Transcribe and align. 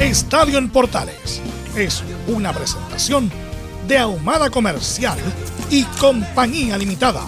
Estadio 0.00 0.56
en 0.56 0.70
Portales 0.70 1.42
es 1.76 2.02
una 2.26 2.54
presentación 2.54 3.30
de 3.86 3.98
Ahumada 3.98 4.48
Comercial 4.48 5.18
y 5.68 5.84
Compañía 5.84 6.78
Limitada. 6.78 7.22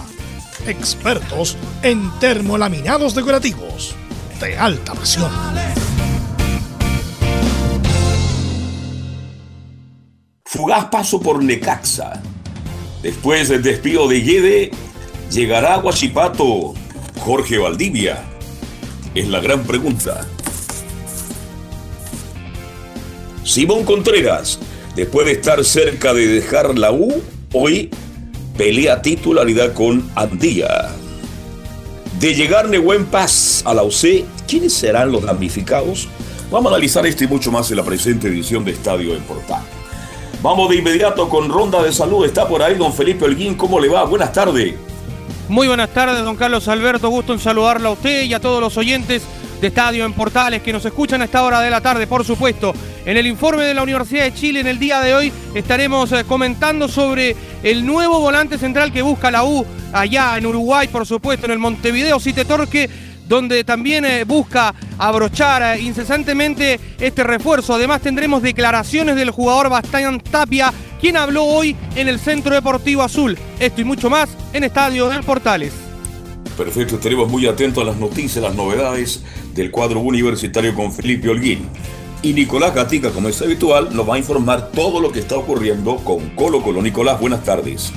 Expertos 0.65 1.55
en 1.83 2.09
termolaminados 2.19 3.13
decorativos 3.13 3.93
de 4.41 4.57
alta 4.57 4.95
presión. 4.95 5.29
Fugaz 10.43 10.85
paso 10.85 11.21
por 11.21 11.43
Necaxa. 11.43 12.23
Después 13.03 13.49
del 13.49 13.61
despido 13.61 14.07
de 14.07 14.21
Guede, 14.21 14.71
llegará 15.29 15.75
a 15.75 15.77
Guachipato 15.77 16.73
Jorge 17.19 17.59
Valdivia. 17.59 18.23
Es 19.13 19.27
la 19.27 19.41
gran 19.41 19.61
pregunta. 19.63 20.25
Simón 23.43 23.83
Contreras, 23.83 24.57
después 24.95 25.25
de 25.25 25.33
estar 25.33 25.63
cerca 25.65 26.13
de 26.13 26.27
dejar 26.27 26.77
la 26.77 26.91
U, 26.93 27.21
hoy 27.51 27.89
pelea 28.57 29.01
titularidad 29.01 29.73
con 29.73 30.09
Andía. 30.15 30.89
De 32.19 32.33
llegar 32.33 32.69
Nehuen 32.69 33.05
Paz 33.05 33.61
a 33.65 33.73
la 33.73 33.83
UC, 33.83 34.23
¿quiénes 34.47 34.73
serán 34.73 35.11
los 35.11 35.23
damnificados? 35.23 36.07
Vamos 36.51 36.71
a 36.71 36.75
analizar 36.75 37.05
esto 37.05 37.25
y 37.25 37.27
mucho 37.27 37.51
más 37.51 37.69
en 37.69 37.77
la 37.77 37.83
presente 37.83 38.29
edición 38.29 38.63
de 38.63 38.71
Estadio 38.71 39.13
en 39.13 39.23
Portal. 39.23 39.61
Vamos 40.41 40.69
de 40.69 40.77
inmediato 40.77 41.27
con 41.27 41.49
ronda 41.49 41.83
de 41.83 41.91
salud. 41.91 42.25
Está 42.25 42.47
por 42.47 42.63
ahí 42.63 42.75
don 42.75 42.93
Felipe 42.93 43.25
Holguín. 43.25 43.55
¿Cómo 43.55 43.79
le 43.79 43.89
va? 43.89 44.05
Buenas 44.05 44.31
tardes. 44.31 44.75
Muy 45.49 45.67
buenas 45.67 45.89
tardes, 45.89 46.23
don 46.23 46.35
Carlos 46.35 46.67
Alberto. 46.67 47.09
Gusto 47.09 47.33
en 47.33 47.39
saludarlo 47.39 47.89
a 47.89 47.91
usted 47.93 48.23
y 48.23 48.33
a 48.33 48.39
todos 48.39 48.61
los 48.61 48.77
oyentes 48.77 49.23
de 49.63 49.69
Estadio 49.69 50.03
en 50.03 50.11
Portales 50.11 50.61
que 50.61 50.73
nos 50.73 50.83
escuchan 50.83 51.21
a 51.21 51.25
esta 51.25 51.41
hora 51.41 51.61
de 51.61 51.69
la 51.69 51.79
tarde, 51.79 52.05
por 52.05 52.25
supuesto. 52.25 52.73
En 53.05 53.15
el 53.15 53.25
informe 53.25 53.63
de 53.63 53.73
la 53.73 53.81
Universidad 53.81 54.25
de 54.25 54.33
Chile 54.33 54.59
en 54.59 54.67
el 54.67 54.77
día 54.77 54.99
de 54.99 55.15
hoy 55.15 55.31
estaremos 55.55 56.11
eh, 56.11 56.25
comentando 56.27 56.89
sobre 56.89 57.33
el 57.63 57.85
nuevo 57.85 58.19
volante 58.19 58.57
central 58.57 58.91
que 58.91 59.01
busca 59.01 59.31
la 59.31 59.45
U 59.45 59.65
allá 59.93 60.37
en 60.37 60.47
Uruguay, 60.47 60.89
por 60.89 61.05
supuesto, 61.05 61.45
en 61.45 61.53
el 61.53 61.59
Montevideo 61.59 62.19
Cite 62.19 62.43
Torque 62.43 62.89
donde 63.25 63.63
también 63.63 64.03
eh, 64.03 64.25
busca 64.25 64.75
abrochar 64.97 65.77
eh, 65.77 65.81
incesantemente 65.81 66.77
este 66.99 67.23
refuerzo. 67.23 67.73
Además 67.73 68.01
tendremos 68.01 68.43
declaraciones 68.43 69.15
del 69.15 69.31
jugador 69.31 69.69
Bastián 69.69 70.19
Tapia, 70.19 70.73
quien 70.99 71.15
habló 71.15 71.45
hoy 71.45 71.73
en 71.95 72.09
el 72.09 72.19
Centro 72.19 72.53
Deportivo 72.53 73.01
Azul. 73.01 73.37
Esto 73.61 73.79
y 73.79 73.85
mucho 73.85 74.09
más 74.09 74.27
en 74.51 74.65
Estadio 74.65 75.07
del 75.07 75.23
Portales. 75.23 75.82
Perfecto, 76.57 76.95
estaremos 76.95 77.29
muy 77.29 77.47
atentos 77.47 77.83
a 77.83 77.87
las 77.87 77.97
noticias, 77.97 78.43
las 78.43 78.53
novedades 78.53 79.23
del 79.55 79.71
cuadro 79.71 79.99
universitario 80.01 80.75
con 80.75 80.91
Felipe 80.91 81.29
Holguín. 81.29 81.67
Y 82.21 82.33
Nicolás 82.33 82.73
Gatica, 82.75 83.09
como 83.09 83.27
es 83.27 83.41
habitual, 83.41 83.93
nos 83.93 84.07
va 84.07 84.15
a 84.15 84.17
informar 84.17 84.69
todo 84.71 85.01
lo 85.01 85.11
que 85.11 85.19
está 85.19 85.35
ocurriendo 85.35 85.97
con 85.97 86.29
Colo 86.35 86.61
Colo. 86.61 86.81
Nicolás, 86.81 87.19
buenas 87.19 87.43
tardes. 87.43 87.91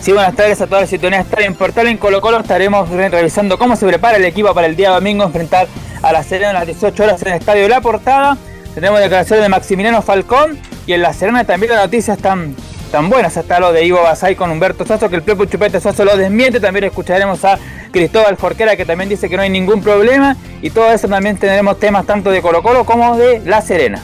Sí, 0.00 0.12
buenas 0.12 0.34
tardes 0.34 0.60
a 0.60 0.66
toda 0.66 0.80
la 0.80 0.86
situación 0.88 1.20
Estadio 1.20 1.46
en 1.46 1.54
Portal 1.54 1.86
en 1.86 1.96
Colo 1.96 2.20
Colo. 2.20 2.40
Estaremos 2.40 2.88
revisando 2.88 3.56
cómo 3.56 3.76
se 3.76 3.86
prepara 3.86 4.16
el 4.16 4.24
equipo 4.24 4.52
para 4.52 4.66
el 4.66 4.74
día 4.74 4.90
domingo 4.90 5.22
enfrentar 5.22 5.68
a 6.02 6.12
la 6.12 6.24
Serena 6.24 6.50
a 6.50 6.54
las 6.54 6.66
18 6.66 7.04
horas 7.04 7.22
en 7.22 7.28
el 7.28 7.34
Estadio 7.34 7.68
La 7.68 7.80
Portada. 7.80 8.36
Tenemos 8.74 8.98
declaraciones 8.98 9.44
de 9.44 9.48
Maximiliano 9.48 10.02
Falcón 10.02 10.58
y 10.86 10.92
en 10.92 11.02
la 11.02 11.12
Serena 11.12 11.44
también 11.44 11.72
las 11.72 11.84
noticias 11.84 12.16
están 12.16 12.56
tan 12.92 13.10
buenas. 13.10 13.36
Hasta 13.36 13.58
lo 13.58 13.72
de 13.72 13.84
Ivo 13.84 14.00
Basay 14.02 14.36
con 14.36 14.50
Humberto 14.50 14.86
Sasso, 14.86 15.08
que 15.08 15.16
el 15.16 15.22
propio 15.22 15.46
Chupete 15.46 15.80
Sasso 15.80 16.04
lo 16.04 16.16
desmiente. 16.16 16.60
También 16.60 16.84
escucharemos 16.84 17.44
a 17.44 17.58
Cristóbal 17.90 18.36
Jorquera, 18.36 18.76
que 18.76 18.84
también 18.84 19.08
dice 19.08 19.28
que 19.28 19.36
no 19.36 19.42
hay 19.42 19.50
ningún 19.50 19.82
problema. 19.82 20.36
Y 20.60 20.70
todo 20.70 20.92
eso 20.92 21.08
también 21.08 21.36
tendremos 21.36 21.80
temas 21.80 22.06
tanto 22.06 22.30
de 22.30 22.40
Colo 22.40 22.62
Colo 22.62 22.84
como 22.84 23.16
de 23.16 23.40
La 23.44 23.60
Serena. 23.62 24.00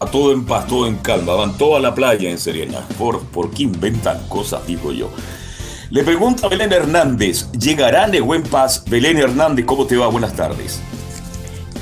A 0.00 0.06
todo 0.06 0.32
en 0.32 0.46
paz, 0.46 0.66
todo 0.68 0.86
en 0.86 0.94
calma, 0.96 1.34
van 1.34 1.58
toda 1.58 1.80
la 1.80 1.92
playa 1.94 2.30
en 2.30 2.38
Serena. 2.38 2.86
¿Por, 2.96 3.20
¿Por 3.26 3.50
qué 3.50 3.64
inventan 3.64 4.26
cosas, 4.28 4.64
digo 4.64 4.92
yo? 4.92 5.10
Le 5.90 6.04
pregunta 6.04 6.46
a 6.46 6.50
Belén 6.50 6.72
Hernández, 6.72 7.50
¿llegará 7.52 8.06
de 8.08 8.20
buen 8.20 8.44
paz? 8.44 8.84
Belén 8.88 9.18
Hernández, 9.18 9.64
¿cómo 9.66 9.86
te 9.86 9.96
va? 9.96 10.06
Buenas 10.06 10.34
tardes. 10.34 10.80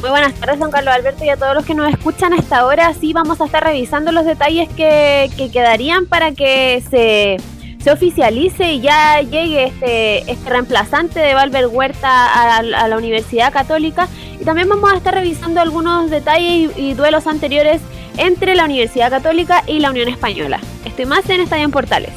Muy 0.01 0.11
buenas 0.11 0.35
tardes, 0.35 0.59
don 0.59 0.71
Carlos 0.71 0.95
Alberto, 0.95 1.25
y 1.25 1.31
a 1.31 1.37
todos 1.37 1.55
los 1.55 1.65
que 1.65 1.75
nos 1.75 1.93
escuchan 1.93 2.33
a 2.33 2.37
esta 2.37 2.67
hora. 2.67 2.93
Sí, 2.95 3.13
vamos 3.13 3.41
a 3.41 3.47
estar 3.47 3.65
revisando 3.65 4.13
los 4.13 4.25
detalles 4.25 4.69
que, 4.71 5.31
que 5.37 5.51
quedarían 5.51 6.07
para 6.07 6.33
que 6.33 6.83
se 6.91 7.39
se 7.87 7.93
oficialice 7.93 8.73
y 8.73 8.81
ya 8.81 9.21
llegue 9.21 9.67
este, 9.67 10.29
este 10.29 10.51
reemplazante 10.51 11.21
de 11.21 11.35
Valver 11.35 11.69
Huerta 11.69 12.57
a, 12.57 12.61
la 12.61 12.97
Universidad 12.97 13.53
Católica. 13.53 14.09
Y 14.41 14.45
también 14.45 14.69
vamos 14.69 14.93
a 14.93 14.97
estar 14.97 15.15
revisando 15.15 15.61
algunos 15.61 16.11
detalles 16.11 16.77
y, 16.77 16.95
duelos 16.95 17.29
anteriores 17.29 17.81
entre 18.17 18.57
la 18.57 18.65
Universidad 18.65 19.09
Católica 19.09 19.63
y 19.69 19.79
la 19.79 19.91
Unión 19.91 20.09
Española. 20.09 20.59
Estoy 20.85 21.07
más 21.07 21.31
en 21.31 21.43
Estadio 21.43 21.63
en 21.63 21.71
Portales. 21.71 22.11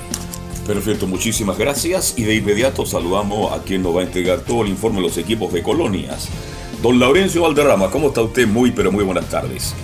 Perfecto, 0.66 1.06
muchísimas 1.06 1.56
gracias 1.59 2.16
y 2.17 2.23
de 2.23 2.34
inmediato 2.34 2.84
saludamos 2.88 3.53
a 3.53 3.61
quien 3.61 3.84
nos 3.84 3.96
va 3.96 4.01
a 4.01 4.06
entregar 4.06 4.40
todo 4.40 4.63
el 4.63 4.69
informe 4.69 4.97
de 4.97 5.03
los 5.03 5.19
equipos 5.19 5.53
de 5.53 5.61
colonias. 5.61 6.29
Don 6.81 6.97
Laurencio 6.97 7.41
Valderrama, 7.41 7.90
¿cómo 7.90 8.07
está 8.07 8.22
usted? 8.22 8.47
Muy, 8.47 8.72
pero 8.72 8.91
muy 8.91 9.03
buenas 9.03 9.25
tardes. 9.25 9.75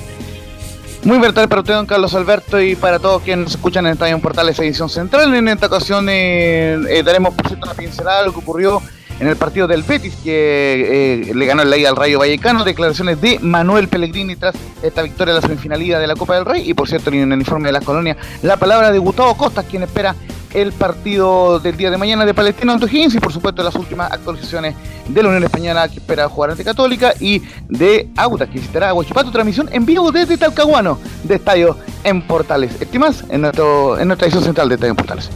Muy 1.03 1.17
buenas 1.17 1.35
tardes 1.35 1.49
para 1.49 1.61
usted, 1.61 1.73
don 1.73 1.85
Carlos 1.85 2.15
Alberto, 2.15 2.59
y 2.59 2.75
para 2.75 2.99
todos 2.99 3.21
quienes 3.21 3.51
escuchan 3.51 3.85
en 3.85 3.93
Estadio 3.93 4.17
Portales 4.19 4.57
Edición 4.59 4.89
Central. 4.89 5.35
En 5.35 5.47
esta 5.49 5.67
ocasión 5.67 6.07
eh, 6.09 6.77
eh, 6.89 7.03
daremos 7.03 7.35
por 7.35 7.47
cierto 7.47 7.65
una 7.65 7.75
pincelada 7.75 8.21
de 8.21 8.27
lo 8.27 8.33
que 8.33 8.39
ocurrió 8.39 8.81
en 9.19 9.27
el 9.27 9.35
partido 9.35 9.67
del 9.67 9.83
Betis, 9.83 10.15
que 10.23 11.29
eh, 11.29 11.33
le 11.33 11.45
ganó 11.45 11.61
el 11.61 11.69
ley 11.69 11.85
al 11.85 11.95
Rayo 11.95 12.19
Vallecano. 12.19 12.63
Declaraciones 12.63 13.21
de 13.21 13.39
Manuel 13.39 13.87
Pellegrini 13.87 14.35
tras 14.35 14.55
esta 14.81 15.01
victoria 15.01 15.33
de 15.33 15.41
la 15.41 15.47
semifinalidad 15.47 15.99
de 15.99 16.07
la 16.07 16.15
Copa 16.15 16.35
del 16.35 16.45
Rey. 16.45 16.69
Y 16.69 16.73
por 16.73 16.87
cierto, 16.87 17.09
en 17.11 17.31
el 17.31 17.39
informe 17.39 17.69
de 17.69 17.73
las 17.73 17.83
colonias, 17.83 18.17
la 18.41 18.57
palabra 18.57 18.91
de 18.91 18.99
Gustavo 18.99 19.35
Costas, 19.35 19.65
quien 19.65 19.83
espera 19.83 20.15
el 20.55 20.71
partido 20.71 21.59
del 21.59 21.75
día 21.75 21.91
de 21.91 21.97
mañana 21.97 22.25
de 22.25 22.33
Palestino 22.33 22.71
ante 22.71 22.85
Higgins 22.85 23.15
y 23.15 23.19
por 23.19 23.33
supuesto 23.33 23.61
las 23.61 23.75
últimas 23.75 24.09
actualizaciones 24.09 24.73
de 25.05 25.21
la 25.21 25.27
Unión 25.27 25.43
Española 25.43 25.89
que 25.89 25.95
espera 25.95 26.29
jugar 26.29 26.51
ante 26.51 26.63
Católica 26.63 27.13
y 27.19 27.41
de 27.67 28.07
Auta 28.15 28.47
que 28.47 28.53
visitará 28.53 28.89
a 28.89 28.93
Huachipato, 28.93 29.31
transmisión 29.31 29.67
en 29.73 29.85
vivo 29.85 30.13
desde 30.13 30.37
Talcahuano 30.37 30.97
de 31.23 31.35
Estadio 31.35 31.77
en 32.05 32.21
Portales. 32.21 32.71
Estimas 32.79 33.25
en, 33.29 33.41
nuestro, 33.41 33.99
en 33.99 34.07
nuestra 34.07 34.27
edición 34.27 34.45
central 34.45 34.69
de 34.69 34.75
Estadio 34.75 34.91
en 34.91 34.95
Portales. 34.95 35.29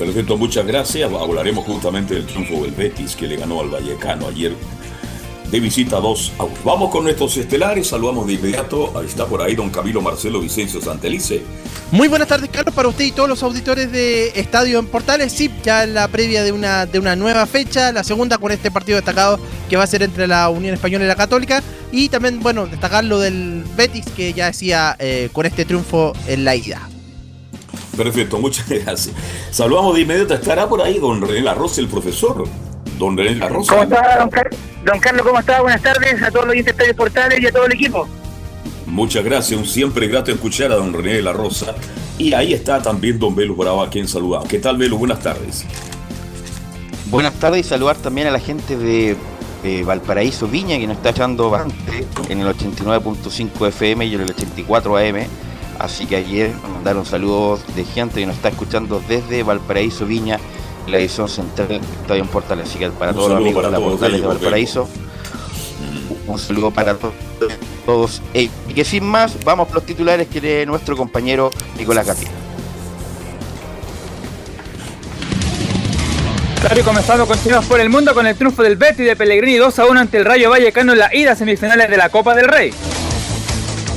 Perfecto, 0.00 0.38
muchas 0.38 0.66
gracias. 0.66 1.12
Hablaremos 1.12 1.66
justamente 1.66 2.14
del 2.14 2.24
triunfo 2.24 2.64
del 2.64 2.70
Betis 2.70 3.14
que 3.14 3.26
le 3.26 3.36
ganó 3.36 3.60
al 3.60 3.68
Vallecano 3.68 4.28
ayer 4.28 4.56
de 5.50 5.60
visita 5.60 5.96
2 5.98 6.32
Vamos 6.64 6.90
con 6.90 7.04
nuestros 7.04 7.36
estelares, 7.36 7.88
saludamos 7.88 8.26
de 8.26 8.34
inmediato, 8.34 8.96
ahí 8.96 9.04
está 9.04 9.26
por 9.26 9.42
ahí 9.42 9.54
don 9.54 9.68
Camilo 9.68 10.00
Marcelo 10.00 10.40
Vicencio 10.40 10.80
Santelice. 10.80 11.42
Muy 11.90 12.08
buenas 12.08 12.28
tardes 12.28 12.48
Carlos, 12.50 12.74
para 12.74 12.88
usted 12.88 13.04
y 13.04 13.12
todos 13.12 13.28
los 13.28 13.42
auditores 13.42 13.92
de 13.92 14.28
Estadio 14.36 14.78
en 14.78 14.86
Portales, 14.86 15.32
sí, 15.32 15.50
ya 15.62 15.84
la 15.84 16.08
previa 16.08 16.44
de 16.44 16.52
una, 16.52 16.86
de 16.86 16.98
una 16.98 17.14
nueva 17.14 17.44
fecha, 17.44 17.92
la 17.92 18.02
segunda 18.02 18.38
con 18.38 18.52
este 18.52 18.70
partido 18.70 18.96
destacado 18.96 19.38
que 19.68 19.76
va 19.76 19.82
a 19.82 19.86
ser 19.86 20.02
entre 20.02 20.26
la 20.26 20.48
Unión 20.48 20.72
Española 20.72 21.04
y 21.04 21.08
la 21.08 21.16
Católica, 21.16 21.62
y 21.92 22.08
también, 22.08 22.40
bueno, 22.40 22.66
destacar 22.66 23.04
lo 23.04 23.18
del 23.18 23.64
Betis 23.76 24.06
que 24.16 24.32
ya 24.32 24.46
decía 24.46 24.96
eh, 24.98 25.28
con 25.30 25.44
este 25.44 25.66
triunfo 25.66 26.14
en 26.26 26.44
la 26.44 26.56
ida. 26.56 26.88
Perfecto, 27.96 28.38
muchas 28.38 28.68
gracias. 28.68 29.14
Saludamos 29.50 29.94
de 29.94 30.02
inmediato, 30.02 30.34
estará 30.34 30.68
por 30.68 30.82
ahí 30.82 30.98
don 30.98 31.20
René 31.20 31.42
Larroz, 31.42 31.78
el 31.78 31.88
profesor. 31.88 32.44
Don 32.98 33.16
René 33.16 33.36
Larroz. 33.36 33.68
¿Cómo 33.68 33.82
está, 33.82 34.18
don 34.18 34.30
Carlos? 34.30 34.58
Don 34.84 34.98
Carlos, 35.00 35.26
¿cómo 35.26 35.38
está? 35.38 35.60
Buenas 35.62 35.82
tardes 35.82 36.22
a 36.22 36.30
todos 36.30 36.46
los 36.46 36.52
oyentes 36.52 36.94
portales 36.94 37.40
y 37.40 37.46
a 37.46 37.52
todo 37.52 37.66
el 37.66 37.72
equipo. 37.72 38.08
Muchas 38.86 39.24
gracias, 39.24 39.58
un 39.58 39.66
siempre 39.66 40.08
grato 40.08 40.32
escuchar 40.32 40.72
a 40.72 40.76
don 40.76 40.92
René 40.92 41.14
de 41.14 41.22
la 41.22 41.32
Rosa. 41.32 41.74
Y 42.18 42.34
ahí 42.34 42.52
está 42.52 42.82
también 42.82 43.18
don 43.18 43.34
Velo 43.34 43.54
Bravo, 43.54 43.82
a 43.82 43.88
quien 43.88 44.06
saludamos. 44.06 44.48
¿Qué 44.48 44.58
tal, 44.58 44.76
Velo? 44.76 44.98
Buenas 44.98 45.20
tardes. 45.20 45.64
Buenas 47.06 47.34
tardes 47.34 47.66
y 47.66 47.68
saludar 47.68 47.96
también 47.96 48.26
a 48.26 48.30
la 48.30 48.40
gente 48.40 48.76
de 48.76 49.16
Valparaíso 49.84 50.46
Viña 50.46 50.78
que 50.78 50.86
nos 50.86 50.96
está 50.96 51.10
echando 51.10 51.50
bastante 51.50 52.06
en 52.28 52.40
el 52.40 52.46
89.5 52.48 53.68
FM 53.68 54.06
y 54.06 54.14
en 54.14 54.20
el 54.22 54.30
84 54.30 54.96
AM. 54.96 55.26
Así 55.80 56.04
que 56.04 56.16
ayer 56.16 56.52
mandar 56.74 56.98
un 56.98 57.06
saludo 57.06 57.58
de 57.74 57.84
gente 57.84 58.20
que 58.20 58.26
nos 58.26 58.36
está 58.36 58.50
escuchando 58.50 59.02
desde 59.08 59.42
Valparaíso 59.42 60.04
Viña, 60.04 60.38
la 60.86 60.98
edición 60.98 61.26
central 61.26 61.68
de 61.68 61.76
Estadio 61.76 62.26
Portales. 62.26 62.68
Así 62.68 62.78
que 62.78 62.90
para 62.90 63.14
todos 63.14 63.30
los 63.30 63.38
amigos 63.38 63.64
de 63.64 63.70
la 63.70 63.80
Portales 63.80 64.20
de 64.20 64.26
Valparaíso, 64.26 64.86
un 66.26 66.38
saludo 66.38 66.70
para 66.70 66.96
todos. 67.86 68.20
y 68.34 68.48
que 68.48 68.84
sin 68.84 69.04
más, 69.04 69.42
vamos 69.42 69.68
por 69.68 69.76
los 69.76 69.86
titulares 69.86 70.28
que 70.28 70.40
lee 70.42 70.66
nuestro 70.66 70.98
compañero 70.98 71.50
Nicolás 71.78 72.06
Gatilla. 72.06 72.30
Claro, 76.60 76.78
y 76.78 76.82
comenzando 76.82 77.26
continuamos 77.26 77.64
por 77.64 77.80
el 77.80 77.88
mundo 77.88 78.12
con 78.12 78.26
el 78.26 78.36
triunfo 78.36 78.62
del 78.62 78.76
Betty 78.76 79.02
de 79.02 79.16
Pellegrini 79.16 79.56
2 79.56 79.78
a 79.78 79.86
1 79.86 79.98
ante 79.98 80.18
el 80.18 80.26
Rayo 80.26 80.50
Vallecano 80.50 80.92
en 80.92 80.98
la 80.98 81.14
ida 81.16 81.34
semifinales 81.34 81.88
de 81.88 81.96
la 81.96 82.10
Copa 82.10 82.34
del 82.34 82.48
Rey. 82.48 82.70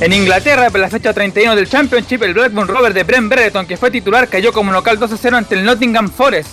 En 0.00 0.12
Inglaterra, 0.12 0.70
por 0.70 0.80
la 0.80 0.90
fecha 0.90 1.12
31 1.12 1.54
del 1.54 1.68
Championship, 1.68 2.22
el 2.24 2.34
Blackburn 2.34 2.68
Rover 2.68 2.92
de 2.92 3.04
Brent 3.04 3.28
Brereton, 3.28 3.64
que 3.64 3.76
fue 3.76 3.90
titular, 3.90 4.28
cayó 4.28 4.52
como 4.52 4.72
local 4.72 4.98
2 4.98 5.12
a 5.12 5.16
0 5.16 5.36
ante 5.36 5.54
el 5.54 5.64
Nottingham 5.64 6.10
Forest. 6.10 6.50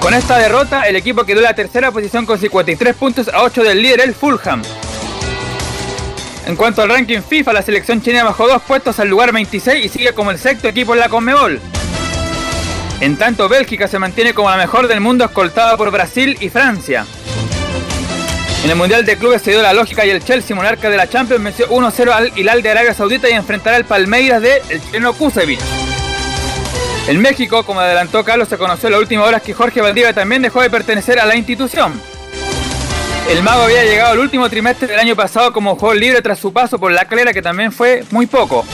Con 0.00 0.14
esta 0.14 0.38
derrota, 0.38 0.84
el 0.84 0.96
equipo 0.96 1.24
quedó 1.24 1.38
en 1.38 1.44
la 1.44 1.54
tercera 1.54 1.90
posición 1.92 2.24
con 2.24 2.38
53 2.38 2.96
puntos 2.96 3.28
a 3.28 3.42
8 3.42 3.62
del 3.62 3.82
líder, 3.82 4.00
el 4.00 4.14
Fulham. 4.14 4.62
En 6.46 6.56
cuanto 6.56 6.82
al 6.82 6.88
ranking 6.88 7.20
FIFA, 7.20 7.52
la 7.52 7.62
selección 7.62 8.00
china 8.00 8.24
bajó 8.24 8.48
dos 8.48 8.62
puestos 8.62 8.98
al 8.98 9.08
lugar 9.08 9.32
26 9.32 9.84
y 9.84 9.88
sigue 9.88 10.12
como 10.14 10.30
el 10.30 10.38
sexto 10.38 10.68
equipo 10.68 10.94
en 10.94 11.00
la 11.00 11.08
Conmebol. 11.08 11.60
En 13.00 13.16
tanto, 13.16 13.48
Bélgica 13.48 13.88
se 13.88 13.98
mantiene 13.98 14.32
como 14.32 14.48
la 14.48 14.56
mejor 14.56 14.88
del 14.88 15.00
mundo 15.00 15.24
escoltada 15.24 15.76
por 15.76 15.90
Brasil 15.90 16.36
y 16.40 16.48
Francia. 16.48 17.04
En 18.64 18.70
el 18.70 18.76
Mundial 18.76 19.04
de 19.04 19.16
Clubes 19.16 19.42
se 19.42 19.52
dio 19.52 19.62
la 19.62 19.72
lógica 19.72 20.04
y 20.04 20.10
el 20.10 20.24
Chelsea, 20.24 20.56
monarca 20.56 20.90
de 20.90 20.96
la 20.96 21.08
Champions, 21.08 21.42
venció 21.42 21.68
1-0 21.68 22.10
al 22.10 22.32
Hilal 22.36 22.62
de 22.62 22.70
Arabia 22.70 22.94
Saudita 22.94 23.28
y 23.30 23.32
enfrentará 23.32 23.76
al 23.76 23.84
Palmeiras 23.84 24.42
de 24.42 24.62
el 24.68 24.82
chileno 24.82 25.12
Kusevich. 25.12 25.60
En 27.06 27.20
México, 27.20 27.62
como 27.64 27.80
adelantó 27.80 28.24
Carlos, 28.24 28.48
se 28.48 28.58
conoció 28.58 28.88
en 28.88 28.94
las 28.94 29.00
últimas 29.00 29.28
horas 29.28 29.42
que 29.42 29.54
Jorge 29.54 29.80
Valdivia 29.80 30.12
también 30.12 30.42
dejó 30.42 30.60
de 30.60 30.70
pertenecer 30.70 31.20
a 31.20 31.26
la 31.26 31.36
institución. 31.36 32.00
El 33.30 33.42
mago 33.42 33.62
había 33.62 33.84
llegado 33.84 34.12
al 34.12 34.18
último 34.18 34.48
trimestre 34.48 34.88
del 34.88 34.98
año 34.98 35.14
pasado 35.14 35.52
como 35.52 35.76
jugador 35.76 35.96
libre 36.00 36.22
tras 36.22 36.38
su 36.38 36.52
paso 36.52 36.78
por 36.78 36.90
la 36.90 37.04
calera, 37.04 37.32
que 37.32 37.42
también 37.42 37.70
fue 37.70 38.04
muy 38.10 38.26
poco. 38.26 38.64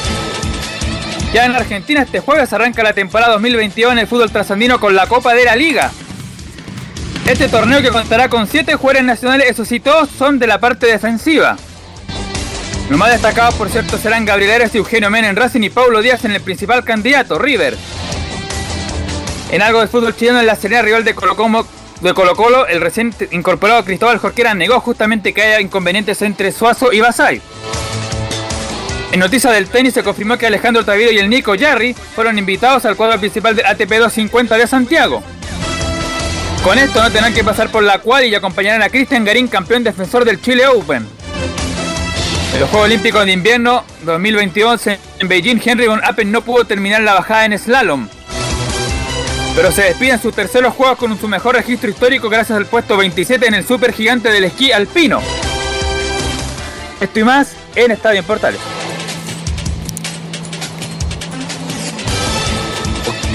Ya 1.33 1.47
en 1.47 1.55
Argentina 1.55 2.03
este 2.03 2.21
jueves 2.21 2.53
arranca 2.53 2.83
la 2.83 2.93
temporada 2.93 3.33
2022 3.33 3.93
en 3.93 3.99
el 4.01 4.07
fútbol 4.07 4.31
trasandino 4.31 4.79
con 4.79 4.95
la 4.95 5.07
Copa 5.07 5.33
de 5.33 5.47
la 5.47 5.57
Liga. 5.57 5.91
Este 7.27 7.49
torneo 7.49 7.81
que 7.81 7.91
contará 7.91 8.29
con 8.29 8.47
7 8.47 8.75
jugadores 8.75 9.05
nacionales, 9.05 9.49
esos 9.49 9.69
sí 9.69 9.79
todos 9.79 10.09
son 10.11 10.39
de 10.39 10.47
la 10.47 10.59
parte 10.59 10.87
defensiva. 10.87 11.57
Los 12.91 12.99
más 12.99 13.13
destacados 13.13 13.55
por 13.55 13.71
cierto 13.71 13.97
serán 13.97 14.25
Gabriel 14.25 14.51
Eres 14.51 14.75
y 14.75 14.79
Eugenio 14.79 15.09
Mena 15.09 15.29
en 15.29 15.37
Racing 15.37 15.63
y 15.63 15.71
Paulo 15.71 16.03
Díaz 16.03 16.25
en 16.25 16.33
el 16.33 16.41
principal 16.41 16.85
candidato, 16.85 17.39
River. 17.39 17.77
En 19.51 19.63
algo 19.63 19.81
de 19.81 19.87
fútbol 19.87 20.17
chileno 20.17 20.41
en 20.41 20.47
la 20.47 20.57
serie 20.57 20.83
rival 20.83 21.05
de 21.05 21.15
Colo, 21.15 21.37
-Colo, 21.37 21.65
de 22.01 22.13
Colo 22.13 22.35
Colo, 22.35 22.67
el 22.67 22.81
recién 22.81 23.15
incorporado 23.31 23.85
Cristóbal 23.85 24.19
Jorquera 24.19 24.55
negó 24.55 24.81
justamente 24.81 25.33
que 25.33 25.43
haya 25.43 25.61
inconvenientes 25.61 26.21
entre 26.23 26.51
Suazo 26.51 26.93
y 26.93 27.01
Basay. 27.01 27.41
En 29.13 29.21
noticias 29.21 29.53
del 29.53 29.69
tenis 29.69 29.95
se 29.95 30.03
confirmó 30.03 30.37
que 30.37 30.47
Alejandro 30.47 30.85
Taviro 30.85 31.13
y 31.13 31.19
el 31.19 31.31
Nico 31.31 31.55
Jarry 31.59 31.95
fueron 31.95 32.39
invitados 32.39 32.85
al 32.85 32.97
cuadro 32.97 33.19
principal 33.21 33.55
del 33.55 33.67
ATP 33.67 33.91
250 33.91 34.57
de 34.57 34.67
Santiago. 34.67 35.23
Con 36.65 36.79
esto 36.79 37.03
no 37.03 37.11
tendrán 37.11 37.35
que 37.35 37.43
pasar 37.43 37.71
por 37.71 37.83
la 37.83 37.99
cual 37.99 38.25
y 38.25 38.35
acompañarán 38.37 38.83
a 38.83 38.89
Cristian 38.89 39.25
Garín, 39.25 39.49
campeón 39.49 39.83
defensor 39.83 40.25
del 40.25 40.41
Chile 40.41 40.65
Open. 40.69 41.05
En 42.55 42.61
los 42.61 42.71
Juegos 42.71 42.87
Olímpicos 42.87 43.25
de 43.27 43.33
Invierno 43.33 43.83
2022 44.05 44.87
en 44.87 45.29
Beijing, 45.29 45.61
Henry 45.65 45.89
Von 45.89 46.01
Appen 46.05 46.31
no 46.31 46.43
pudo 46.43 46.65
terminar 46.65 47.03
la 47.03 47.15
bajada 47.15 47.47
en 47.47 47.59
slalom. 47.59 48.09
Pero 49.57 49.73
se 49.73 49.83
despide 49.83 50.13
en 50.13 50.23
sus 50.23 50.35
terceros 50.35 50.73
juegos 50.75 50.99
con 50.99 51.19
su 51.19 51.27
mejor 51.27 51.57
registro 51.57 51.91
histórico 51.91 52.29
gracias 52.29 52.57
al 52.57 52.67
puesto 52.67 52.97
27 52.97 53.45
en 53.45 53.55
el 53.55 53.67
super 53.67 53.93
gigante 53.93 54.31
del 54.31 54.45
esquí 54.45 54.71
alpino. 54.71 55.21
Esto 57.01 57.19
y 57.19 57.25
más 57.25 57.55
en 57.75 57.91
Estadio 57.91 58.21
en 58.21 58.25
Portales. 58.25 58.61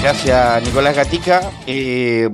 Gracias, 0.01 0.63
Nicolás 0.63 0.95
Gatica. 0.95 1.41
Eh, 1.65 2.29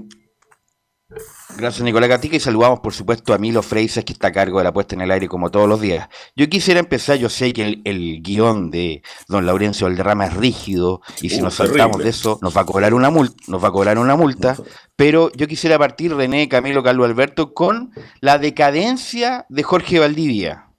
gracias, 1.57 1.81
Nicolás 1.83 2.09
Gatica. 2.09 2.35
Y 2.35 2.39
saludamos, 2.39 2.79
por 2.79 2.93
supuesto, 2.93 3.33
a 3.33 3.37
Milo 3.37 3.61
Freises, 3.61 4.03
que 4.05 4.13
está 4.13 4.27
a 4.27 4.31
cargo 4.31 4.57
de 4.57 4.63
la 4.63 4.73
puesta 4.73 4.95
en 4.95 5.01
el 5.01 5.11
aire 5.11 5.27
como 5.27 5.51
todos 5.51 5.67
los 5.67 5.81
días. 5.81 6.07
Yo 6.35 6.47
quisiera 6.49 6.79
empezar, 6.79 7.17
yo 7.17 7.29
sé 7.29 7.53
que 7.53 7.81
el, 7.83 8.21
guion 8.21 8.71
de 8.71 9.01
don 9.27 9.45
Laurencio 9.45 9.87
Valderrama 9.87 10.25
es 10.25 10.33
rígido, 10.33 11.01
y 11.21 11.29
si 11.29 11.39
uh, 11.39 11.43
nos 11.43 11.55
saltamos 11.55 11.97
de 11.97 12.09
eso, 12.09 12.39
nos 12.41 12.55
va 12.55 12.61
a 12.61 12.65
cobrar 12.65 12.93
una 12.93 13.09
multa, 13.09 13.35
nos 13.47 13.63
va 13.63 13.69
a 13.69 13.71
cobrar 13.71 13.97
una 13.97 14.15
multa. 14.15 14.55
Pero 14.95 15.31
yo 15.33 15.47
quisiera 15.47 15.79
partir, 15.79 16.15
René, 16.15 16.47
Camilo, 16.49 16.83
Carlos 16.83 17.07
Alberto, 17.07 17.53
con 17.53 17.91
la 18.19 18.37
decadencia 18.37 19.45
de 19.49 19.63
Jorge 19.63 19.99
Valdivia. 19.99 20.69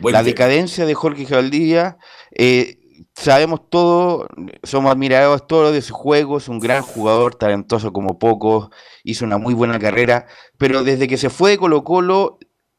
la 0.00 0.22
decadencia 0.22 0.86
de 0.86 0.94
Jorge 0.94 1.26
Valdivia. 1.34 1.98
Eh, 2.32 2.81
sabemos 3.14 3.68
todo, 3.68 4.28
somos 4.62 4.92
admiradores 4.92 5.46
todos 5.46 5.72
de 5.72 5.82
su 5.82 5.94
juego, 5.94 6.38
es 6.38 6.48
un 6.48 6.58
gran 6.58 6.82
jugador, 6.82 7.34
talentoso 7.34 7.92
como 7.92 8.18
pocos, 8.18 8.70
hizo 9.04 9.24
una 9.24 9.38
muy 9.38 9.54
buena 9.54 9.78
carrera, 9.78 10.26
pero 10.58 10.84
desde 10.84 11.08
que 11.08 11.16
se 11.16 11.30
fue 11.30 11.52
de 11.52 11.58
Colo 11.58 11.84
Colo, 11.84 12.38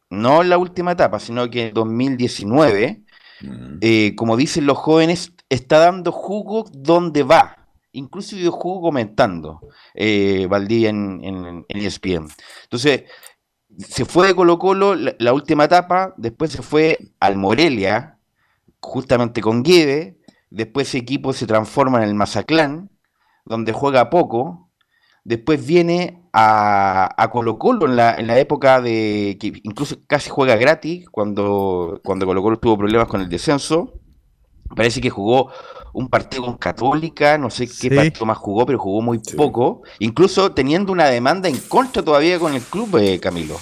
no 0.10 0.42
en 0.42 0.50
la 0.50 0.58
última 0.58 0.92
etapa, 0.92 1.20
sino 1.20 1.50
que 1.50 1.68
en 1.68 1.74
2019, 1.74 3.04
mm. 3.42 3.78
eh, 3.82 4.16
como 4.16 4.38
dicen 4.38 4.66
los 4.66 4.78
jóvenes, 4.78 5.34
está 5.50 5.80
dando 5.80 6.12
jugo 6.12 6.66
donde 6.72 7.24
va. 7.24 7.58
Incluso 7.92 8.36
dio 8.36 8.52
jugo 8.52 8.82
comentando 8.82 9.62
eh, 9.94 10.48
Valdivia 10.50 10.90
en, 10.90 11.22
en, 11.24 11.66
ESPN. 11.68 12.28
Entonces, 12.64 13.04
se 13.78 14.06
fue 14.06 14.28
de 14.28 14.36
Colo 14.36 14.58
Colo 14.58 14.96
la, 14.96 15.34
última 15.34 15.66
etapa, 15.66 16.14
después 16.18 16.52
se 16.52 16.62
fue 16.62 16.98
al 17.20 17.38
Morelia, 17.38 18.18
justamente 18.84 19.42
con 19.42 19.64
Guede, 19.64 20.20
Después 20.54 20.90
ese 20.90 21.00
equipo 21.00 21.34
se 21.34 21.48
transforma 21.48 21.98
en 21.98 22.10
el 22.10 22.14
Mazaclán, 22.14 22.92
donde 23.44 23.74
juega 23.74 24.12
poco. 24.12 24.70
Después 25.24 25.66
viene 25.66 26.30
a, 26.32 27.28
Colo 27.32 27.58
Colo 27.58 27.88
en 27.88 27.96
la, 27.96 28.14
en 28.14 28.28
la, 28.28 28.38
época 28.38 28.80
de 28.80 29.36
que 29.40 29.52
incluso 29.64 29.96
casi 30.06 30.30
juega 30.30 30.56
gratis, 30.56 31.10
cuando, 31.10 32.00
cuando 32.04 32.28
Colo 32.28 32.44
Colo 32.44 32.60
tuvo 32.60 32.78
problemas 32.78 33.08
con 33.08 33.22
el 33.22 33.30
descenso. 33.30 33.94
Parece 34.76 35.02
que 35.02 35.10
jugó 35.10 35.50
un 35.92 36.08
partido 36.08 36.46
con 36.46 36.58
Católica, 36.58 37.40
no 37.40 37.50
sé 37.50 37.68
qué 37.68 37.90
partido 37.90 38.28
más 38.28 38.38
jugó, 38.38 38.68
pero 38.68 38.78
jugó 38.78 39.02
muy 39.02 39.20
poco, 39.36 39.82
incluso 39.98 40.52
teniendo 40.52 40.92
una 40.92 41.08
demanda 41.08 41.50
en 41.50 41.58
contra 41.58 42.04
todavía 42.04 42.38
con 42.38 42.54
el 42.54 42.62
club, 42.62 42.96
eh, 42.98 43.20
Camilo. 43.20 43.58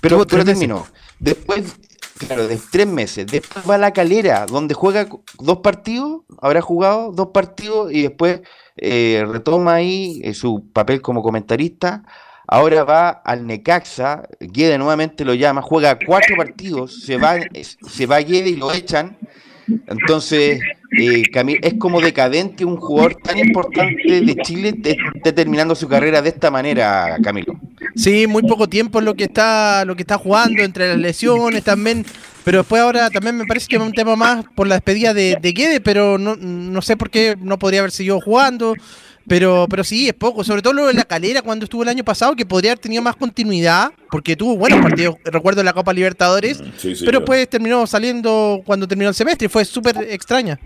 Pero, 0.00 0.24
pero 0.24 0.44
terminó. 0.44 0.86
Después 1.18 1.76
Claro, 2.18 2.48
de 2.48 2.58
tres 2.70 2.86
meses. 2.86 3.26
Después 3.26 3.68
va 3.68 3.76
a 3.76 3.78
la 3.78 3.92
calera, 3.92 4.46
donde 4.46 4.74
juega 4.74 5.06
dos 5.38 5.58
partidos, 5.58 6.22
habrá 6.40 6.60
jugado 6.60 7.12
dos 7.12 7.28
partidos 7.28 7.92
y 7.92 8.02
después 8.02 8.40
eh, 8.76 9.24
retoma 9.26 9.74
ahí 9.74 10.20
eh, 10.24 10.34
su 10.34 10.70
papel 10.72 11.00
como 11.00 11.22
comentarista. 11.22 12.04
Ahora 12.46 12.82
va 12.84 13.10
al 13.10 13.46
Necaxa, 13.46 14.22
Guede 14.40 14.78
nuevamente 14.78 15.24
lo 15.24 15.34
llama, 15.34 15.60
juega 15.60 15.98
cuatro 16.04 16.34
partidos, 16.36 17.02
se 17.02 17.18
va, 17.18 17.36
se 17.62 18.06
va 18.06 18.20
Guede 18.20 18.50
y 18.50 18.56
lo 18.56 18.72
echan. 18.72 19.18
Entonces, 19.86 20.60
eh, 20.98 21.22
es 21.62 21.74
como 21.74 22.00
decadente 22.00 22.64
un 22.64 22.76
jugador 22.76 23.16
tan 23.16 23.38
importante 23.38 24.20
de 24.22 24.36
Chile 24.36 24.74
esté 25.14 25.32
terminando 25.32 25.74
su 25.74 25.88
carrera 25.88 26.22
de 26.22 26.30
esta 26.30 26.50
manera, 26.50 27.18
Camilo. 27.22 27.58
Sí, 27.94 28.26
muy 28.26 28.42
poco 28.42 28.68
tiempo 28.68 28.98
es 28.98 29.04
lo 29.04 29.14
que 29.14 29.24
está, 29.24 29.84
lo 29.84 29.94
que 29.96 30.02
está 30.02 30.16
jugando, 30.16 30.62
entre 30.62 30.88
las 30.88 30.98
lesiones 30.98 31.62
también. 31.64 32.04
Pero 32.44 32.58
después 32.58 32.80
ahora 32.80 33.10
también 33.10 33.36
me 33.36 33.44
parece 33.44 33.66
que 33.68 33.76
es 33.76 33.82
un 33.82 33.92
tema 33.92 34.16
más 34.16 34.44
por 34.54 34.66
la 34.66 34.76
despedida 34.76 35.12
de, 35.12 35.36
de 35.40 35.52
Guede, 35.52 35.80
pero 35.80 36.16
no, 36.16 36.36
no 36.36 36.80
sé 36.80 36.96
por 36.96 37.10
qué 37.10 37.36
no 37.38 37.58
podría 37.58 37.80
haber 37.80 37.90
seguido 37.90 38.20
jugando. 38.20 38.74
Pero, 39.28 39.66
pero 39.68 39.84
sí, 39.84 40.08
es 40.08 40.14
poco. 40.14 40.42
Sobre 40.42 40.62
todo 40.62 40.72
lo 40.72 40.86
de 40.86 40.94
la 40.94 41.04
calera 41.04 41.42
cuando 41.42 41.64
estuvo 41.64 41.82
el 41.82 41.88
año 41.88 42.04
pasado, 42.04 42.34
que 42.34 42.46
podría 42.46 42.72
haber 42.72 42.80
tenido 42.80 43.02
más 43.02 43.16
continuidad, 43.16 43.92
porque 44.10 44.36
tuvo 44.36 44.56
buenos 44.56 44.80
partidos, 44.80 45.16
recuerdo 45.24 45.62
la 45.62 45.72
Copa 45.72 45.92
Libertadores, 45.92 46.60
mm, 46.60 47.04
pero 47.04 47.20
después 47.20 47.48
terminó 47.48 47.86
saliendo 47.86 48.62
cuando 48.64 48.88
terminó 48.88 49.10
el 49.10 49.14
semestre 49.14 49.46
y 49.46 49.48
fue 49.48 49.64
súper 49.64 49.96
extraña. 50.10 50.58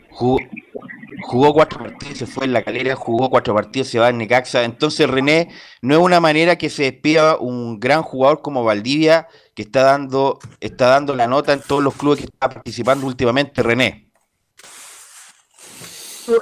Jugó, 1.24 1.52
cuatro 1.54 1.78
partidos, 1.78 2.18
se 2.18 2.26
fue 2.26 2.46
en 2.46 2.52
la 2.52 2.62
calera, 2.62 2.96
jugó 2.96 3.30
cuatro 3.30 3.54
partidos, 3.54 3.88
se 3.88 3.98
va 3.98 4.08
en 4.08 4.18
Necaxa. 4.18 4.64
Entonces, 4.64 5.08
René, 5.08 5.48
no 5.80 5.94
es 5.94 6.00
una 6.00 6.20
manera 6.20 6.56
que 6.56 6.68
se 6.68 6.84
despida 6.84 7.36
un 7.36 7.78
gran 7.78 8.02
jugador 8.02 8.42
como 8.42 8.64
Valdivia, 8.64 9.28
que 9.54 9.62
está 9.62 9.84
dando, 9.84 10.40
está 10.60 10.86
dando 10.86 11.14
la 11.14 11.28
nota 11.28 11.52
en 11.52 11.60
todos 11.60 11.82
los 11.82 11.94
clubes 11.94 12.20
que 12.20 12.24
está 12.26 12.48
participando 12.48 13.06
últimamente, 13.06 13.62
René. 13.62 14.11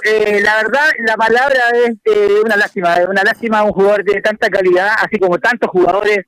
Eh, 0.03 0.41
la 0.43 0.57
verdad, 0.57 0.89
la 0.99 1.15
palabra 1.15 1.59
es 1.73 1.95
eh, 2.05 2.39
una 2.43 2.55
lástima, 2.55 2.97
una 3.09 3.23
lástima 3.23 3.63
un 3.63 3.71
jugador 3.71 4.03
de 4.03 4.21
tanta 4.21 4.49
calidad, 4.49 4.89
así 4.97 5.17
como 5.17 5.39
tantos 5.39 5.69
jugadores 5.71 6.19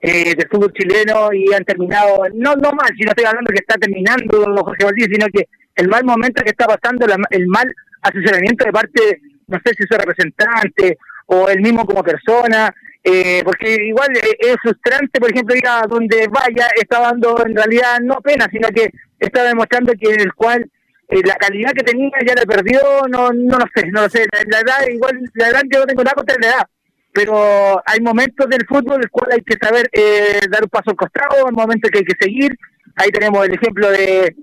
eh, 0.00 0.34
del 0.34 0.48
fútbol 0.48 0.72
chileno 0.72 1.32
y 1.32 1.52
han 1.52 1.64
terminado, 1.64 2.22
no 2.34 2.54
no 2.54 2.70
mal, 2.72 2.88
si 2.96 3.04
no 3.04 3.10
estoy 3.10 3.24
hablando 3.24 3.50
que 3.50 3.60
está 3.60 3.74
terminando 3.74 4.62
Jorge 4.64 4.84
Valdés, 4.84 5.08
sino 5.10 5.26
que 5.26 5.48
el 5.74 5.88
mal 5.88 6.04
momento 6.04 6.42
que 6.42 6.50
está 6.50 6.66
pasando, 6.66 7.06
el 7.30 7.46
mal 7.48 7.66
asesoramiento 8.02 8.64
de 8.64 8.72
parte, 8.72 9.20
no 9.48 9.58
sé 9.64 9.72
si 9.76 9.86
su 9.88 9.98
representante 9.98 10.98
o 11.26 11.48
el 11.48 11.60
mismo 11.60 11.84
como 11.84 12.02
persona, 12.04 12.72
eh, 13.02 13.42
porque 13.44 13.76
igual 13.86 14.10
es 14.14 14.56
frustrante, 14.62 15.18
por 15.18 15.32
ejemplo, 15.32 15.56
ir 15.56 15.66
a 15.66 15.82
donde 15.88 16.28
vaya, 16.28 16.68
está 16.76 17.00
dando 17.00 17.36
en 17.44 17.56
realidad 17.56 17.98
no 18.00 18.20
pena, 18.20 18.46
sino 18.52 18.68
que 18.68 18.90
está 19.18 19.44
demostrando 19.44 19.92
que 19.98 20.10
el 20.10 20.32
cual 20.34 20.70
eh, 21.10 21.22
la 21.24 21.34
calidad 21.34 21.72
que 21.72 21.84
tenía 21.84 22.10
ya 22.26 22.34
la 22.34 22.42
perdió, 22.42 22.80
no 23.08 23.32
no 23.32 23.58
lo 23.58 23.66
sé, 23.74 23.86
no 23.90 24.02
lo 24.02 24.08
sé, 24.08 24.26
la, 24.32 24.60
edad, 24.60 24.88
igual, 24.88 25.20
la 25.34 25.48
edad 25.48 25.62
yo 25.72 25.80
no 25.80 25.86
tengo 25.86 26.04
nada 26.04 26.14
contra 26.14 26.36
la 26.40 26.46
edad, 26.48 26.66
pero 27.12 27.82
hay 27.84 28.00
momentos 28.00 28.48
del 28.48 28.66
fútbol 28.66 29.00
el 29.02 29.10
cual 29.10 29.32
hay 29.32 29.42
que 29.42 29.56
saber 29.60 29.88
eh, 29.92 30.40
dar 30.50 30.62
un 30.62 30.70
paso 30.70 30.90
al 30.90 30.96
costado, 30.96 31.46
hay 31.46 31.52
momentos 31.52 31.90
que 31.90 31.98
hay 31.98 32.04
que 32.04 32.16
seguir, 32.20 32.56
ahí 32.96 33.10
tenemos 33.10 33.46
el 33.46 33.54
ejemplo 33.54 33.90
de 33.90 34.34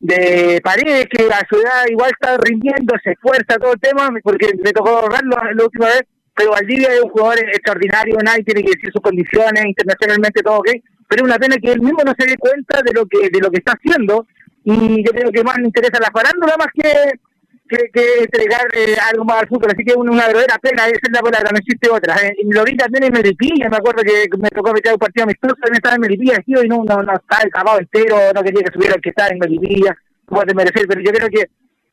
de 0.00 0.60
Paredes, 0.62 1.06
que 1.10 1.24
a 1.24 1.46
su 1.48 1.56
edad 1.56 1.86
igual 1.90 2.10
está 2.10 2.36
rindiendo, 2.38 2.94
se 3.02 3.12
esfuerza 3.12 3.58
todo 3.58 3.72
el 3.72 3.80
tema, 3.80 4.08
porque 4.22 4.50
le 4.62 4.72
tocó 4.72 4.90
ahorrarlo 4.90 5.36
la 5.54 5.64
última 5.64 5.86
vez, 5.86 6.02
pero 6.34 6.50
Valdivia 6.50 6.92
es 6.92 7.00
un 7.00 7.10
jugador 7.10 7.38
extraordinario, 7.38 8.16
nadie 8.22 8.44
tiene 8.44 8.62
que 8.62 8.72
decir 8.72 8.92
sus 8.92 9.02
condiciones, 9.02 9.64
internacionalmente 9.64 10.42
todo 10.42 10.58
ok, 10.58 10.68
pero 11.08 11.22
es 11.24 11.28
una 11.28 11.38
pena 11.38 11.56
que 11.56 11.72
él 11.72 11.80
mismo 11.80 12.02
no 12.04 12.12
se 12.18 12.26
dé 12.26 12.36
cuenta 12.36 12.82
de 12.82 12.92
lo 12.92 13.06
que 13.06 13.30
de 13.30 13.40
lo 13.40 13.50
que 13.50 13.58
está 13.58 13.72
haciendo, 13.72 14.26
y 14.68 15.04
yo 15.04 15.12
creo 15.12 15.30
que 15.30 15.44
más 15.44 15.56
le 15.58 15.66
interesa 15.66 16.00
la 16.00 16.10
farándula 16.10 16.56
más 16.58 16.66
que, 16.74 17.20
que, 17.68 18.24
entregar 18.24 18.66
eh, 18.74 18.96
algo 19.12 19.24
más 19.24 19.42
al 19.42 19.48
fútbol. 19.48 19.70
Así 19.72 19.84
que 19.84 19.92
es 19.92 19.96
una, 19.96 20.26
verdadera 20.26 20.58
pena, 20.58 20.86
esa 20.86 20.98
es 21.04 21.12
la 21.12 21.20
palabra, 21.20 21.50
no 21.52 21.58
existe 21.58 21.88
otra. 21.88 22.16
Eh, 22.16 22.34
lo 22.50 22.64
vi 22.64 22.76
también 22.76 23.04
en 23.04 23.12
Melipilla, 23.12 23.68
me 23.68 23.76
acuerdo 23.76 24.02
que 24.02 24.26
me 24.36 24.50
tocó 24.50 24.72
meter 24.72 24.92
un 24.92 24.98
partido 24.98 25.22
amistoso, 25.22 25.54
también 25.54 25.76
estaba 25.76 25.94
en 25.94 26.00
Melipilla, 26.00 26.42
y 26.44 26.68
no, 26.68 26.82
no, 26.82 27.00
no 27.00 27.14
estaba 27.14 27.42
acabado 27.46 27.78
entero, 27.78 28.16
no 28.34 28.42
quería 28.42 28.64
que 28.64 28.72
subiera 28.72 28.96
el 28.96 29.00
que 29.00 29.10
estaba 29.10 29.28
en 29.28 29.38
Melipilla, 29.38 29.96
puede 30.26 30.52
merecer, 30.52 30.84
pero 30.88 31.00
yo 31.00 31.12
creo 31.12 31.28
que 31.28 31.48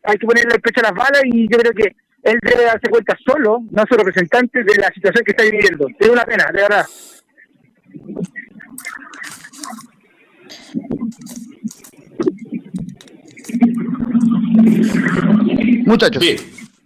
hay 0.05 0.17
que 0.17 0.25
ponerle 0.25 0.55
el 0.55 0.61
pecho 0.61 0.81
a 0.81 0.89
las 0.89 0.97
balas 0.97 1.21
y 1.25 1.47
yo 1.47 1.59
creo 1.59 1.73
que 1.73 1.95
él 2.23 2.39
debe 2.41 2.63
darse 2.63 2.89
cuenta 2.89 3.15
solo, 3.23 3.59
no 3.69 3.83
su 3.87 3.95
representante, 3.95 4.63
de 4.63 4.75
la 4.77 4.87
situación 4.87 5.23
que 5.23 5.31
está 5.31 5.43
viviendo. 5.43 5.87
Es 5.99 6.09
una 6.09 6.25
pena, 6.25 6.45
de 6.51 6.61
verdad. 6.63 6.85
Muchachos. 15.85 16.21
Bien, 16.21 16.37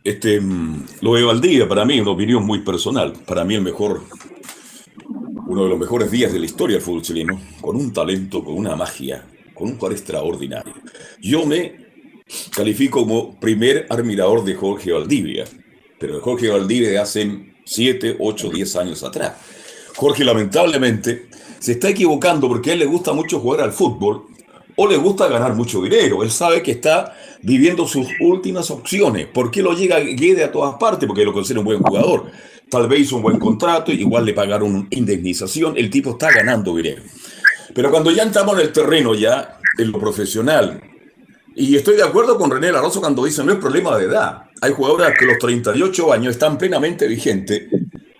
este, 0.04 0.40
mm, 0.40 0.86
lo 1.02 1.16
de 1.16 1.24
Valdivia 1.24 1.68
para 1.68 1.86
mí, 1.86 2.00
una 2.00 2.12
opinión 2.12 2.46
muy 2.46 2.60
personal, 2.60 3.14
para 3.26 3.44
mí 3.44 3.56
el 3.56 3.62
mejor, 3.62 4.04
uno 5.48 5.64
de 5.64 5.70
los 5.70 5.80
mejores 5.80 6.10
días 6.10 6.32
de 6.32 6.40
la 6.40 6.46
historia 6.46 6.78
del 6.78 6.84
fútbol 6.84 7.02
chileno, 7.02 7.40
con 7.62 7.76
un 7.76 7.92
talento, 7.92 8.44
con 8.44 8.56
una 8.56 8.76
magia, 8.76 9.26
con 9.54 9.68
un 9.68 9.74
jugador 9.76 9.98
extraordinario. 9.98 10.74
Yo 11.22 11.46
me 11.46 11.88
califico 12.56 13.02
como 13.02 13.40
primer 13.40 13.86
admirador 13.90 14.44
de 14.44 14.56
Jorge 14.56 14.92
Valdivia, 14.92 15.46
pero 16.00 16.16
de 16.16 16.22
Jorge 16.22 16.50
Valdivia 16.50 16.90
de 16.90 17.00
hace 17.00 17.54
7, 17.66 18.18
8, 18.20 18.50
10 18.50 18.76
años 18.78 19.04
atrás. 19.04 19.34
Jorge 19.96 20.24
lamentablemente 20.24 21.28
se 21.60 21.74
está 21.74 21.90
equivocando 21.90 22.48
porque 22.48 22.70
a 22.70 22.74
él 22.74 22.80
le 22.80 22.86
gusta 22.86 23.14
mucho 23.14 23.40
jugar 23.40 23.62
al 23.62 23.72
fútbol 23.72 24.28
o 24.78 24.88
le 24.88 24.96
gusta 24.96 25.28
ganar 25.28 25.56
mucho 25.56 25.82
dinero. 25.82 26.24
Él 26.24 26.32
sabe 26.32 26.62
que 26.62 26.72
está 26.72 27.14
viviendo 27.42 27.88
sus 27.88 28.08
últimas 28.22 28.72
opciones. 28.72 29.26
¿Por 29.26 29.52
qué 29.52 29.62
lo 29.62 29.74
llega 29.74 30.00
Guede 30.00 30.44
a 30.44 30.52
todas 30.52 30.76
partes? 30.76 31.08
Porque 31.08 31.26
lo 31.26 31.34
considera 31.34 31.60
un 31.60 31.66
buen 31.66 31.82
jugador. 31.82 32.32
Tal 32.70 32.88
vez 32.88 33.02
hizo 33.02 33.16
un 33.16 33.24
buen 33.24 33.40
contrato, 33.40 33.92
igual 33.92 34.26
le 34.26 34.34
pagaron 34.34 34.88
indemnización. 34.92 35.76
El 35.78 35.90
tipo 35.90 36.12
está 36.12 36.32
ganando 36.32 36.76
dinero. 36.76 37.02
Pero 37.74 37.90
cuando 37.90 38.12
ya 38.12 38.24
entramos 38.24 38.56
en 38.56 38.62
el 38.62 38.72
terreno, 38.72 39.16
ya 39.16 39.60
en 39.78 39.92
lo 39.92 40.00
profesional, 40.00 40.80
y 41.56 41.76
estoy 41.76 41.96
de 41.96 42.04
acuerdo 42.04 42.38
con 42.38 42.52
René 42.52 42.72
Laroso 42.72 43.00
cuando 43.00 43.26
dice 43.26 43.44
no 43.44 43.54
es 43.54 43.58
problema 43.58 43.98
de 43.98 44.06
edad. 44.06 44.44
Hay 44.62 44.74
jugadores 44.74 45.18
que 45.18 45.26
los 45.26 45.40
38 45.40 46.14
años 46.14 46.36
están 46.36 46.56
plenamente 46.56 47.08
vigentes. 47.08 47.64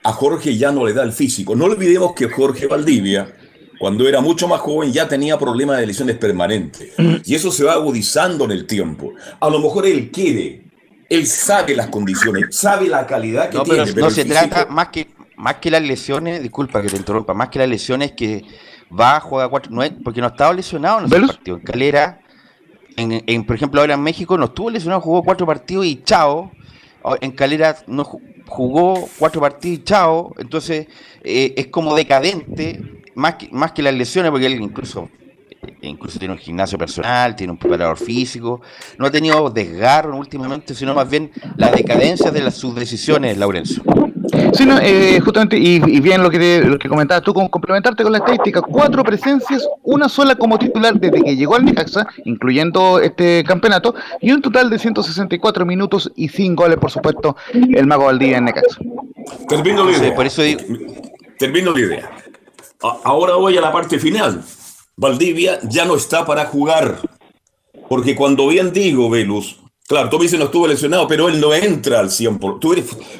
A 0.04 0.12
Jorge 0.12 0.58
ya 0.58 0.72
no 0.72 0.84
le 0.84 0.94
da 0.94 1.04
el 1.04 1.12
físico. 1.12 1.56
No 1.56 1.66
olvidemos 1.66 2.14
que 2.14 2.30
Jorge 2.30 2.66
Valdivia 2.66 3.32
cuando 3.80 4.08
era 4.08 4.22
mucho 4.22 4.48
más 4.48 4.60
joven 4.62 4.92
ya 4.92 5.08
tenía 5.08 5.38
problemas 5.38 5.80
de 5.80 5.88
lesiones 5.88 6.18
permanentes. 6.18 6.94
Y 7.26 7.36
eso 7.36 7.52
se 7.52 7.64
va 7.64 7.74
agudizando 7.74 8.46
en 8.46 8.52
el 8.52 8.66
tiempo. 8.66 9.14
A 9.40 9.50
lo 9.50 9.60
mejor 9.60 9.86
él 9.86 10.12
quiere, 10.12 10.64
él 11.10 11.28
sabe 11.28 11.76
las 11.76 11.88
condiciones, 11.88 12.56
sabe 12.56 12.88
la 12.88 13.06
calidad 13.06 13.50
que 13.50 13.60
tiene. 13.60 13.86
Pero 13.86 14.06
no 14.06 14.10
se 14.10 14.26
trata 14.26 14.66
más 14.68 14.90
que, 14.90 15.08
más 15.36 15.56
que 15.56 15.72
las 15.72 15.82
lesiones, 15.82 16.42
disculpa 16.42 16.82
que 16.82 16.90
te 16.90 16.98
interrumpa, 16.98 17.34
más 17.34 17.50
que 17.50 17.60
las 17.60 17.70
lesiones 17.70 18.14
que 18.14 18.44
va, 18.98 19.18
a 19.18 19.20
jugar 19.20 19.50
cuatro, 19.50 19.72
no 19.72 19.84
es, 19.84 19.92
porque 20.04 20.22
no 20.22 20.28
estaba 20.28 20.54
lesionado 20.54 21.00
en 21.00 21.06
ese 21.06 21.20
partido. 21.20 21.58
En 21.58 21.64
Calera, 21.64 22.22
en, 22.96 23.46
por 23.46 23.56
ejemplo, 23.56 23.82
ahora 23.82 23.94
en 23.94 24.02
México 24.02 24.38
no 24.38 24.46
estuvo 24.46 24.70
lesionado, 24.70 25.02
jugó 25.02 25.24
cuatro 25.24 25.46
partidos 25.46 25.86
y 25.86 26.02
chao. 26.04 26.52
En 27.22 27.32
Calera 27.32 27.78
no 27.86 28.04
jugó 28.48 29.08
cuatro 29.18 29.40
partidos 29.40 29.80
y 29.80 29.84
chao. 29.84 30.34
Entonces 30.40 30.88
eh, 31.24 31.54
es 31.56 31.68
como 31.68 31.96
decadente 31.96 32.97
más 33.18 33.36
que, 33.36 33.50
más 33.52 33.72
que 33.72 33.82
las 33.82 33.94
lesiones, 33.94 34.32
porque 34.32 34.46
él 34.46 34.62
incluso 34.62 35.10
incluso 35.82 36.20
tiene 36.20 36.34
un 36.34 36.40
gimnasio 36.40 36.78
personal, 36.78 37.36
tiene 37.36 37.52
un 37.52 37.58
preparador 37.58 37.98
físico, 37.98 38.62
no 38.98 39.08
ha 39.08 39.12
tenido 39.12 39.50
desgarro 39.50 40.16
últimamente, 40.16 40.76
sino 40.76 40.94
más 40.94 41.10
bien 41.10 41.32
la 41.58 41.72
decadencia 41.72 42.32
de 42.32 42.42
las, 42.42 42.56
sus 42.56 42.76
decisiones, 42.76 43.38
Laurencio. 43.38 43.84
Sí, 44.54 44.66
no, 44.66 44.80
eh, 44.80 45.20
justamente, 45.20 45.58
y, 45.58 45.80
bien 46.00 46.22
lo 46.22 46.30
que, 46.30 46.62
lo 46.62 46.78
que 46.78 46.88
comentabas 46.88 47.24
tú, 47.24 47.34
con 47.34 47.48
complementarte 47.48 48.04
con 48.04 48.12
la 48.12 48.20
estadística, 48.20 48.62
cuatro 48.62 49.04
presencias, 49.04 49.68
una 49.84 50.10
sola 50.10 50.36
como 50.36 50.60
titular 50.60 50.94
desde 51.00 51.22
que 51.22 51.36
llegó 51.36 51.56
al 51.56 51.66
Necaxa, 51.66 52.08
incluyendo 52.26 53.00
este 53.00 53.44
campeonato, 53.46 53.96
y 54.22 54.32
un 54.32 54.42
total 54.42 54.70
de 54.70 54.80
164 54.80 55.66
minutos 55.66 56.12
y 56.16 56.30
5 56.30 56.64
goles, 56.64 56.78
por 56.78 56.92
supuesto, 56.92 57.36
el 57.54 57.88
Mago 57.88 58.06
Valdía 58.06 58.38
en 58.38 58.46
Necaxa. 58.46 58.80
Termino 59.50 59.84
la 59.86 59.98
idea. 59.98 60.16
por 60.16 60.26
eso 60.26 60.44
Termino 61.38 61.72
la 61.72 61.80
idea. 61.80 62.10
Ahora 62.82 63.36
voy 63.36 63.58
a 63.58 63.62
la 63.62 63.72
parte 63.72 64.00
final. 64.00 64.44
Valdivia 64.96 65.60
ya 65.64 65.86
no 65.86 65.96
está 65.96 66.26
para 66.26 66.46
jugar. 66.46 67.00
Porque 67.90 68.16
cuando 68.16 68.48
bien 68.48 68.74
digo, 68.74 69.10
Velus, 69.10 69.60
claro, 69.88 70.10
tú 70.10 70.18
me 70.18 70.24
dices 70.24 70.38
no 70.38 70.46
estuvo 70.46 70.68
lesionado, 70.68 71.08
pero 71.08 71.30
él 71.30 71.40
no 71.40 71.54
entra 71.54 72.00
al 72.00 72.10
100%. 72.10 72.60
Tú, 72.60 72.76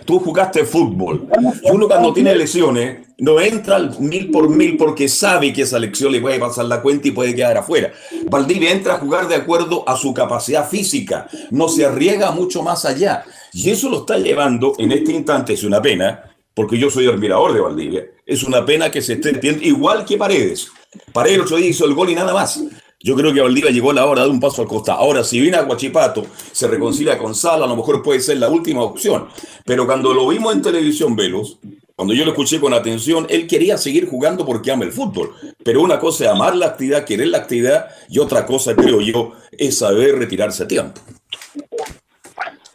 tú 0.06 0.20
jugaste 0.20 0.66
fútbol. 0.66 1.28
uno 1.72 1.88
cuando 1.88 2.14
tiene 2.14 2.36
lesiones 2.36 3.08
no 3.20 3.40
entra 3.40 3.78
al 3.78 4.00
mil 4.00 4.30
por 4.30 4.50
mil 4.50 4.78
porque 4.78 5.08
sabe 5.08 5.52
que 5.54 5.64
esa 5.64 5.80
lección 5.80 6.12
le 6.12 6.22
puede 6.22 6.40
pasar 6.40 6.66
la 6.66 6.82
cuenta 6.82 7.08
y 7.08 7.12
puede 7.12 7.34
quedar 7.34 7.58
afuera. 7.58 7.92
Valdivia 8.30 8.72
entra 8.72 8.96
a 8.96 9.00
jugar 9.00 9.28
de 9.28 9.36
acuerdo 9.36 9.88
a 9.88 9.96
su 9.96 10.14
capacidad 10.14 10.68
física. 10.68 11.28
No 11.50 11.68
se 11.68 11.86
arriesga 11.86 12.32
mucho 12.32 12.62
más 12.62 12.86
allá. 12.86 13.24
Y 13.54 13.70
eso 13.70 13.90
lo 13.90 14.02
está 14.02 14.18
llevando 14.18 14.74
en 14.78 14.92
este 14.92 15.14
instante, 15.14 15.54
es 15.54 15.64
una 15.64 15.82
pena, 15.82 16.27
porque 16.58 16.80
yo 16.80 16.90
soy 16.90 17.06
admirador 17.06 17.54
de 17.54 17.62
Valdivia. 17.62 18.08
Es 18.26 18.42
una 18.42 18.66
pena 18.66 18.90
que 18.90 19.00
se 19.00 19.14
esté 19.14 19.40
igual 19.62 20.04
que 20.04 20.18
Paredes. 20.18 20.72
Paredes 21.14 21.42
otro 21.42 21.60
hizo 21.60 21.86
el 21.86 21.94
gol 21.94 22.10
y 22.10 22.16
nada 22.16 22.34
más. 22.34 22.60
Yo 23.00 23.16
creo 23.16 23.32
que 23.32 23.42
Valdivia 23.42 23.70
llegó 23.70 23.94
la 23.94 24.08
hora 24.08 24.24
de 24.24 24.30
un 24.30 24.40
paso 24.40 24.64
al 24.64 24.68
costado. 24.68 24.98
Ahora, 24.98 25.24
si 25.24 25.40
viene 25.40 25.58
a 25.58 25.62
Guachipato, 25.62 26.26
se 26.52 26.68
reconcilia 26.68 27.20
con 27.20 27.36
Sala, 27.36 27.66
a 27.66 27.68
lo 27.68 27.76
mejor 27.76 28.02
puede 28.02 28.22
ser 28.22 28.38
la 28.38 28.50
última 28.50 28.82
opción. 28.82 29.28
Pero 29.66 29.86
cuando 29.86 30.16
lo 30.16 30.28
vimos 30.30 30.52
en 30.52 30.64
televisión, 30.64 31.16
Velos, 31.16 31.60
cuando 31.96 32.16
yo 32.16 32.26
lo 32.26 32.32
escuché 32.32 32.60
con 32.60 32.74
atención, 32.74 33.28
él 33.30 33.46
quería 33.46 33.78
seguir 33.78 34.10
jugando 34.10 34.44
porque 34.44 34.72
ama 34.72 34.84
el 34.84 34.92
fútbol. 34.92 35.36
Pero 35.64 35.84
una 35.84 36.00
cosa 36.00 36.24
es 36.24 36.32
amar 36.32 36.56
la 36.56 36.66
actividad, 36.66 37.06
querer 37.06 37.28
la 37.28 37.38
actividad, 37.38 37.90
y 38.10 38.18
otra 38.18 38.48
cosa, 38.48 38.76
creo 38.76 39.00
yo, 39.02 39.34
es 39.52 39.78
saber 39.78 40.18
retirarse 40.18 40.64
a 40.64 40.68
tiempo. 40.68 41.02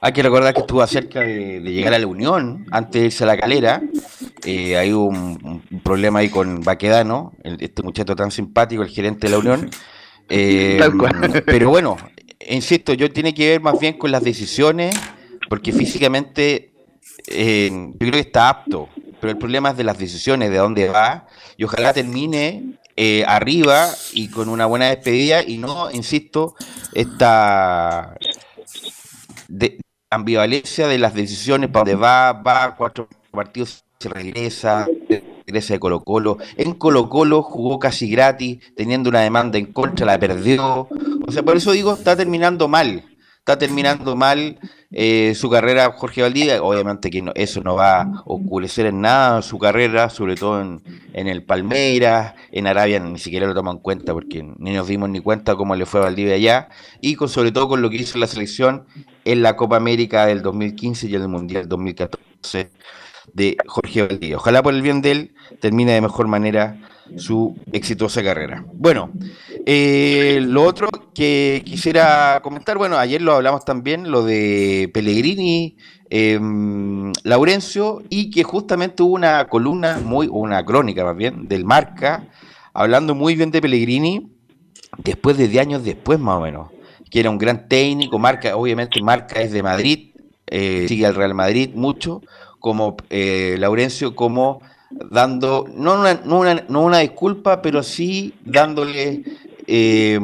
Hay 0.04 0.12
que 0.12 0.22
recordar 0.24 0.52
que 0.52 0.60
estuvo 0.60 0.84
cerca 0.88 1.20
de, 1.20 1.60
llegar 1.60 1.94
a 1.94 1.98
la 2.00 2.08
Unión 2.08 2.66
antes 2.72 3.00
de 3.00 3.06
irse 3.06 3.22
a 3.22 3.28
la 3.28 3.36
calera. 3.36 3.80
Eh, 4.44 4.76
hay 4.76 4.92
un, 4.92 5.62
problema 5.84 6.18
ahí 6.18 6.28
con 6.28 6.60
Baquedano, 6.60 7.32
este 7.44 7.84
muchacho 7.84 8.16
tan 8.16 8.32
simpático, 8.32 8.82
el 8.82 8.88
gerente 8.88 9.28
de 9.28 9.30
la 9.30 9.38
Unión. 9.38 9.70
Eh, 10.34 10.80
pero 11.44 11.68
bueno, 11.68 11.98
insisto, 12.48 12.94
yo 12.94 13.12
tiene 13.12 13.34
que 13.34 13.50
ver 13.50 13.60
más 13.60 13.78
bien 13.78 13.98
con 13.98 14.10
las 14.10 14.22
decisiones, 14.22 14.98
porque 15.50 15.72
físicamente 15.72 16.72
eh, 17.26 17.68
yo 17.70 17.98
creo 17.98 18.12
que 18.12 18.20
está 18.20 18.48
apto, 18.48 18.88
pero 19.20 19.32
el 19.32 19.36
problema 19.36 19.70
es 19.70 19.76
de 19.76 19.84
las 19.84 19.98
decisiones, 19.98 20.48
de 20.48 20.56
dónde 20.56 20.88
va, 20.88 21.26
y 21.58 21.64
ojalá 21.64 21.92
termine 21.92 22.78
eh, 22.96 23.24
arriba 23.26 23.90
y 24.14 24.28
con 24.28 24.48
una 24.48 24.64
buena 24.64 24.88
despedida 24.88 25.42
y 25.42 25.58
no, 25.58 25.90
insisto, 25.90 26.54
esta 26.94 28.16
de, 29.48 29.78
ambivalencia 30.14 30.86
de 30.88 30.98
las 30.98 31.14
decisiones, 31.14 31.70
para 31.70 31.84
dónde 31.84 31.94
va, 31.94 32.32
va, 32.32 32.74
cuatro 32.76 33.08
partidos 33.30 33.84
se 33.98 34.08
regresa. 34.08 34.86
regresa 35.46 35.74
de 35.74 35.80
Colo 35.80 36.00
Colo. 36.00 36.38
En 36.56 36.74
Colo 36.74 37.08
Colo 37.08 37.42
jugó 37.42 37.78
casi 37.78 38.10
gratis, 38.10 38.58
teniendo 38.76 39.10
una 39.10 39.20
demanda 39.20 39.58
en 39.58 39.66
contra, 39.66 40.06
la 40.06 40.18
perdió. 40.18 40.88
O 41.26 41.32
sea, 41.32 41.42
por 41.42 41.56
eso 41.56 41.72
digo, 41.72 41.94
está 41.94 42.16
terminando 42.16 42.68
mal. 42.68 43.04
Está 43.42 43.58
terminando 43.58 44.14
mal 44.14 44.60
eh, 44.92 45.34
su 45.34 45.50
carrera 45.50 45.90
Jorge 45.90 46.22
Valdivia. 46.22 46.62
Obviamente 46.62 47.10
que 47.10 47.24
eso 47.34 47.60
no 47.60 47.74
va 47.74 48.02
a 48.02 48.22
oscurecer 48.24 48.86
en 48.86 49.00
nada 49.00 49.42
su 49.42 49.58
carrera, 49.58 50.10
sobre 50.10 50.36
todo 50.36 50.60
en, 50.60 50.80
el 51.12 51.42
Palmeiras, 51.42 52.34
en 52.52 52.68
Arabia 52.68 53.00
ni 53.00 53.18
siquiera 53.18 53.48
lo 53.48 53.54
toman 53.54 53.78
en 53.78 53.82
cuenta 53.82 54.12
porque 54.12 54.44
ni 54.58 54.74
nos 54.74 54.86
dimos 54.86 55.10
ni 55.10 55.18
cuenta 55.18 55.56
cómo 55.56 55.74
le 55.74 55.86
fue 55.86 55.98
a 55.98 56.04
Valdivia 56.04 56.36
allá. 56.36 56.68
Y 57.00 57.16
con, 57.16 57.28
sobre 57.28 57.50
todo 57.50 57.66
con 57.66 57.82
lo 57.82 57.90
que 57.90 57.96
hizo 57.96 58.16
la 58.16 58.28
selección 58.28 58.86
en 59.24 59.42
la 59.42 59.56
Copa 59.56 59.76
América 59.76 60.24
del 60.26 60.40
2015 60.40 61.08
y 61.08 61.16
en 61.16 61.22
el 61.22 61.28
Mundial 61.28 61.68
2014 61.68 62.70
de 63.32 63.56
Jorge 63.66 64.06
Valdivia. 64.06 64.36
Ojalá 64.36 64.62
por 64.62 64.72
el 64.72 64.82
bien 64.82 65.02
de 65.02 65.10
él 65.10 65.34
termine 65.60 65.94
de 65.94 66.00
mejor 66.00 66.28
manera 66.28 66.78
su 67.16 67.56
exitosa 67.72 68.22
carrera. 68.22 68.64
Bueno, 68.72 69.10
eh, 69.66 70.40
lo 70.42 70.64
otro 70.64 70.88
que 71.14 71.62
quisiera 71.64 72.40
comentar, 72.42 72.78
bueno, 72.78 72.96
ayer 72.96 73.22
lo 73.22 73.34
hablamos 73.34 73.64
también, 73.64 74.10
lo 74.10 74.24
de 74.24 74.90
Pellegrini, 74.92 75.76
eh, 76.10 76.38
Laurencio, 77.24 78.02
y 78.08 78.30
que 78.30 78.42
justamente 78.42 79.02
hubo 79.02 79.14
una 79.14 79.46
columna, 79.48 80.00
muy, 80.04 80.28
una 80.30 80.64
crónica 80.64 81.04
más 81.04 81.16
bien, 81.16 81.48
del 81.48 81.64
Marca, 81.64 82.28
hablando 82.74 83.14
muy 83.14 83.34
bien 83.36 83.50
de 83.50 83.60
Pellegrini, 83.60 84.30
después 84.98 85.36
de 85.36 85.48
10 85.48 85.62
años 85.62 85.84
después 85.84 86.18
más 86.18 86.38
o 86.38 86.40
menos, 86.40 86.70
que 87.10 87.20
era 87.20 87.30
un 87.30 87.38
gran 87.38 87.68
técnico, 87.68 88.18
Marca, 88.18 88.56
obviamente 88.56 89.00
Marca 89.02 89.40
es 89.40 89.52
de 89.52 89.62
Madrid, 89.62 90.10
eh, 90.46 90.86
sigue 90.88 91.06
al 91.06 91.14
Real 91.14 91.34
Madrid 91.34 91.70
mucho, 91.74 92.20
como 92.58 92.96
eh, 93.10 93.56
Laurencio, 93.58 94.14
como 94.14 94.60
dando, 95.10 95.66
no 95.74 96.00
una, 96.00 96.14
no, 96.24 96.40
una, 96.40 96.64
no 96.68 96.82
una 96.82 96.98
disculpa, 96.98 97.62
pero 97.62 97.82
sí 97.82 98.34
dándole 98.44 99.22
eh, 99.66 100.18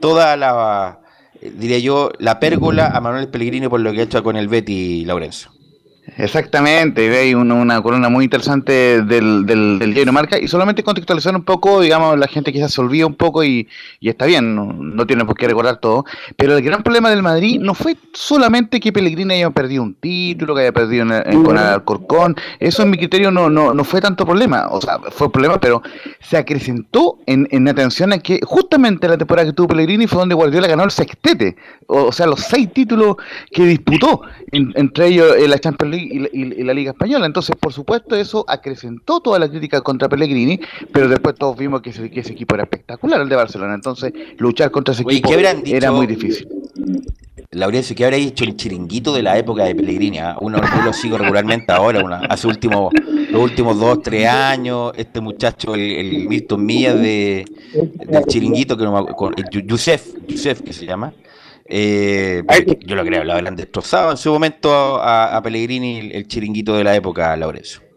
toda 0.00 0.36
la, 0.36 1.00
diría 1.40 1.78
yo, 1.78 2.10
la 2.18 2.40
pérgola 2.40 2.88
a 2.88 3.00
Manuel 3.00 3.28
Pellegrini 3.28 3.68
por 3.68 3.80
lo 3.80 3.92
que 3.92 4.00
ha 4.00 4.04
hecho 4.04 4.22
con 4.22 4.36
el 4.36 4.48
Betty 4.48 5.04
Laurencio. 5.04 5.50
Exactamente, 6.18 7.04
y 7.04 7.08
veis 7.08 7.36
una, 7.36 7.54
una, 7.54 7.80
columna 7.80 8.08
muy 8.08 8.24
interesante 8.24 9.02
del, 9.04 9.46
del, 9.46 9.78
del 9.78 9.94
diario 9.94 10.12
Marca 10.12 10.36
y 10.36 10.48
solamente 10.48 10.82
contextualizar 10.82 11.32
un 11.36 11.44
poco, 11.44 11.80
digamos, 11.80 12.18
la 12.18 12.26
gente 12.26 12.52
quizás 12.52 12.72
se 12.72 12.80
olvida 12.80 13.06
un 13.06 13.14
poco 13.14 13.44
y, 13.44 13.68
y 14.00 14.08
está 14.08 14.26
bien, 14.26 14.56
no, 14.56 14.64
no, 14.72 15.06
tiene 15.06 15.24
por 15.24 15.36
qué 15.36 15.46
recordar 15.46 15.76
todo, 15.76 16.04
pero 16.36 16.56
el 16.56 16.64
gran 16.64 16.82
problema 16.82 17.08
del 17.10 17.22
Madrid 17.22 17.60
no 17.60 17.72
fue 17.72 17.96
solamente 18.12 18.80
que 18.80 18.92
Pellegrini 18.92 19.34
haya 19.34 19.50
perdido 19.50 19.84
un 19.84 19.94
título, 19.94 20.56
que 20.56 20.62
haya 20.62 20.72
perdido 20.72 21.04
en, 21.04 21.12
en, 21.12 21.44
con 21.44 21.56
Alcorcón, 21.56 22.34
eso 22.58 22.82
en 22.82 22.90
mi 22.90 22.96
criterio 22.98 23.30
no, 23.30 23.48
no, 23.48 23.72
no 23.72 23.84
fue 23.84 24.00
tanto 24.00 24.26
problema, 24.26 24.66
o 24.72 24.80
sea, 24.80 24.98
fue 25.12 25.30
problema, 25.30 25.60
pero 25.60 25.82
se 26.18 26.36
acrecentó 26.36 27.20
en, 27.26 27.46
en 27.52 27.68
atención 27.68 28.12
a 28.12 28.18
que 28.18 28.40
justamente 28.42 29.06
la 29.06 29.18
temporada 29.18 29.46
que 29.46 29.52
tuvo 29.52 29.68
Pellegrini 29.68 30.08
fue 30.08 30.18
donde 30.18 30.34
Guardiola 30.34 30.66
ganó 30.66 30.82
el 30.82 30.90
sextete, 30.90 31.54
o, 31.86 32.06
o 32.06 32.12
sea, 32.12 32.26
los 32.26 32.40
seis 32.40 32.72
títulos 32.72 33.18
que 33.52 33.64
disputó, 33.64 34.22
en, 34.50 34.72
entre 34.74 35.06
ellos 35.06 35.36
eh, 35.38 35.46
la 35.46 35.60
Champions 35.60 35.94
League 35.94 36.07
y 36.08 36.18
la, 36.18 36.28
y 36.32 36.62
la, 36.64 36.74
Liga 36.74 36.92
Española. 36.92 37.26
Entonces, 37.26 37.56
por 37.56 37.72
supuesto, 37.72 38.16
eso 38.16 38.44
acrecentó 38.48 39.20
toda 39.20 39.38
la 39.38 39.48
crítica 39.48 39.80
contra 39.80 40.08
Pellegrini, 40.08 40.60
pero 40.92 41.08
después 41.08 41.34
todos 41.36 41.56
vimos 41.56 41.82
que 41.82 41.90
ese, 41.90 42.10
que 42.10 42.20
ese 42.20 42.32
equipo 42.32 42.54
era 42.54 42.64
espectacular, 42.64 43.20
el 43.20 43.28
de 43.28 43.36
Barcelona. 43.36 43.74
Entonces, 43.74 44.12
luchar 44.38 44.70
contra 44.70 44.94
ese 44.94 45.04
Oye, 45.04 45.18
equipo 45.18 45.34
era 45.34 45.92
muy 45.92 46.06
difícil. 46.06 46.48
Laurencio, 47.52 47.96
¿qué 47.96 48.04
habría 48.04 48.20
hecho 48.20 48.44
el 48.44 48.56
chiringuito 48.56 49.14
de 49.14 49.22
la 49.22 49.38
época 49.38 49.64
de 49.64 49.74
Pellegrini? 49.74 50.18
¿eh? 50.18 50.34
Uno 50.42 50.60
yo 50.60 50.82
lo 50.84 50.92
sigo 50.92 51.16
regularmente 51.16 51.72
ahora, 51.72 52.04
una, 52.04 52.18
hace 52.18 52.46
último, 52.46 52.90
los 53.30 53.42
últimos 53.42 53.80
dos, 53.80 54.02
tres 54.02 54.26
años, 54.28 54.92
este 54.96 55.22
muchacho, 55.22 55.74
el, 55.74 55.80
el 55.80 56.28
Milton 56.28 56.66
Millas 56.66 56.96
de, 56.96 57.46
del 58.06 58.24
chiringuito, 58.26 58.76
que 58.76 58.84
no, 58.84 59.06
con, 59.06 59.34
el 59.34 59.66
Yusef, 59.66 60.14
Yusef 60.28 60.60
que 60.60 60.74
se 60.74 60.84
llama, 60.84 61.14
eh, 61.68 62.42
yo 62.80 62.96
lo 62.96 63.04
creo, 63.04 63.24
lo 63.24 63.34
habrán 63.34 63.56
destrozado 63.56 64.10
en 64.10 64.16
su 64.16 64.32
momento 64.32 65.00
a, 65.00 65.36
a 65.36 65.42
Pellegrini 65.42 65.98
el, 65.98 66.12
el, 66.12 66.26
chiringuito 66.26 66.76
de 66.76 66.84
la 66.84 66.96
época, 66.96 67.36
Laurencio. 67.36 67.87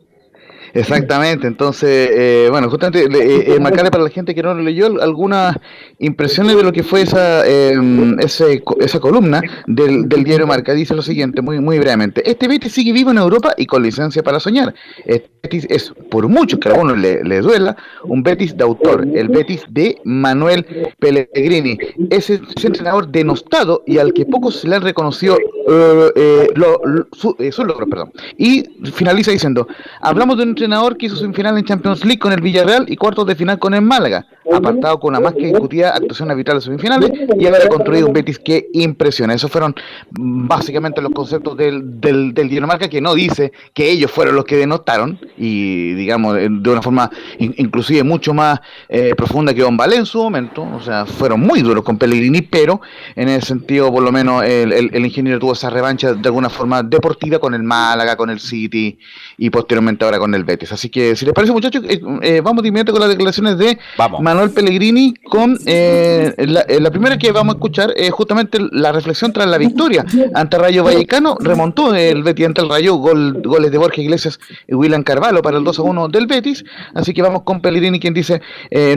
Exactamente, 0.73 1.47
entonces, 1.47 2.09
eh, 2.13 2.47
bueno, 2.49 2.69
justamente 2.69 3.03
eh, 3.03 3.59
marcarle 3.59 3.91
para 3.91 4.03
la 4.03 4.09
gente 4.09 4.33
que 4.33 4.41
no 4.41 4.53
lo 4.53 4.61
leyó 4.61 5.01
algunas 5.01 5.57
impresiones 5.99 6.55
de 6.55 6.63
lo 6.63 6.71
que 6.71 6.83
fue 6.83 7.01
esa 7.01 7.45
eh, 7.45 7.75
ese, 8.19 8.63
esa 8.79 8.99
columna 8.99 9.41
del, 9.67 10.07
del, 10.07 10.23
diario 10.23 10.47
Marca. 10.47 10.73
Dice 10.73 10.95
lo 10.95 11.01
siguiente, 11.01 11.41
muy 11.41 11.59
muy 11.59 11.77
brevemente. 11.77 12.29
Este 12.29 12.47
Betis 12.47 12.71
sigue 12.71 12.93
vivo 12.93 13.11
en 13.11 13.17
Europa 13.17 13.53
y 13.57 13.65
con 13.65 13.83
licencia 13.83 14.23
para 14.23 14.39
soñar. 14.39 14.73
Este 15.05 15.29
Betis 15.43 15.67
es, 15.69 15.93
por 16.09 16.27
mucho 16.29 16.59
que 16.59 16.69
a 16.69 16.71
algunos 16.71 16.97
le, 16.97 17.23
le 17.23 17.41
duela, 17.41 17.75
un 18.03 18.23
Betis 18.23 18.55
de 18.55 18.63
autor, 18.63 19.05
el 19.13 19.27
Betis 19.27 19.65
de 19.69 19.97
Manuel 20.05 20.65
Pellegrini. 20.99 21.77
Ese 22.09 22.39
entrenador 22.63 23.09
denostado 23.09 23.83
y 23.85 23.97
al 23.97 24.13
que 24.13 24.25
pocos 24.25 24.63
le 24.63 24.75
han 24.75 24.83
reconocido 24.83 25.37
lo, 25.67 26.81
lo, 26.85 27.07
su, 27.11 27.35
sus 27.51 27.65
logros, 27.65 27.89
perdón. 27.89 28.11
Y 28.37 28.63
finaliza 28.93 29.31
diciendo, 29.31 29.67
hablamos 30.01 30.37
de 30.37 30.43
un 30.43 30.60
entrenador 30.61 30.95
que 30.95 31.07
hizo 31.07 31.15
su 31.15 31.33
final 31.33 31.57
en 31.57 31.65
Champions 31.65 32.05
League 32.05 32.19
con 32.19 32.31
el 32.31 32.41
Villarreal 32.41 32.85
y 32.87 32.95
cuartos 32.95 33.25
de 33.25 33.35
final 33.35 33.57
con 33.57 33.73
el 33.73 33.81
Málaga, 33.81 34.27
apartado 34.53 34.99
con 34.99 35.09
una 35.09 35.19
más 35.19 35.33
que 35.33 35.47
discutida 35.47 35.95
actuación 35.95 36.31
arbitral 36.31 36.57
de 36.57 36.61
semifinales 36.61 37.11
y 37.37 37.45
haber 37.45 37.67
construido 37.69 38.07
un 38.07 38.13
Betis 38.13 38.39
que 38.39 38.67
impresiona. 38.73 39.33
Esos 39.33 39.51
fueron 39.51 39.75
básicamente 40.11 41.01
los 41.01 41.11
conceptos 41.11 41.57
del, 41.57 41.99
del, 41.99 42.33
del 42.33 42.49
Dinamarca 42.49 42.87
que 42.89 43.01
no 43.01 43.13
dice 43.13 43.51
que 43.73 43.89
ellos 43.89 44.11
fueron 44.11 44.35
los 44.35 44.45
que 44.45 44.57
denotaron 44.57 45.19
y 45.37 45.93
digamos 45.93 46.35
de 46.35 46.69
una 46.69 46.81
forma 46.81 47.09
in, 47.39 47.53
inclusive 47.57 48.03
mucho 48.03 48.33
más 48.33 48.59
eh, 48.89 49.13
profunda 49.15 49.53
que 49.53 49.61
Don 49.61 49.77
Valé 49.77 49.97
en 49.97 50.05
su 50.05 50.21
momento, 50.21 50.63
o 50.63 50.81
sea, 50.81 51.05
fueron 51.05 51.39
muy 51.39 51.61
duros 51.61 51.83
con 51.83 51.97
Pellegrini, 51.97 52.41
pero 52.41 52.81
en 53.15 53.29
ese 53.29 53.47
sentido 53.47 53.91
por 53.91 54.03
lo 54.03 54.11
menos 54.11 54.43
el, 54.43 54.71
el, 54.71 54.89
el 54.93 55.05
ingeniero 55.05 55.39
tuvo 55.39 55.53
esa 55.53 55.69
revancha 55.69 56.13
de 56.13 56.27
alguna 56.27 56.49
forma 56.49 56.83
deportiva 56.83 57.39
con 57.39 57.53
el 57.53 57.63
Málaga, 57.63 58.15
con 58.15 58.29
el 58.29 58.39
City 58.39 58.97
y 59.37 59.49
posteriormente 59.49 60.05
ahora 60.05 60.19
con 60.19 60.33
el 60.33 60.43
Betis. 60.43 60.71
Así 60.71 60.89
que, 60.89 61.15
si 61.15 61.25
les 61.25 61.33
parece, 61.33 61.53
muchachos, 61.53 61.83
eh, 61.87 62.01
eh, 62.21 62.41
vamos 62.41 62.63
de 62.63 62.69
inmediato 62.69 62.91
con 62.91 63.01
las 63.01 63.09
declaraciones 63.09 63.57
de 63.57 63.77
vamos. 63.97 64.21
Manuel 64.21 64.40
Pellegrini. 64.49 65.13
Con 65.29 65.57
eh, 65.65 66.33
la, 66.37 66.65
la, 66.67 66.91
primera 66.91 67.17
que 67.17 67.31
vamos 67.31 67.55
a 67.55 67.57
escuchar 67.57 67.93
es 67.95 68.11
justamente 68.11 68.57
la 68.71 68.91
reflexión 68.91 69.31
tras 69.31 69.47
la 69.47 69.57
victoria 69.57 70.05
ante 70.33 70.57
Rayo 70.57 70.83
Vallecano. 70.83 71.37
Remontó 71.39 71.93
el 71.93 72.23
Betis 72.23 72.47
ante 72.47 72.61
el 72.61 72.69
Rayo, 72.69 72.95
gol, 72.95 73.41
goles 73.43 73.71
de 73.71 73.77
Borja 73.77 74.01
Iglesias 74.01 74.39
y 74.67 74.73
William 74.73 75.03
Carvalho 75.03 75.41
para 75.41 75.57
el 75.57 75.63
2 75.63 75.79
a 75.79 75.81
1 75.83 76.07
del 76.09 76.27
Betis. 76.27 76.65
Así 76.93 77.13
que 77.13 77.21
vamos 77.21 77.43
con 77.43 77.61
Pellegrini, 77.61 77.99
quien 77.99 78.13
dice: 78.13 78.41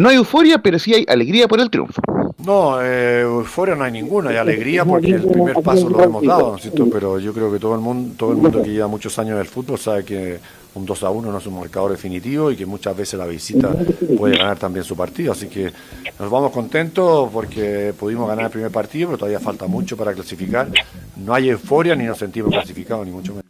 No 0.01 0.09
hay 0.09 0.17
euforia, 0.17 0.59
pero 0.59 0.79
sí 0.79 0.95
hay 0.95 1.05
alegría 1.09 1.47
por 1.47 1.61
el 1.61 1.71
triunfo. 1.71 2.01
No, 2.45 2.83
eh, 2.83 3.21
euforia 3.23 3.75
no 3.75 3.85
hay 3.85 3.93
ninguna, 3.93 4.31
hay 4.31 4.37
alegría 4.37 4.85
porque 4.85 5.13
el 5.13 5.23
primer 5.23 5.55
paso 5.63 5.89
lo 5.89 6.03
hemos 6.03 6.23
dado. 6.25 6.57
Pero 6.93 7.19
yo 7.19 7.33
creo 7.33 7.51
que 7.51 7.59
todo 7.59 7.75
el 7.75 7.81
mundo, 7.81 8.15
todo 8.19 8.33
el 8.33 8.37
mundo 8.37 8.63
que 8.63 8.71
lleva 8.71 8.87
muchos 8.87 9.19
años 9.19 9.35
en 9.35 9.41
el 9.41 9.47
fútbol 9.47 9.79
sabe 9.79 10.05
que 10.05 10.39
un 10.75 10.85
2 10.85 11.03
a 11.05 11.11
1 11.11 11.31
no 11.31 11.39
es 11.39 11.47
un 11.47 11.59
marcador 11.59 11.93
definitivo 11.93 12.51
y 12.51 12.57
que 12.57 12.67
muchas 12.67 12.97
veces 12.97 13.19
la 13.19 13.27
visita 13.27 13.71
puede 14.17 14.37
ganar 14.37 14.59
también 14.59 14.85
su 14.85 14.97
partido. 14.97 15.33
Así 15.33 15.47
que 15.47 15.73
nos 16.19 16.31
vamos 16.31 16.51
contentos 16.51 17.31
porque 17.33 17.95
pudimos 17.99 18.29
ganar 18.29 18.47
el 18.47 18.51
primer 18.51 18.71
partido, 18.71 19.09
pero 19.09 19.19
todavía 19.19 19.41
falta 19.41 19.67
mucho 19.67 19.97
para 19.97 20.13
clasificar. 20.13 20.69
No 21.17 21.33
hay 21.35 21.51
euforia 21.51 21.95
ni 21.95 22.05
nos 22.05 22.19
sentimos 22.19 22.53
clasificados, 22.53 23.07
ni 23.07 23.13
mucho 23.13 23.33
menos. 23.33 23.45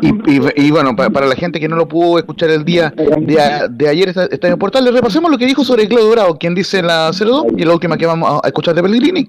Y, 0.00 0.08
y, 0.30 0.66
y, 0.66 0.70
bueno, 0.70 0.94
para, 0.94 1.10
para, 1.10 1.26
la 1.26 1.34
gente 1.34 1.58
que 1.58 1.68
no 1.68 1.76
lo 1.76 1.88
pudo 1.88 2.18
escuchar 2.18 2.50
el 2.50 2.64
día 2.64 2.92
de, 3.20 3.40
a, 3.40 3.68
de 3.68 3.88
ayer, 3.88 4.08
está, 4.08 4.26
está, 4.26 4.46
en 4.46 4.52
el 4.52 4.58
portal, 4.58 4.84
le 4.84 4.90
repasemos 4.90 5.30
lo 5.30 5.36
que 5.36 5.46
dijo 5.46 5.64
sobre 5.64 5.88
Claudio 5.88 6.10
Bravo, 6.10 6.38
quien 6.38 6.54
dice 6.54 6.78
en 6.78 6.86
la 6.86 7.10
02 7.10 7.46
y 7.56 7.64
la 7.64 7.72
última 7.72 7.96
que 7.96 8.06
vamos 8.06 8.40
a 8.42 8.46
escuchar 8.46 8.74
de 8.74 8.82
Pellegrini, 8.82 9.28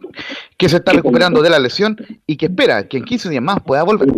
que 0.57 0.69
se 0.69 0.77
está 0.77 0.93
recuperando 0.93 1.41
de 1.41 1.49
la 1.49 1.59
lesión 1.59 1.97
y 2.27 2.37
que 2.37 2.45
espera 2.45 2.87
que 2.87 2.97
en 2.97 3.05
15 3.05 3.29
días 3.29 3.41
más 3.41 3.61
pueda 3.61 3.83
volver. 3.83 4.09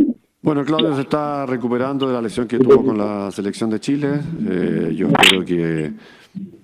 Bueno, 0.47 0.63
Claudio 0.63 0.95
se 0.95 1.01
está 1.01 1.45
recuperando 1.45 2.07
de 2.07 2.13
la 2.13 2.21
lesión 2.21 2.47
que 2.47 2.57
tuvo 2.57 2.81
con 2.81 2.97
la 2.97 3.29
selección 3.31 3.69
de 3.69 3.81
Chile. 3.81 4.17
Eh, 4.49 4.93
yo 4.95 5.09
espero 5.09 5.43
que 5.43 5.91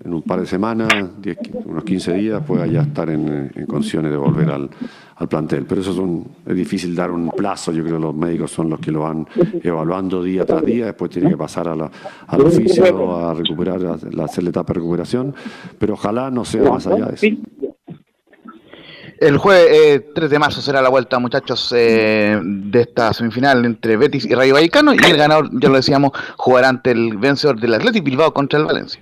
en 0.05 0.13
un 0.13 0.21
par 0.21 0.39
de 0.39 0.45
semanas, 0.45 0.87
10, 1.21 1.37
unos 1.65 1.83
15 1.83 2.13
días, 2.13 2.41
pueda 2.47 2.65
ya 2.65 2.83
estar 2.83 3.09
en, 3.09 3.51
condiciones 3.67 4.09
de 4.09 4.17
volver 4.17 4.51
al, 4.51 4.69
al 5.17 5.27
plantel. 5.27 5.65
Pero 5.67 5.81
eso 5.81 5.91
es, 5.91 5.97
un, 5.97 6.25
es, 6.45 6.55
difícil 6.55 6.95
dar 6.95 7.11
un 7.11 7.29
plazo, 7.31 7.73
yo 7.73 7.83
creo 7.83 7.97
que 7.97 8.03
los 8.03 8.15
médicos 8.15 8.51
son 8.51 8.69
los 8.69 8.79
que 8.79 8.89
lo 8.89 9.01
van 9.01 9.27
evaluando 9.61 10.23
día 10.23 10.45
tras 10.45 10.63
día, 10.63 10.85
después 10.85 11.11
tiene 11.11 11.31
que 11.31 11.35
pasar 11.35 11.67
a 11.67 11.75
la, 11.75 11.91
al 12.27 12.39
oficio 12.39 13.17
a 13.17 13.33
recuperar, 13.33 13.85
a, 13.85 14.23
hacer 14.23 14.43
la 14.43 14.49
etapa 14.49 14.71
de 14.71 14.79
recuperación, 14.79 15.35
pero 15.77 15.95
ojalá 15.95 16.31
no 16.31 16.45
sea 16.45 16.71
más 16.71 16.87
allá 16.87 17.07
de 17.07 17.15
eso. 17.15 17.72
El 19.23 19.37
jueves 19.37 19.67
eh, 19.71 20.05
3 20.13 20.29
de 20.29 20.37
marzo 20.37 20.61
será 20.61 20.81
la 20.81 20.89
vuelta, 20.89 21.17
muchachos, 21.17 21.73
eh, 21.73 22.37
de 22.43 22.81
esta 22.81 23.13
semifinal 23.13 23.63
entre 23.63 23.95
Betis 23.95 24.25
y 24.25 24.35
Rayo 24.35 24.53
Vallecano 24.53 24.93
y 24.93 24.97
el 24.97 25.15
ganador, 25.15 25.49
ya 25.61 25.69
lo 25.69 25.77
decíamos, 25.77 26.11
jugará 26.35 26.67
ante 26.67 26.91
el 26.91 27.15
vencedor 27.17 27.57
del 27.57 27.75
Atlético 27.75 28.03
Bilbao 28.03 28.33
contra 28.33 28.59
el 28.59 28.65
Valencia. 28.65 29.01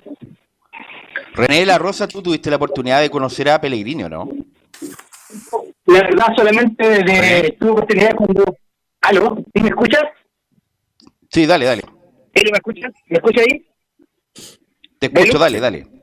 René 1.33 1.65
La 1.65 1.79
Rosa, 1.79 2.07
tú 2.07 2.21
tuviste 2.21 2.51
la 2.51 2.57
oportunidad 2.57 3.01
de 3.01 3.09
conocer 3.09 3.49
a 3.49 3.59
Pellegrino, 3.59 4.09
¿no? 4.09 4.29
La 5.87 6.03
verdad, 6.03 6.27
solamente 6.35 6.87
de, 6.87 7.57
tuve 7.59 7.71
oportunidad 7.71 8.13
cuando... 8.15 8.43
¿Aló? 9.01 9.43
¿Sí 9.55 9.63
me 9.63 9.69
escuchas? 9.69 10.03
Sí, 11.31 11.47
dale, 11.47 11.65
dale. 11.65 11.81
¿me 12.35 12.57
escucha? 12.57 12.91
¿Me 13.07 13.17
escucha 13.17 13.41
ahí? 13.41 13.65
Te 14.99 15.07
escucho, 15.07 15.39
dale, 15.39 15.59
dale. 15.59 16.00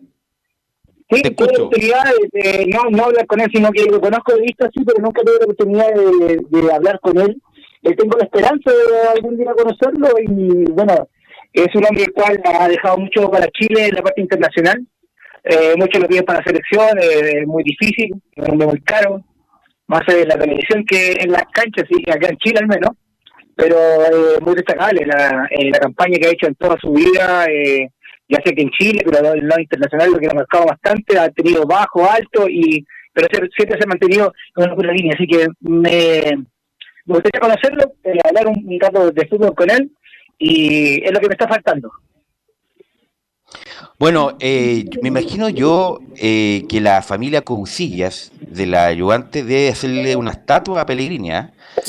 Sí, 1.11 1.23
tuve 1.23 1.53
la 1.53 1.64
oportunidad 1.64 2.05
de, 2.33 2.66
no, 2.66 2.90
no 2.90 3.05
hablar 3.05 3.27
con 3.27 3.40
él, 3.40 3.49
sino 3.53 3.71
que 3.71 3.85
lo 3.85 4.01
conozco 4.01 4.35
de 4.35 4.42
vista, 4.42 4.68
sí, 4.75 4.85
pero 4.85 5.03
nunca 5.03 5.23
tuve 5.23 5.38
la 5.38 5.44
oportunidad 5.44 5.94
de, 5.94 6.38
de 6.51 6.73
hablar 6.73 7.01
con 7.01 7.18
él. 7.18 7.40
Eh, 7.83 7.94
tengo 7.94 8.18
la 8.18 8.25
esperanza 8.25 8.71
de 8.71 9.09
algún 9.16 9.38
día 9.38 9.53
conocerlo 9.57 10.09
y, 10.21 10.71
bueno, 10.73 11.09
es 11.53 11.75
un 11.75 11.85
hombre 11.87 12.05
el 12.05 12.12
cual 12.12 12.40
ha 12.44 12.68
dejado 12.68 12.99
mucho 12.99 13.31
para 13.31 13.47
Chile 13.49 13.87
en 13.87 13.94
la 13.94 14.03
parte 14.03 14.21
internacional. 14.21 14.87
Eh, 15.44 15.75
mucho 15.79 15.99
lo 15.99 16.09
piden 16.09 16.25
para 16.25 16.40
la 16.40 16.44
selección, 16.44 16.99
es 16.99 17.47
muy 17.47 17.62
difícil, 17.62 18.11
es 18.37 18.53
muy 18.53 18.81
caro, 18.83 19.25
más 19.87 20.03
en 20.09 20.29
la 20.29 20.38
televisión 20.38 20.85
que 20.85 21.12
en 21.12 21.33
las 21.33 21.44
canchas, 21.55 21.87
sí, 21.90 22.03
acá 22.11 22.29
en 22.29 22.37
Chile 22.37 22.59
al 22.61 22.66
menos, 22.66 22.90
pero 23.57 23.77
eh, 23.77 24.40
muy 24.42 24.55
destacable 24.57 25.07
la, 25.07 25.49
la 25.51 25.79
campaña 25.79 26.18
que 26.18 26.29
ha 26.29 26.33
hecho 26.33 26.49
en 26.49 26.55
toda 26.57 26.77
su 26.79 26.92
vida. 26.92 27.47
Eh, 27.47 27.88
ya 28.29 28.38
sé 28.45 28.55
que 28.55 28.62
en 28.62 28.71
Chile, 28.71 29.03
pero 29.05 29.33
el 29.33 29.49
lado 29.49 29.61
internacional 29.61 30.12
lo 30.12 30.19
que 30.19 30.27
ha 30.29 30.35
marcado 30.35 30.67
bastante, 30.67 31.19
ha 31.19 31.31
tenido 31.31 31.64
bajo, 31.64 32.09
alto, 32.09 32.49
y 32.49 32.85
pero 33.12 33.27
siempre 33.57 33.79
se 33.79 33.85
ha 33.85 33.88
mantenido 33.88 34.33
en 34.57 34.71
una 34.71 34.93
línea, 34.93 35.14
así 35.14 35.27
que 35.27 35.49
me, 35.61 36.45
me 37.05 37.14
gustaría 37.14 37.41
conocerlo, 37.41 37.93
eh, 38.05 38.19
hablar 38.25 38.47
un, 38.47 38.79
rato 38.81 39.11
de 39.11 39.27
fútbol 39.27 39.55
con 39.55 39.71
él, 39.71 39.91
y 40.38 41.03
es 41.05 41.11
lo 41.11 41.19
que 41.19 41.29
me 41.29 41.33
está 41.35 41.49
faltando. 41.49 41.91
Bueno, 43.99 44.37
eh, 44.38 44.85
me 45.03 45.09
imagino 45.09 45.49
yo 45.49 45.99
eh, 46.17 46.64
que 46.69 46.81
la 46.81 47.03
familia 47.03 47.43
Cousillas 47.43 48.31
de 48.41 48.67
la 48.67 48.87
ayudante 48.87 49.43
debe 49.43 49.71
hacerle 49.71 50.14
una 50.14 50.33
estatua 50.33 50.83
a 50.83 50.87
Pellegrini, 50.87 51.31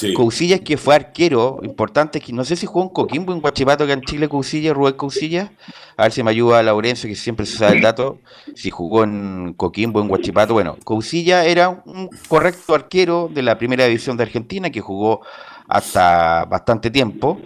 ¿eh? 0.01 0.13
Cousillas 0.13 0.61
que 0.61 0.77
fue 0.77 0.95
arquero 0.95 1.59
importante, 1.63 2.19
que 2.19 2.33
no 2.33 2.43
sé 2.43 2.55
si 2.55 2.65
jugó 2.65 2.83
en 2.83 2.89
Coquimbo, 2.89 3.33
en 3.33 3.41
Guachipato, 3.41 3.85
que 3.85 3.93
en 3.93 4.01
Chile 4.01 4.27
Cousillas, 4.27 4.75
Rubén 4.75 4.93
Cousillas, 4.93 5.49
a 5.97 6.03
ver 6.03 6.11
si 6.11 6.23
me 6.23 6.31
ayuda 6.31 6.63
Laurencio, 6.63 7.09
que 7.09 7.15
siempre 7.15 7.45
se 7.45 7.57
sabe 7.57 7.77
el 7.77 7.81
dato, 7.81 8.19
si 8.55 8.69
jugó 8.69 9.03
en 9.03 9.53
Coquimbo, 9.55 10.01
en 10.01 10.07
Guachipato, 10.07 10.53
bueno, 10.53 10.77
Cousillas 10.83 11.45
era 11.45 11.69
un 11.85 12.09
correcto 12.27 12.75
arquero 12.75 13.29
de 13.33 13.41
la 13.41 13.57
primera 13.57 13.85
división 13.85 14.17
de 14.17 14.23
Argentina, 14.23 14.69
que 14.69 14.81
jugó 14.81 15.21
hasta 15.67 16.45
bastante 16.45 16.89
tiempo, 16.89 17.39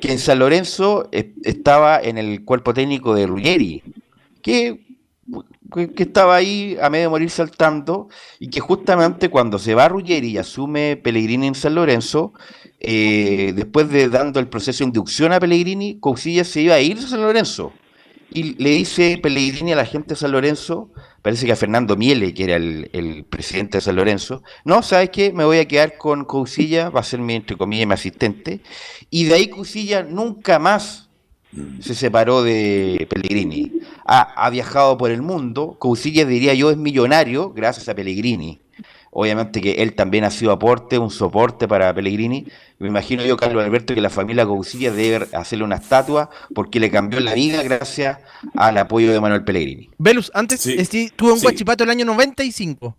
que 0.00 0.12
en 0.12 0.18
San 0.18 0.38
Lorenzo 0.38 1.08
eh, 1.12 1.32
estaba 1.44 2.00
en 2.00 2.18
el 2.18 2.44
cuerpo 2.44 2.74
técnico 2.74 3.14
de 3.14 3.26
Ruggeri, 3.26 3.82
que 4.42 4.89
que 5.70 6.02
estaba 6.02 6.36
ahí 6.36 6.76
a 6.80 6.90
medio 6.90 7.06
de 7.06 7.10
morir 7.10 7.30
saltando 7.30 8.08
y 8.38 8.48
que 8.48 8.60
justamente 8.60 9.28
cuando 9.28 9.58
se 9.58 9.74
va 9.74 9.88
Ruggeri 9.88 10.30
y 10.30 10.38
asume 10.38 10.96
Pellegrini 10.96 11.46
en 11.46 11.54
San 11.54 11.74
Lorenzo, 11.74 12.32
eh, 12.80 13.52
después 13.54 13.90
de 13.90 14.08
dando 14.08 14.40
el 14.40 14.48
proceso 14.48 14.78
de 14.78 14.88
inducción 14.88 15.32
a 15.32 15.40
Pellegrini, 15.40 15.98
Cousillas 16.00 16.48
se 16.48 16.62
iba 16.62 16.74
a 16.74 16.80
ir 16.80 16.98
a 16.98 17.02
San 17.02 17.20
Lorenzo. 17.20 17.72
Y 18.32 18.54
le 18.62 18.70
dice 18.70 19.18
Pellegrini 19.22 19.72
a 19.72 19.76
la 19.76 19.84
gente 19.84 20.10
de 20.10 20.16
San 20.16 20.32
Lorenzo, 20.32 20.90
parece 21.20 21.46
que 21.46 21.52
a 21.52 21.56
Fernando 21.56 21.96
Miele, 21.96 22.32
que 22.32 22.44
era 22.44 22.56
el, 22.56 23.26
presidente 23.28 23.78
de 23.78 23.82
San 23.82 23.96
Lorenzo, 23.96 24.42
no, 24.64 24.82
¿sabes 24.82 25.10
qué? 25.10 25.32
Me 25.32 25.44
voy 25.44 25.58
a 25.58 25.68
quedar 25.68 25.98
con 25.98 26.24
Cousillas, 26.24 26.94
va 26.94 27.00
a 27.00 27.04
ser 27.04 27.20
mi, 27.20 27.34
entre 27.34 27.56
comillas, 27.56 27.88
mi 27.88 27.94
asistente. 27.94 28.60
Y 29.10 29.24
de 29.24 29.34
ahí 29.34 29.48
Cousillas 29.48 30.08
nunca 30.08 30.58
más 30.58 31.09
se 31.80 31.94
separó 31.94 32.42
de 32.42 33.06
Pellegrini. 33.08 33.72
Ha, 34.04 34.48
viajado 34.50 34.96
por 34.98 35.10
el 35.10 35.22
mundo. 35.22 35.76
Cousillas, 35.78 36.28
diría 36.28 36.54
yo, 36.54 36.70
es 36.70 36.76
millonario 36.76 37.52
gracias 37.52 37.88
a 37.88 37.94
Pellegrini. 37.94 38.60
Obviamente 39.12 39.60
que 39.60 39.82
él 39.82 39.94
también 39.94 40.22
ha 40.22 40.30
sido 40.30 40.52
aporte, 40.52 40.96
un 40.98 41.10
soporte 41.10 41.66
para 41.66 41.92
Pellegrini. 41.92 42.46
Me 42.78 42.88
imagino 42.88 43.24
yo, 43.24 43.36
Carlos 43.36 43.64
Alberto, 43.64 43.94
que 43.94 44.00
la 44.00 44.10
familia 44.10 44.46
Cousillas 44.46 44.94
debe 44.94 45.26
hacerle 45.32 45.64
una 45.64 45.76
estatua 45.76 46.30
porque 46.54 46.78
le 46.78 46.90
cambió 46.90 47.18
la 47.18 47.34
vida 47.34 47.62
gracias 47.62 48.18
al 48.54 48.78
apoyo 48.78 49.12
de 49.12 49.20
Manuel 49.20 49.42
Pellegrini. 49.42 49.90
Velus, 49.98 50.30
antes 50.34 50.64
estuvo 50.66 51.34
en 51.34 51.40
Guachipato 51.40 51.82
el 51.84 51.90
año 51.90 52.04
95. 52.04 52.96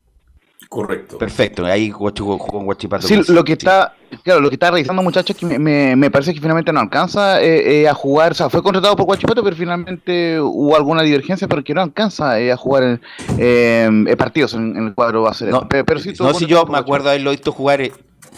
Correcto. 0.70 1.18
Perfecto, 1.18 1.66
ahí 1.66 1.90
jugó, 1.90 2.38
con 2.38 2.66
Guachipato. 2.66 3.08
Sí, 3.08 3.20
lo 3.28 3.44
que 3.44 3.54
está, 3.54 3.94
claro, 4.24 4.40
lo 4.40 4.50
que 4.50 4.56
está 4.56 4.72
revisando 4.72 5.04
muchachos 5.04 5.36
que 5.36 5.46
me, 5.46 5.96
me, 5.96 6.12
parece 6.12 6.34
que 6.34 6.40
finalmente 6.40 6.72
no 6.72 6.80
alcanza 6.80 7.42
eh, 7.42 7.82
eh, 7.82 7.90
a 7.90 7.94
jugar, 7.94 8.32
o 8.32 8.36
sea, 8.36 8.50
fue 8.50 8.64
contratado 8.64 8.96
por 8.96 9.06
Guachipato, 9.06 9.44
pero 9.44 9.56
finalmente 9.56 10.40
hubo 10.40 10.76
alguna 10.76 11.02
divergencia 11.02 11.48
porque 11.48 11.74
no 11.74 11.82
alcanza 11.82 12.40
eh, 12.40 12.52
a 12.52 12.58
jugar 12.58 13.02
en, 13.38 14.18
partidos 14.18 14.54
en, 14.54 14.78
el 14.78 14.94
cuadro 14.94 15.24
base. 15.24 15.48
No, 15.48 15.68
pero, 15.68 16.00
sí, 16.00 16.14
no 16.20 16.34
si 16.34 16.46
yo 16.46 16.66
me 16.66 16.78
acuerdo 16.78 17.06
de 17.06 17.16
haberlo 17.16 17.32
visto 17.32 17.52
jugar, 17.52 17.82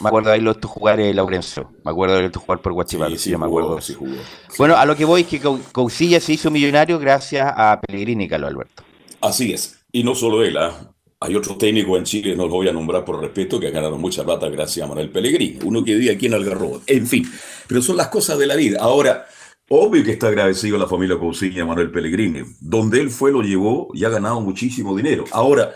me 0.02 0.08
acuerdo 0.08 0.30
de 0.30 0.36
haberlo 0.36 0.54
visto 0.54 0.68
jugar 0.68 1.00
Laurencio, 1.00 1.72
me 1.84 1.92
acuerdo 1.92 2.14
de 2.14 2.20
haberlo 2.20 2.30
visto 2.30 2.40
jugar 2.40 2.62
por 2.62 2.74
Guachipato, 2.74 3.16
sí, 3.18 3.38
me 3.38 3.46
acuerdo. 3.46 3.80
Sí 3.82 3.94
jugó. 3.94 4.16
Bueno, 4.58 4.76
a 4.76 4.86
lo 4.86 4.96
que 4.96 5.06
voy 5.06 5.22
es 5.22 5.28
que 5.28 5.42
Causilla 5.72 6.20
se 6.20 6.34
hizo 6.34 6.50
millonario 6.50 6.98
gracias 6.98 7.54
a 7.56 7.80
Pellegrini, 7.80 8.28
Carlos 8.28 8.50
Alberto. 8.50 8.84
Así 9.22 9.54
es, 9.54 9.84
y 9.92 10.04
no 10.04 10.16
solo 10.16 10.44
él, 10.44 10.58
¿ah? 10.58 10.93
Hay 11.24 11.38
otros 11.38 11.58
técnicos 11.58 11.98
en 11.98 12.04
Chile, 12.04 12.36
no 12.36 12.44
los 12.44 12.52
voy 12.52 12.68
a 12.68 12.74
nombrar 12.74 13.06
por 13.06 13.22
respeto, 13.22 13.58
que 13.58 13.72
ganaron 13.72 14.02
mucha 14.02 14.26
plata 14.26 14.50
gracias 14.50 14.84
a 14.84 14.90
Manuel 14.90 15.10
Pellegrini, 15.10 15.58
uno 15.64 15.82
que 15.82 15.96
vive 15.96 16.12
aquí 16.12 16.26
en 16.26 16.34
Algarrobo. 16.34 16.82
En 16.86 17.08
fin, 17.08 17.26
pero 17.66 17.82
son 17.82 17.96
las 17.96 18.10
cosas 18.10 18.38
de 18.38 18.46
la 18.46 18.56
vida. 18.56 18.80
Ahora, 18.82 19.26
obvio 19.70 20.04
que 20.04 20.12
está 20.12 20.28
agradecido 20.28 20.76
a 20.76 20.80
la 20.80 20.88
familia 20.88 21.18
Cousiña 21.18 21.66
Manuel 21.66 21.92
Pellegrini. 21.92 22.42
Donde 22.60 23.00
él 23.00 23.10
fue 23.10 23.32
lo 23.32 23.42
llevó 23.42 23.88
y 23.94 24.04
ha 24.04 24.10
ganado 24.10 24.42
muchísimo 24.42 24.94
dinero. 24.98 25.24
Ahora, 25.32 25.74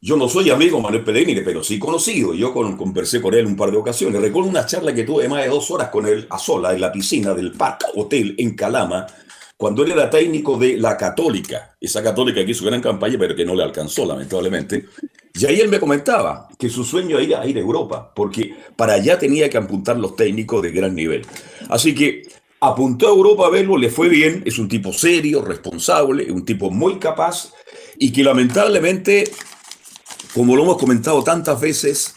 yo 0.00 0.16
no 0.16 0.28
soy 0.28 0.50
amigo 0.50 0.76
de 0.76 0.82
Manuel 0.84 1.04
Pellegrini, 1.04 1.40
pero 1.40 1.64
sí 1.64 1.80
conocido. 1.80 2.32
Yo 2.32 2.52
conversé 2.52 3.20
con 3.20 3.34
él 3.34 3.46
un 3.46 3.56
par 3.56 3.72
de 3.72 3.78
ocasiones. 3.78 4.20
Recuerdo 4.20 4.48
una 4.48 4.64
charla 4.64 4.94
que 4.94 5.02
tuve 5.02 5.28
más 5.28 5.42
de 5.42 5.48
dos 5.48 5.70
horas 5.72 5.88
con 5.88 6.06
él 6.06 6.26
a 6.30 6.38
sola 6.38 6.72
en 6.72 6.80
la 6.80 6.92
piscina 6.92 7.34
del 7.34 7.50
Park 7.50 7.84
Hotel 7.96 8.36
en 8.38 8.54
Calama, 8.54 9.06
cuando 9.62 9.84
él 9.84 9.92
era 9.92 10.10
técnico 10.10 10.58
de 10.58 10.76
la 10.76 10.96
Católica, 10.96 11.76
esa 11.80 12.02
Católica 12.02 12.44
que 12.44 12.50
hizo 12.50 12.64
gran 12.64 12.80
campaña, 12.80 13.14
pero 13.16 13.36
que 13.36 13.44
no 13.44 13.54
le 13.54 13.62
alcanzó, 13.62 14.04
lamentablemente. 14.04 14.86
Y 15.34 15.46
ahí 15.46 15.60
él 15.60 15.68
me 15.68 15.78
comentaba 15.78 16.48
que 16.58 16.68
su 16.68 16.82
sueño 16.82 17.16
era 17.20 17.46
ir 17.46 17.58
a 17.58 17.60
Europa, 17.60 18.12
porque 18.12 18.56
para 18.74 18.94
allá 18.94 19.20
tenía 19.20 19.48
que 19.48 19.58
apuntar 19.58 19.96
los 19.98 20.16
técnicos 20.16 20.62
de 20.62 20.72
gran 20.72 20.96
nivel. 20.96 21.24
Así 21.68 21.94
que 21.94 22.22
apuntó 22.58 23.06
a 23.06 23.10
Europa 23.10 23.46
a 23.46 23.50
verlo, 23.50 23.76
le 23.76 23.88
fue 23.88 24.08
bien, 24.08 24.42
es 24.44 24.58
un 24.58 24.68
tipo 24.68 24.92
serio, 24.92 25.42
responsable, 25.42 26.32
un 26.32 26.44
tipo 26.44 26.68
muy 26.68 26.98
capaz 26.98 27.52
y 27.96 28.10
que 28.10 28.24
lamentablemente, 28.24 29.30
como 30.34 30.56
lo 30.56 30.64
hemos 30.64 30.76
comentado 30.76 31.22
tantas 31.22 31.60
veces, 31.60 32.16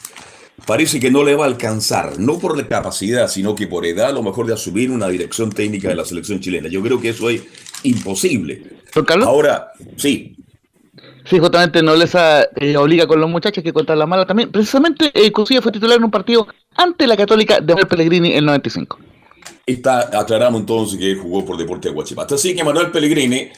parece 0.66 1.00
que 1.00 1.12
no 1.12 1.24
le 1.24 1.36
va 1.36 1.46
a 1.46 1.48
alcanzar, 1.48 2.20
no 2.20 2.40
por 2.40 2.58
la 2.58 2.68
capacidad, 2.68 3.28
sino 3.28 3.56
que 3.56 3.68
por 3.68 3.86
edad, 3.86 4.10
a 4.10 4.14
lo 4.14 4.24
mejor 4.24 4.46
de 4.48 4.54
asumir 4.54 4.92
una 4.92 5.08
dirección 5.08 5.52
técnica 5.52 5.90
de 5.90 5.96
la 5.96 6.06
selección 6.06 6.40
chilena. 6.40 6.70
Yo 6.70 6.82
creo 6.82 7.02
que 7.02 7.10
eso 7.10 7.30
es 7.30 7.44
imposible. 7.84 8.64
Ahora, 9.24 9.72
sí. 9.98 10.36
Sí, 11.26 11.40
justamente 11.40 11.82
no 11.82 11.96
les 11.96 12.14
eh, 12.16 12.78
obliga 12.78 13.08
con 13.08 13.20
los 13.20 13.30
muchachos 13.30 13.64
que 13.64 13.74
contar 13.74 13.98
la 13.98 14.06
mala 14.06 14.26
también. 14.26 14.52
Precisamente, 14.52 15.12
eh, 15.14 15.32
fue 15.34 15.72
titular 15.72 15.98
en 15.98 16.04
un 16.04 16.12
partido 16.12 16.48
ante 16.76 17.08
la 17.08 17.18
Católica 17.18 17.60
de 17.60 17.74
Manuel 17.74 17.88
Pellegrini 17.88 18.32
en 18.32 18.38
el 18.38 18.46
95. 18.46 19.00
Está, 19.66 20.20
aclaramos 20.20 20.62
entonces 20.62 21.00
que 21.00 21.16
jugó 21.16 21.44
por 21.44 21.58
Deporte 21.58 21.90
de 21.90 21.96
Guachipato. 21.96 22.36
Así 22.36 22.56
que 22.56 22.64
Manuel 22.64 22.92
Pellegrini 22.92 23.50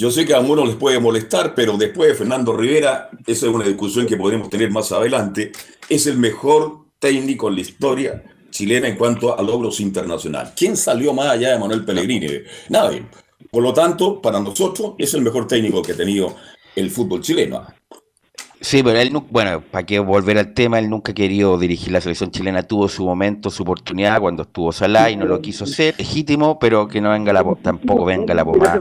yo 0.00 0.10
sé 0.10 0.24
que 0.24 0.32
a 0.32 0.38
algunos 0.38 0.66
les 0.66 0.76
puede 0.76 0.98
molestar, 0.98 1.54
pero 1.54 1.76
después 1.76 2.08
de 2.08 2.14
Fernando 2.14 2.56
Rivera, 2.56 3.10
esa 3.26 3.46
es 3.46 3.52
una 3.52 3.66
discusión 3.66 4.06
que 4.06 4.16
podremos 4.16 4.48
tener 4.48 4.70
más 4.70 4.90
adelante, 4.92 5.52
es 5.90 6.06
el 6.06 6.16
mejor 6.16 6.86
técnico 6.98 7.50
en 7.50 7.56
la 7.56 7.60
historia 7.60 8.24
chilena 8.48 8.88
en 8.88 8.96
cuanto 8.96 9.38
a 9.38 9.42
logros 9.42 9.78
internacionales. 9.78 10.54
¿Quién 10.56 10.78
salió 10.78 11.12
más 11.12 11.26
allá 11.26 11.52
de 11.52 11.58
Manuel 11.58 11.84
Pellegrini? 11.84 12.28
Nadie. 12.70 13.04
Por 13.50 13.62
lo 13.62 13.74
tanto, 13.74 14.22
para 14.22 14.40
nosotros 14.40 14.94
es 14.96 15.12
el 15.12 15.20
mejor 15.20 15.46
técnico 15.46 15.82
que 15.82 15.92
ha 15.92 15.96
tenido 15.98 16.34
el 16.74 16.90
fútbol 16.90 17.20
chileno. 17.20 17.66
Sí, 18.62 18.82
pero 18.82 18.98
él, 18.98 19.10
bueno, 19.30 19.62
para 19.62 19.86
que 19.86 19.98
volver 20.00 20.36
al 20.36 20.52
tema, 20.52 20.78
él 20.78 20.90
nunca 20.90 21.12
ha 21.12 21.14
querido 21.14 21.56
dirigir 21.56 21.92
la 21.92 22.00
selección 22.02 22.30
chilena, 22.30 22.62
tuvo 22.62 22.88
su 22.88 23.06
momento, 23.06 23.50
su 23.50 23.62
oportunidad 23.62 24.20
cuando 24.20 24.42
estuvo 24.42 24.70
Salah 24.70 25.10
y 25.10 25.16
no 25.16 25.24
lo 25.24 25.40
quiso 25.40 25.64
hacer, 25.64 25.94
legítimo, 25.96 26.58
pero 26.58 26.86
que 26.86 27.00
no 27.00 27.10
venga 27.10 27.32
la 27.32 27.42
tampoco 27.62 28.04
venga 28.04 28.34
la 28.34 28.44
pomada 28.44 28.78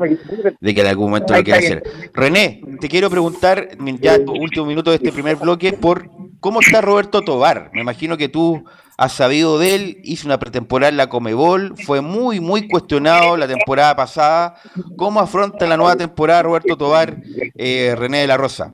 de 0.60 0.76
que 0.76 0.82
en 0.82 0.88
algún 0.88 1.12
momento 1.12 1.34
lo 1.34 1.44
quiera 1.44 1.60
hacer. 1.60 1.84
René, 2.14 2.62
te 2.82 2.90
quiero 2.90 3.10
preguntar, 3.10 3.70
ya 4.02 4.24
tu 4.24 4.34
último 4.34 4.66
minuto 4.66 4.90
de 4.90 4.98
este 4.98 5.14
primer 5.14 5.38
bloque, 5.38 5.72
por 5.72 6.10
cómo 6.42 6.60
está 6.60 6.82
Roberto 6.82 7.22
Tobar. 7.22 7.72
Me 7.74 7.80
imagino 7.80 8.18
que 8.18 8.28
tú 8.28 8.66
has 8.98 9.14
sabido 9.14 9.58
de 9.60 9.76
él, 9.76 10.02
hizo 10.04 10.28
una 10.28 10.40
pretemporada 10.40 10.90
en 10.90 10.98
la 10.98 11.08
Comebol, 11.08 11.76
fue 11.86 12.02
muy, 12.02 12.42
muy 12.42 12.68
cuestionado 12.68 13.38
la 13.38 13.48
temporada 13.48 13.96
pasada. 13.96 14.56
¿Cómo 14.98 15.22
afronta 15.22 15.66
la 15.68 15.78
nueva 15.78 15.96
temporada 15.96 16.44
Roberto 16.44 16.76
Tobar, 16.76 17.16
eh, 17.56 17.96
René 17.98 18.20
de 18.20 18.28
la 18.28 18.36
Rosa? 18.36 18.74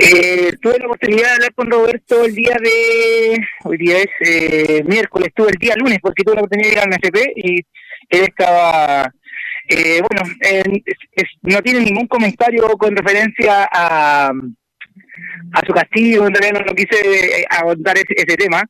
Eh, 0.00 0.52
tuve 0.60 0.78
la 0.78 0.86
oportunidad 0.86 1.26
de 1.26 1.32
hablar 1.32 1.54
con 1.54 1.70
Roberto 1.70 2.24
el 2.24 2.34
día 2.34 2.56
de. 2.62 3.38
Hoy 3.64 3.76
día 3.76 3.98
es 3.98 4.10
eh, 4.20 4.82
miércoles, 4.86 5.30
tuve 5.34 5.50
el 5.50 5.58
día 5.58 5.74
lunes 5.76 5.98
porque 6.00 6.24
tuve 6.24 6.36
la 6.36 6.42
oportunidad 6.42 6.68
de 6.68 6.72
ir 6.72 6.80
al 6.80 6.90
NFP 6.90 7.32
y 7.36 7.56
él 8.08 8.22
estaba. 8.28 9.12
Eh, 9.68 10.00
bueno, 10.00 10.22
no 11.42 11.62
tiene 11.62 11.80
ningún 11.80 12.06
comentario 12.06 12.66
con 12.78 12.96
referencia 12.96 13.68
a, 13.70 14.32
a 15.52 15.66
su 15.66 15.72
castillo, 15.72 16.26
en 16.26 16.34
realidad 16.34 16.64
no, 16.66 16.74
quise 16.74 17.40
eh, 17.40 17.44
abordar 17.50 17.96
ese, 17.96 18.14
ese 18.16 18.36
tema, 18.36 18.62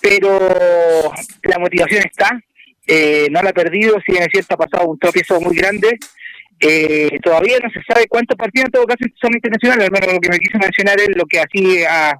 pero 0.00 1.12
la 1.42 1.58
motivación 1.58 2.04
está, 2.04 2.40
eh, 2.86 3.28
no 3.30 3.42
la 3.42 3.50
ha 3.50 3.54
perdido, 3.54 4.00
si 4.04 4.12
bien 4.12 4.24
es 4.24 4.30
cierto, 4.32 4.54
ha 4.54 4.66
pasado 4.66 4.88
un 4.88 4.98
tropiezo 4.98 5.40
muy 5.40 5.56
grande. 5.56 5.98
Eh, 6.60 7.18
todavía 7.22 7.58
no 7.62 7.70
se 7.70 7.82
sabe 7.88 8.06
cuántos 8.06 8.36
partidos 8.36 8.66
en 8.66 8.72
todo 8.72 8.84
caso 8.84 9.04
son 9.20 9.32
internacionales, 9.32 9.86
al 9.86 9.92
menos 9.92 10.12
lo 10.12 10.20
que 10.20 10.28
me 10.28 10.38
quise 10.38 10.58
mencionar 10.58 11.00
es 11.00 11.16
lo 11.16 11.24
que 11.24 11.40
así 11.40 11.82
a, 11.84 12.18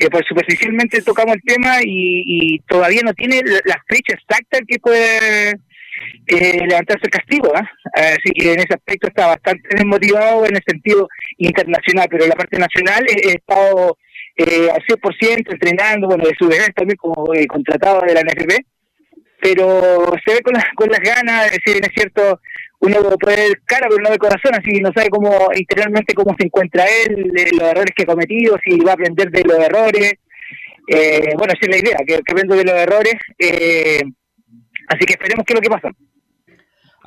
eh, 0.00 0.10
pues 0.10 0.24
superficialmente 0.28 1.02
tocamos 1.02 1.36
el 1.36 1.42
tema 1.42 1.78
y, 1.82 2.58
todavía 2.68 3.02
no 3.04 3.14
tiene 3.14 3.40
la 3.64 3.80
fecha 3.88 4.14
exacta 4.14 4.58
que 4.66 4.78
puede 4.78 5.50
eh, 6.26 6.66
levantarse 6.66 7.04
el 7.04 7.10
castigo. 7.10 7.52
¿ah? 7.54 7.70
Así 7.94 8.32
que 8.34 8.52
en 8.52 8.60
ese 8.60 8.74
aspecto 8.74 9.08
está 9.08 9.28
bastante 9.28 9.68
desmotivado 9.70 10.46
en 10.46 10.56
el 10.56 10.62
sentido 10.66 11.08
internacional, 11.38 12.08
pero 12.10 12.24
en 12.24 12.30
la 12.30 12.36
parte 12.36 12.58
nacional 12.58 13.04
he, 13.08 13.32
estado 13.32 13.96
eh, 14.36 14.68
al 14.72 14.82
100% 14.82 15.52
entrenando, 15.52 16.08
bueno, 16.08 16.24
de 16.24 16.34
su 16.38 16.48
vez 16.48 16.68
también 16.74 16.96
como 16.96 17.32
eh, 17.32 17.46
contratado 17.46 18.00
de 18.00 18.14
la 18.14 18.22
NFP, 18.22 18.66
pero 19.40 20.12
se 20.24 20.34
ve 20.34 20.40
con, 20.40 20.54
con 20.74 20.88
las 20.88 21.00
ganas, 21.00 21.46
es 21.46 21.60
decir, 21.64 21.82
es 21.84 21.92
cierto, 21.94 22.40
uno 22.84 23.16
puede 23.18 23.48
ver 23.48 23.62
cara, 23.64 23.86
pero 23.88 24.02
no 24.02 24.10
de 24.10 24.18
corazón, 24.18 24.54
así 24.54 24.80
no 24.80 24.90
sabe 24.94 25.08
cómo 25.08 25.48
interiormente 25.54 26.14
cómo 26.14 26.34
se 26.38 26.46
encuentra 26.46 26.84
él, 27.06 27.32
los 27.58 27.68
errores 27.68 27.92
que 27.96 28.02
ha 28.02 28.06
cometido, 28.06 28.56
si 28.62 28.78
va 28.80 28.92
a 28.92 28.94
aprender 28.94 29.30
de 29.30 29.42
los 29.42 29.58
errores. 29.58 30.14
Eh, 30.86 31.32
bueno, 31.38 31.54
esa 31.54 31.62
es 31.62 31.68
la 31.68 31.78
idea, 31.78 31.96
que, 32.06 32.16
aprenda 32.16 32.56
de 32.56 32.64
los 32.64 32.74
errores. 32.74 33.14
Eh, 33.38 34.02
así 34.88 35.04
que 35.06 35.14
esperemos 35.14 35.44
qué 35.46 35.54
es 35.54 35.56
lo 35.56 35.62
que 35.62 35.70
pasa. 35.70 35.88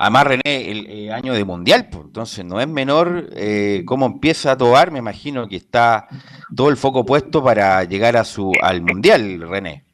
Además, 0.00 0.26
René, 0.28 0.70
el, 0.70 1.12
año 1.12 1.32
de 1.32 1.44
mundial, 1.44 1.88
pues, 1.90 2.04
entonces 2.06 2.44
no 2.44 2.60
es 2.60 2.68
menor 2.68 3.30
eh, 3.34 3.82
cómo 3.84 4.06
empieza 4.06 4.52
a 4.52 4.56
tobar. 4.56 4.90
Me 4.90 5.00
imagino 5.00 5.48
que 5.48 5.56
está 5.56 6.06
todo 6.54 6.70
el 6.70 6.76
foco 6.76 7.04
puesto 7.04 7.42
para 7.42 7.82
llegar 7.84 8.16
a 8.16 8.24
su 8.24 8.52
al 8.62 8.80
mundial, 8.82 9.40
René. 9.48 9.87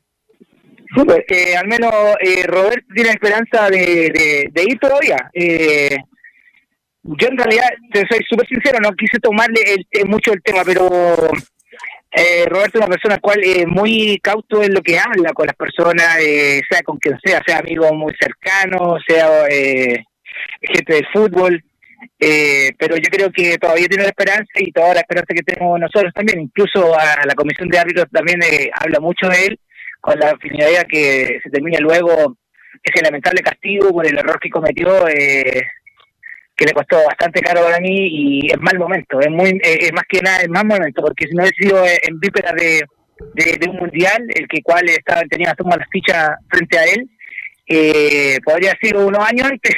Pues, 0.95 1.25
al 1.59 1.67
menos 1.67 1.93
eh, 2.21 2.45
Roberto 2.47 2.87
tiene 2.95 3.11
esperanza 3.11 3.69
de, 3.69 4.51
ir 4.55 4.79
todavía. 4.79 5.29
Eh, 5.33 5.97
yo 7.03 7.29
en 7.29 7.37
realidad, 7.37 7.69
te 7.93 8.07
soy 8.09 8.21
súper 8.29 8.47
sincero, 8.47 8.79
no 8.81 8.93
quise 8.93 9.19
tomarle 9.19 9.61
mucho 10.07 10.33
el 10.33 10.43
tema, 10.43 10.63
pero 10.65 10.89
eh, 12.13 12.47
Roberto 12.49 12.79
es 12.79 12.87
una 12.87 12.95
persona 12.95 13.19
cual 13.19 13.41
es 13.43 13.67
muy 13.67 14.21
cauto 14.23 14.63
en 14.63 14.73
lo 14.73 14.81
que 14.81 14.99
habla 14.99 15.33
con 15.33 15.47
las 15.47 15.57
personas, 15.57 16.17
eh, 16.21 16.63
sea 16.71 16.83
con 16.83 16.99
quien 16.99 17.19
sea, 17.23 17.43
sea 17.45 17.59
amigo 17.59 17.93
muy 17.93 18.15
cercano, 18.19 18.97
sea 19.07 19.29
gente 20.61 20.95
del 20.95 21.07
fútbol. 21.13 21.63
pero 22.79 22.97
yo 22.97 23.11
creo 23.11 23.33
que 23.33 23.59
todavía 23.59 23.89
tiene 23.89 24.05
la 24.05 24.11
esperanza 24.11 24.53
y 24.57 24.71
toda 24.71 24.95
la 24.95 25.01
esperanza 25.01 25.35
que 25.35 25.43
tenemos 25.43 25.81
nosotros 25.81 26.13
también, 26.15 26.41
incluso 26.41 26.95
a 26.99 27.27
la 27.27 27.35
comisión 27.35 27.69
de 27.69 27.79
árbitros 27.79 28.07
también 28.13 28.41
habla 28.81 29.01
mucho 29.01 29.29
de 29.29 29.47
él 29.47 29.61
con 30.05 30.19
la 30.19 30.37
finalidad 30.37 30.87
que 30.87 31.41
se 31.43 31.49
termine 31.51 31.79
luego 31.79 32.37
ese 32.83 33.03
lamentable 33.03 33.41
castigo 33.41 33.89
por 33.91 34.07
el 34.07 34.19
error 34.19 34.39
que 34.39 34.51
cometió, 34.51 35.09
eh, 35.09 35.63
que 36.55 36.67
le 36.67 36.73
costó 36.73 37.03
bastante 37.07 37.41
caro 37.41 37.63
para 37.63 37.81
mí 37.81 38.09
y 38.11 38.47
es 38.49 38.61
mal 38.61 38.79
momento, 38.79 39.19
es 39.21 39.31
muy 39.31 39.59
es 39.63 39.93
más 39.95 40.05
que 40.07 40.21
nada 40.21 40.43
es 40.43 40.51
mal 40.51 40.67
momento, 40.67 41.01
porque 41.01 41.27
si 41.27 41.35
no 41.35 41.43
hubiese 41.43 41.57
sido 41.63 41.83
en 42.03 42.21
víspera 42.21 42.53
de, 42.53 42.83
de, 43.33 43.71
un 43.71 43.77
mundial, 43.77 44.23
el 44.35 44.47
que 44.47 44.63
cual 44.63 44.87
estaba 44.91 45.23
tenía 45.23 45.55
tomar 45.55 45.79
las 45.79 45.89
fichas 45.91 46.33
frente 46.51 46.79
a 46.79 46.85
él, 46.85 47.09
eh, 47.67 48.39
podría 48.45 48.75
ser 48.83 48.99
unos 48.99 49.27
años 49.27 49.49
antes. 49.51 49.75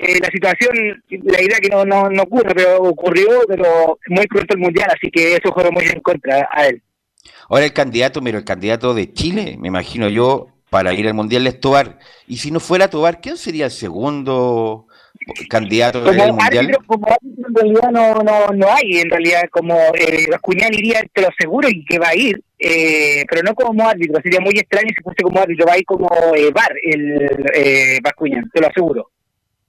Eh, 0.00 0.18
la 0.20 0.28
situación, 0.30 1.02
la 1.08 1.40
idea 1.40 1.60
que 1.60 1.68
no, 1.68 1.84
no, 1.84 2.10
no 2.10 2.22
ocurre, 2.24 2.52
pero 2.52 2.78
ocurrió, 2.78 3.28
pero 3.46 3.96
muy 4.08 4.26
pronto 4.26 4.54
el 4.54 4.60
mundial, 4.60 4.88
así 4.90 5.08
que 5.08 5.34
eso 5.34 5.54
fue 5.54 5.70
muy 5.70 5.84
en 5.84 6.00
contra 6.00 6.48
a 6.50 6.66
él. 6.66 6.82
Ahora 7.48 7.64
el 7.64 7.72
candidato, 7.72 8.20
mira, 8.20 8.38
el 8.38 8.44
candidato 8.44 8.94
de 8.94 9.12
Chile, 9.12 9.56
me 9.58 9.68
imagino 9.68 10.08
yo, 10.08 10.48
para 10.70 10.94
ir 10.94 11.06
al 11.06 11.14
Mundial 11.14 11.46
es 11.46 11.60
Tobar. 11.60 11.98
Y 12.26 12.38
si 12.38 12.50
no 12.50 12.60
fuera 12.60 12.88
Tobar, 12.88 13.20
¿quién 13.20 13.36
sería 13.36 13.66
el 13.66 13.70
segundo 13.70 14.86
candidato 15.48 16.00
del 16.00 16.32
Mundial? 16.32 16.76
como 16.86 17.06
árbitro 17.06 17.42
en 17.48 17.54
realidad 17.54 17.90
no, 17.90 18.22
no, 18.22 18.46
no 18.54 18.66
hay, 18.72 18.98
en 18.98 19.10
realidad 19.10 19.42
como 19.50 19.76
eh, 19.94 20.26
iría, 20.72 21.02
te 21.12 21.20
lo 21.20 21.28
aseguro, 21.28 21.68
y 21.68 21.84
que 21.84 21.98
va 21.98 22.08
a 22.08 22.16
ir, 22.16 22.42
eh, 22.58 23.24
pero 23.28 23.42
no 23.42 23.54
como 23.54 23.86
árbitro, 23.86 24.20
sería 24.22 24.40
muy 24.40 24.54
extraño 24.54 24.88
si 24.88 25.02
fuese 25.02 25.22
como 25.22 25.40
árbitro, 25.40 25.66
va 25.66 25.74
a 25.74 25.78
ir 25.78 25.84
como 25.84 26.08
eh, 26.34 26.50
bar 26.50 26.72
el 26.82 27.44
eh, 27.54 27.98
Bascuñán, 28.02 28.48
te 28.52 28.60
lo 28.60 28.68
aseguro 28.68 29.10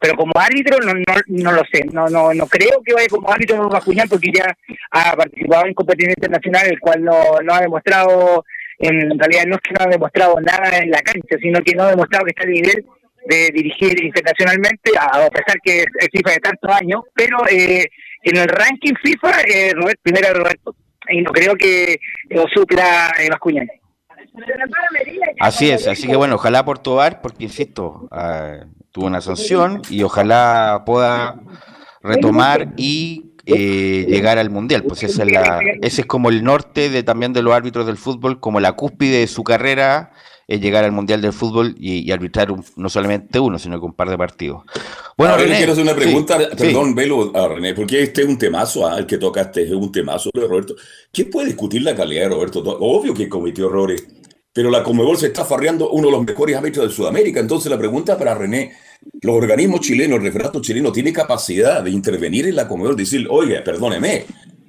pero 0.03 0.17
como 0.17 0.33
árbitro 0.35 0.79
no, 0.79 0.93
no, 0.93 1.15
no 1.27 1.51
lo 1.53 1.61
sé, 1.71 1.85
no, 1.93 2.09
no, 2.09 2.33
no 2.33 2.45
creo 2.47 2.83
que 2.85 2.93
vaya 2.93 3.07
como 3.07 3.31
árbitro 3.31 3.69
Bascuñán 3.69 4.09
porque 4.09 4.33
ya 4.33 4.53
ha 4.91 5.15
participado 5.15 5.65
en 5.65 5.73
competición 5.73 6.11
internacional, 6.11 6.67
el 6.67 6.79
cual 6.81 7.05
no, 7.05 7.39
no 7.41 7.53
ha 7.53 7.61
demostrado, 7.61 8.43
en 8.79 9.17
realidad 9.17 9.45
no 9.47 9.55
es 9.55 9.61
que 9.61 9.73
no 9.73 9.85
ha 9.85 9.87
demostrado 9.87 10.41
nada 10.41 10.79
en 10.79 10.91
la 10.91 10.99
cancha, 10.99 11.37
sino 11.41 11.61
que 11.61 11.73
no 11.73 11.83
ha 11.83 11.91
demostrado 11.91 12.25
que 12.25 12.31
está 12.31 12.43
a 12.43 12.47
nivel 12.47 12.85
de 13.27 13.49
dirigir 13.53 14.03
internacionalmente, 14.03 14.91
a 14.99 15.29
pesar 15.29 15.55
que 15.63 15.83
es 15.83 16.09
FIFA 16.11 16.31
de 16.31 16.39
tantos 16.39 16.69
años, 16.69 17.03
pero 17.15 17.37
eh, 17.49 17.87
en 18.23 18.37
el 18.37 18.49
ranking 18.49 18.95
FIFA, 19.01 19.41
eh, 19.47 19.71
Robert, 19.73 20.01
primero 20.03 20.33
Roberto, 20.33 20.75
y 21.07 21.21
no 21.21 21.31
creo 21.31 21.55
que 21.55 21.97
lo 22.27 22.45
supera 22.53 23.13
eh, 23.21 23.29
Bascuñán. 23.29 23.69
Así 25.39 25.71
es, 25.71 25.87
así 25.87 26.09
que 26.09 26.17
bueno, 26.17 26.35
ojalá 26.35 26.65
por 26.65 26.79
Tobar, 26.79 27.21
porque 27.21 27.45
insisto, 27.45 28.09
uh, 28.11 28.82
tuvo 28.93 29.07
una 29.07 29.19
sanción 29.19 29.81
y 29.89 30.03
ojalá 30.03 30.83
pueda 30.85 31.41
retomar 32.01 32.73
y 32.77 33.33
eh, 33.45 34.05
llegar 34.07 34.37
al 34.37 34.49
mundial. 34.49 34.83
Pues 34.83 35.03
esa 35.03 35.23
es 35.23 35.31
la, 35.31 35.59
ese 35.81 36.01
es 36.01 36.07
como 36.07 36.29
el 36.29 36.43
norte 36.43 36.89
de 36.89 37.03
también 37.03 37.33
de 37.33 37.41
los 37.41 37.53
árbitros 37.53 37.85
del 37.85 37.97
fútbol, 37.97 38.39
como 38.39 38.61
la 38.61 38.73
cúspide 38.73 39.19
de 39.19 39.27
su 39.27 39.43
carrera 39.43 40.11
es 40.47 40.61
llegar 40.61 40.83
al 40.83 40.91
mundial 40.91 41.21
del 41.21 41.33
fútbol 41.33 41.73
y, 41.79 42.11
arbitrar 42.11 42.53
no 42.75 42.89
solamente 42.89 43.39
uno, 43.39 43.57
sino 43.57 43.79
que 43.79 43.85
un 43.85 43.93
par 43.93 44.09
de 44.09 44.17
partidos. 44.17 44.63
Bueno, 45.17 45.37
René, 45.37 45.57
quiero 45.57 45.71
hacer 45.71 45.83
una 45.83 45.95
pregunta, 45.95 46.37
perdón, 46.57 46.93
Velo, 46.93 47.31
a 47.35 47.47
René, 47.47 47.73
porque 47.73 48.03
este 48.03 48.23
es 48.23 48.27
un 48.27 48.37
temazo, 48.37 48.85
ah, 48.85 48.97
el 48.99 49.05
que 49.05 49.17
tocaste 49.17 49.63
es 49.63 49.71
un 49.71 49.91
temazo 49.91 50.29
de 50.33 50.45
Roberto. 50.45 50.75
¿Quién 51.11 51.29
puede 51.29 51.47
discutir 51.47 51.81
la 51.81 51.95
calidad 51.95 52.23
de 52.23 52.29
Roberto? 52.29 52.59
Obvio 52.59 53.13
que 53.13 53.29
cometió 53.29 53.67
errores 53.67 54.05
pero 54.53 54.69
la 54.69 54.83
Comebol 54.83 55.17
se 55.17 55.27
está 55.27 55.43
farreando 55.43 55.89
uno 55.89 56.07
de 56.07 56.11
los 56.11 56.25
mejores 56.25 56.55
árbitros 56.55 56.87
de 56.87 56.93
Sudamérica. 56.93 57.39
Entonces 57.39 57.71
la 57.71 57.77
pregunta 57.77 58.17
para 58.17 58.35
René, 58.35 58.73
los 59.21 59.35
organismos 59.35 59.81
chilenos, 59.81 60.19
el 60.19 60.23
referato 60.23 60.61
chileno, 60.61 60.91
tiene 60.91 61.11
capacidad 61.11 61.83
de 61.83 61.89
intervenir 61.89 62.47
en 62.47 62.55
la 62.55 62.67
Comebol, 62.67 62.95
decir, 62.95 63.27
oye, 63.29 63.61
perdóneme, 63.61 64.25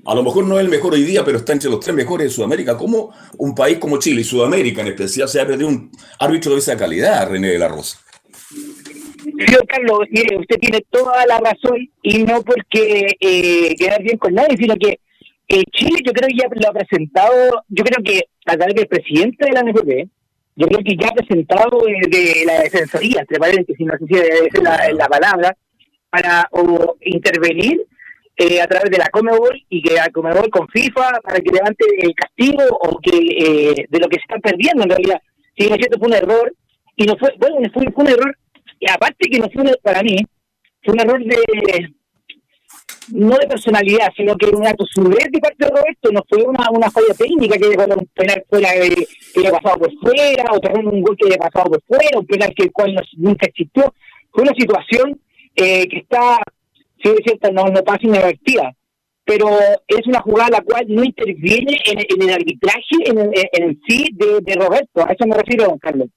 a 0.07 0.15
lo 0.15 0.23
mejor 0.23 0.47
no 0.47 0.59
es 0.59 0.65
el 0.65 0.71
mejor 0.71 0.95
hoy 0.95 1.03
día, 1.03 1.25
pero 1.25 1.39
está 1.39 1.53
entre 1.53 1.71
los 1.71 1.81
tres 1.81 1.95
mejores 1.95 2.27
de 2.27 2.31
Sudamérica. 2.31 2.77
¿Cómo 2.77 3.13
un 3.39 3.55
país 3.55 3.79
como 3.79 3.99
Chile 3.99 4.23
y 4.23 4.25
Sudamérica 4.25 4.81
en 4.81 4.89
especial 4.89 5.29
se 5.29 5.41
ha 5.41 5.47
perdido 5.47 5.69
un 5.69 5.91
árbitro 6.19 6.53
de 6.53 6.59
esa 6.59 6.77
calidad, 6.77 7.29
René 7.31 7.49
de 7.49 7.59
la 7.59 7.69
Rosa? 7.69 7.99
Señor 9.25 9.67
Carlos, 9.67 10.01
mire, 10.11 10.37
usted 10.39 10.57
tiene 10.61 10.85
toda 10.91 11.25
la 11.27 11.39
razón 11.39 11.89
y 12.03 12.23
no 12.25 12.43
porque 12.43 13.17
eh, 13.19 13.75
quedar 13.77 14.03
bien 14.03 14.19
con 14.19 14.35
nadie, 14.35 14.57
sino 14.57 14.75
que 14.77 15.01
eh, 15.49 15.63
Chile 15.73 16.01
yo 16.05 16.13
creo 16.13 16.29
que 16.29 16.37
ya 16.37 16.49
lo 16.49 16.69
ha 16.69 16.73
presentado, 16.73 17.63
yo 17.69 17.85
creo 17.85 18.03
que 18.05 18.23
a 18.47 18.57
través 18.57 18.75
del 18.75 18.87
presidente 18.87 19.47
de 19.47 19.53
la 19.53 19.63
NFP, 19.63 20.09
yo 20.57 20.67
creo 20.69 20.81
que 20.85 20.97
ya 20.97 21.09
ha 21.09 21.13
presentado 21.13 21.83
de 21.85 22.45
la 22.47 22.63
defensoría, 22.63 23.21
entre 23.21 23.39
paréntesis, 23.39 23.77
si 23.77 23.85
no 23.85 23.95
sé 23.99 24.07
si 24.07 24.15
es 24.15 24.63
la, 24.63 24.91
la 24.93 25.09
palabra, 25.09 25.57
para 26.11 26.49
intervenir 27.01 27.85
eh, 28.37 28.61
a 28.61 28.67
través 28.67 28.91
de 28.91 28.99
la 28.99 29.09
Comebol 29.11 29.61
y 29.69 29.83
que 29.83 29.95
la 29.95 30.09
Comebol 30.11 30.49
con 30.51 30.69
FIFA 30.69 31.21
para 31.23 31.41
que 31.41 31.51
levante 31.51 31.85
el 31.99 32.15
castigo 32.15 32.63
o 32.81 32.99
que 33.01 33.17
eh, 33.17 33.87
de 33.89 33.99
lo 33.99 34.09
que 34.09 34.17
se 34.17 34.23
están 34.23 34.41
perdiendo 34.41 34.85
en 34.85 34.91
realidad. 34.91 35.21
Si 35.57 35.69
no 35.69 35.75
es 35.75 35.79
cierto, 35.79 35.99
fue 35.99 36.09
un 36.09 36.15
error 36.15 36.53
y 36.97 37.05
no 37.05 37.17
fue, 37.17 37.35
bueno, 37.39 37.69
fue, 37.73 37.85
fue 37.93 38.05
un 38.05 38.11
error, 38.11 38.37
y 38.81 38.91
aparte 38.91 39.29
que 39.29 39.39
no 39.39 39.49
fue 39.51 39.65
para 39.83 40.03
mí, 40.03 40.17
fue 40.83 40.95
un 40.95 41.01
error 41.01 41.25
de 41.25 41.95
no 43.13 43.37
de 43.39 43.47
personalidad, 43.47 44.09
sino 44.17 44.37
que 44.37 44.47
una 44.47 44.75
tosudez 44.75 45.29
de 45.31 45.39
parte 45.39 45.65
de 45.65 45.71
Roberto, 45.71 46.11
no 46.13 46.23
fue 46.29 46.43
una, 46.43 46.69
una 46.71 46.91
falla 46.91 47.15
técnica 47.17 47.59
que 47.59 47.75
cuando 47.75 47.97
un 47.97 48.07
penal 48.15 48.45
fuera 48.49 48.71
que 48.73 49.41
haya 49.41 49.51
pasado 49.51 49.79
por 49.79 49.93
fuera, 49.99 50.45
o 50.53 50.61
también 50.61 50.89
un 50.89 51.03
gol 51.03 51.17
que 51.17 51.27
haya 51.27 51.39
pasado 51.39 51.71
por 51.71 51.83
fuera, 51.83 52.19
un 52.19 52.27
penal 52.27 52.53
que 52.55 52.65
el 52.65 52.73
cual 52.73 52.95
nunca 53.17 53.47
existió. 53.47 53.95
Fue 54.31 54.43
una 54.43 54.55
situación 54.55 55.21
eh, 55.57 55.89
que 55.89 55.99
está, 55.99 56.39
si 57.03 57.09
es 57.09 57.21
cierto, 57.25 57.53
no, 57.53 57.65
no 57.67 57.83
pasa 57.85 58.01
inadvertida, 58.03 58.75
pero 59.25 59.49
es 59.87 60.07
una 60.07 60.21
jugada 60.21 60.51
la 60.51 60.61
cual 60.63 60.85
no 60.89 61.05
interviene 61.05 61.79
en, 61.87 62.23
el 62.23 62.31
arbitraje 62.31 62.97
en, 63.05 63.19
en, 63.53 63.81
sí 63.87 64.11
de, 64.13 64.41
de 64.41 64.55
Roberto. 64.55 65.07
A 65.07 65.13
eso 65.13 65.27
me 65.27 65.37
refiero, 65.37 65.67
don 65.67 65.79
Carlos. 65.79 66.09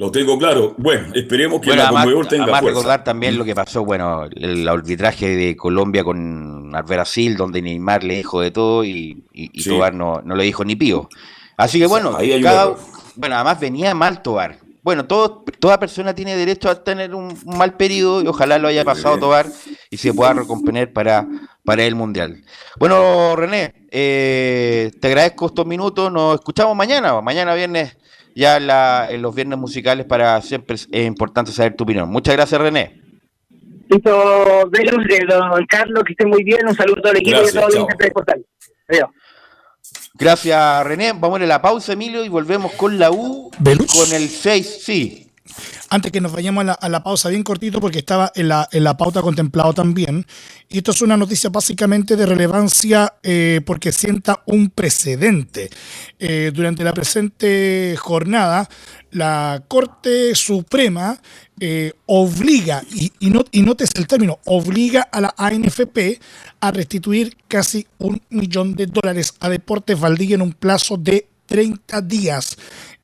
Lo 0.00 0.10
tengo 0.10 0.38
claro. 0.38 0.74
Bueno, 0.78 1.12
esperemos 1.14 1.60
que 1.60 1.76
la 1.76 1.88
además, 1.88 2.26
tenga 2.26 2.44
además 2.44 2.64
recordar 2.64 3.04
también 3.04 3.36
lo 3.36 3.44
que 3.44 3.54
pasó, 3.54 3.84
bueno, 3.84 4.24
el, 4.34 4.66
arbitraje 4.66 5.36
de 5.36 5.54
Colombia 5.54 6.02
con 6.02 6.72
Brasil, 6.88 7.36
donde 7.36 7.60
Neymar 7.60 8.02
le 8.02 8.16
dijo 8.16 8.40
de 8.40 8.50
todo 8.50 8.82
y, 8.82 9.26
y, 9.30 9.62
Tobar 9.62 9.92
no, 9.92 10.22
no, 10.24 10.36
le 10.36 10.44
dijo 10.44 10.64
ni 10.64 10.74
pío. 10.74 11.10
Así 11.58 11.78
que 11.78 11.86
bueno, 11.86 12.16
bueno, 13.16 13.34
además 13.34 13.60
venía 13.60 13.94
mal 13.94 14.22
Tobar. 14.22 14.56
Bueno, 14.82 15.04
todo, 15.04 15.44
toda 15.58 15.78
persona 15.78 16.14
tiene 16.14 16.34
derecho 16.34 16.70
a 16.70 16.82
tener 16.82 17.14
un, 17.14 17.38
mal 17.44 17.74
periodo 17.74 18.22
y 18.22 18.26
ojalá 18.26 18.58
lo 18.58 18.68
haya 18.68 18.86
pasado 18.86 19.18
Tobar 19.18 19.48
y 19.90 19.98
se 19.98 20.14
pueda 20.14 20.32
recomponer 20.32 20.94
para, 20.94 21.28
para 21.62 21.84
el 21.84 21.94
Mundial. 21.94 22.42
Bueno, 22.78 23.36
René, 23.36 23.74
eh, 23.90 24.92
te 24.98 25.08
agradezco 25.08 25.48
estos 25.48 25.66
minutos, 25.66 26.10
nos 26.10 26.36
escuchamos 26.36 26.74
mañana, 26.74 27.20
mañana 27.20 27.54
viernes 27.54 27.98
ya 28.40 28.56
en, 28.56 28.66
la- 28.66 29.06
en 29.10 29.20
los 29.22 29.34
viernes 29.34 29.58
musicales 29.58 30.06
para 30.06 30.40
siempre 30.40 30.74
es 30.76 30.88
importante 30.92 31.52
saber 31.52 31.76
tu 31.76 31.84
opinión. 31.84 32.08
Muchas 32.08 32.34
gracias, 32.34 32.60
René. 32.60 33.00
Listo, 33.88 34.68
Velus, 34.70 35.04
de 35.06 35.26
don 35.26 35.66
Carlos, 35.66 36.02
que 36.04 36.12
esté 36.12 36.24
muy 36.26 36.42
bien. 36.44 36.66
Un 36.66 36.74
saludo 36.74 36.98
a 36.98 37.02
todo 37.02 37.12
el 37.12 37.18
equipo 37.18 37.36
Gracias, 37.38 37.54
y 37.54 37.58
a 37.58 37.60
todos 37.60 37.74
los 37.74 37.98
de 37.98 38.10
portal. 38.10 38.46
Adiós. 38.88 39.08
Gracias, 40.14 40.84
René. 40.86 41.12
Vamos 41.14 41.40
a 41.40 41.46
la 41.46 41.60
pausa, 41.62 41.92
Emilio, 41.92 42.24
y 42.24 42.28
volvemos 42.28 42.72
con 42.72 42.98
la 42.98 43.10
U, 43.10 43.50
¿Velus? 43.58 43.92
con 43.92 44.12
el 44.14 44.28
6, 44.28 44.82
sí. 44.84 45.29
Antes 45.88 46.12
que 46.12 46.20
nos 46.20 46.32
vayamos 46.32 46.64
a 46.78 46.88
la, 46.88 47.02
pausa, 47.02 47.28
bien 47.28 47.42
cortito, 47.42 47.80
porque 47.80 47.98
estaba 47.98 48.30
en 48.34 48.48
la, 48.48 48.68
en 48.70 48.84
la 48.84 48.96
pauta 48.96 49.22
contemplado 49.22 49.72
también. 49.72 50.26
Y 50.68 50.78
esto 50.78 50.92
es 50.92 51.02
una 51.02 51.16
noticia 51.16 51.50
básicamente 51.50 52.14
de 52.14 52.26
relevancia 52.26 53.14
eh, 53.22 53.60
porque 53.64 53.90
sienta 53.90 54.42
un 54.46 54.70
precedente. 54.70 55.70
Eh, 56.18 56.52
durante 56.54 56.84
la 56.84 56.92
presente 56.92 57.96
jornada, 57.98 58.68
la 59.10 59.64
Corte 59.66 60.34
Suprema 60.36 61.18
eh, 61.58 61.92
obliga, 62.06 62.82
y, 62.94 63.12
y, 63.18 63.30
no, 63.30 63.44
y 63.50 63.62
notes 63.62 63.90
el 63.96 64.06
término, 64.06 64.38
obliga 64.44 65.02
a 65.02 65.20
la 65.20 65.34
ANFP 65.36 66.20
a 66.60 66.70
restituir 66.70 67.36
casi 67.48 67.86
un 67.98 68.22
millón 68.30 68.74
de 68.74 68.86
dólares 68.86 69.34
a 69.40 69.48
Deportes 69.48 69.98
Valdivia 69.98 70.36
en 70.36 70.42
un 70.42 70.52
plazo 70.52 70.96
de 70.96 71.26
30 71.50 72.00
días. 72.02 72.56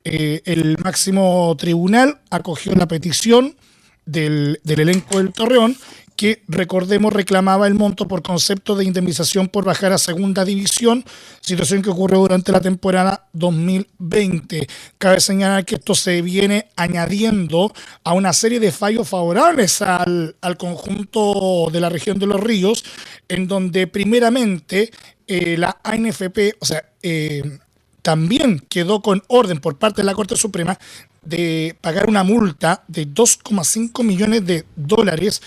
Eh, 0.09 0.41
el 0.45 0.77
máximo 0.77 1.53
tribunal 1.59 2.21
acogió 2.29 2.73
la 2.75 2.87
petición 2.87 3.57
del, 4.05 4.61
elenco 4.65 5.17
del 5.17 5.33
Torreón, 5.33 5.75
que 6.15 6.43
recordemos 6.47 7.11
reclamaba 7.11 7.67
el 7.67 7.73
monto 7.73 8.07
por 8.07 8.21
concepto 8.23 8.77
de 8.77 8.85
indemnización 8.85 9.49
por 9.49 9.65
bajar 9.65 9.91
a 9.91 9.97
segunda 9.97 10.45
división, 10.45 11.03
situación 11.41 11.81
que 11.81 11.89
ocurrió 11.89 12.19
durante 12.19 12.53
la 12.53 12.61
temporada 12.61 13.27
2020. 13.33 14.67
Cabe 14.97 15.19
señalar 15.19 15.65
que 15.65 15.75
esto 15.75 15.93
se 15.93 16.21
viene 16.21 16.69
añadiendo 16.77 17.73
a 18.05 18.13
una 18.13 18.31
serie 18.31 18.61
de 18.61 18.71
fallos 18.71 19.09
favorables 19.09 19.81
al, 19.81 20.37
al 20.39 20.55
conjunto 20.55 21.67
de 21.69 21.81
la 21.81 21.89
región 21.89 22.17
de 22.17 22.27
los 22.27 22.39
ríos, 22.39 22.85
en 23.27 23.49
donde 23.49 23.87
primeramente 23.87 24.89
eh, 25.27 25.57
la 25.57 25.81
ANFP, 25.83 26.55
o 26.59 26.65
sea, 26.65 26.81
eh, 27.03 27.59
también 28.07 28.59
quedó 28.69 29.01
con 29.01 29.21
orden 29.27 29.59
por 29.59 29.77
parte 29.77 30.01
de 30.01 30.05
la 30.05 30.15
Corte 30.15 30.37
Suprema 30.37 30.79
de 31.23 31.75
pagar 31.81 32.07
una 32.07 32.23
multa 32.23 32.85
de 32.87 33.05
2,5 33.05 34.01
millones 34.01 34.45
de 34.45 34.63
dólares, 34.77 35.41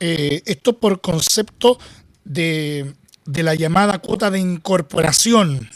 eh, 0.00 0.40
esto 0.46 0.78
por 0.78 1.02
concepto 1.02 1.78
de, 2.24 2.94
de 3.26 3.42
la 3.42 3.54
llamada 3.54 3.98
cuota 3.98 4.30
de 4.30 4.38
incorporación, 4.38 5.68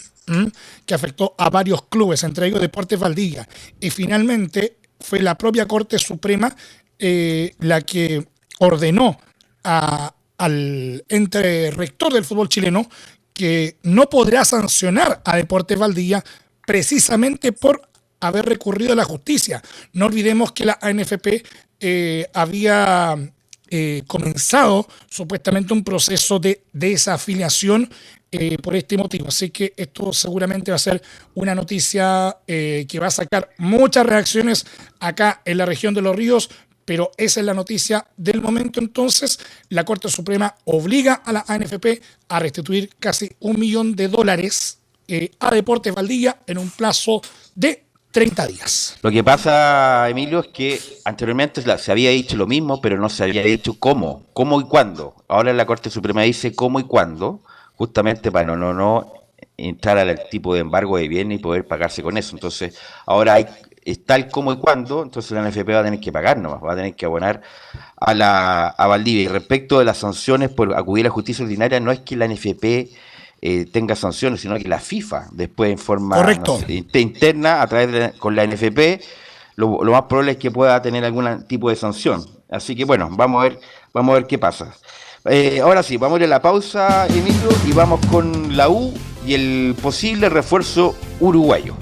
que 0.87 0.95
afectó 0.95 1.35
a 1.37 1.51
varios 1.51 1.83
clubes, 1.83 2.23
entre 2.23 2.47
ellos 2.47 2.59
Deportes 2.59 2.97
Valdivia. 2.97 3.47
Y 3.79 3.91
finalmente 3.91 4.77
fue 4.99 5.19
la 5.21 5.37
propia 5.37 5.67
Corte 5.67 5.99
Suprema 5.99 6.55
eh, 6.97 7.53
la 7.59 7.81
que 7.81 8.27
ordenó 8.57 9.19
a- 9.63 10.15
al 10.39 11.05
ente 11.07 11.69
rector 11.69 12.11
del 12.13 12.25
fútbol 12.25 12.49
chileno 12.49 12.89
que 13.33 13.77
no 13.83 14.09
podrá 14.09 14.45
sancionar 14.45 15.21
a 15.25 15.37
Deportes 15.37 15.77
Valdivia 15.77 16.23
precisamente 16.65 17.51
por 17.51 17.81
haber 18.19 18.45
recurrido 18.45 18.93
a 18.93 18.95
la 18.95 19.03
justicia. 19.03 19.61
No 19.93 20.05
olvidemos 20.05 20.51
que 20.51 20.65
la 20.65 20.79
ANFP 20.81 21.43
eh, 21.79 22.27
había 22.33 23.17
eh, 23.69 24.03
comenzado 24.07 24.87
supuestamente 25.09 25.73
un 25.73 25.83
proceso 25.83 26.39
de 26.39 26.63
desafiliación 26.71 27.89
eh, 28.31 28.57
por 28.59 28.75
este 28.75 28.97
motivo. 28.97 29.27
Así 29.27 29.49
que 29.49 29.73
esto 29.75 30.13
seguramente 30.13 30.71
va 30.71 30.75
a 30.75 30.79
ser 30.79 31.01
una 31.33 31.55
noticia 31.55 32.37
que 32.47 32.99
va 32.99 33.07
a 33.07 33.11
sacar 33.11 33.49
muchas 33.57 34.05
reacciones 34.05 34.65
acá 34.99 35.41
en 35.43 35.57
la 35.57 35.65
región 35.65 35.93
de 35.93 36.01
los 36.01 36.15
ríos, 36.15 36.49
pero 36.91 37.09
esa 37.15 37.39
es 37.39 37.45
la 37.45 37.53
noticia 37.53 38.05
del 38.17 38.41
momento. 38.41 38.81
Entonces, 38.81 39.39
la 39.69 39.85
Corte 39.85 40.09
Suprema 40.09 40.53
obliga 40.65 41.13
a 41.13 41.31
la 41.31 41.45
ANFP 41.47 42.01
a 42.27 42.37
restituir 42.37 42.89
casi 42.99 43.31
un 43.39 43.57
millón 43.57 43.95
de 43.95 44.09
dólares 44.09 44.77
eh, 45.07 45.31
a 45.39 45.55
Deportes 45.55 45.95
Valdivia 45.95 46.39
en 46.45 46.57
un 46.57 46.69
plazo 46.69 47.21
de 47.55 47.85
30 48.11 48.47
días. 48.47 48.97
Lo 49.01 49.09
que 49.09 49.23
pasa, 49.23 50.09
Emilio, 50.09 50.41
es 50.41 50.47
que 50.47 50.81
anteriormente 51.05 51.61
se 51.77 51.91
había 51.93 52.09
dicho 52.09 52.35
lo 52.35 52.45
mismo, 52.45 52.81
pero 52.81 52.99
no 52.99 53.07
se 53.07 53.23
había 53.23 53.41
dicho 53.41 53.79
cómo, 53.79 54.25
cómo 54.33 54.59
y 54.59 54.65
cuándo. 54.65 55.15
Ahora 55.29 55.53
la 55.53 55.65
Corte 55.65 55.89
Suprema 55.89 56.23
dice 56.23 56.53
cómo 56.53 56.81
y 56.81 56.83
cuándo, 56.83 57.39
justamente 57.75 58.33
para 58.33 58.47
no, 58.47 58.57
no, 58.57 58.73
no 58.73 59.13
al 59.85 60.29
tipo 60.29 60.55
de 60.55 60.59
embargo 60.59 60.97
de 60.97 61.07
bienes 61.07 61.39
y 61.39 61.41
poder 61.41 61.65
pagarse 61.65 62.03
con 62.03 62.17
eso. 62.17 62.35
Entonces, 62.35 62.77
ahora 63.05 63.35
hay 63.35 63.45
está 63.83 64.15
el 64.15 64.27
cómo 64.29 64.53
y 64.53 64.57
cuándo, 64.57 65.03
entonces 65.03 65.31
la 65.31 65.41
NFP 65.49 65.69
va 65.69 65.79
a 65.79 65.83
tener 65.83 65.99
que 65.99 66.11
pagar 66.11 66.37
nomás, 66.37 66.61
va 66.63 66.73
a 66.73 66.75
tener 66.75 66.95
que 66.95 67.05
abonar 67.05 67.41
a 67.97 68.13
la 68.13 68.67
a 68.67 68.87
Valdivia. 68.87 69.23
Y 69.23 69.27
respecto 69.27 69.79
de 69.79 69.85
las 69.85 69.97
sanciones 69.97 70.49
por 70.49 70.73
acudir 70.75 71.05
a 71.05 71.09
la 71.09 71.13
justicia 71.13 71.43
ordinaria, 71.43 71.79
no 71.79 71.91
es 71.91 71.99
que 72.01 72.15
la 72.15 72.27
NFP 72.27 72.63
eh, 73.43 73.65
tenga 73.71 73.95
sanciones, 73.95 74.41
sino 74.41 74.55
que 74.57 74.67
la 74.67 74.79
FIFA, 74.79 75.29
después 75.31 75.71
en 75.71 75.77
forma 75.79 76.15
no 76.59 76.59
sé, 76.59 76.99
interna, 76.99 77.61
a 77.61 77.67
través 77.67 77.91
de 77.91 77.99
la- 77.99 78.11
con 78.11 78.35
la 78.35 78.43
NFP, 78.43 79.01
lo, 79.55 79.83
lo 79.83 79.91
más 79.91 80.03
probable 80.03 80.33
es 80.33 80.37
que 80.37 80.51
pueda 80.51 80.79
tener 80.81 81.03
algún 81.03 81.43
tipo 81.47 81.69
de 81.69 81.75
sanción. 81.75 82.23
Así 82.51 82.75
que 82.75 82.85
bueno, 82.85 83.09
vamos 83.11 83.39
a 83.41 83.43
ver, 83.49 83.59
vamos 83.93 84.11
a 84.11 84.15
ver 84.19 84.27
qué 84.27 84.37
pasa. 84.37 84.73
Eh, 85.25 85.59
ahora 85.61 85.81
sí, 85.83 85.97
vamos 85.97 86.17
a 86.17 86.19
ir 86.19 86.25
a 86.25 86.29
la 86.29 86.41
pausa, 86.41 87.07
Emilio, 87.07 87.49
y 87.67 87.71
vamos 87.73 87.99
con 88.11 88.55
la 88.55 88.69
U 88.69 88.93
y 89.25 89.33
el 89.33 89.75
posible 89.81 90.29
refuerzo 90.29 90.95
uruguayo. 91.19 91.75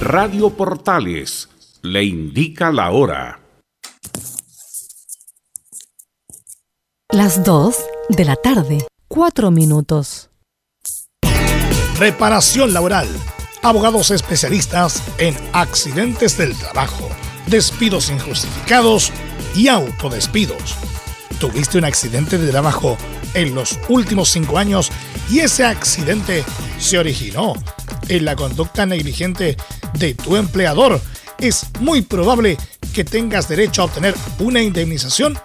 Radio 0.00 0.50
Portales 0.50 1.48
le 1.80 2.04
indica 2.04 2.70
la 2.70 2.90
hora. 2.90 3.40
Las 7.10 7.42
2 7.44 7.76
de 8.10 8.24
la 8.26 8.36
tarde, 8.36 8.86
4 9.08 9.50
minutos. 9.50 10.28
Reparación 11.98 12.74
laboral. 12.74 13.08
Abogados 13.62 14.10
especialistas 14.10 15.02
en 15.16 15.34
accidentes 15.54 16.36
del 16.36 16.54
trabajo, 16.58 17.08
despidos 17.46 18.10
injustificados 18.10 19.10
y 19.54 19.68
autodespidos. 19.68 20.76
¿Tuviste 21.40 21.78
un 21.78 21.86
accidente 21.86 22.36
de 22.36 22.50
trabajo 22.50 22.98
en 23.32 23.54
los 23.54 23.78
últimos 23.88 24.28
cinco 24.28 24.58
años 24.58 24.90
y 25.30 25.38
ese 25.40 25.64
accidente 25.64 26.44
se 26.78 26.98
originó 26.98 27.54
en 28.08 28.24
la 28.24 28.36
conducta 28.36 28.86
negligente 28.86 29.56
de 29.94 30.14
tu 30.14 30.36
empleador? 30.36 31.00
Es 31.38 31.66
muy 31.80 32.02
probable 32.02 32.56
que 32.94 33.04
tengas 33.04 33.48
derecho 33.48 33.82
a 33.82 33.84
obtener 33.86 34.14
una 34.38 34.62
indemnización 34.62 35.38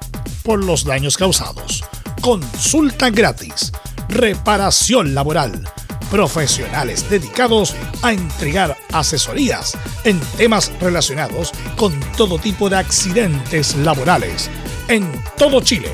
por 0.44 0.64
los 0.64 0.86
daños 0.86 1.18
causados. 1.18 1.84
Consulta 2.22 3.10
gratis. 3.10 3.72
Reparación 4.10 5.14
laboral 5.14 5.68
profesionales 6.12 7.10
dedicados 7.10 7.74
a 8.02 8.12
entregar 8.12 8.78
asesorías 8.92 9.78
en 10.04 10.20
temas 10.38 10.72
relacionados 10.82 11.54
con 11.78 11.98
todo 12.18 12.38
tipo 12.38 12.70
de 12.70 12.76
accidentes 12.76 13.76
laborales 13.78 14.50
en 14.90 15.10
todo 15.38 15.62
Chile, 15.62 15.90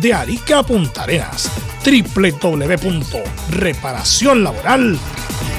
de 0.00 0.14
Arica 0.14 0.60
a 0.60 0.62
Punta 0.62 1.02
Arenas, 1.02 1.50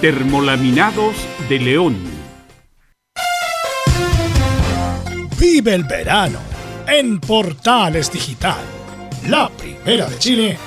Termolaminados 0.00 1.14
de 1.50 1.58
León. 1.58 1.94
Vive 5.38 5.74
el 5.74 5.84
verano 5.84 6.38
en 6.88 7.20
Portales 7.20 8.10
Digital. 8.10 8.56
La 9.28 9.50
primera 9.50 10.08
de 10.08 10.18
Chile, 10.18 10.58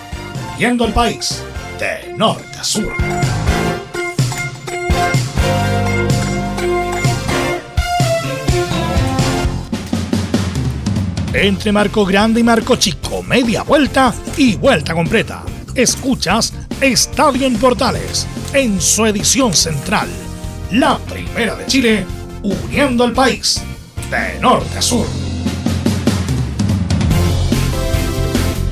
viendo 0.60 0.86
el 0.86 0.94
país 0.94 1.44
de 1.80 2.14
norte 2.16 2.60
a 2.60 2.64
sur. 2.64 2.94
Entre 11.34 11.72
Marco 11.72 12.06
Grande 12.06 12.42
y 12.42 12.44
Marco 12.44 12.76
Chico, 12.76 13.24
media 13.24 13.64
vuelta 13.64 14.14
y 14.38 14.58
vuelta 14.58 14.94
completa. 14.94 15.44
Escuchas 15.74 16.54
Estadio 16.84 17.48
en 17.48 17.56
Portales, 17.56 18.28
en 18.54 18.80
su 18.82 19.06
edición 19.06 19.54
central. 19.54 20.10
La 20.70 20.98
primera 20.98 21.56
de 21.56 21.66
Chile, 21.66 22.06
uniendo 22.44 23.06
al 23.06 23.14
país 23.14 23.62
de 24.12 24.38
norte 24.42 24.78
a 24.78 24.82
sur. 24.82 25.06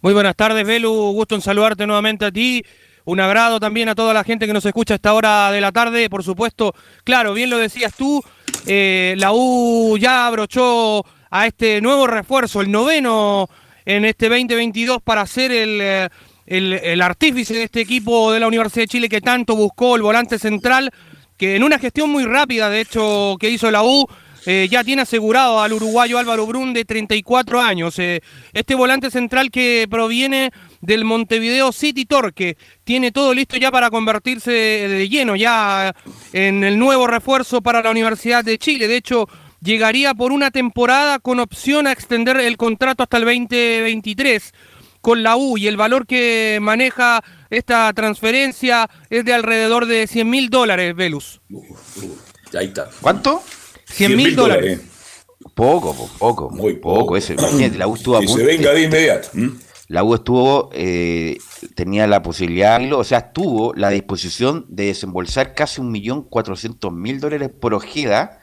Muy 0.00 0.12
buenas 0.12 0.36
tardes, 0.36 0.66
Belu. 0.66 0.92
Gusto 1.12 1.34
en 1.34 1.40
saludarte 1.40 1.86
nuevamente 1.86 2.24
a 2.26 2.32
ti. 2.32 2.64
Un 3.08 3.20
agrado 3.20 3.58
también 3.58 3.88
a 3.88 3.94
toda 3.94 4.12
la 4.12 4.22
gente 4.22 4.46
que 4.46 4.52
nos 4.52 4.66
escucha 4.66 4.92
a 4.92 4.96
esta 4.96 5.14
hora 5.14 5.50
de 5.50 5.62
la 5.62 5.72
tarde. 5.72 6.10
Por 6.10 6.22
supuesto, 6.22 6.74
claro, 7.04 7.32
bien 7.32 7.48
lo 7.48 7.56
decías 7.56 7.94
tú, 7.96 8.22
eh, 8.66 9.14
la 9.16 9.32
U 9.32 9.96
ya 9.96 10.26
abrochó 10.26 11.02
a 11.30 11.46
este 11.46 11.80
nuevo 11.80 12.06
refuerzo, 12.06 12.60
el 12.60 12.70
noveno 12.70 13.48
en 13.86 14.04
este 14.04 14.28
2022 14.28 14.98
para 15.02 15.24
ser 15.24 15.52
el, 15.52 15.80
eh, 15.80 16.08
el, 16.44 16.74
el 16.74 17.00
artífice 17.00 17.54
de 17.54 17.62
este 17.62 17.80
equipo 17.80 18.30
de 18.30 18.40
la 18.40 18.46
Universidad 18.46 18.82
de 18.82 18.88
Chile 18.88 19.08
que 19.08 19.22
tanto 19.22 19.56
buscó 19.56 19.96
el 19.96 20.02
volante 20.02 20.38
central, 20.38 20.90
que 21.38 21.56
en 21.56 21.64
una 21.64 21.78
gestión 21.78 22.10
muy 22.10 22.26
rápida, 22.26 22.68
de 22.68 22.82
hecho, 22.82 23.36
que 23.40 23.48
hizo 23.48 23.70
la 23.70 23.84
U, 23.84 24.06
eh, 24.44 24.68
ya 24.70 24.84
tiene 24.84 25.00
asegurado 25.00 25.62
al 25.62 25.72
uruguayo 25.72 26.18
Álvaro 26.18 26.46
Brun 26.46 26.74
de 26.74 26.84
34 26.84 27.58
años. 27.58 27.98
Este 27.98 28.74
volante 28.74 29.10
central 29.10 29.50
que 29.50 29.86
proviene 29.90 30.52
del 30.80 31.04
Montevideo 31.04 31.72
City 31.72 32.04
Torque 32.06 32.56
tiene 32.84 33.10
todo 33.12 33.34
listo 33.34 33.56
ya 33.56 33.70
para 33.70 33.90
convertirse 33.90 34.50
de 34.50 35.08
lleno 35.08 35.36
ya 35.36 35.94
en 36.32 36.62
el 36.64 36.78
nuevo 36.78 37.06
refuerzo 37.06 37.60
para 37.62 37.82
la 37.82 37.90
Universidad 37.90 38.44
de 38.44 38.58
Chile. 38.58 38.86
De 38.88 38.96
hecho, 38.96 39.28
llegaría 39.60 40.14
por 40.14 40.30
una 40.32 40.50
temporada 40.50 41.18
con 41.18 41.40
opción 41.40 41.86
a 41.86 41.92
extender 41.92 42.36
el 42.38 42.56
contrato 42.56 43.02
hasta 43.02 43.16
el 43.16 43.24
2023 43.24 44.52
con 45.00 45.22
la 45.22 45.36
U 45.36 45.56
y 45.58 45.66
el 45.68 45.76
valor 45.76 46.06
que 46.06 46.58
maneja 46.60 47.22
esta 47.50 47.92
transferencia 47.92 48.88
es 49.10 49.24
de 49.24 49.32
alrededor 49.32 49.86
de 49.86 50.06
100 50.06 50.28
mil 50.28 50.50
dólares, 50.50 50.94
Velus. 50.94 51.40
Ahí 52.58 52.66
está. 52.66 52.88
¿Cuánto? 53.00 53.42
100 53.86 54.16
mil 54.16 54.36
dólares. 54.36 54.80
Poco, 55.54 55.94
po- 55.94 56.10
poco, 56.18 56.50
muy 56.50 56.74
poco. 56.74 57.16
Eso, 57.16 57.32
imagínate, 57.32 57.78
la 57.78 57.86
U 57.86 57.94
estuvo 57.94 58.16
a 58.16 58.20
Que 58.20 58.26
se 58.28 58.32
punto- 58.34 58.46
venga 58.46 58.72
de 58.72 58.82
inmediato. 58.82 59.28
La 59.88 60.04
U 60.04 60.14
estuvo, 60.14 60.68
eh, 60.74 61.38
tenía 61.74 62.06
la 62.06 62.22
posibilidad, 62.22 62.80
o 62.92 63.04
sea, 63.04 63.32
tuvo 63.32 63.72
la 63.74 63.88
disposición 63.88 64.66
de 64.68 64.86
desembolsar 64.86 65.54
casi 65.54 65.80
un 65.80 65.90
millón 65.90 66.22
cuatrocientos 66.22 66.92
mil 66.92 67.20
dólares 67.20 67.50
por 67.58 67.72
Ojeda 67.74 68.38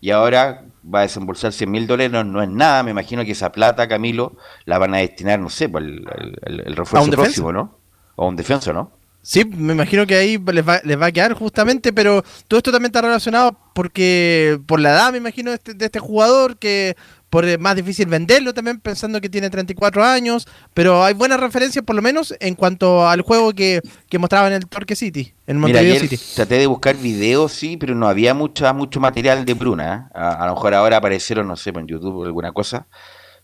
y 0.00 0.10
ahora 0.10 0.64
va 0.82 1.00
a 1.00 1.02
desembolsar 1.02 1.52
100 1.52 1.70
mil 1.70 1.86
dólares, 1.86 2.10
no, 2.10 2.24
no 2.24 2.42
es 2.42 2.48
nada, 2.48 2.82
me 2.82 2.90
imagino 2.90 3.24
que 3.24 3.32
esa 3.32 3.52
plata, 3.52 3.86
Camilo, 3.86 4.36
la 4.64 4.78
van 4.78 4.94
a 4.94 4.98
destinar, 4.98 5.38
no 5.38 5.50
sé, 5.50 5.68
para 5.68 5.84
el, 5.84 6.04
el- 6.42 6.74
refuerzo 6.76 7.08
A 7.10 7.14
próximo, 7.14 7.52
¿no? 7.52 7.78
O 8.16 8.24
a 8.24 8.28
un 8.28 8.34
defensa, 8.36 8.72
¿no? 8.72 8.90
Sí, 9.22 9.44
me 9.44 9.74
imagino 9.74 10.06
que 10.06 10.14
ahí 10.14 10.38
les 10.52 10.66
va, 10.66 10.80
les 10.82 10.98
va 10.98 11.06
a 11.06 11.12
quedar 11.12 11.34
justamente, 11.34 11.92
pero 11.92 12.24
todo 12.48 12.56
esto 12.56 12.72
también 12.72 12.88
está 12.88 13.02
relacionado 13.02 13.54
porque 13.74 14.58
por 14.66 14.80
la 14.80 14.90
edad, 14.92 15.12
me 15.12 15.18
imagino, 15.18 15.50
de 15.50 15.56
este, 15.56 15.74
de 15.74 15.84
este 15.84 15.98
jugador, 16.00 16.56
que 16.56 16.96
por 17.30 17.44
es 17.44 17.58
más 17.58 17.76
difícil 17.76 18.06
venderlo 18.06 18.52
también, 18.52 18.80
pensando 18.80 19.20
que 19.20 19.28
tiene 19.30 19.48
34 19.48 20.04
años, 20.04 20.46
pero 20.74 21.04
hay 21.04 21.14
buenas 21.14 21.40
referencias 21.40 21.84
por 21.84 21.96
lo 21.96 22.02
menos 22.02 22.34
en 22.40 22.54
cuanto 22.56 23.08
al 23.08 23.22
juego 23.22 23.52
que, 23.54 23.80
que 24.08 24.18
mostraba 24.18 24.48
en 24.48 24.54
el 24.54 24.66
Torque 24.66 24.96
City, 24.96 25.32
en 25.46 25.60
Mira, 25.62 25.80
Montevideo 25.80 25.94
ayer 25.94 26.08
City. 26.08 26.18
traté 26.34 26.56
de 26.58 26.66
buscar 26.66 26.96
videos, 26.96 27.52
sí, 27.52 27.76
pero 27.76 27.94
no 27.94 28.08
había 28.08 28.34
mucha, 28.34 28.72
mucho 28.72 29.00
material 29.00 29.44
de 29.44 29.54
Bruna. 29.54 30.10
¿eh? 30.12 30.18
A, 30.18 30.44
a 30.44 30.46
lo 30.48 30.54
mejor 30.54 30.74
ahora 30.74 30.96
aparecieron, 30.98 31.46
no 31.48 31.56
sé, 31.56 31.70
en 31.70 31.86
YouTube 31.86 32.16
o 32.16 32.24
alguna 32.24 32.52
cosa. 32.52 32.86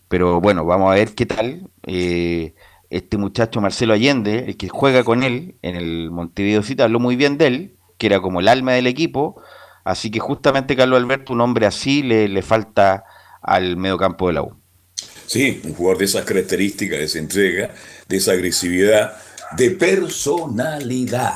Pero 0.07 0.39
bueno, 0.41 0.65
vamos 0.65 0.91
a 0.91 0.95
ver 0.95 1.15
qué 1.15 1.25
tal. 1.25 1.69
Eh, 1.83 2.53
este 2.89 3.17
muchacho 3.17 3.61
Marcelo 3.61 3.93
Allende, 3.93 4.45
el 4.47 4.57
que 4.57 4.69
juega 4.69 5.03
con 5.03 5.23
él 5.23 5.55
en 5.61 5.75
el 5.75 6.11
Montevideo 6.11 6.63
City, 6.63 6.81
habló 6.81 6.99
muy 6.99 7.15
bien 7.15 7.37
de 7.37 7.47
él, 7.47 7.77
que 7.97 8.07
era 8.07 8.21
como 8.21 8.39
el 8.39 8.47
alma 8.47 8.73
del 8.73 8.87
equipo. 8.87 9.41
Así 9.83 10.11
que 10.11 10.19
justamente, 10.19 10.75
Carlos 10.75 10.97
Alberto, 10.99 11.33
un 11.33 11.41
hombre 11.41 11.65
así 11.65 12.03
le, 12.03 12.27
le 12.27 12.41
falta 12.41 13.03
al 13.47 13.77
mediocampo 13.77 14.27
de 14.27 14.33
la 14.33 14.43
U. 14.43 14.53
Sí, 15.25 15.61
un 15.63 15.73
jugador 15.73 15.97
de 15.99 16.05
esas 16.05 16.23
características, 16.25 16.99
de 16.99 17.05
esa 17.05 17.19
entrega, 17.19 17.73
de 18.07 18.17
esa 18.17 18.31
agresividad, 18.33 19.17
de 19.57 19.71
personalidad. 19.71 21.33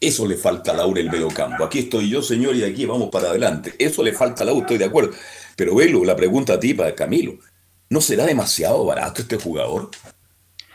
Eso 0.00 0.26
le 0.26 0.36
falta 0.36 0.72
a 0.72 0.74
Laura 0.76 1.00
el 1.00 1.10
mediocampo. 1.10 1.64
Aquí 1.64 1.78
estoy 1.80 2.10
yo, 2.10 2.20
señor, 2.22 2.54
y 2.56 2.64
aquí 2.64 2.84
vamos 2.84 3.08
para 3.10 3.30
adelante. 3.30 3.74
Eso 3.78 4.02
le 4.02 4.12
falta 4.12 4.42
a 4.42 4.46
Laura, 4.46 4.60
estoy 4.62 4.78
de 4.78 4.84
acuerdo. 4.84 5.12
Pero 5.56 5.74
Velo, 5.74 6.04
la 6.04 6.14
pregunta 6.14 6.54
a 6.54 6.60
ti 6.60 6.74
para 6.74 6.94
Camilo. 6.94 7.38
¿No 7.88 8.00
será 8.00 8.26
demasiado 8.26 8.84
barato 8.84 9.22
este 9.22 9.36
jugador? 9.36 9.90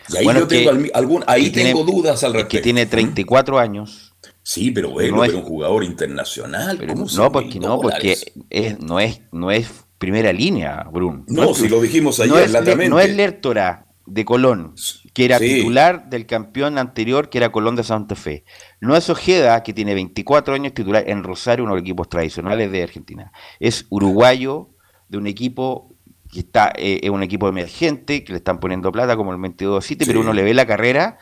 Y 0.10 0.18
ahí 0.18 0.24
Bueno, 0.24 0.40
yo 0.42 0.48
que- 0.48 0.66
tengo, 0.66 0.90
algún, 0.94 1.24
ahí 1.28 1.46
que 1.46 1.50
tiene- 1.52 1.70
tengo 1.74 1.84
dudas 1.84 2.24
al 2.24 2.32
es 2.32 2.34
respecto. 2.36 2.58
que 2.58 2.62
tiene 2.64 2.86
34 2.88 3.60
años. 3.60 4.14
Sí, 4.42 4.72
pero 4.72 4.96
Velo 4.96 5.18
No 5.18 5.24
es- 5.24 5.34
un 5.34 5.44
jugador 5.44 5.84
internacional. 5.84 6.78
¿Cómo 6.80 7.04
No, 7.04 7.08
100 7.08 7.32
porque 7.32 7.60
no, 7.60 7.80
porque 7.80 8.18
es, 8.50 8.80
no 8.80 9.00
es, 9.00 9.22
no 9.32 9.52
es 9.52 9.68
primera 10.00 10.34
línea, 10.34 10.84
Brun. 10.92 11.26
No, 11.28 11.54
si 11.54 11.70
lo 11.70 11.80
dijimos 11.82 12.20
ayer, 12.20 12.32
no 12.34 12.40
es, 12.40 12.52
latamente. 12.52 12.90
no 12.90 13.00
es 13.00 13.16
Lertora 13.16 13.86
de 14.08 14.26
Colón, 14.26 14.74
que 15.14 15.26
era 15.26 15.38
Sí. 15.38 15.58
titular 15.58 16.10
del 16.10 16.26
campeón 16.26 16.80
anterior, 16.80 17.30
que 17.30 17.38
era 17.38 17.52
Colón 17.52 17.76
de 17.76 17.84
Santa 17.84 18.16
Fe. 18.16 18.44
No 18.82 18.96
es 18.96 19.08
Ojeda, 19.12 19.62
que 19.62 19.72
tiene 19.74 19.94
24 19.94 20.56
años 20.56 20.74
titular 20.74 21.04
en 21.08 21.24
Rosario, 21.24 21.64
uno 21.66 21.74
de 21.76 21.82
los 21.82 21.86
equipos 21.86 22.10
tradicionales 22.10 22.72
de 22.72 22.82
Argentina. 22.82 23.32
Es 23.60 23.86
uruguayo 23.90 24.70
de 25.10 25.18
un 25.20 25.28
equipo 25.28 25.94
que 26.32 26.40
está 26.40 26.72
eh, 26.76 27.02
es 27.04 27.10
un 27.10 27.22
equipo 27.24 27.48
emergente, 27.50 28.24
que 28.24 28.32
le 28.34 28.38
están 28.38 28.60
poniendo 28.60 28.92
plata 28.92 29.16
como 29.16 29.32
el 29.34 29.40
22 29.40 29.84
City, 29.86 30.06
pero 30.06 30.22
uno 30.22 30.32
le 30.34 30.44
ve 30.44 30.54
la 30.54 30.66
carrera, 30.66 31.18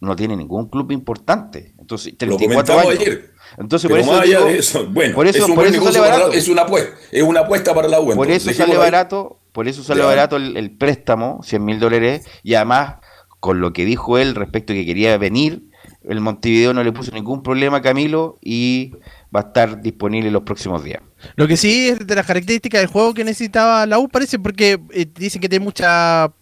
no 0.00 0.14
tiene 0.14 0.36
ningún 0.36 0.68
club 0.68 0.92
importante. 0.92 1.74
Entonces, 1.78 2.16
34 2.16 2.74
Lo 2.74 2.80
años. 2.80 2.94
comentamos 2.94 3.08
ayer. 3.08 3.30
Entonces, 3.56 3.88
Pero 3.90 4.00
por 4.00 4.00
eso, 4.00 4.12
más 4.12 4.20
allá 4.22 4.38
digo- 4.38 4.48
de 4.50 4.58
eso, 4.58 4.86
bueno, 4.88 5.14
por 5.14 5.26
eso, 5.26 5.38
es 5.38 5.44
un 5.44 5.54
por 5.54 5.56
buen 5.64 5.68
eso 5.68 5.80
negocio 5.80 5.92
sale 6.00 6.10
para 6.10 6.18
barato. 6.22 6.38
es 6.38 6.48
una 6.48 6.62
apuesta, 6.62 6.90
es 7.10 7.22
una 7.22 7.40
apuesta 7.40 7.74
para 7.74 7.88
la 7.88 8.00
U. 8.00 8.04
Por 8.06 8.12
entonces, 8.26 8.46
eso 8.48 8.52
sale 8.58 8.72
ahí. 8.72 8.78
barato, 8.78 9.38
por 9.52 9.68
eso 9.68 9.82
sale 9.82 10.00
Ya. 10.00 10.06
barato 10.06 10.36
el, 10.36 10.56
el 10.56 10.70
préstamo, 10.70 11.40
100 11.42 11.64
mil 11.64 11.78
dólares, 11.80 12.26
y 12.42 12.54
además, 12.54 12.96
con 13.40 13.60
lo 13.60 13.72
que 13.72 13.84
dijo 13.84 14.18
él 14.18 14.34
respecto 14.34 14.72
a 14.72 14.76
que 14.76 14.84
quería 14.86 15.16
venir, 15.18 15.62
el 16.08 16.20
Montevideo 16.20 16.72
no 16.74 16.82
le 16.82 16.92
puso 16.92 17.10
ningún 17.12 17.42
problema 17.42 17.78
a 17.78 17.82
Camilo 17.82 18.36
y 18.42 18.92
va 19.34 19.40
a 19.40 19.42
estar 19.44 19.80
disponible 19.82 20.30
los 20.30 20.42
próximos 20.42 20.82
días. 20.84 21.02
Lo 21.36 21.46
que 21.48 21.56
sí 21.56 21.88
es 21.88 22.06
de 22.06 22.14
las 22.14 22.24
características 22.26 22.80
del 22.80 22.88
juego 22.88 23.12
que 23.14 23.24
necesitaba 23.24 23.84
la 23.86 23.98
U, 23.98 24.08
parece, 24.08 24.38
porque 24.38 24.78
eh, 24.92 25.06
dicen 25.16 25.40
que 25.40 25.48
tiene 25.48 25.64
mucha, 25.64 26.32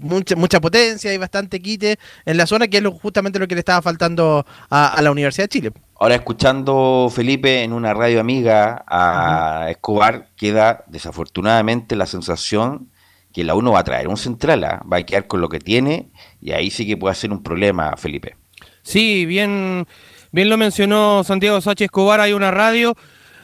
mucha 0.00 0.36
mucha 0.36 0.60
potencia 0.60 1.12
y 1.12 1.18
bastante 1.18 1.60
quite 1.60 1.98
en 2.24 2.36
la 2.36 2.46
zona, 2.46 2.68
que 2.68 2.78
es 2.78 2.82
lo- 2.82 2.92
justamente 2.92 3.38
lo 3.38 3.46
que 3.48 3.54
le 3.54 3.60
estaba 3.60 3.82
faltando 3.82 4.44
a, 4.68 4.88
a 4.88 5.02
la 5.02 5.10
Universidad 5.10 5.44
de 5.44 5.48
Chile. 5.48 5.72
Ahora, 5.98 6.14
escuchando 6.14 7.10
Felipe 7.14 7.62
en 7.62 7.72
una 7.72 7.92
radio 7.94 8.20
amiga 8.20 8.84
a 8.88 9.66
Escobar, 9.70 10.28
queda 10.36 10.84
desafortunadamente 10.88 11.96
la 11.96 12.06
sensación 12.06 12.88
que 13.32 13.44
la 13.44 13.54
uno 13.54 13.72
va 13.72 13.80
a 13.80 13.84
traer 13.84 14.08
un 14.08 14.16
central, 14.16 14.64
¿ah? 14.64 14.82
va 14.90 14.96
a 14.96 15.02
quedar 15.04 15.26
con 15.26 15.40
lo 15.40 15.48
que 15.48 15.60
tiene 15.60 16.08
y 16.40 16.52
ahí 16.52 16.70
sí 16.70 16.86
que 16.86 16.96
puede 16.96 17.14
ser 17.14 17.30
un 17.30 17.42
problema, 17.42 17.96
Felipe. 17.96 18.36
Sí, 18.82 19.24
bien, 19.26 19.86
bien 20.32 20.48
lo 20.48 20.56
mencionó 20.56 21.22
Santiago 21.22 21.60
Sánchez 21.60 21.84
Escobar, 21.86 22.18
hay 22.20 22.32
una 22.32 22.50
radio 22.50 22.96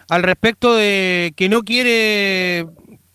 al 0.09 0.23
respecto 0.23 0.75
de 0.75 1.35
que 1.37 1.49
no 1.49 1.63
quiere 1.63 2.67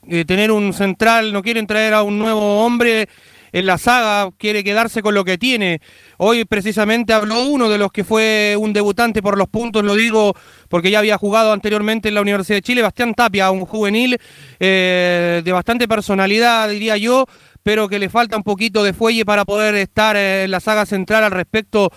eh, 0.07 0.25
tener 0.25 0.51
un 0.51 0.73
central, 0.73 1.31
no 1.33 1.41
quieren 1.41 1.67
traer 1.67 1.93
a 1.93 2.03
un 2.03 2.17
nuevo 2.19 2.65
hombre 2.65 3.07
en 3.51 3.65
la 3.65 3.77
saga, 3.77 4.31
quiere 4.37 4.63
quedarse 4.63 5.01
con 5.01 5.13
lo 5.13 5.25
que 5.25 5.37
tiene. 5.37 5.81
Hoy 6.17 6.45
precisamente 6.45 7.13
habló 7.13 7.43
uno 7.43 7.69
de 7.69 7.77
los 7.77 7.91
que 7.91 8.03
fue 8.03 8.55
un 8.57 8.73
debutante 8.73 9.21
por 9.21 9.37
los 9.37 9.47
puntos, 9.47 9.83
lo 9.83 9.95
digo 9.95 10.33
porque 10.69 10.91
ya 10.91 10.99
había 10.99 11.17
jugado 11.17 11.51
anteriormente 11.51 12.09
en 12.09 12.15
la 12.15 12.21
Universidad 12.21 12.57
de 12.57 12.61
Chile, 12.61 12.81
Bastián 12.81 13.13
Tapia, 13.13 13.51
un 13.51 13.65
juvenil 13.65 14.17
eh, 14.59 15.41
de 15.43 15.51
bastante 15.51 15.87
personalidad, 15.87 16.69
diría 16.69 16.97
yo, 16.97 17.25
pero 17.63 17.87
que 17.87 17.99
le 17.99 18.09
falta 18.09 18.37
un 18.37 18.43
poquito 18.43 18.83
de 18.83 18.93
fuelle 18.93 19.25
para 19.25 19.45
poder 19.45 19.75
estar 19.75 20.15
eh, 20.15 20.45
en 20.45 20.51
la 20.51 20.59
saga 20.59 20.85
central 20.85 21.23
al 21.23 21.31
respecto 21.31 21.91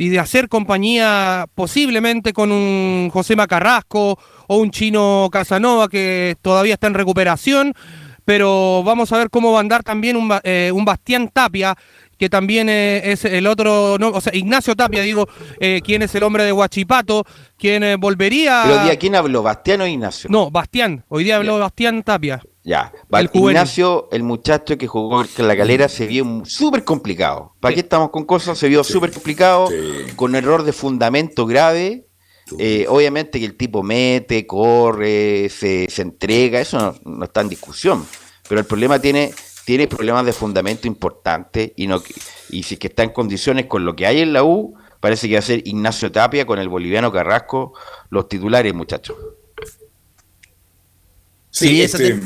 y 0.00 0.08
de 0.08 0.18
hacer 0.18 0.48
compañía 0.48 1.44
posiblemente 1.54 2.32
con 2.32 2.50
un 2.50 3.10
José 3.12 3.36
Macarrasco 3.36 4.18
o 4.46 4.56
un 4.56 4.70
chino 4.70 5.28
Casanova 5.30 5.88
que 5.88 6.36
todavía 6.40 6.72
está 6.72 6.86
en 6.86 6.94
recuperación, 6.94 7.74
pero 8.24 8.82
vamos 8.82 9.12
a 9.12 9.18
ver 9.18 9.28
cómo 9.28 9.52
va 9.52 9.58
a 9.58 9.60
andar 9.60 9.82
también 9.82 10.16
un, 10.16 10.32
eh, 10.42 10.72
un 10.72 10.86
Bastián 10.86 11.28
Tapia, 11.30 11.76
que 12.16 12.30
también 12.30 12.70
eh, 12.70 13.12
es 13.12 13.26
el 13.26 13.46
otro, 13.46 13.98
no, 14.00 14.08
o 14.08 14.22
sea, 14.22 14.34
Ignacio 14.34 14.74
Tapia, 14.74 15.02
digo, 15.02 15.28
eh, 15.58 15.82
quien 15.84 16.00
es 16.00 16.14
el 16.14 16.22
hombre 16.22 16.44
de 16.44 16.52
Huachipato, 16.52 17.26
quien 17.58 17.82
eh, 17.82 17.96
volvería... 17.96 18.62
Pero 18.64 18.84
¿de 18.84 18.96
quién 18.96 19.16
habló? 19.16 19.42
¿Bastián 19.42 19.82
o 19.82 19.86
Ignacio? 19.86 20.30
No, 20.30 20.50
Bastián, 20.50 21.04
hoy 21.08 21.24
día 21.24 21.36
habló 21.36 21.58
Bastián 21.58 22.02
Tapia. 22.02 22.40
Ya, 22.62 22.92
El. 23.10 23.30
Ignacio, 23.32 24.08
el 24.12 24.22
muchacho 24.22 24.76
que 24.76 24.86
jugó 24.86 25.22
en 25.22 25.48
la 25.48 25.56
calera, 25.56 25.88
se 25.88 26.06
vio 26.06 26.42
súper 26.44 26.84
complicado. 26.84 27.54
¿Para 27.60 27.74
qué 27.74 27.80
estamos 27.80 28.10
con 28.10 28.24
cosas? 28.24 28.58
Se 28.58 28.68
vio 28.68 28.84
súper 28.84 29.12
complicado, 29.12 29.68
con 30.16 30.34
error 30.34 30.62
de 30.62 30.72
fundamento 30.72 31.46
grave. 31.46 32.06
Eh, 32.58 32.86
obviamente 32.88 33.38
que 33.38 33.46
el 33.46 33.56
tipo 33.56 33.82
mete, 33.82 34.44
corre, 34.44 35.48
se, 35.48 35.88
se 35.88 36.02
entrega, 36.02 36.60
eso 36.60 36.78
no, 36.78 37.18
no 37.18 37.24
está 37.24 37.42
en 37.42 37.48
discusión. 37.48 38.04
Pero 38.48 38.60
el 38.60 38.66
problema 38.66 38.98
tiene, 38.98 39.32
tiene 39.64 39.86
problemas 39.86 40.26
de 40.26 40.32
fundamento 40.32 40.88
importantes 40.88 41.70
y, 41.76 41.86
no, 41.86 42.02
y 42.50 42.64
si 42.64 42.74
es 42.74 42.80
que 42.80 42.88
está 42.88 43.04
en 43.04 43.10
condiciones 43.10 43.66
con 43.66 43.84
lo 43.84 43.94
que 43.94 44.04
hay 44.04 44.20
en 44.20 44.32
la 44.32 44.42
U, 44.42 44.74
parece 44.98 45.28
que 45.28 45.34
va 45.34 45.38
a 45.38 45.42
ser 45.42 45.62
Ignacio 45.64 46.10
Tapia 46.10 46.44
con 46.44 46.58
el 46.58 46.68
boliviano 46.68 47.12
Carrasco 47.12 47.72
los 48.10 48.28
titulares, 48.28 48.74
muchachos. 48.74 49.16
Sí, 51.50 51.68
Sí, 51.68 51.82
esa 51.82 51.98
este, 51.98 52.14
te- 52.14 52.20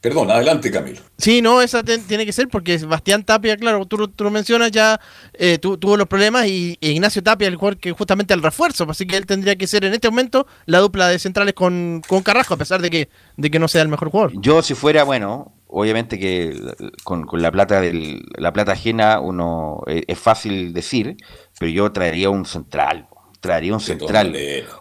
perdón, 0.00 0.30
adelante 0.30 0.70
Camilo. 0.70 1.00
Sí, 1.16 1.40
no, 1.42 1.62
esa 1.62 1.82
te- 1.84 1.98
tiene 1.98 2.26
que 2.26 2.32
ser 2.32 2.48
porque 2.48 2.78
Sebastián 2.78 3.22
Tapia, 3.24 3.56
claro, 3.56 3.86
tú, 3.86 3.96
lo- 3.98 4.08
tú 4.08 4.24
lo 4.24 4.30
mencionas, 4.32 4.72
ya 4.72 5.00
eh, 5.34 5.58
tu- 5.58 5.78
tuvo 5.78 5.96
los 5.96 6.08
problemas 6.08 6.46
y 6.48 6.76
e 6.80 6.90
Ignacio 6.90 7.22
Tapia, 7.22 7.46
el 7.46 7.54
jugador 7.56 7.78
que 7.78 7.92
justamente 7.92 8.34
el 8.34 8.42
refuerzo, 8.42 8.84
así 8.90 9.06
que 9.06 9.16
él 9.16 9.26
tendría 9.26 9.54
que 9.56 9.66
ser 9.68 9.84
en 9.84 9.94
este 9.94 10.10
momento 10.10 10.46
la 10.66 10.80
dupla 10.80 11.06
de 11.08 11.18
centrales 11.20 11.54
con, 11.54 12.02
con 12.08 12.22
Carrasco, 12.22 12.54
a 12.54 12.56
pesar 12.58 12.82
de 12.82 12.90
que, 12.90 13.08
de 13.36 13.50
que 13.50 13.58
no 13.60 13.68
sea 13.68 13.82
el 13.82 13.88
mejor 13.88 14.10
jugador. 14.10 14.32
Yo 14.34 14.60
si 14.62 14.74
fuera, 14.74 15.04
bueno, 15.04 15.54
obviamente 15.68 16.18
que 16.18 16.60
con, 17.04 17.24
con 17.24 17.40
la 17.40 17.52
plata 17.52 17.80
del, 17.80 18.22
la 18.36 18.52
plata 18.52 18.72
ajena 18.72 19.20
uno 19.20 19.82
eh, 19.86 20.02
es 20.08 20.18
fácil 20.18 20.72
decir, 20.72 21.16
pero 21.60 21.70
yo 21.70 21.92
traería 21.92 22.28
un 22.28 22.44
central, 22.44 23.06
traería 23.42 23.72
un 23.74 23.80
De 23.80 23.84
central, 23.84 24.32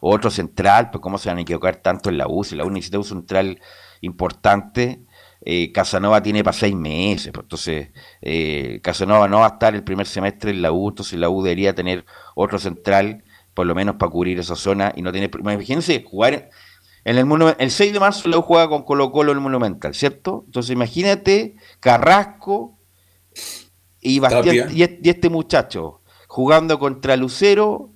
otro 0.02 0.30
central, 0.32 0.92
pues 0.92 1.02
cómo 1.02 1.18
se 1.18 1.30
van 1.30 1.40
a 1.40 1.42
equivocar 1.42 1.78
tanto 1.78 2.10
en 2.10 2.18
la 2.18 2.28
U, 2.30 2.44
si 2.44 2.56
la 2.56 2.64
U 2.64 2.70
necesita 2.70 3.00
un 3.00 3.04
central 3.04 3.60
importante, 4.02 5.02
eh, 5.44 5.72
Casanova 5.72 6.22
tiene 6.22 6.44
para 6.44 6.56
seis 6.56 6.76
meses, 6.76 7.32
pues, 7.34 7.44
entonces 7.46 7.90
eh, 8.22 8.80
Casanova 8.84 9.28
no 9.28 9.40
va 9.40 9.46
a 9.48 9.50
estar 9.50 9.74
el 9.74 9.84
primer 9.84 10.06
semestre 10.06 10.52
en 10.52 10.62
la 10.62 10.72
U, 10.72 10.90
entonces 10.90 11.18
la 11.20 11.30
U 11.30 11.42
debería 11.42 11.74
tener 11.74 12.06
otro 12.36 12.60
central, 12.60 13.24
por 13.56 13.66
lo 13.66 13.74
menos 13.74 13.96
para 13.96 14.12
cubrir 14.12 14.40
esa 14.40 14.56
zona 14.56 14.94
y 14.96 15.02
no 15.02 15.12
tener, 15.12 15.32
imagínense 15.40 16.04
jugar 16.08 16.52
en 17.04 17.18
el, 17.18 17.26
Monumen- 17.26 17.56
el 17.58 17.72
6 17.72 17.94
de 17.94 18.00
marzo 18.00 18.30
la 18.30 18.38
U 18.38 18.44
juega 18.44 18.70
con 18.70 18.84
Colo 18.84 19.12
Colo 19.12 19.32
en 19.32 19.40
el 19.40 19.44
Monumental, 19.44 19.96
¿cierto? 19.96 20.44
Entonces 20.46 20.70
imagínate 20.72 21.56
Carrasco 21.80 22.78
y, 24.00 24.20
Bastián- 24.20 24.70
y 25.04 25.10
este 25.10 25.30
muchacho 25.30 26.02
jugando 26.28 26.80
contra 26.80 27.18
Lucero, 27.18 27.91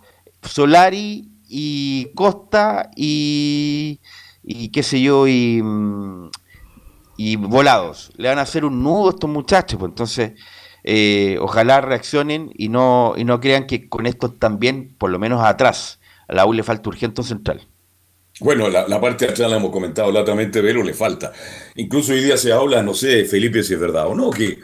Solari 0.47 1.29
y 1.47 2.11
Costa 2.15 2.89
y, 2.95 3.99
qué 4.73 4.83
sé 4.83 5.01
yo, 5.01 5.27
y, 5.27 5.61
mm, 5.61 6.29
y 7.17 7.35
Volados. 7.35 8.11
Le 8.17 8.29
van 8.29 8.39
a 8.39 8.43
hacer 8.43 8.65
un 8.65 8.83
nudo 8.83 9.07
a 9.07 9.11
estos 9.11 9.29
muchachos, 9.29 9.79
pues 9.79 9.89
entonces 9.89 10.33
eh, 10.83 11.37
ojalá 11.41 11.81
reaccionen 11.81 12.51
y 12.55 12.69
no, 12.69 13.13
y 13.17 13.23
no 13.23 13.39
crean 13.39 13.67
que 13.67 13.89
con 13.89 14.05
esto 14.05 14.31
también, 14.31 14.95
por 14.97 15.09
lo 15.09 15.19
menos 15.19 15.43
atrás, 15.43 15.99
a 16.27 16.33
la 16.33 16.45
U 16.45 16.53
le 16.53 16.63
falta 16.63 16.89
urgente 16.89 17.21
un 17.21 17.27
central. 17.27 17.67
Bueno, 18.41 18.67
la, 18.69 18.85
la 18.87 18.99
parte 18.99 19.25
de 19.25 19.31
atrás 19.31 19.49
la 19.49 19.57
hemos 19.57 19.71
comentado 19.71 20.11
latamente, 20.11 20.61
pero 20.61 20.83
le 20.83 20.93
falta. 20.93 21.31
Incluso 21.75 22.11
hoy 22.11 22.21
día 22.21 22.35
se 22.35 22.51
habla, 22.51 22.83
no 22.83 22.93
sé, 22.93 23.23
Felipe, 23.23 23.63
si 23.63 23.73
es 23.73 23.79
verdad 23.79 24.07
o 24.07 24.15
no, 24.15 24.29
que 24.29 24.59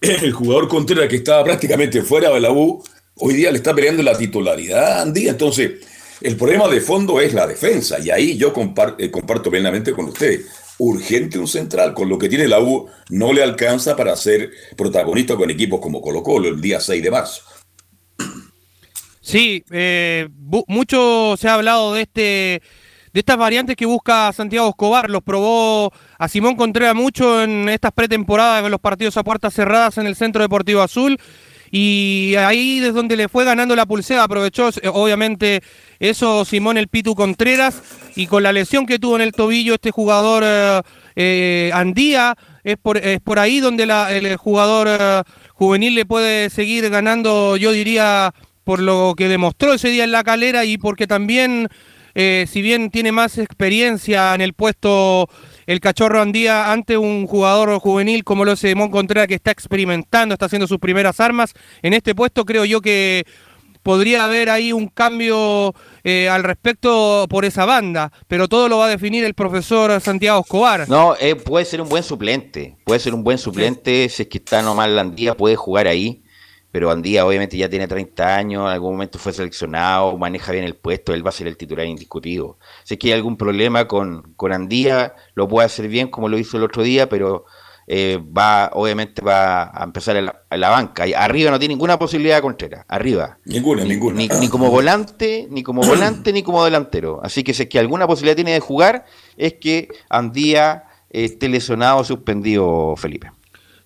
el 0.00 0.32
jugador 0.32 0.68
Contreras 0.68 1.08
que 1.08 1.16
estaba 1.16 1.44
prácticamente 1.44 2.02
fuera 2.02 2.30
de 2.30 2.40
la 2.40 2.50
U, 2.50 2.82
hoy 3.24 3.34
día 3.34 3.50
le 3.52 3.58
está 3.58 3.74
peleando 3.74 4.02
la 4.02 4.18
titularidad 4.18 4.98
a 4.98 5.02
Andía. 5.02 5.30
Entonces, 5.30 5.72
el 6.20 6.36
problema 6.36 6.68
de 6.68 6.80
fondo 6.80 7.20
es 7.20 7.32
la 7.34 7.46
defensa, 7.46 7.98
y 8.00 8.10
ahí 8.10 8.36
yo 8.36 8.52
eh, 8.98 9.10
comparto 9.10 9.50
plenamente 9.50 9.92
con 9.92 10.06
ustedes. 10.06 10.46
Urgente 10.78 11.38
un 11.38 11.46
central, 11.46 11.94
con 11.94 12.08
lo 12.08 12.18
que 12.18 12.28
tiene 12.28 12.48
la 12.48 12.60
U, 12.60 12.88
no 13.10 13.32
le 13.32 13.42
alcanza 13.42 13.94
para 13.94 14.16
ser 14.16 14.50
protagonista 14.76 15.36
con 15.36 15.50
equipos 15.50 15.80
como 15.80 16.00
Colo 16.00 16.22
Colo 16.22 16.48
el 16.48 16.60
día 16.60 16.80
6 16.80 17.02
de 17.02 17.10
marzo. 17.10 17.42
Sí, 19.20 19.64
eh, 19.70 20.28
mucho 20.66 21.36
se 21.38 21.48
ha 21.48 21.54
hablado 21.54 21.94
de 21.94 22.02
este 22.02 22.62
de 23.12 23.20
estas 23.20 23.36
variantes 23.36 23.76
que 23.76 23.86
busca 23.86 24.32
Santiago 24.32 24.70
Escobar. 24.70 25.10
Los 25.10 25.22
probó 25.22 25.92
a 26.18 26.28
Simón 26.28 26.56
Contreras 26.56 26.94
mucho 26.94 27.42
en 27.42 27.68
estas 27.68 27.92
pretemporadas 27.92 28.62
con 28.62 28.70
los 28.70 28.80
partidos 28.80 29.16
a 29.16 29.22
puertas 29.22 29.54
cerradas 29.54 29.98
en 29.98 30.06
el 30.06 30.16
Centro 30.16 30.42
Deportivo 30.42 30.80
Azul. 30.80 31.18
Y 31.74 32.34
ahí 32.36 32.84
es 32.84 32.92
donde 32.92 33.16
le 33.16 33.30
fue 33.30 33.46
ganando 33.46 33.74
la 33.74 33.86
pulsera. 33.86 34.24
Aprovechó, 34.24 34.68
eh, 34.68 34.88
obviamente, 34.92 35.62
eso 35.98 36.44
Simón 36.44 36.76
el 36.76 36.88
Pitu 36.88 37.14
Contreras. 37.14 37.82
Y 38.14 38.26
con 38.26 38.42
la 38.42 38.52
lesión 38.52 38.84
que 38.84 38.98
tuvo 38.98 39.16
en 39.16 39.22
el 39.22 39.32
tobillo 39.32 39.72
este 39.72 39.90
jugador 39.90 40.42
eh, 40.44 40.82
eh, 41.16 41.70
Andía, 41.72 42.36
es 42.62 42.76
por, 42.76 42.98
es 42.98 43.20
por 43.20 43.38
ahí 43.38 43.60
donde 43.60 43.84
el 43.84 44.36
jugador 44.36 45.24
juvenil 45.54 45.94
le 45.94 46.04
puede 46.04 46.50
seguir 46.50 46.90
ganando, 46.90 47.56
yo 47.56 47.72
diría, 47.72 48.34
por 48.64 48.78
lo 48.78 49.14
que 49.16 49.28
demostró 49.28 49.72
ese 49.72 49.88
día 49.88 50.04
en 50.04 50.12
la 50.12 50.24
calera 50.24 50.66
y 50.66 50.76
porque 50.76 51.06
también, 51.06 51.68
si 52.14 52.62
bien 52.62 52.90
tiene 52.90 53.12
más 53.12 53.38
experiencia 53.38 54.34
en 54.34 54.42
el 54.42 54.52
puesto 54.52 55.28
el 55.66 55.80
cachorro 55.80 56.20
Andía 56.20 56.72
ante 56.72 56.96
un 56.96 57.26
jugador 57.26 57.78
juvenil 57.78 58.24
como 58.24 58.44
lo 58.44 58.52
es 58.52 58.60
Simón 58.60 58.90
Contreras 58.90 59.28
que 59.28 59.34
está 59.34 59.50
experimentando, 59.50 60.34
está 60.34 60.46
haciendo 60.46 60.66
sus 60.66 60.78
primeras 60.78 61.20
armas, 61.20 61.54
en 61.82 61.92
este 61.92 62.14
puesto. 62.14 62.44
Creo 62.44 62.64
yo 62.64 62.80
que 62.80 63.24
podría 63.82 64.24
haber 64.24 64.50
ahí 64.50 64.72
un 64.72 64.88
cambio 64.88 65.74
eh, 66.04 66.28
al 66.28 66.44
respecto 66.44 67.26
por 67.28 67.44
esa 67.44 67.64
banda, 67.64 68.12
pero 68.28 68.48
todo 68.48 68.68
lo 68.68 68.78
va 68.78 68.86
a 68.86 68.88
definir 68.88 69.24
el 69.24 69.34
profesor 69.34 70.00
Santiago 70.00 70.40
Escobar. 70.40 70.88
No, 70.88 71.14
eh, 71.20 71.34
puede 71.34 71.64
ser 71.64 71.80
un 71.80 71.88
buen 71.88 72.02
suplente, 72.02 72.76
puede 72.84 73.00
ser 73.00 73.14
un 73.14 73.24
buen 73.24 73.38
suplente, 73.38 74.08
si 74.08 74.22
es 74.22 74.28
que 74.28 74.38
está 74.38 74.62
nomás 74.62 74.88
Landía, 74.88 75.36
puede 75.36 75.56
jugar 75.56 75.86
ahí, 75.86 76.21
pero 76.72 76.90
Andía 76.90 77.26
obviamente 77.26 77.56
ya 77.56 77.68
tiene 77.68 77.86
30 77.86 78.34
años, 78.34 78.62
en 78.62 78.72
algún 78.72 78.94
momento 78.94 79.18
fue 79.18 79.32
seleccionado, 79.32 80.16
maneja 80.16 80.52
bien 80.52 80.64
el 80.64 80.74
puesto, 80.74 81.12
él 81.12 81.24
va 81.24 81.28
a 81.28 81.32
ser 81.32 81.46
el 81.46 81.58
titular 81.58 81.86
indiscutido. 81.86 82.58
Si 82.82 82.94
es 82.94 82.98
que 82.98 83.08
hay 83.08 83.12
algún 83.12 83.36
problema 83.36 83.86
con, 83.86 84.32
con 84.36 84.52
Andía, 84.52 85.14
lo 85.34 85.46
puede 85.46 85.66
hacer 85.66 85.86
bien 85.88 86.08
como 86.08 86.28
lo 86.28 86.38
hizo 86.38 86.56
el 86.56 86.64
otro 86.64 86.82
día, 86.82 87.10
pero 87.10 87.44
eh, 87.86 88.18
va, 88.18 88.70
obviamente 88.72 89.22
va 89.22 89.64
a 89.64 89.84
empezar 89.84 90.16
en 90.16 90.26
la, 90.26 90.70
banca. 90.70 91.04
Arriba 91.16 91.50
no 91.50 91.58
tiene 91.58 91.74
ninguna 91.74 91.98
posibilidad 91.98 92.36
de 92.36 92.42
Contreras, 92.42 92.86
arriba. 92.88 93.38
Ninguna, 93.44 93.82
ni, 93.82 93.90
ninguna. 93.90 94.16
Ni, 94.16 94.48
como 94.48 94.70
volante, 94.70 95.46
ni 95.50 95.62
como 95.62 95.82
volante, 95.86 96.32
ni 96.32 96.42
como 96.42 96.64
delantero. 96.64 97.20
Así 97.22 97.44
que 97.44 97.52
si 97.52 97.64
es 97.64 97.68
que 97.68 97.78
alguna 97.78 98.06
posibilidad 98.06 98.36
tiene 98.36 98.52
de 98.52 98.60
jugar, 98.60 99.04
es 99.36 99.54
que 99.54 99.88
Andía 100.08 100.84
esté 101.10 101.50
lesionado 101.50 101.98
o 101.98 102.04
suspendido, 102.04 102.94
Felipe. 102.96 103.30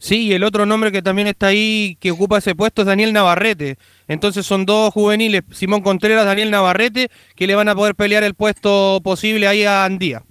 Sí, 0.07 0.27
y 0.27 0.35
el 0.35 0.45
otro 0.45 0.67
nombre 0.67 0.93
que 0.93 1.03
también 1.03 1.27
está 1.27 1.49
ahí, 1.49 1.99
que 1.99 2.13
ocupa 2.13 2.39
ese 2.39 2.55
puesto, 2.55 2.83
es 2.83 2.87
Daniel 2.87 3.13
Navarrete. 3.13 3.77
Entonces 4.07 4.47
son 4.47 4.65
dos 4.65 4.95
juveniles, 4.95 5.43
Simón 5.51 5.81
Contreras, 5.83 6.25
Daniel 6.25 6.53
Navarrete, 6.53 7.11
que 7.35 7.49
le 7.49 7.57
van 7.57 7.69
a 7.69 7.75
poder 7.75 7.97
pelear 7.97 8.23
el 8.23 8.35
puesto 8.35 9.01
posible 9.03 9.49
ahí 9.49 9.65
a 9.65 9.85
Andía. 9.85 10.23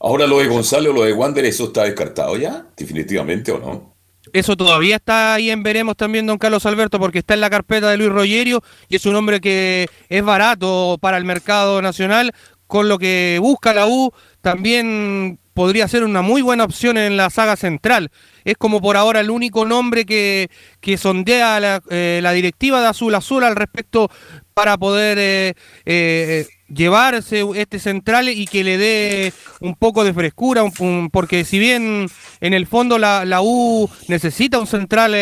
Ahora 0.00 0.26
lo 0.26 0.40
de 0.40 0.48
Gonzalo, 0.48 0.92
lo 0.92 1.04
de 1.04 1.12
Wander, 1.12 1.44
¿eso 1.44 1.66
está 1.66 1.84
descartado 1.84 2.36
ya? 2.36 2.66
¿Definitivamente 2.76 3.52
o 3.52 3.60
no? 3.60 3.94
Eso 4.32 4.56
todavía 4.56 4.96
está 4.96 5.34
ahí 5.34 5.48
en 5.48 5.62
veremos 5.62 5.96
también, 5.96 6.26
don 6.26 6.36
Carlos 6.36 6.66
Alberto, 6.66 6.98
porque 6.98 7.20
está 7.20 7.34
en 7.34 7.42
la 7.42 7.50
carpeta 7.50 7.88
de 7.88 7.98
Luis 7.98 8.10
Rogerio 8.10 8.64
y 8.88 8.96
es 8.96 9.06
un 9.06 9.14
hombre 9.14 9.40
que 9.40 9.86
es 10.08 10.24
barato 10.24 10.98
para 11.00 11.18
el 11.18 11.24
mercado 11.24 11.80
nacional, 11.82 12.32
con 12.66 12.88
lo 12.88 12.98
que 12.98 13.38
busca 13.40 13.72
la 13.72 13.86
U, 13.86 14.12
también 14.40 15.38
podría 15.60 15.86
ser 15.88 16.04
una 16.04 16.22
muy 16.22 16.40
buena 16.40 16.64
opción 16.64 16.96
en 16.96 17.18
la 17.18 17.28
saga 17.28 17.54
central. 17.54 18.10
Es 18.46 18.56
como 18.56 18.80
por 18.80 18.96
ahora 18.96 19.20
el 19.20 19.28
único 19.28 19.66
nombre 19.66 20.06
que, 20.06 20.48
que 20.80 20.96
sondea 20.96 21.60
la, 21.60 21.82
eh, 21.90 22.20
la 22.22 22.32
directiva 22.32 22.80
de 22.80 22.86
Azul 22.86 23.14
Azul 23.14 23.44
al 23.44 23.56
respecto 23.56 24.10
para 24.54 24.78
poder 24.78 25.18
eh, 25.20 25.52
eh, 25.84 26.46
llevarse 26.68 27.44
este 27.56 27.78
central 27.78 28.30
y 28.30 28.46
que 28.46 28.64
le 28.64 28.78
dé 28.78 29.34
un 29.60 29.74
poco 29.74 30.02
de 30.02 30.14
frescura, 30.14 30.64
porque 31.12 31.44
si 31.44 31.58
bien 31.58 32.08
en 32.40 32.54
el 32.54 32.66
fondo 32.66 32.96
la, 32.96 33.26
la 33.26 33.42
U 33.42 33.86
necesita 34.08 34.58
un 34.58 34.66
central 34.66 35.14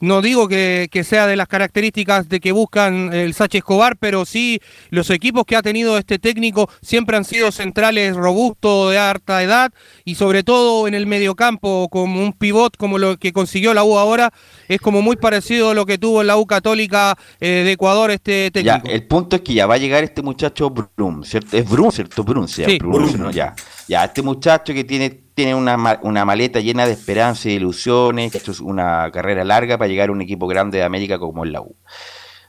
no 0.00 0.22
digo 0.22 0.48
que, 0.48 0.88
sea 1.04 1.26
de 1.26 1.36
las 1.36 1.48
características 1.48 2.28
de 2.28 2.40
que 2.40 2.52
buscan 2.52 3.12
el 3.12 3.34
Sache 3.34 3.58
Escobar, 3.58 3.96
pero 3.96 4.24
sí 4.24 4.60
los 4.90 5.10
equipos 5.10 5.44
que 5.46 5.56
ha 5.56 5.62
tenido 5.62 5.96
este 5.98 6.18
técnico 6.18 6.68
siempre 6.82 7.16
han 7.16 7.24
sido 7.24 7.52
centrales 7.52 8.16
robustos 8.16 8.90
de 8.90 8.98
harta 8.98 9.42
edad 9.42 9.72
y 10.04 10.14
sobre 10.16 10.42
todo 10.42 10.86
en 10.88 10.94
el 10.94 11.06
mediocampo 11.06 11.88
como 11.90 12.22
un 12.22 12.32
pivot 12.32 12.76
como 12.76 12.98
lo 12.98 13.16
que 13.16 13.32
consiguió 13.32 13.74
la 13.74 13.84
U 13.84 13.98
ahora, 13.98 14.32
es 14.68 14.80
como 14.80 15.02
muy 15.02 15.16
parecido 15.16 15.70
a 15.70 15.74
lo 15.74 15.86
que 15.86 15.98
tuvo 15.98 16.22
la 16.22 16.36
U 16.36 16.46
Católica 16.46 17.16
eh, 17.40 17.62
de 17.64 17.72
Ecuador 17.72 18.10
este 18.10 18.50
técnico. 18.50 18.82
Ya, 18.84 18.92
el 18.92 19.06
punto 19.06 19.36
es 19.36 19.42
que 19.42 19.54
ya 19.54 19.66
va 19.66 19.74
a 19.74 19.78
llegar 19.78 20.04
este 20.04 20.22
muchacho 20.22 20.70
Brum, 20.70 21.24
¿cierto? 21.24 21.56
Es 21.56 21.68
Brum, 21.68 21.90
¿cierto? 21.90 22.24
Brum, 22.24 22.48
sí, 22.48 22.78
Brum, 22.78 23.30
ya. 23.30 23.54
Ya, 23.90 24.04
este 24.04 24.22
muchacho 24.22 24.72
que 24.72 24.84
tiene 24.84 25.10
tiene 25.34 25.52
una, 25.52 25.98
una, 26.04 26.24
maleta 26.24 26.60
llena 26.60 26.86
de 26.86 26.92
esperanza 26.92 27.48
y 27.48 27.54
ilusiones, 27.54 28.30
que 28.30 28.38
esto 28.38 28.52
es 28.52 28.60
una 28.60 29.10
carrera 29.10 29.42
larga 29.42 29.78
para 29.78 29.88
llegar 29.88 30.10
a 30.10 30.12
un 30.12 30.20
equipo 30.20 30.46
grande 30.46 30.78
de 30.78 30.84
América 30.84 31.18
como 31.18 31.42
el 31.42 31.50
la 31.50 31.60
U. 31.60 31.74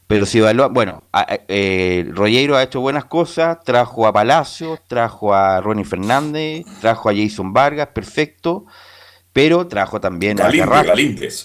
Pero 0.06 0.28
si 0.28 0.38
evalúa, 0.38 0.68
bueno, 0.68 1.02
eh, 1.48 2.06
Rollero 2.12 2.58
ha 2.58 2.62
hecho 2.62 2.80
buenas 2.80 3.06
cosas, 3.06 3.58
trajo 3.64 4.06
a 4.06 4.14
Palacio, 4.14 4.78
trajo 4.88 5.34
a 5.34 5.60
Ronnie 5.62 5.84
Fernández, 5.84 6.64
trajo 6.80 7.10
a 7.10 7.14
Jason 7.16 7.52
Vargas, 7.54 7.88
perfecto, 7.88 8.68
pero 9.34 9.66
trajo 9.66 10.00
también 10.00 10.40
a 10.42 10.52
Carrasco, 10.52 10.92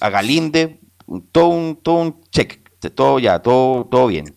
a 0.03 0.11
Galinde, 0.11 0.81
todo 1.33 1.47
un, 1.47 1.75
todo 1.75 1.95
un 2.03 2.21
check, 2.29 2.61
todo 2.95 3.19
ya, 3.19 3.39
todo, 3.39 3.87
todo 3.87 4.09
bien. 4.09 4.37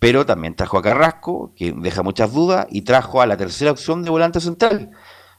Pero 0.00 0.26
también 0.26 0.56
trajo 0.56 0.78
a 0.78 0.82
Carrasco, 0.82 1.52
que 1.54 1.72
deja 1.72 2.02
muchas 2.02 2.32
dudas, 2.32 2.66
y 2.70 2.82
trajo 2.82 3.22
a 3.22 3.26
la 3.26 3.36
tercera 3.36 3.70
opción 3.70 4.02
de 4.02 4.10
volante 4.10 4.40
central, 4.40 4.90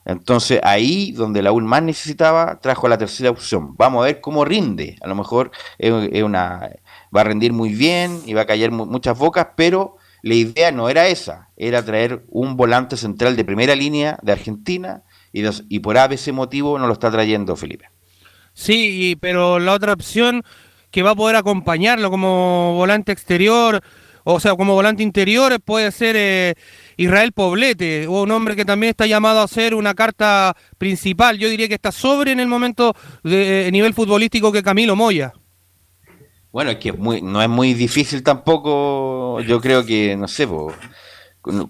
entonces 0.05 0.59
ahí 0.64 1.12
donde 1.12 1.41
la 1.41 1.51
U 1.51 1.62
más 1.62 1.84
necesitaba, 1.84 2.59
trajo 2.59 2.88
la 2.88 2.97
tercera 2.97 3.30
opción. 3.30 3.76
Vamos 3.78 4.01
a 4.01 4.05
ver 4.05 4.22
cómo 4.22 4.45
rinde. 4.45 4.97
A 5.01 5.07
lo 5.07 5.16
mejor 5.16 5.51
es, 5.78 6.24
una, 6.24 6.72
va 7.16 7.22
a 7.22 7.24
rendir 7.24 7.53
muy 7.53 7.70
bien 7.74 8.20
y 8.26 8.34
va 8.34 8.41
a 8.41 8.45
caer 8.45 8.72
muchas 8.72 9.18
bocas, 9.18 9.49
pero 9.55 9.97
la 10.24 10.34
idea 10.34 10.72
no 10.72 10.89
era 10.89 11.07
esa, 11.07 11.49
era 11.55 11.84
traer 11.84 12.24
un 12.30 12.57
volante 12.57 12.97
central 12.97 13.36
de 13.36 13.45
primera 13.45 13.76
línea 13.76 14.18
de 14.22 14.32
Argentina 14.32 15.03
y, 15.32 15.43
y 15.70 15.80
por 15.80 15.97
ese 15.97 16.32
motivo 16.32 16.78
no 16.80 16.88
lo 16.88 16.93
está 16.93 17.12
trayendo 17.12 17.55
Felipe. 17.55 17.89
Sí, 18.53 19.18
pero 19.20 19.59
la 19.59 19.74
otra 19.74 19.93
opción 19.93 20.43
que 20.89 21.03
va 21.03 21.12
a 21.12 21.16
poder 21.16 21.38
acompañarlo 21.38 22.12
como 22.12 22.74
volante 22.76 23.12
exterior, 23.12 23.82
o 24.24 24.39
sea, 24.39 24.55
como 24.55 24.74
volante 24.74 25.03
interior 25.03 25.59
puede 25.61 25.91
ser 25.91 26.15
eh, 26.17 26.55
Israel 26.97 27.32
Poblete, 27.32 28.07
un 28.07 28.32
hombre 28.32 28.55
que 28.55 28.65
también 28.65 28.91
está 28.91 29.05
llamado 29.05 29.41
a 29.41 29.47
ser 29.47 29.74
una 29.76 29.93
carta 29.93 30.55
principal. 30.78 31.38
Yo 31.38 31.49
diría 31.49 31.67
que 31.67 31.76
está 31.76 31.91
sobre 31.91 32.32
en 32.32 32.39
el 32.39 32.47
momento 32.47 32.95
de 33.24 33.67
eh, 33.67 33.72
nivel 33.72 33.93
futbolístico 33.93 34.51
que 34.51 34.63
Camilo 34.63 34.95
Moya. 34.95 35.34
Bueno, 36.51 36.72
es 36.72 36.78
que 36.78 36.91
no 36.91 37.41
es 37.41 37.49
muy 37.49 37.74
difícil 37.74 38.24
tampoco, 38.24 39.39
yo 39.41 39.61
creo 39.61 39.86
que, 39.86 40.17
no 40.17 40.28
sé, 40.28 40.47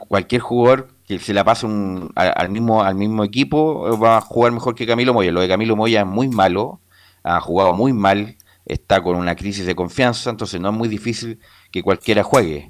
cualquier 0.08 0.41
jugador 0.41 0.89
que 1.08 1.20
se 1.20 1.36
la 1.36 1.43
pase 1.43 1.68
al, 2.16 2.49
mismo, 2.49 2.82
al 2.82 2.95
mismo 2.95 3.24
equipo 3.24 3.95
va 3.99 4.18
a 4.18 4.22
jugar 4.22 4.52
mejor 4.52 4.74
que 4.74 4.88
Camilo 4.88 5.14
Moya. 5.14 5.32
Lo 5.32 5.41
de 5.41 5.47
Camilo 5.47 5.76
Moya 5.76 6.02
es 6.02 6.08
muy 6.08 6.30
malo, 6.30 6.82
ha 7.24 7.39
jugado 7.41 7.74
muy 7.74 7.93
mal, 7.93 8.38
está 8.66 9.04
con 9.04 9.18
una 9.18 9.36
crisis 9.36 9.68
de 9.68 9.76
confianza, 9.76 10.32
entonces 10.32 10.60
no 10.60 10.70
es 10.70 10.76
muy 10.76 10.88
difícil 10.89 11.39
que 11.72 11.84
cualquiera 11.84 12.24
juegue. 12.24 12.69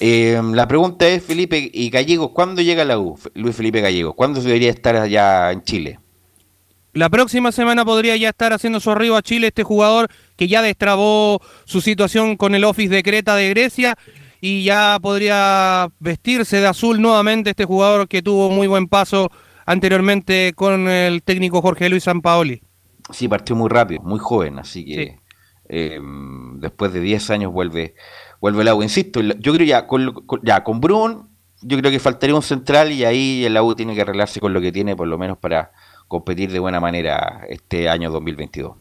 Eh, 0.00 0.40
la 0.52 0.68
pregunta 0.68 1.08
es, 1.08 1.22
Felipe 1.22 1.70
y 1.72 1.90
Gallegos, 1.90 2.30
¿cuándo 2.32 2.62
llega 2.62 2.84
la 2.84 2.98
U, 2.98 3.18
Luis 3.34 3.56
Felipe 3.56 3.80
Gallegos? 3.80 4.14
¿Cuándo 4.14 4.40
debería 4.42 4.70
estar 4.70 4.96
allá 4.96 5.52
en 5.52 5.62
Chile? 5.62 5.98
La 6.92 7.10
próxima 7.10 7.52
semana 7.52 7.84
podría 7.84 8.16
ya 8.16 8.30
estar 8.30 8.52
haciendo 8.52 8.80
su 8.80 8.90
arribo 8.90 9.16
a 9.16 9.22
Chile 9.22 9.48
este 9.48 9.62
jugador 9.62 10.08
que 10.36 10.48
ya 10.48 10.62
destrabó 10.62 11.42
su 11.66 11.82
situación 11.82 12.36
con 12.36 12.54
el 12.54 12.64
Office 12.64 12.94
de 12.94 13.02
Creta 13.02 13.34
de 13.36 13.50
Grecia 13.50 13.98
y 14.40 14.64
ya 14.64 14.98
podría 15.00 15.88
vestirse 15.98 16.58
de 16.58 16.66
azul 16.66 17.00
nuevamente 17.00 17.50
este 17.50 17.64
jugador 17.64 18.08
que 18.08 18.22
tuvo 18.22 18.50
muy 18.50 18.66
buen 18.66 18.86
paso 18.86 19.30
anteriormente 19.66 20.52
con 20.54 20.88
el 20.88 21.22
técnico 21.22 21.60
Jorge 21.60 21.88
Luis 21.88 22.04
Sampaoli. 22.04 22.62
Sí, 23.12 23.28
partió 23.28 23.54
muy 23.56 23.68
rápido, 23.68 24.02
muy 24.02 24.18
joven, 24.18 24.58
así 24.58 24.84
que 24.84 25.18
eh, 25.68 26.00
después 26.54 26.92
de 26.92 27.00
10 27.00 27.30
años 27.30 27.52
vuelve 27.52 27.94
vuelve 28.40 28.62
el 28.62 28.68
agua. 28.68 28.84
Insisto, 28.84 29.20
yo 29.20 29.52
creo 29.52 29.66
ya 29.66 29.86
con, 29.86 30.14
ya 30.42 30.62
con 30.62 30.80
Brun, 30.80 31.28
yo 31.62 31.78
creo 31.78 31.90
que 31.90 31.98
faltaría 31.98 32.34
un 32.34 32.42
central 32.42 32.92
y 32.92 33.04
ahí 33.04 33.44
el 33.44 33.56
agua 33.56 33.74
tiene 33.74 33.94
que 33.94 34.02
arreglarse 34.02 34.40
con 34.40 34.52
lo 34.52 34.60
que 34.60 34.72
tiene, 34.72 34.96
por 34.96 35.08
lo 35.08 35.18
menos 35.18 35.38
para 35.38 35.72
competir 36.08 36.52
de 36.52 36.58
buena 36.58 36.80
manera 36.80 37.46
este 37.48 37.88
año 37.88 38.10
2022. 38.10 38.76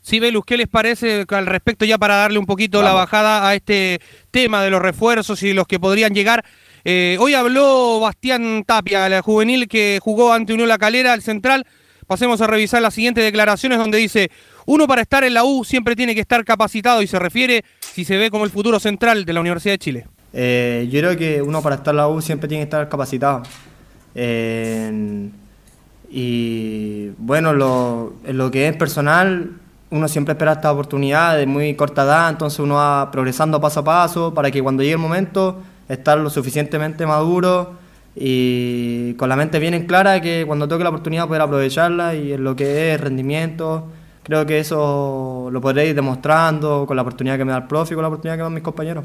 Sí, 0.00 0.18
Velus, 0.18 0.44
¿qué 0.44 0.56
les 0.56 0.66
parece 0.66 1.24
al 1.28 1.46
respecto 1.46 1.84
ya 1.84 1.96
para 1.96 2.16
darle 2.16 2.38
un 2.40 2.46
poquito 2.46 2.82
la 2.82 2.92
bajada 2.92 3.48
a 3.48 3.54
este 3.54 4.00
tema 4.32 4.60
de 4.60 4.70
los 4.70 4.82
refuerzos 4.82 5.42
y 5.44 5.52
los 5.52 5.68
que 5.68 5.78
podrían 5.78 6.12
llegar? 6.12 6.44
Eh, 6.84 7.16
hoy 7.20 7.34
habló 7.34 8.00
Bastián 8.00 8.64
Tapia, 8.66 9.08
la 9.08 9.22
juvenil 9.22 9.68
que 9.68 10.00
jugó 10.02 10.32
ante 10.32 10.52
Unión 10.54 10.68
La 10.68 10.78
Calera, 10.78 11.12
al 11.12 11.22
central. 11.22 11.66
Pasemos 12.08 12.40
a 12.40 12.48
revisar 12.48 12.82
las 12.82 12.94
siguientes 12.94 13.22
declaraciones 13.22 13.78
donde 13.78 13.98
dice, 13.98 14.32
uno 14.66 14.86
para 14.86 15.02
estar 15.02 15.24
en 15.24 15.34
la 15.34 15.44
U 15.44 15.64
siempre 15.64 15.96
tiene 15.96 16.14
que 16.14 16.20
estar 16.20 16.44
capacitado 16.44 17.02
y 17.02 17.06
se 17.06 17.18
refiere 17.18 17.64
si 17.80 18.04
se 18.04 18.16
ve 18.16 18.30
como 18.30 18.44
el 18.44 18.50
futuro 18.50 18.78
central 18.80 19.24
de 19.24 19.32
la 19.32 19.40
Universidad 19.40 19.74
de 19.74 19.78
Chile. 19.78 20.06
Eh, 20.32 20.88
yo 20.90 21.00
creo 21.00 21.16
que 21.16 21.42
uno 21.42 21.62
para 21.62 21.76
estar 21.76 21.92
en 21.92 21.98
la 21.98 22.08
U 22.08 22.20
siempre 22.20 22.48
tiene 22.48 22.62
que 22.62 22.68
estar 22.68 22.88
capacitado. 22.88 23.42
y 26.10 27.08
bueno, 27.18 27.52
lo, 27.52 28.14
lo 28.26 28.50
que 28.50 28.68
es 28.68 28.76
personal, 28.76 29.52
uno 29.90 30.08
siempre 30.08 30.32
espera 30.32 30.52
esta 30.52 30.72
oportunidad 30.72 31.36
de 31.36 31.46
muy 31.46 31.74
corta 31.74 32.04
edad, 32.04 32.30
entonces 32.30 32.58
uno 32.60 32.76
va 32.76 33.10
progresando 33.10 33.60
paso 33.60 33.80
a 33.80 33.84
paso 33.84 34.34
para 34.34 34.50
que 34.50 34.62
cuando 34.62 34.82
llegue 34.82 34.94
el 34.94 34.98
momento 34.98 35.60
estar 35.88 36.18
lo 36.18 36.30
suficientemente 36.30 37.06
maduro 37.06 37.74
y 38.14 39.14
con 39.14 39.28
la 39.28 39.36
mente 39.36 39.58
bien 39.58 39.74
en 39.74 39.86
clara 39.86 40.20
que 40.20 40.44
cuando 40.46 40.68
toque 40.68 40.84
la 40.84 40.90
oportunidad 40.90 41.26
poder 41.26 41.42
aprovecharla 41.42 42.14
y 42.14 42.32
en 42.32 42.44
lo 42.44 42.56
que 42.56 42.92
es 42.92 43.00
rendimiento 43.00 43.88
creo 44.22 44.46
que 44.46 44.58
eso 44.58 45.48
lo 45.50 45.60
podré 45.60 45.88
ir 45.88 45.94
demostrando 45.94 46.84
con 46.86 46.96
la 46.96 47.02
oportunidad 47.02 47.38
que 47.38 47.44
me 47.44 47.52
da 47.52 47.58
el 47.58 47.66
profe 47.66 47.94
y 47.94 47.96
con 47.96 48.02
la 48.02 48.08
oportunidad 48.08 48.34
que 48.34 48.38
me 48.38 48.44
dan 48.44 48.54
mis 48.54 48.62
compañeros. 48.62 49.04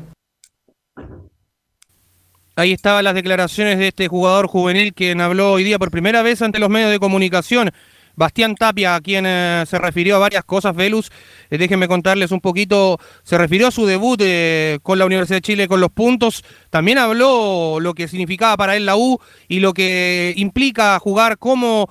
Ahí 2.56 2.72
estaban 2.72 3.04
las 3.04 3.14
declaraciones 3.14 3.78
de 3.78 3.90
este 3.90 4.08
jugador 4.08 4.48
juvenil 4.48 4.94
quien 4.94 5.22
habló 5.22 5.52
hoy 5.52 5.64
día 5.64 5.78
por 5.78 5.92
primera 5.92 6.24
vez 6.24 6.42
ante 6.42 6.58
los 6.58 6.70
medios 6.70 6.90
de 6.90 6.98
comunicación. 6.98 7.72
Bastián 8.18 8.56
Tapia, 8.56 8.96
a 8.96 9.02
quien 9.02 9.26
eh, 9.28 9.64
se 9.68 9.78
refirió 9.78 10.16
a 10.16 10.20
varias 10.20 10.44
cosas, 10.44 10.76
Velus. 10.76 11.12
Eh, 11.52 11.60
déjenme 11.60 11.88
contarles 11.88 12.32
un 12.32 12.42
poquito. 12.42 13.00
Se 13.22 13.38
refirió 13.38 13.68
a 13.68 13.72
su 13.72 13.86
debut 13.86 14.20
eh, 14.24 14.80
con 14.82 14.98
la 14.98 15.06
Universidad 15.06 15.38
de 15.38 15.42
Chile 15.44 15.68
con 15.68 15.80
los 15.80 15.92
puntos. 15.92 16.44
También 16.72 16.98
habló 16.98 17.80
lo 17.80 17.94
que 17.94 18.08
significaba 18.08 18.58
para 18.58 18.76
él 18.76 18.88
la 18.88 18.98
U 18.98 19.20
y 19.48 19.60
lo 19.60 19.72
que 19.72 20.34
implica 20.36 20.98
jugar 21.00 21.38
como 21.38 21.90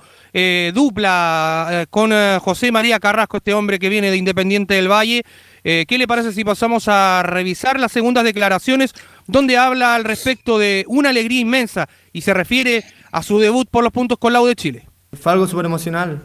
dupla 0.73 1.87
con 1.89 2.11
José 2.41 2.71
María 2.71 2.99
Carrasco, 2.99 3.37
este 3.37 3.55
hombre 3.55 3.79
que 3.79 3.89
viene 3.89 4.11
de 4.11 4.17
Independiente 4.17 4.75
del 4.75 4.91
Valle. 4.91 5.23
¿Qué 5.63 5.97
le 5.97 6.07
parece 6.07 6.31
si 6.31 6.43
pasamos 6.43 6.87
a 6.87 7.23
revisar 7.23 7.79
las 7.79 7.91
segundas 7.91 8.23
declaraciones 8.23 8.93
donde 9.25 9.57
habla 9.57 9.95
al 9.95 10.03
respecto 10.03 10.59
de 10.59 10.85
una 10.87 11.09
alegría 11.09 11.39
inmensa 11.39 11.89
y 12.13 12.21
se 12.21 12.35
refiere 12.35 12.83
a 13.11 13.23
su 13.23 13.39
debut 13.39 13.67
por 13.67 13.83
los 13.83 13.91
puntos 13.91 14.19
con 14.19 14.31
la 14.31 14.41
U 14.41 14.45
de 14.45 14.55
Chile? 14.55 14.86
Fue 15.13 15.31
algo 15.31 15.47
súper 15.47 15.65
emocional. 15.65 16.21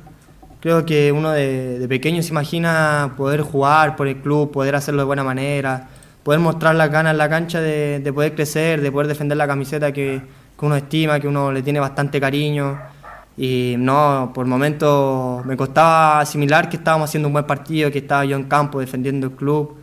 Creo 0.61 0.85
que 0.85 1.13
uno 1.13 1.31
de, 1.31 1.79
de 1.79 1.89
pequeño 1.89 2.23
se 2.23 2.31
imagina 2.31 3.15
poder 3.17 3.43
jugar 3.43 3.97
por 3.97 4.09
el 4.09 4.17
club, 4.17 4.51
poder 4.51 4.75
hacerlo 4.75 5.03
de 5.03 5.07
buena 5.07 5.25
manera, 5.25 5.89
poder 6.23 6.41
mostrar 6.41 6.75
las 6.75 6.91
ganas 6.91 7.13
en 7.13 7.19
la 7.19 7.29
cancha 7.29 7.61
de, 7.61 8.01
de 8.01 8.13
poder 8.13 8.35
crecer, 8.35 8.81
de 8.81 8.91
poder 8.91 9.07
defender 9.07 9.39
la 9.39 9.47
camiseta 9.47 9.93
que, 9.93 10.21
que 10.59 10.67
uno 10.67 10.77
estima, 10.77 11.21
que 11.21 11.29
uno 11.29 11.53
le 11.53 11.63
tiene 11.63 11.81
bastante 11.81 12.21
cariño. 12.21 12.79
Y 13.37 13.77
no, 13.79 14.31
por 14.35 14.47
momentos 14.47 15.45
me 15.47 15.57
costaba 15.57 16.21
asimilar 16.21 16.69
que 16.69 16.77
estábamos 16.77 17.09
haciendo 17.09 17.29
un 17.29 17.33
buen 17.33 17.47
partido, 17.47 17.91
que 17.91 17.99
estaba 17.99 18.25
yo 18.25 18.37
en 18.37 18.45
campo 18.45 18.81
defendiendo 18.81 19.29
el 19.29 19.33
club. 19.33 19.77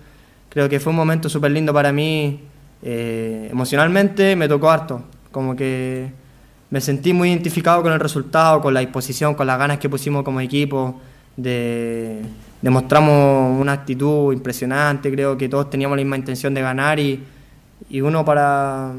Creo 0.49 0.67
que 0.67 0.79
fue 0.79 0.91
un 0.91 0.97
momento 0.97 1.29
súper 1.29 1.51
lindo 1.51 1.73
para 1.73 1.91
mí. 1.91 2.41
Eh, 2.81 3.47
emocionalmente 3.51 4.35
me 4.35 4.47
tocó 4.47 4.69
harto. 4.69 5.03
Como 5.31 5.55
que 5.55 6.11
me 6.69 6.81
sentí 6.81 7.13
muy 7.13 7.29
identificado 7.29 7.81
con 7.81 7.91
el 7.93 7.99
resultado, 7.99 8.61
con 8.61 8.73
la 8.73 8.79
disposición, 8.81 9.35
con 9.35 9.47
las 9.47 9.57
ganas 9.57 9.79
que 9.79 9.89
pusimos 9.89 10.23
como 10.23 10.39
equipo. 10.41 10.99
De, 11.35 12.21
demostramos 12.61 13.59
una 13.59 13.71
actitud 13.73 14.33
impresionante. 14.33 15.11
Creo 15.11 15.37
que 15.37 15.47
todos 15.49 15.69
teníamos 15.69 15.97
la 15.97 16.03
misma 16.03 16.17
intención 16.17 16.53
de 16.53 16.61
ganar 16.61 16.99
y, 16.99 17.23
y 17.89 18.01
uno 18.01 18.25
para, 18.25 18.91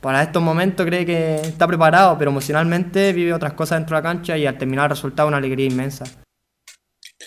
para 0.00 0.22
estos 0.22 0.42
momentos 0.42 0.86
cree 0.86 1.04
que 1.04 1.36
está 1.36 1.66
preparado, 1.66 2.16
pero 2.18 2.30
emocionalmente 2.30 3.12
vive 3.12 3.34
otras 3.34 3.52
cosas 3.52 3.78
dentro 3.78 3.96
de 3.96 4.02
la 4.02 4.08
cancha 4.08 4.36
y 4.38 4.46
al 4.46 4.56
terminar 4.56 4.86
el 4.86 4.90
resultado 4.90 5.28
una 5.28 5.36
alegría 5.36 5.66
inmensa. 5.66 6.04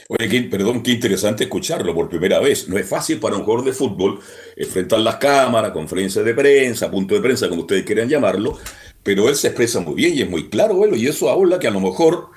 Oye, 0.07 0.27
qué- 0.27 0.41
perdón, 0.43 0.81
qué 0.81 0.91
interesante 0.91 1.43
escucharlo 1.43 1.93
por 1.93 2.09
primera 2.09 2.39
vez. 2.39 2.67
No 2.67 2.77
es 2.77 2.89
fácil 2.89 3.19
para 3.19 3.35
un 3.35 3.43
jugador 3.43 3.65
de 3.65 3.73
fútbol 3.73 4.19
enfrentar 4.55 4.99
las 4.99 5.17
cámaras, 5.17 5.71
conferencias 5.71 6.25
de 6.25 6.33
prensa, 6.33 6.89
punto 6.89 7.13
de 7.13 7.21
prensa, 7.21 7.47
como 7.47 7.61
ustedes 7.61 7.83
quieran 7.83 8.09
llamarlo, 8.09 8.57
pero 9.03 9.29
él 9.29 9.35
se 9.35 9.47
expresa 9.47 9.79
muy 9.79 9.95
bien 9.95 10.15
y 10.15 10.21
es 10.21 10.29
muy 10.29 10.49
claro, 10.49 10.75
bueno, 10.75 10.95
y 10.95 11.07
eso 11.07 11.29
habla 11.29 11.59
que 11.59 11.67
a 11.67 11.71
lo 11.71 11.79
mejor, 11.79 12.29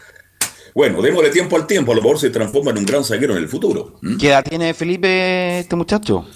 bueno, 0.75 1.03
démosle 1.03 1.31
tiempo 1.31 1.57
al 1.57 1.67
tiempo, 1.67 1.93
a 1.93 1.95
lo 1.95 2.03
mejor 2.03 2.19
se 2.19 2.31
transforma 2.31 2.71
en 2.71 2.79
un 2.79 2.87
gran 2.87 3.05
zaguero 3.05 3.37
en 3.37 3.43
el 3.43 3.49
futuro. 3.49 3.97
¿Mm? 4.01 4.17
¿Qué 4.17 4.29
edad 4.29 4.45
tiene 4.45 4.75
Felipe 4.75 5.59
este 5.59 5.77
muchacho? 5.77 6.27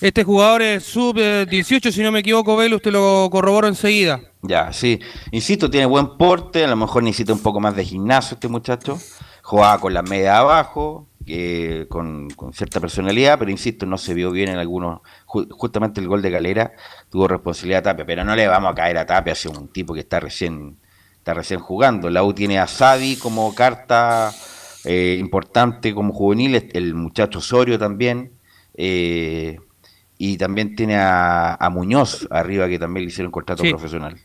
Este 0.00 0.24
jugador 0.24 0.60
es 0.60 0.84
sub-18, 0.84 1.90
si 1.90 2.02
no 2.02 2.12
me 2.12 2.18
equivoco, 2.18 2.56
Velus, 2.56 2.82
te 2.82 2.90
lo 2.90 3.28
corroboro 3.30 3.68
enseguida. 3.68 4.20
Ya, 4.42 4.72
sí. 4.72 5.00
Insisto, 5.30 5.70
tiene 5.70 5.86
buen 5.86 6.18
porte, 6.18 6.64
a 6.64 6.68
lo 6.68 6.76
mejor 6.76 7.02
necesita 7.02 7.32
un 7.32 7.38
poco 7.38 7.60
más 7.60 7.74
de 7.74 7.84
gimnasio 7.84 8.34
este 8.34 8.48
muchacho. 8.48 8.98
Jugaba 9.42 9.80
con 9.80 9.94
la 9.94 10.02
media 10.02 10.38
abajo, 10.38 11.08
eh, 11.26 11.86
con, 11.88 12.28
con 12.30 12.52
cierta 12.52 12.80
personalidad, 12.80 13.38
pero 13.38 13.50
insisto, 13.50 13.86
no 13.86 13.96
se 13.96 14.12
vio 14.12 14.30
bien 14.30 14.50
en 14.50 14.58
algunos. 14.58 15.00
Ju- 15.34 15.48
justamente 15.50 16.00
el 16.00 16.06
gol 16.08 16.22
de 16.22 16.30
Galera 16.30 16.72
tuvo 17.10 17.26
responsabilidad 17.28 17.80
a 17.80 17.82
Tapia, 17.90 18.06
pero 18.06 18.24
no 18.24 18.34
le 18.36 18.46
vamos 18.46 18.70
a 18.72 18.74
caer 18.74 18.98
a 18.98 19.04
Tapia, 19.06 19.32
es 19.32 19.44
un 19.46 19.68
tipo 19.68 19.92
que 19.94 20.00
está 20.00 20.20
recién, 20.20 20.76
está 21.18 21.34
recién 21.34 21.60
jugando. 21.60 22.08
La 22.10 22.22
U 22.22 22.32
tiene 22.32 22.58
a 22.58 22.66
Savi 22.66 23.16
como 23.16 23.54
carta 23.54 24.32
eh, 24.84 25.16
importante 25.18 25.94
como 25.94 26.12
juvenil, 26.12 26.70
el- 26.72 26.94
muchacho 26.94 27.38
Osorio 27.40 27.78
también. 27.78 28.32
eh, 28.76 29.58
y 30.16 30.36
también 30.36 30.76
tiene 30.76 30.96
a, 30.96 31.54
a 31.54 31.70
Muñoz 31.70 32.26
arriba, 32.30 32.68
que 32.68 32.78
también 32.78 33.04
le 33.04 33.10
hicieron 33.10 33.32
contrato 33.32 33.62
Sí. 33.64 33.70
profesional 33.70 34.16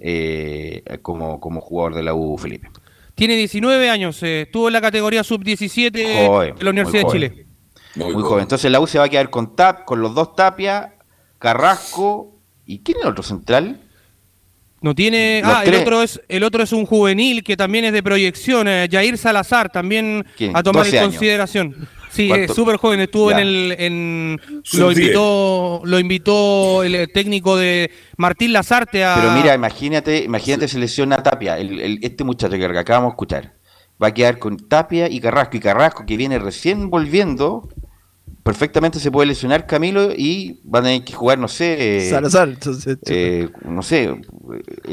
eh, 0.00 0.82
como, 1.02 1.38
como 1.40 1.60
jugador 1.60 1.94
de 1.94 2.02
la 2.02 2.14
U, 2.14 2.36
Felipe. 2.36 2.68
Tiene 3.14 3.36
19 3.36 3.88
años, 3.88 4.22
eh, 4.22 4.42
estuvo 4.42 4.66
en 4.68 4.72
la 4.74 4.80
categoría 4.80 5.22
sub-17 5.24 6.26
Joven, 6.26 6.54
de 6.56 6.64
la 6.64 6.70
Universidad 6.70 7.04
de 7.04 7.10
Chile. 7.10 7.45
Muy, 7.96 8.22
joven. 8.22 8.42
Entonces 8.42 8.70
la 8.70 8.80
U 8.80 8.86
se 8.86 8.98
va 8.98 9.04
a 9.04 9.08
quedar 9.08 9.30
con 9.30 9.56
Tap, 9.56 9.84
con 9.84 10.00
los 10.00 10.14
dos 10.14 10.34
Tapia, 10.36 10.94
Carrasco. 11.38 12.38
¿Y 12.64 12.80
quién 12.80 12.98
es 12.98 13.04
el 13.04 13.10
otro 13.10 13.22
central? 13.22 13.80
No 14.82 14.94
tiene. 14.94 15.40
Los 15.42 15.52
ah, 15.54 15.64
el 15.64 15.74
otro 15.74 16.02
es 16.02 16.20
el 16.28 16.44
otro 16.44 16.62
es 16.62 16.72
un 16.72 16.84
juvenil 16.86 17.42
que 17.42 17.56
también 17.56 17.86
es 17.86 17.92
de 17.92 18.02
proyección, 18.02 18.68
eh, 18.68 18.88
Jair 18.90 19.16
Salazar, 19.16 19.70
también 19.70 20.24
¿Quién? 20.36 20.56
a 20.56 20.62
tomar 20.62 20.84
12 20.84 20.96
en 20.98 21.02
consideración. 21.04 21.88
Sí, 22.10 22.28
¿Cuánto? 22.28 22.52
es 22.52 22.56
súper 22.56 22.76
joven, 22.76 23.00
estuvo 23.00 23.30
en 23.30 23.38
el 23.38 23.76
en 23.78 24.40
lo 24.74 24.88
10. 24.88 24.98
invitó 24.98 25.80
lo 25.84 25.98
invitó 25.98 26.82
el 26.82 26.94
eh, 26.94 27.06
técnico 27.08 27.56
de 27.56 27.90
Martín 28.16 28.52
Lazarte 28.52 29.04
a 29.04 29.16
Pero 29.16 29.32
mira, 29.32 29.54
imagínate, 29.54 30.24
imagínate 30.24 30.68
se 30.68 30.78
lesiona 30.78 31.22
Tapia, 31.22 31.58
el, 31.58 31.80
el- 31.80 31.98
este 32.02 32.24
muchacho 32.24 32.56
que 32.56 32.64
acabamos 32.64 33.10
de 33.10 33.14
escuchar. 33.14 33.54
Va 34.02 34.08
a 34.08 34.14
quedar 34.14 34.38
con 34.38 34.56
Tapia 34.56 35.08
y 35.10 35.20
Carrasco. 35.20 35.56
Y 35.56 35.60
Carrasco, 35.60 36.04
que 36.06 36.16
viene 36.16 36.38
recién 36.38 36.90
volviendo, 36.90 37.68
perfectamente 38.46 39.00
se 39.00 39.10
puede 39.10 39.26
lesionar 39.26 39.66
Camilo 39.66 40.10
y 40.16 40.60
van 40.62 40.84
a 40.84 40.86
tener 40.86 41.04
que 41.04 41.12
jugar, 41.12 41.36
no 41.38 41.48
sé. 41.48 41.98
eh, 41.98 42.10
Salazar, 42.10 42.48
entonces, 42.48 42.96
eh, 43.06 43.48
no 43.64 43.82
sé, 43.82 44.14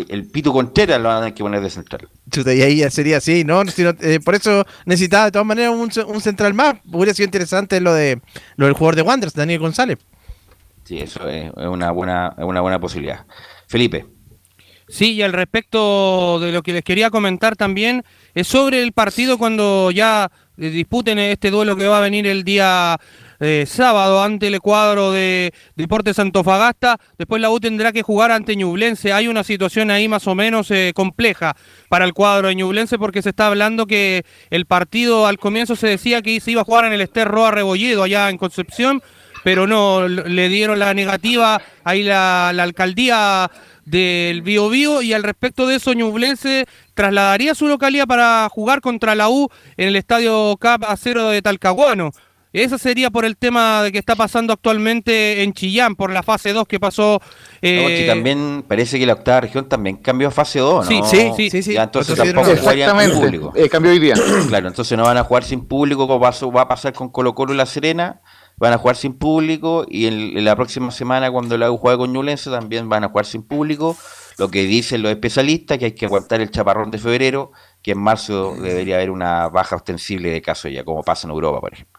el 0.09 0.27
Pito 0.27 0.51
Contreras 0.51 0.99
lo 0.99 1.09
van 1.09 1.17
a 1.17 1.19
tener 1.21 1.33
que 1.35 1.43
poner 1.43 1.61
de 1.61 1.69
central. 1.69 2.09
Chuta, 2.31 2.51
y 2.53 2.63
ahí 2.63 2.77
ya 2.77 2.89
sería 2.89 3.17
así, 3.17 3.43
¿no? 3.45 3.63
Si 3.67 3.83
no- 3.83 3.93
eh, 4.01 4.19
por 4.25 4.33
eso 4.35 4.65
necesitaba 4.87 5.25
de 5.25 5.31
todas 5.31 5.45
maneras 5.47 5.71
un, 5.71 5.89
un 6.13 6.21
central 6.21 6.53
más. 6.55 6.75
Hubiera 6.91 7.13
sido 7.13 7.25
interesante 7.25 7.79
lo 7.79 7.93
de 7.93 8.19
lo 8.57 8.65
del 8.65 8.73
jugador 8.73 8.95
de 8.95 9.03
Wanderers, 9.03 9.35
Daniel 9.35 9.59
González. 9.59 9.99
Sí, 10.83 10.97
eso 10.97 11.29
es, 11.29 11.51
una 11.55 11.91
buena, 11.91 12.33
es 12.37 12.43
una 12.43 12.59
buena 12.59 12.79
posibilidad. 12.79 13.25
Felipe. 13.67 14.05
Sí, 14.89 15.13
y 15.13 15.21
al 15.21 15.31
respecto 15.31 16.39
de 16.41 16.51
lo 16.51 16.61
que 16.61 16.73
les 16.73 16.83
quería 16.83 17.09
comentar 17.09 17.55
también 17.55 18.03
es 18.35 18.47
sobre 18.47 18.83
el 18.83 18.91
partido 18.91 19.37
cuando 19.37 19.91
ya 19.91 20.29
eh, 20.57 20.69
disputen 20.69 21.17
este 21.19 21.51
duelo 21.51 21.77
que 21.77 21.87
va 21.87 21.99
a 21.99 22.01
venir 22.01 22.27
el 22.27 22.43
día 22.43 22.99
eh, 23.45 23.65
sábado 23.67 24.23
ante 24.23 24.47
el 24.47 24.61
cuadro 24.61 25.11
de 25.11 25.53
Deportes 25.75 26.17
Antofagasta. 26.17 26.97
Después 27.17 27.41
la 27.41 27.49
U 27.49 27.59
tendrá 27.59 27.91
que 27.91 28.01
jugar 28.01 28.31
ante 28.31 28.55
Ñublense. 28.55 29.11
Hay 29.11 29.27
una 29.27 29.43
situación 29.43 29.91
ahí 29.91 30.07
más 30.07 30.27
o 30.27 30.33
menos 30.33 30.71
eh, 30.71 30.93
compleja 30.95 31.53
para 31.89 32.05
el 32.05 32.13
cuadro 32.13 32.47
de 32.47 32.55
Ñublense 32.55 32.97
porque 32.97 33.21
se 33.21 33.29
está 33.29 33.47
hablando 33.47 33.85
que 33.85 34.23
el 34.49 34.65
partido 34.65 35.27
al 35.27 35.39
comienzo 35.39 35.75
se 35.75 35.87
decía 35.87 36.21
que 36.21 36.39
se 36.39 36.51
iba 36.51 36.61
a 36.61 36.63
jugar 36.63 36.85
en 36.85 36.93
el 36.93 37.01
Ester 37.01 37.27
Roa 37.27 37.51
Rebolledo 37.51 38.03
allá 38.03 38.29
en 38.29 38.37
Concepción 38.37 39.03
pero 39.43 39.67
no, 39.67 40.07
le 40.07 40.47
dieron 40.49 40.79
la 40.79 40.93
negativa 40.93 41.61
ahí 41.83 42.03
la, 42.03 42.49
alcaldía 42.49 43.51
del 43.83 44.41
Bío 44.41 44.69
Bío 44.69 45.01
y 45.01 45.11
al 45.11 45.23
respecto 45.23 45.67
de 45.67 45.75
eso 45.75 45.91
Ñublense 45.93 46.65
trasladaría 46.93 47.53
su 47.53 47.67
localidad 47.67 48.07
para 48.07 48.47
jugar 48.49 48.79
contra 48.79 49.15
la 49.15 49.27
U 49.27 49.49
en 49.75 49.89
el 49.89 49.97
estadio 49.97 50.55
Cap 50.57 50.83
Acero 50.85 51.27
de 51.27 51.41
Talcahuano. 51.41 52.11
Eso 52.53 52.77
sería 52.77 53.09
por 53.09 53.25
el 53.25 53.35
tema 53.35 53.81
de 53.81 53.91
que 53.91 53.97
está 53.97 54.15
pasando 54.15 54.53
actualmente 54.53 55.41
en 55.41 55.53
Chillán, 55.53 55.95
por 55.95 56.11
la 56.11 56.21
fase 56.21 56.53
2 56.53 56.67
que 56.67 56.79
pasó. 56.79 57.19
eh, 57.63 57.77
No, 57.77 57.81
porque 57.83 58.05
también 58.07 58.63
parece 58.67 58.99
que 58.99 59.07
la 59.07 59.13
octava 59.13 59.41
región 59.41 59.67
también 59.67 59.97
cambió 59.97 60.27
a 60.27 60.31
fase 60.31 60.59
2, 60.59 60.87
¿no? 60.89 61.05
Sí, 61.05 61.31
sí, 61.35 61.49
sí, 61.49 61.63
sí. 61.63 61.73
Ya, 61.73 61.83
entonces 61.83 62.15
sí, 62.15 62.21
tampoco 62.21 62.53
no. 62.53 62.57
jugarían 62.61 62.99
sin 62.99 63.19
público. 63.19 63.53
Eh, 63.55 63.67
cambió 63.69 63.91
hoy 63.91 63.99
día. 63.99 64.13
claro, 64.47 64.67
entonces 64.67 64.95
no 64.97 65.03
van 65.03 65.17
a 65.17 65.23
jugar 65.23 65.43
sin 65.43 65.65
público 65.65 66.07
como 66.07 66.19
va 66.19 66.61
a 66.61 66.67
pasar 66.67 66.93
con 66.93 67.09
Colo 67.09 67.33
Colo 67.33 67.53
y 67.53 67.57
La 67.57 67.65
Serena. 67.65 68.21
Van 68.55 68.71
a 68.71 68.77
jugar 68.77 68.95
sin 68.95 69.13
público 69.17 69.83
y 69.89 70.05
en, 70.05 70.37
en 70.37 70.45
la 70.45 70.55
próxima 70.55 70.91
semana 70.91 71.31
cuando 71.31 71.57
la 71.57 71.71
U 71.71 71.77
juegue 71.77 71.97
con 71.97 72.13
Ñublense 72.13 72.51
también 72.51 72.87
van 72.87 73.03
a 73.03 73.09
jugar 73.09 73.25
sin 73.25 73.41
público. 73.41 73.97
Lo 74.37 74.49
que 74.49 74.63
dicen 74.63 75.01
los 75.01 75.11
especialistas 75.11 75.79
que 75.79 75.85
hay 75.85 75.91
que 75.93 76.05
aguantar 76.05 76.39
el 76.39 76.51
chaparrón 76.51 76.91
de 76.91 76.99
febrero, 76.99 77.51
que 77.81 77.91
en 77.91 77.99
marzo 77.99 78.55
debería 78.61 78.95
haber 78.95 79.09
una 79.09 79.47
baja 79.49 79.75
ostensible 79.75 80.29
de 80.29 80.41
casos 80.41 80.71
ya, 80.71 80.83
como 80.83 81.03
pasa 81.03 81.27
en 81.27 81.31
Europa, 81.31 81.59
por 81.61 81.73
ejemplo. 81.73 81.92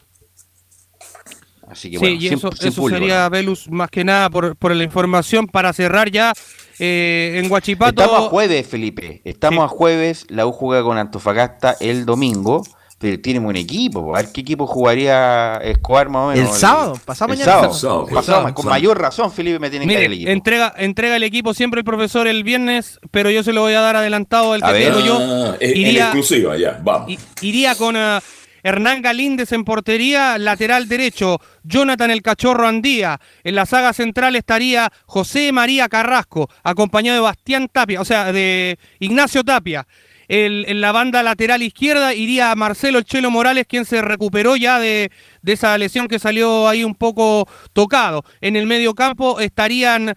Así 1.70 1.90
que 1.90 1.96
sí, 1.96 2.00
bueno, 2.00 2.16
y 2.16 2.20
sin- 2.28 2.34
eso, 2.38 2.50
sin 2.52 2.68
eso 2.68 2.80
público, 2.82 2.98
sería, 3.00 3.28
Velus, 3.28 3.70
más 3.70 3.90
que 3.90 4.04
nada 4.04 4.28
por, 4.30 4.54
por 4.56 4.74
la 4.74 4.84
información 4.84 5.46
para 5.46 5.72
cerrar 5.72 6.10
ya 6.10 6.32
eh, 6.78 7.40
en 7.42 7.48
Guachipato. 7.48 8.02
Estamos 8.02 8.26
a 8.26 8.28
jueves, 8.28 8.66
Felipe. 8.66 9.22
Estamos 9.24 9.64
a 9.64 9.68
jueves. 9.68 10.26
La 10.28 10.46
U 10.46 10.52
juega 10.52 10.82
con 10.82 10.98
Antofagasta 10.98 11.76
el 11.80 12.04
domingo. 12.06 12.62
Pero 12.96 13.20
tiene 13.20 13.40
buen 13.40 13.56
equipo. 13.56 14.14
A 14.16 14.22
ver 14.22 14.32
qué 14.32 14.40
equipo 14.40 14.66
jugaría 14.66 15.56
Escobar 15.56 16.08
más 16.08 16.22
o 16.22 16.28
menos. 16.36 16.54
El 16.54 16.56
sábado, 16.60 16.98
pasado 17.04 17.32
el 17.32 17.38
mañana. 17.38 17.52
sábado. 17.52 17.74
Sábado, 17.74 18.04
Pasado 18.06 18.22
sábado, 18.22 18.44
ma- 18.44 18.54
con 18.54 18.66
mayor 18.66 18.98
razón, 18.98 19.32
Felipe 19.32 19.58
me 19.58 19.68
tiene 19.68 19.86
que 19.86 19.94
dar 19.94 20.02
el 20.04 20.12
equipo. 20.14 20.30
entrega, 20.30 20.72
entrega 20.78 21.16
el 21.16 21.22
equipo 21.24 21.52
siempre 21.52 21.80
el 21.80 21.84
profesor 21.84 22.26
el 22.28 22.44
viernes, 22.44 23.00
pero 23.10 23.30
yo 23.30 23.42
se 23.42 23.52
lo 23.52 23.62
voy 23.62 23.74
a 23.74 23.80
dar 23.80 23.96
adelantado 23.96 24.54
el 24.54 24.62
que 24.62 24.72
tengo 24.72 25.00
yo. 25.00 25.18
Ah, 25.20 25.56
en- 25.60 25.70
en 25.72 25.76
Iría, 25.76 26.04
exclusiva, 26.04 26.56
ya, 26.56 26.80
vamos. 26.82 27.12
iría 27.42 27.74
con 27.74 27.96
ah, 27.96 28.22
Hernán 28.64 29.02
Galíndez 29.02 29.52
en 29.52 29.62
portería, 29.62 30.38
lateral 30.38 30.88
derecho, 30.88 31.38
Jonathan 31.64 32.10
el 32.10 32.22
Cachorro 32.22 32.66
Andía. 32.66 33.20
En 33.44 33.56
la 33.56 33.66
saga 33.66 33.92
central 33.92 34.36
estaría 34.36 34.90
José 35.04 35.52
María 35.52 35.90
Carrasco, 35.90 36.48
acompañado 36.62 37.16
de 37.16 37.22
Bastián 37.22 37.68
Tapia, 37.70 38.00
o 38.00 38.06
sea, 38.06 38.32
de 38.32 38.78
Ignacio 39.00 39.44
Tapia. 39.44 39.86
En 40.28 40.80
la 40.80 40.92
banda 40.92 41.22
lateral 41.22 41.62
izquierda 41.62 42.14
iría 42.14 42.54
Marcelo 42.54 43.02
Chelo 43.02 43.30
Morales, 43.30 43.66
quien 43.68 43.84
se 43.84 44.00
recuperó 44.00 44.56
ya 44.56 44.78
de, 44.78 45.12
esa 45.44 45.76
lesión 45.76 46.08
que 46.08 46.18
salió 46.18 46.66
ahí 46.66 46.84
un 46.84 46.94
poco 46.94 47.46
tocado. 47.74 48.24
En 48.40 48.56
el 48.56 48.66
medio 48.66 48.94
campo 48.94 49.40
estarían, 49.40 50.14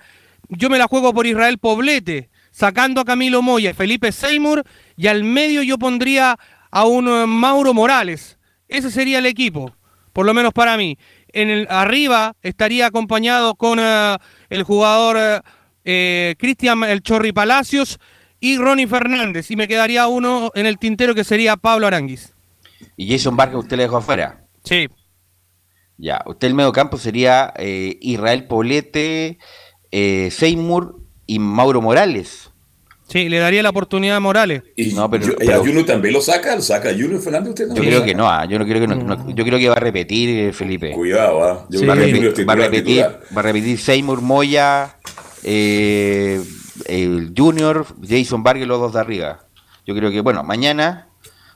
yo 0.47 0.69
me 0.69 0.77
la 0.77 0.87
juego 0.87 1.13
por 1.13 1.27
Israel 1.27 1.57
Poblete, 1.57 2.29
sacando 2.51 3.01
a 3.01 3.05
Camilo 3.05 3.41
Moya 3.41 3.73
Felipe 3.73 4.13
Seymour, 4.13 4.63
y 4.95 5.07
al 5.07 5.25
medio 5.25 5.61
yo 5.63 5.77
pondría 5.77 6.37
a 6.71 6.85
un 6.85 7.07
eh, 7.09 7.25
Mauro 7.25 7.73
Morales. 7.73 8.36
Ese 8.67 8.91
sería 8.91 9.19
el 9.19 9.25
equipo, 9.25 9.73
por 10.13 10.25
lo 10.25 10.33
menos 10.33 10.53
para 10.53 10.77
mí. 10.77 10.97
En 11.33 11.49
el, 11.49 11.67
arriba 11.69 12.35
estaría 12.41 12.87
acompañado 12.87 13.55
con 13.55 13.79
eh, 13.79 14.17
el 14.49 14.63
jugador 14.63 15.17
eh, 15.19 15.41
eh, 15.89 16.35
Cristian 16.37 16.83
El 16.83 17.01
Chorri 17.01 17.31
Palacios 17.31 17.99
y 18.39 18.57
Ronnie 18.57 18.87
Fernández. 18.87 19.49
Y 19.51 19.55
me 19.55 19.67
quedaría 19.67 20.07
uno 20.07 20.51
en 20.53 20.65
el 20.65 20.77
tintero 20.77 21.15
que 21.15 21.23
sería 21.23 21.55
Pablo 21.55 21.87
Aranguis. 21.87 22.33
Y 22.95 23.09
Jason 23.09 23.35
Vargas 23.37 23.63
usted 23.63 23.77
le 23.77 23.83
dejó 23.83 23.97
afuera. 23.97 24.45
Sí. 24.63 24.87
Ya, 25.97 26.21
usted 26.25 26.47
el 26.47 26.53
medio 26.53 26.71
campo 26.71 26.97
sería 26.97 27.53
eh, 27.57 27.97
Israel 28.01 28.45
Poblete, 28.47 29.39
eh, 29.91 30.29
Seymour 30.29 30.99
y 31.25 31.39
Mauro 31.39 31.81
Morales. 31.81 32.46
Sí, 33.07 33.29
le 33.29 33.39
daría 33.39 33.63
la 33.63 33.69
oportunidad 33.69 34.17
a 34.17 34.19
Morales. 34.19 34.63
Y 34.75 34.87
No, 34.93 35.09
pero- 35.09 35.27
yo- 35.27 35.33
¿y 35.33 35.45
pero- 35.47 35.55
a 35.55 35.59
Juno 35.59 35.85
también 35.85 36.13
lo 36.13 36.21
saca? 36.21 36.55
¿Lo 36.55 36.61
saca 36.61 36.89
a 36.89 36.93
Juno 36.93 37.19
Fernández 37.19 37.49
usted? 37.49 37.67
Yo 37.69 37.73
también 37.73 37.93
creo 37.93 38.03
que 38.05 38.13
no, 38.15 38.27
ah, 38.29 38.45
yo 38.45 38.59
no 38.59 38.65
creo 38.65 38.81
que 38.81 38.87
no, 38.87 38.95
no- 38.95 39.29
yo 39.33 39.45
creo 39.45 39.57
que 39.59 39.69
va 39.69 39.75
a 39.75 39.79
repetir 39.79 40.29
eh, 40.29 40.51
Felipe. 40.53 40.91
Cuidado, 40.91 41.41
¿ah? 41.43 41.65
Yo 41.69 41.85
va, 41.87 41.93
a 41.93 41.95
repetir, 41.95 42.15
Junior 42.33 42.49
va 42.49 42.53
a 42.53 42.55
repetir, 42.57 42.83
titular. 43.03 43.21
va 43.35 43.39
a 43.39 43.43
repetir 43.43 43.79
Seymour 43.79 44.21
Moya, 44.21 44.97
eh, 45.43 46.41
el 46.85 47.33
Junior, 47.35 47.85
Jason 48.07 48.43
Vargas 48.43 48.63
y 48.65 48.67
los 48.67 48.79
dos 48.79 48.93
de 48.93 48.99
arriba. 48.99 49.39
Yo 49.85 49.95
creo 49.95 50.11
que, 50.11 50.19
bueno, 50.19 50.43
mañana, 50.43 51.07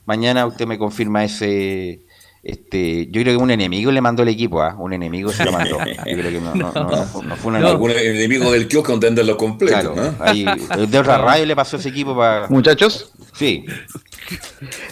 mañana 0.06 0.46
usted 0.46 0.66
me 0.66 0.78
confirma 0.78 1.26
ese, 1.26 2.02
este, 2.44 3.06
yo 3.12 3.22
creo 3.22 3.38
que 3.38 3.44
un 3.44 3.52
enemigo 3.52 3.92
le 3.92 4.02
mandó 4.02 4.24
el 4.24 4.30
equipo, 4.30 4.62
¿ah? 4.64 4.76
Un 4.80 4.94
enemigo 4.94 5.32
se 5.32 5.46
lo 5.46 5.52
mandó. 5.52 5.78
Yo 6.08 6.18
creo 6.18 6.32
que 6.32 6.42
no, 6.42 6.56
no, 6.56 6.72
no, 6.74 6.84
no 6.90 7.04
fue- 7.04 7.26
no 7.26 7.36
fue 7.36 7.50
un 7.50 7.56
enemigo. 7.58 7.72
Algún 7.72 7.92
enemigo 7.92 8.52
del 8.52 8.68
kiosco 8.68 8.94
los 9.24 9.36
completos, 9.36 9.80
Claro, 9.82 9.96
¿no? 9.96 10.16
ahí, 10.26 10.44
de 10.88 10.98
otra 11.00 11.18
radio 11.20 11.46
le 11.46 11.56
pasó 11.56 11.78
ese 11.78 11.90
equipo 11.90 12.16
para. 12.18 12.48
Muchachos. 12.50 13.12
Sí. 13.34 13.66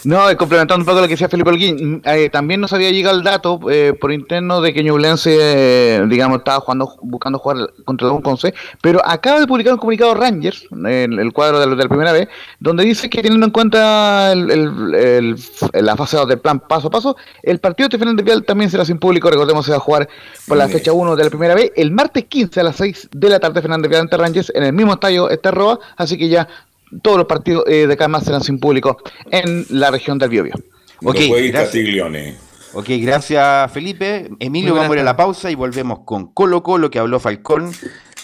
No, 0.04 0.24
complementando 0.36 0.82
un 0.82 0.86
poco 0.86 1.00
lo 1.00 1.06
que 1.06 1.14
decía 1.14 1.28
Felipe 1.28 1.50
Holguín, 1.50 1.96
mm, 1.96 2.02
eh, 2.04 2.30
también 2.30 2.60
nos 2.60 2.72
había 2.72 2.90
llegado 2.90 3.16
el 3.16 3.22
dato 3.22 3.60
eh, 3.70 3.92
por 3.98 4.12
interno 4.12 4.60
de 4.60 4.72
que 4.72 4.82
Ñublense, 4.82 5.36
eh, 5.40 6.02
digamos, 6.08 6.38
estaba 6.38 6.60
jugando, 6.60 6.94
buscando 7.02 7.38
jugar 7.38 7.72
contra 7.84 8.08
el 8.12 8.22
Conce, 8.22 8.54
pero 8.82 9.00
acaba 9.06 9.40
de 9.40 9.46
publicar 9.46 9.72
un 9.74 9.78
comunicado 9.78 10.14
Rangers, 10.14 10.64
el, 10.72 11.18
el 11.18 11.32
cuadro 11.32 11.60
de, 11.60 11.66
la- 11.66 11.74
de 11.76 11.82
la 11.82 11.88
primera 11.88 12.12
vez, 12.12 12.28
donde 12.58 12.84
dice 12.84 13.08
que 13.08 13.22
teniendo 13.22 13.46
en 13.46 13.52
cuenta 13.52 14.32
el- 14.32 14.50
el- 14.50 14.94
el- 14.94 15.84
la 15.84 15.96
fase 15.96 16.16
2 16.16 16.28
del 16.28 16.38
plan 16.40 16.60
paso 16.60 16.88
a 16.88 16.90
paso, 16.90 17.16
el 17.42 17.58
partido 17.60 17.88
de 17.88 17.98
Fernández 17.98 18.24
Vial 18.24 18.44
también 18.44 18.70
será 18.70 18.84
sin 18.84 18.98
público, 18.98 19.30
recordemos 19.30 19.64
se 19.64 19.70
va 19.72 19.78
a 19.78 19.80
jugar 19.80 20.08
por 20.48 20.56
la 20.56 20.68
fecha 20.68 20.92
1 20.92 21.16
de 21.16 21.24
la 21.24 21.30
primera 21.30 21.54
vez, 21.54 21.72
el 21.76 21.90
martes 21.92 22.24
15 22.24 22.60
a 22.60 22.64
las 22.64 22.76
6 22.76 23.08
de 23.12 23.28
la 23.28 23.38
tarde 23.38 23.60
Fernández 23.62 23.88
Vial 23.88 24.02
ante 24.02 24.16
Rangers 24.16 24.52
en 24.54 24.64
el 24.64 24.72
mismo 24.72 24.92
estadio 24.94 25.30
Esterroa, 25.30 25.78
así 25.96 26.18
que 26.18 26.28
ya 26.28 26.48
todos 27.02 27.18
los 27.18 27.26
partidos 27.26 27.64
eh, 27.66 27.86
de 27.86 27.92
acá 27.92 28.08
más 28.08 28.24
serán 28.24 28.42
sin 28.42 28.58
público 28.58 28.96
en 29.30 29.66
la 29.68 29.90
región 29.90 30.18
del 30.18 30.30
Biobío. 30.30 30.54
Ok, 31.02 31.16
gracias. 31.48 32.36
Ok, 32.72 32.86
gracias 32.88 33.72
Felipe. 33.72 34.30
Emilio, 34.38 34.74
vamos 34.74 34.90
a 34.90 34.94
ir 34.94 35.00
a 35.00 35.04
la 35.04 35.16
pausa 35.16 35.50
y 35.50 35.54
volvemos 35.54 36.00
con 36.04 36.32
Colo 36.32 36.62
Colo, 36.62 36.90
que 36.90 36.98
habló 36.98 37.18
Falcón, 37.18 37.72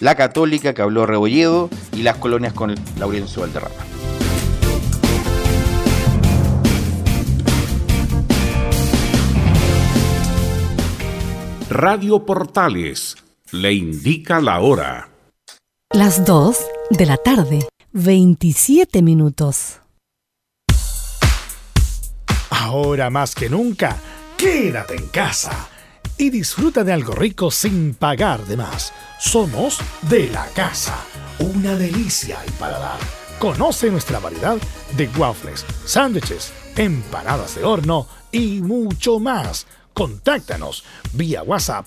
la 0.00 0.14
Católica, 0.14 0.74
que 0.74 0.82
habló 0.82 1.06
Rebolledo, 1.06 1.68
y 1.92 2.02
las 2.02 2.16
colonias 2.16 2.52
con 2.52 2.74
Laurencio 2.98 3.42
Valderrama. 3.42 3.74
Radio 11.68 12.24
Portales 12.24 13.16
le 13.50 13.72
indica 13.72 14.40
la 14.40 14.60
hora. 14.60 15.10
Las 15.92 16.24
2 16.24 16.56
de 16.90 17.06
la 17.06 17.16
tarde, 17.16 17.66
27 17.98 19.00
minutos. 19.00 19.80
Ahora 22.50 23.08
más 23.08 23.34
que 23.34 23.48
nunca, 23.48 23.96
quédate 24.36 24.96
en 24.96 25.06
casa 25.06 25.66
y 26.18 26.28
disfruta 26.28 26.84
de 26.84 26.92
algo 26.92 27.14
rico 27.14 27.50
sin 27.50 27.94
pagar 27.94 28.44
de 28.44 28.58
más. 28.58 28.92
Somos 29.18 29.78
de 30.10 30.28
la 30.28 30.46
casa, 30.48 30.94
una 31.38 31.74
delicia 31.74 32.38
al 32.38 32.52
paladar. 32.58 32.98
Conoce 33.38 33.90
nuestra 33.90 34.18
variedad 34.18 34.58
de 34.94 35.08
waffles, 35.16 35.64
sándwiches, 35.86 36.52
empanadas 36.76 37.54
de 37.54 37.64
horno 37.64 38.06
y 38.30 38.60
mucho 38.60 39.18
más. 39.20 39.66
Contáctanos 39.94 40.84
vía 41.14 41.42
WhatsApp 41.42 41.86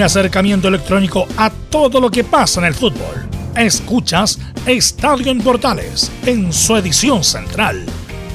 Un 0.00 0.04
acercamiento 0.04 0.68
electrónico 0.68 1.28
a 1.36 1.50
todo 1.50 2.00
lo 2.00 2.10
que 2.10 2.24
pasa 2.24 2.58
en 2.60 2.68
el 2.68 2.74
fútbol. 2.74 3.28
Escuchas 3.54 4.38
Estadio 4.64 5.30
en 5.30 5.42
Portales 5.42 6.10
en 6.24 6.54
su 6.54 6.74
edición 6.74 7.22
central, 7.22 7.84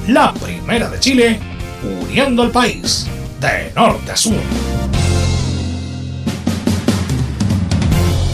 la 0.07 0.31
primera 0.35 0.91
de 0.91 0.99
Chile, 0.99 1.39
uniendo 2.03 2.43
al 2.43 2.51
país 2.51 3.07
de 3.41 3.73
norte 3.75 4.11
a 4.11 4.15
sur. 4.15 4.37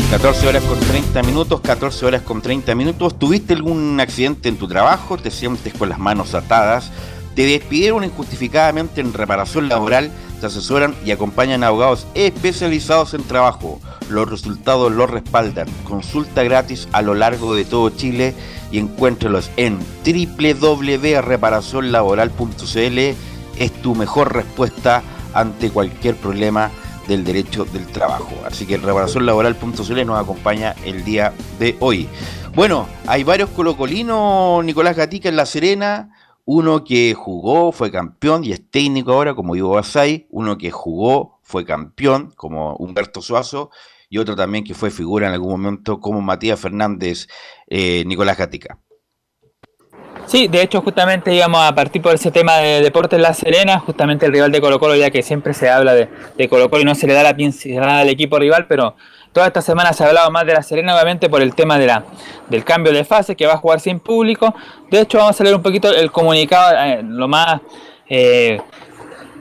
14 0.09 0.47
horas 0.49 0.63
con 0.63 0.79
30 0.81 1.23
minutos, 1.23 1.61
14 1.61 2.05
horas 2.05 2.21
con 2.23 2.41
30 2.41 2.75
minutos. 2.75 3.17
¿Tuviste 3.17 3.53
algún 3.53 3.97
accidente 4.01 4.49
en 4.49 4.57
tu 4.57 4.67
trabajo? 4.67 5.17
¿Te 5.17 5.31
sientes 5.31 5.73
con 5.73 5.87
las 5.87 5.99
manos 5.99 6.35
atadas? 6.35 6.91
¿Te 7.33 7.45
despidieron 7.45 8.03
injustificadamente 8.03 8.99
en 8.99 9.13
reparación 9.13 9.69
laboral? 9.69 10.11
Te 10.41 10.47
asesoran 10.47 10.93
y 11.05 11.11
acompañan 11.11 11.63
abogados 11.63 12.05
especializados 12.15 13.13
en 13.13 13.23
trabajo. 13.23 13.79
Los 14.09 14.27
resultados 14.27 14.91
los 14.91 15.07
respaldan. 15.07 15.67
Consulta 15.87 16.41
gratis 16.41 16.87
a 16.93 17.03
lo 17.03 17.13
largo 17.13 17.53
de 17.53 17.63
todo 17.63 17.91
Chile 17.91 18.33
y 18.71 18.79
encuéntralos 18.79 19.51
en 19.55 19.77
www.reparacionlaboral.cl. 20.03 22.99
Es 23.59 23.71
tu 23.83 23.93
mejor 23.93 24.33
respuesta 24.33 25.03
ante 25.35 25.69
cualquier 25.69 26.15
problema 26.15 26.71
del 27.07 27.23
derecho 27.23 27.65
del 27.65 27.85
trabajo. 27.85 28.33
Así 28.43 28.65
que 28.65 28.77
reparacionlaboral.cl 28.77 30.05
nos 30.07 30.19
acompaña 30.19 30.73
el 30.83 31.03
día 31.03 31.33
de 31.59 31.77
hoy. 31.79 32.09
Bueno, 32.55 32.87
hay 33.05 33.23
varios 33.23 33.51
colocolinos, 33.51 34.65
Nicolás 34.65 34.97
Gatica 34.97 35.29
en 35.29 35.35
La 35.35 35.45
Serena, 35.45 36.09
uno 36.45 36.83
que 36.83 37.13
jugó, 37.13 37.71
fue 37.71 37.91
campeón 37.91 38.43
y 38.43 38.51
es 38.51 38.69
técnico 38.69 39.13
ahora 39.13 39.35
como 39.35 39.55
Ivo 39.55 39.71
Basay, 39.71 40.27
uno 40.29 40.57
que 40.57 40.71
jugó, 40.71 41.39
fue 41.43 41.65
campeón 41.65 42.31
como 42.35 42.75
Humberto 42.75 43.21
Suazo. 43.21 43.69
Y 44.09 44.17
otro 44.17 44.35
también 44.35 44.65
que 44.65 44.73
fue 44.73 44.91
figura 44.91 45.27
en 45.27 45.33
algún 45.33 45.51
momento 45.51 46.01
como 46.01 46.19
Matías 46.19 46.59
Fernández, 46.59 47.27
eh, 47.67 48.03
Nicolás 48.05 48.37
Gatica. 48.37 48.77
Sí, 50.25 50.47
de 50.47 50.61
hecho 50.61 50.81
justamente 50.81 51.33
íbamos 51.33 51.61
a 51.61 51.75
partir 51.75 52.01
por 52.01 52.15
ese 52.15 52.31
tema 52.31 52.57
de 52.57 52.81
Deportes 52.81 53.19
La 53.19 53.33
Serena, 53.33 53.79
justamente 53.79 54.25
el 54.25 54.31
rival 54.31 54.51
de 54.51 54.61
Colo 54.61 54.79
Colo, 54.79 54.95
ya 54.95 55.11
que 55.11 55.23
siempre 55.23 55.53
se 55.53 55.69
habla 55.69 55.93
de, 55.93 56.07
Colo 56.49 56.69
Colo 56.69 56.83
y 56.83 56.85
no 56.85 56.95
se 56.95 57.07
le 57.07 57.13
da 57.13 57.23
la 57.23 57.35
pincelada 57.35 57.99
al 57.99 58.09
equipo 58.09 58.39
rival, 58.39 58.65
pero 58.67 58.95
toda 59.33 59.47
esta 59.47 59.61
semana 59.61 59.93
se 59.93 60.03
ha 60.03 60.07
hablado 60.07 60.29
más 60.31 60.45
de 60.45 60.53
La 60.53 60.63
Serena, 60.63 60.93
obviamente 60.93 61.29
por 61.29 61.41
el 61.41 61.55
tema 61.55 61.77
de 61.77 61.87
la, 61.87 62.03
del 62.49 62.63
cambio 62.63 62.91
de 62.93 63.03
fase, 63.03 63.35
que 63.35 63.45
va 63.45 63.53
a 63.53 63.57
jugar 63.57 63.79
sin 63.79 63.99
público. 63.99 64.53
De 64.89 65.01
hecho 65.01 65.17
vamos 65.17 65.39
a 65.39 65.43
leer 65.43 65.55
un 65.55 65.61
poquito 65.61 65.89
el 65.89 66.11
comunicado, 66.11 66.77
eh, 66.77 67.01
lo 67.03 67.27
más... 67.27 67.61
Eh, 68.07 68.59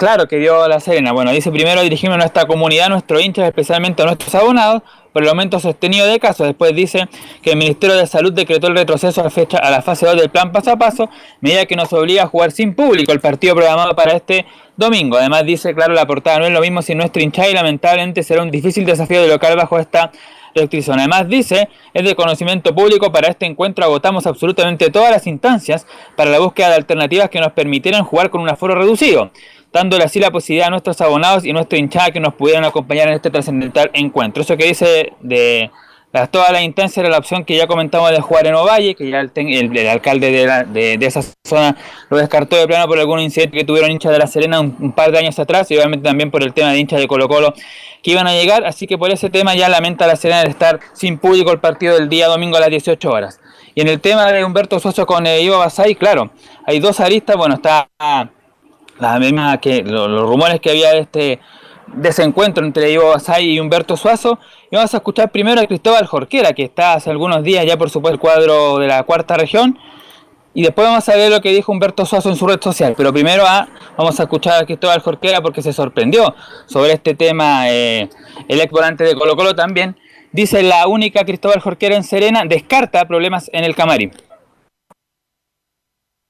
claro 0.00 0.26
que 0.26 0.38
dio 0.38 0.66
La 0.66 0.80
Serena. 0.80 1.12
Bueno, 1.12 1.30
dice 1.30 1.52
primero 1.52 1.82
dirigimos 1.82 2.14
a 2.14 2.18
nuestra 2.18 2.46
comunidad, 2.46 2.86
a 2.86 2.88
nuestros 2.88 3.22
hinchas, 3.22 3.46
especialmente 3.46 4.00
a 4.00 4.06
nuestros 4.06 4.34
abonados, 4.34 4.80
por 5.12 5.22
el 5.22 5.28
aumento 5.28 5.60
sostenido 5.60 6.06
de 6.06 6.18
casos. 6.18 6.46
Después 6.46 6.74
dice 6.74 7.06
que 7.42 7.50
el 7.50 7.58
Ministerio 7.58 7.96
de 7.96 8.06
Salud 8.06 8.32
decretó 8.32 8.68
el 8.68 8.76
retroceso 8.76 9.20
a 9.20 9.24
la, 9.24 9.30
fecha, 9.30 9.58
a 9.58 9.70
la 9.70 9.82
fase 9.82 10.06
2 10.06 10.16
del 10.16 10.30
plan 10.30 10.52
paso 10.52 10.70
a 10.70 10.76
paso, 10.76 11.10
medida 11.42 11.66
que 11.66 11.76
nos 11.76 11.92
obliga 11.92 12.22
a 12.22 12.26
jugar 12.28 12.50
sin 12.50 12.74
público 12.74 13.12
el 13.12 13.20
partido 13.20 13.54
programado 13.54 13.94
para 13.94 14.12
este 14.12 14.46
domingo. 14.74 15.18
Además 15.18 15.44
dice, 15.44 15.74
claro, 15.74 15.92
la 15.92 16.06
portada 16.06 16.38
no 16.38 16.46
es 16.46 16.52
lo 16.52 16.62
mismo 16.62 16.80
si 16.80 16.94
nuestro 16.94 17.20
hinchada 17.22 17.50
y 17.50 17.54
lamentablemente 17.54 18.22
será 18.22 18.42
un 18.42 18.50
difícil 18.50 18.86
desafío 18.86 19.20
de 19.20 19.28
local 19.28 19.54
bajo 19.54 19.78
esta 19.78 20.12
restricción. 20.54 20.98
Además 20.98 21.28
dice, 21.28 21.68
es 21.92 22.04
de 22.04 22.14
conocimiento 22.14 22.74
público, 22.74 23.12
para 23.12 23.28
este 23.28 23.44
encuentro 23.44 23.84
agotamos 23.84 24.26
absolutamente 24.26 24.88
todas 24.88 25.10
las 25.10 25.26
instancias 25.26 25.86
para 26.16 26.30
la 26.30 26.38
búsqueda 26.38 26.70
de 26.70 26.76
alternativas 26.76 27.28
que 27.28 27.38
nos 27.38 27.52
permitieran 27.52 28.02
jugar 28.02 28.30
con 28.30 28.40
un 28.40 28.48
aforo 28.48 28.74
reducido 28.74 29.30
dándole 29.72 30.04
así 30.04 30.18
la 30.20 30.30
posibilidad 30.30 30.68
a 30.68 30.70
nuestros 30.70 31.00
abonados 31.00 31.44
y 31.44 31.52
nuestro 31.52 31.78
hinchada 31.78 32.10
que 32.10 32.20
nos 32.20 32.34
pudieran 32.34 32.64
acompañar 32.64 33.08
en 33.08 33.14
este 33.14 33.30
trascendental 33.30 33.90
encuentro. 33.94 34.42
Eso 34.42 34.56
que 34.56 34.66
dice 34.66 35.12
de 35.20 35.70
las, 36.12 36.28
toda 36.28 36.50
la 36.50 36.60
instancia 36.60 37.00
era 37.00 37.08
la 37.08 37.18
opción 37.18 37.44
que 37.44 37.56
ya 37.56 37.68
comentamos 37.68 38.10
de 38.10 38.20
jugar 38.20 38.44
en 38.48 38.54
Ovalle, 38.54 38.96
que 38.96 39.08
ya 39.08 39.20
el, 39.20 39.30
el, 39.34 39.76
el 39.76 39.88
alcalde 39.88 40.32
de, 40.32 40.96
de, 40.98 41.06
esa 41.06 41.22
zona 41.46 41.76
lo 42.08 42.16
descartó 42.16 42.56
de 42.56 42.66
plano 42.66 42.88
por 42.88 42.98
algún 42.98 43.20
incidente 43.20 43.56
que 43.56 43.64
tuvieron 43.64 43.92
hinchas 43.92 44.10
de 44.10 44.18
la 44.18 44.26
Serena 44.26 44.58
un, 44.58 44.92
par 44.92 45.12
de 45.12 45.18
años 45.18 45.38
atrás 45.38 45.70
y 45.70 45.76
obviamente 45.76 46.08
también 46.08 46.32
por 46.32 46.42
el 46.42 46.52
tema 46.52 46.72
de 46.72 46.80
hinchas 46.80 46.98
de 46.98 47.06
Colo 47.06 47.28
Colo 47.28 47.54
que 48.02 48.10
iban 48.10 48.26
a 48.26 48.32
llegar, 48.32 48.64
así 48.64 48.88
que 48.88 48.98
por 48.98 49.12
ese 49.12 49.30
tema 49.30 49.54
ya 49.54 49.68
lamenta 49.68 50.08
la 50.08 50.16
Serena 50.16 50.42
de 50.42 50.50
estar 50.50 50.80
sin 50.94 51.16
público 51.16 51.52
el 51.52 51.60
partido 51.60 51.94
del 51.94 52.08
día 52.08 52.26
domingo 52.26 52.56
a 52.56 52.60
las 52.60 52.70
18 52.70 53.08
horas. 53.08 53.38
Y 53.76 53.82
en 53.82 53.88
el 53.88 54.00
tema 54.00 54.32
de 54.32 54.44
Humberto 54.44 54.80
Soso 54.80 55.06
con 55.06 55.28
eh, 55.28 55.42
Ivo 55.42 55.58
Basay, 55.58 55.94
claro, 55.94 56.32
hay 56.66 56.80
dos 56.80 56.98
aristas, 56.98 57.36
bueno, 57.36 57.54
está 57.54 57.88
la 59.00 59.18
misma 59.18 59.58
que 59.58 59.82
lo, 59.82 60.08
los 60.08 60.28
rumores 60.28 60.60
que 60.60 60.70
había 60.70 60.90
de 60.92 61.00
este 61.00 61.40
desencuentro 61.94 62.64
entre 62.64 62.92
Ivo 62.92 63.10
Basay 63.10 63.50
y 63.50 63.60
Humberto 63.60 63.96
Suazo. 63.96 64.38
Y 64.70 64.76
vamos 64.76 64.92
a 64.94 64.98
escuchar 64.98 65.30
primero 65.30 65.60
a 65.60 65.66
Cristóbal 65.66 66.06
Jorquera, 66.06 66.52
que 66.52 66.64
está 66.64 66.94
hace 66.94 67.10
algunos 67.10 67.42
días 67.42 67.66
ya 67.66 67.76
por 67.76 67.90
supuesto 67.90 68.14
el 68.14 68.20
cuadro 68.20 68.78
de 68.78 68.86
la 68.86 69.02
cuarta 69.02 69.36
región. 69.36 69.78
Y 70.52 70.62
después 70.64 70.86
vamos 70.88 71.08
a 71.08 71.14
ver 71.14 71.30
lo 71.30 71.40
que 71.40 71.50
dijo 71.50 71.70
Humberto 71.70 72.04
Suazo 72.04 72.28
en 72.28 72.36
su 72.36 72.46
red 72.46 72.60
social. 72.60 72.94
Pero 72.96 73.12
primero 73.12 73.44
a, 73.46 73.68
vamos 73.96 74.18
a 74.18 74.24
escuchar 74.24 74.62
a 74.62 74.66
Cristóbal 74.66 75.00
Jorquera 75.00 75.40
porque 75.40 75.62
se 75.62 75.72
sorprendió 75.72 76.34
sobre 76.66 76.92
este 76.92 77.14
tema. 77.14 77.70
Eh, 77.70 78.08
el 78.48 78.60
ex 78.60 78.70
volante 78.70 79.04
de 79.04 79.14
Colo 79.14 79.36
Colo 79.36 79.54
también. 79.54 79.96
Dice 80.32 80.62
la 80.62 80.86
única 80.86 81.24
Cristóbal 81.24 81.60
Jorquera 81.60 81.96
en 81.96 82.04
Serena 82.04 82.42
descarta 82.44 83.06
problemas 83.06 83.50
en 83.52 83.64
el 83.64 83.74
camarín. 83.76 84.12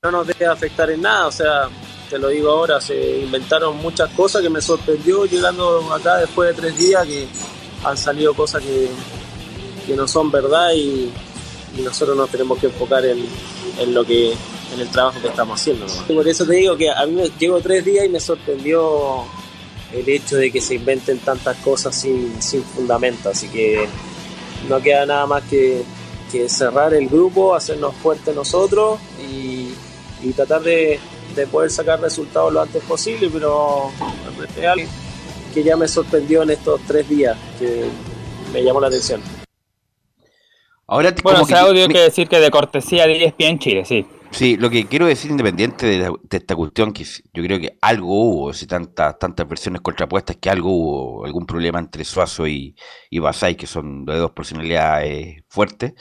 No 0.03 0.11
nos 0.11 0.27
debe 0.27 0.47
afectar 0.47 0.91
en 0.91 1.03
nada, 1.03 1.27
o 1.27 1.33
sea, 1.33 1.69
te 2.11 2.19
lo 2.19 2.29
digo 2.29 2.51
ahora, 2.51 2.81
se 2.81 3.21
inventaron 3.21 3.77
muchas 3.77 4.11
cosas 4.11 4.43
que 4.43 4.51
me 4.51 4.61
sorprendió 4.61 5.27
llegando 5.27 5.95
acá 5.95 6.17
después 6.17 6.49
de 6.49 6.61
tres 6.61 6.77
días, 6.77 7.07
que 7.07 7.29
han 7.85 7.97
salido 7.97 8.35
cosas 8.35 8.63
que, 8.63 8.89
que 9.87 9.95
no 9.95 10.09
son 10.09 10.31
verdad 10.31 10.73
y, 10.75 11.11
nosotros 11.85 12.17
nos 12.17 12.29
tenemos 12.29 12.59
que 12.59 12.67
enfocar 12.67 13.07
en, 13.07 13.25
en, 13.79 13.95
lo 13.95 14.05
que 14.05 14.33
en 14.33 14.81
el 14.81 14.89
trabajo 14.89 15.21
que 15.23 15.29
estamos 15.29 15.59
haciendo. 15.59 15.87
Por 16.13 16.27
eso 16.27 16.45
te 16.45 16.55
digo 16.55 16.77
que 16.77 16.91
a 16.91 17.07
mí 17.07 17.13
me 17.13 17.31
llevo 17.39 17.61
tres 17.61 17.85
días 17.85 18.05
y 18.05 18.09
me 18.09 18.19
sorprendió 18.19 19.25
el 19.93 20.07
hecho 20.09 20.37
de 20.37 20.51
que 20.51 20.61
se 20.61 20.75
inventen 20.75 21.21
tantas 21.21 21.57
cosas 21.59 21.95
sin, 21.95 22.43
sin 22.43 22.65
fundamento, 22.65 23.31
así 23.31 23.49
que 23.49 23.87
no 24.69 24.83
queda 24.83 25.07
nada 25.07 25.27
más 25.27 25.45
que, 25.45 25.85
que 26.31 26.49
cerrar 26.49 26.93
el 26.93 27.09
grupo, 27.09 27.55
hacernos 27.55 27.95
fuertes 27.95 28.35
nosotros 28.35 28.99
y, 29.23 29.71
y 30.23 30.33
tratar 30.35 30.63
de, 30.63 30.99
de 31.35 31.47
poder 31.47 31.71
sacar 31.71 32.01
resultados 32.01 32.53
lo 32.53 32.61
antes 32.61 32.83
posible, 32.85 33.31
pero 33.33 33.91
es 34.45 34.57
real 34.57 34.81
que 35.53 35.63
ya 35.63 35.77
me 35.77 35.89
sorprendió 35.89 36.43
en 36.43 36.51
estos 36.51 36.81
tres 36.87 37.09
días, 37.09 37.37
que 37.59 37.85
me 38.53 38.63
llamó 38.63 38.81
la 38.81 38.89
atención. 38.89 39.21
Ahora, 40.87 41.15
bueno, 41.23 41.43
ese 41.43 41.57
audio 41.57 41.83
hay 41.83 41.89
que 41.89 42.01
decir 42.01 42.29
que 42.29 42.41
de 42.41 42.51
cortesía 42.51 43.07
de 43.07 43.25
ESPN 43.25 43.45
en 43.47 43.59
Chile, 43.59 43.85
sí. 43.85 44.07
Sí, 44.33 44.57
lo 44.57 44.71
que 44.71 44.87
quiero 44.87 45.07
decir 45.07 45.31
independiente 45.31 45.87
de, 45.87 45.99
la, 45.99 46.13
de, 46.23 46.37
esta 46.37 46.55
cuestión, 46.55 46.93
que 46.93 47.05
yo 47.05 47.43
creo 47.43 47.59
que 47.59 47.77
algo 47.81 48.09
hubo, 48.09 48.53
si 48.53 48.67
tantas 48.67 49.19
tantas 49.19 49.49
versiones 49.49 49.81
contrapuestas, 49.81 50.37
que 50.37 50.51
algo 50.51 50.71
hubo, 50.71 51.25
algún 51.25 51.47
problema 51.47 51.81
entre 51.81 52.05
Suazo 52.05 52.47
y, 52.47 52.77
y 53.11 53.19
Basay, 53.19 53.57
que 53.57 53.67
son 53.67 54.05
de 54.05 54.17
dos 54.17 54.31
personalidades 54.31 55.43
fuertes. 55.49 55.95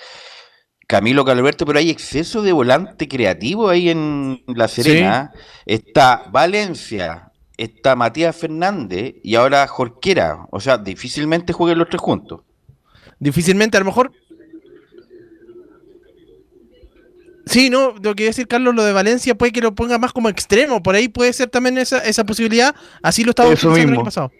Camilo 0.89 1.23
Calverto, 1.23 1.67
pero 1.67 1.77
hay 1.77 1.91
exceso 1.91 2.41
de 2.41 2.51
volante 2.51 3.07
creativo 3.07 3.69
ahí 3.69 3.91
en 3.91 4.41
La 4.47 4.67
Serena. 4.67 5.31
Sí. 5.35 5.39
Está 5.67 6.23
Valencia, 6.31 7.31
está 7.57 7.95
Matías 7.95 8.35
Fernández 8.35 9.13
y 9.21 9.35
ahora 9.35 9.67
Jorquera. 9.67 10.47
O 10.49 10.59
sea, 10.59 10.79
difícilmente 10.79 11.53
jueguen 11.53 11.77
los 11.77 11.89
tres 11.89 12.01
juntos. 12.01 12.41
Difícilmente, 13.19 13.77
a 13.77 13.81
lo 13.81 13.85
mejor. 13.85 14.11
Sí, 17.45 17.69
no, 17.69 17.93
lo 18.01 18.15
que 18.15 18.23
iba 18.23 18.29
a 18.29 18.33
decir 18.33 18.47
Carlos, 18.47 18.73
lo 18.73 18.83
de 18.83 18.91
Valencia 18.91 19.35
puede 19.35 19.51
que 19.51 19.61
lo 19.61 19.75
ponga 19.75 19.99
más 19.99 20.11
como 20.11 20.27
extremo. 20.27 20.81
Por 20.81 20.95
ahí 20.95 21.07
puede 21.07 21.31
ser 21.33 21.49
también 21.49 21.77
esa, 21.77 21.99
esa 21.99 22.23
posibilidad. 22.23 22.73
Así 23.03 23.23
lo 23.23 23.29
estaba 23.29 23.49
pensando 23.49 23.77
el 23.77 23.89
año 23.89 24.03
pasado. 24.03 24.31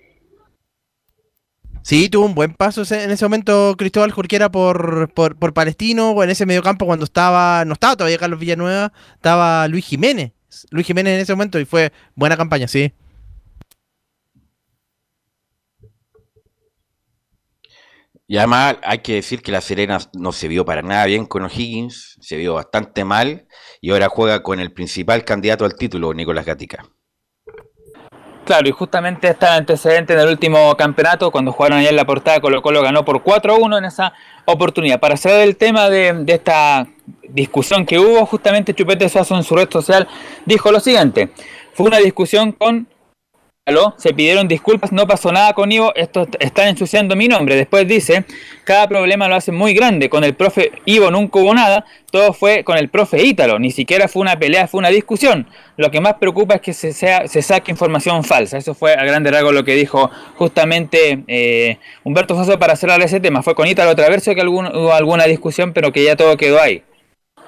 Sí, 1.82 2.10
tuvo 2.10 2.26
un 2.26 2.36
buen 2.36 2.54
paso 2.54 2.84
en 2.94 3.12
ese 3.12 3.26
momento 3.26 3.76
Cristóbal 3.78 4.12
Jorquera 4.12 4.52
por, 4.52 5.12
por, 5.14 5.38
por 5.38 5.54
Palestino, 5.54 6.22
en 6.24 6.30
ese 6.30 6.46
mediocampo 6.46 6.86
cuando 6.86 7.06
estaba, 7.06 7.66
no 7.66 7.74
estaba 7.74 7.96
todavía 7.96 8.18
Carlos 8.18 8.40
Villanueva, 8.40 8.94
estaba 9.16 9.68
Luis 9.68 9.86
Jiménez. 9.86 10.34
Luis 10.72 10.86
Jiménez 10.86 11.14
en 11.16 11.20
ese 11.22 11.34
momento 11.34 11.60
y 11.60 11.66
fue 11.66 11.92
buena 12.16 12.38
campaña, 12.38 12.68
sí. 12.68 12.94
Y 18.28 18.38
además 18.38 18.78
hay 18.84 19.00
que 19.00 19.16
decir 19.16 19.42
que 19.42 19.52
la 19.52 19.60
Serena 19.60 19.98
no 20.14 20.32
se 20.32 20.48
vio 20.48 20.64
para 20.64 20.84
nada 20.84 21.06
bien 21.06 21.26
con 21.26 21.44
O'Higgins, 21.44 22.18
se 22.22 22.38
vio 22.38 22.54
bastante 22.54 23.04
mal 23.04 23.48
y 23.82 23.90
ahora 23.90 24.08
juega 24.08 24.44
con 24.44 24.60
el 24.60 24.72
principal 24.72 25.26
candidato 25.26 25.66
al 25.66 25.76
título, 25.76 26.14
Nicolás 26.14 26.46
Gatica. 26.46 26.86
Claro, 28.50 28.68
y 28.68 28.72
justamente 28.72 29.28
está 29.28 29.50
el 29.50 29.60
antecedente 29.60 30.14
en 30.14 30.22
el 30.22 30.30
último 30.30 30.76
campeonato, 30.76 31.30
cuando 31.30 31.52
jugaron 31.52 31.78
allá 31.78 31.92
en 31.92 31.96
la 31.96 32.06
portada, 32.06 32.40
Colo 32.40 32.64
Colo 32.64 32.82
ganó 32.82 33.06
por 33.06 33.22
4-1 33.22 33.78
en 33.78 33.86
esa 33.86 34.12
oportunidad. 34.46 35.00
Para 35.00 35.18
cerrar 35.18 35.42
el 35.42 35.56
tema 35.56 35.88
de, 35.88 36.14
de, 36.14 36.34
esta 36.34 36.88
discusión 37.28 37.86
que 37.86 38.00
hubo, 38.00 38.26
justamente 38.26 38.74
Chupete 38.74 39.08
Suazo 39.08 39.36
en 39.36 39.44
su 39.44 39.56
red 39.56 39.70
social 39.70 40.08
dijo 40.48 40.72
lo 40.72 40.80
siguiente, 40.80 41.30
fue 41.74 41.86
una 41.86 42.00
discusión 42.00 42.52
con 42.52 42.88
se 43.98 44.14
pidieron 44.14 44.48
disculpas, 44.48 44.92
no 44.92 45.08
pasó 45.08 45.32
nada 45.32 45.54
con 45.54 45.72
Ivo, 45.72 45.94
esto 45.96 46.28
están 46.40 46.68
ensuciando 46.68 47.16
mi 47.16 47.28
nombre. 47.28 47.56
Después 47.56 47.88
dice, 47.88 48.26
cada 48.64 48.88
problema 48.88 49.28
lo 49.28 49.36
hace 49.36 49.52
muy 49.52 49.74
grande, 49.74 50.10
con 50.10 50.24
el 50.24 50.34
profe 50.34 50.72
Ivo 50.86 51.12
nunca 51.12 51.40
hubo 51.40 51.54
nada, 51.54 51.86
todo 52.12 52.34
fue 52.34 52.64
con 52.64 52.78
el 52.78 52.90
profe 52.90 53.24
Ítalo, 53.24 53.60
ni 53.60 53.72
siquiera 53.72 54.08
fue 54.08 54.22
una 54.22 54.38
pelea, 54.38 54.68
fue 54.68 54.80
una 54.80 54.90
discusión. 54.90 55.48
Lo 55.78 55.92
que 55.92 56.02
más 56.02 56.16
preocupa 56.16 56.56
es 56.56 56.62
que 56.62 56.74
se, 56.74 56.94
sea, 56.94 57.28
se 57.28 57.42
saque 57.42 57.72
información 57.72 58.24
falsa, 58.24 58.58
eso 58.58 58.74
fue 58.74 58.94
a 58.94 59.04
grande 59.04 59.32
rasgo 59.32 59.52
lo 59.52 59.64
que 59.64 59.76
dijo 59.76 60.10
justamente 60.36 61.24
eh, 61.28 61.78
Humberto 62.04 62.36
Faso 62.36 62.60
para 62.60 62.76
cerrar 62.76 63.02
ese 63.02 63.20
tema. 63.20 63.44
Fue 63.44 63.56
con 63.56 63.68
Ítalo 63.68 63.96
Traverso 63.96 64.34
que 64.36 64.46
hubo 64.46 64.94
alguna 64.94 65.26
discusión, 65.26 65.74
pero 65.74 65.92
que 65.92 66.04
ya 66.04 66.16
todo 66.16 66.38
quedó 66.38 66.60
ahí. 66.62 66.84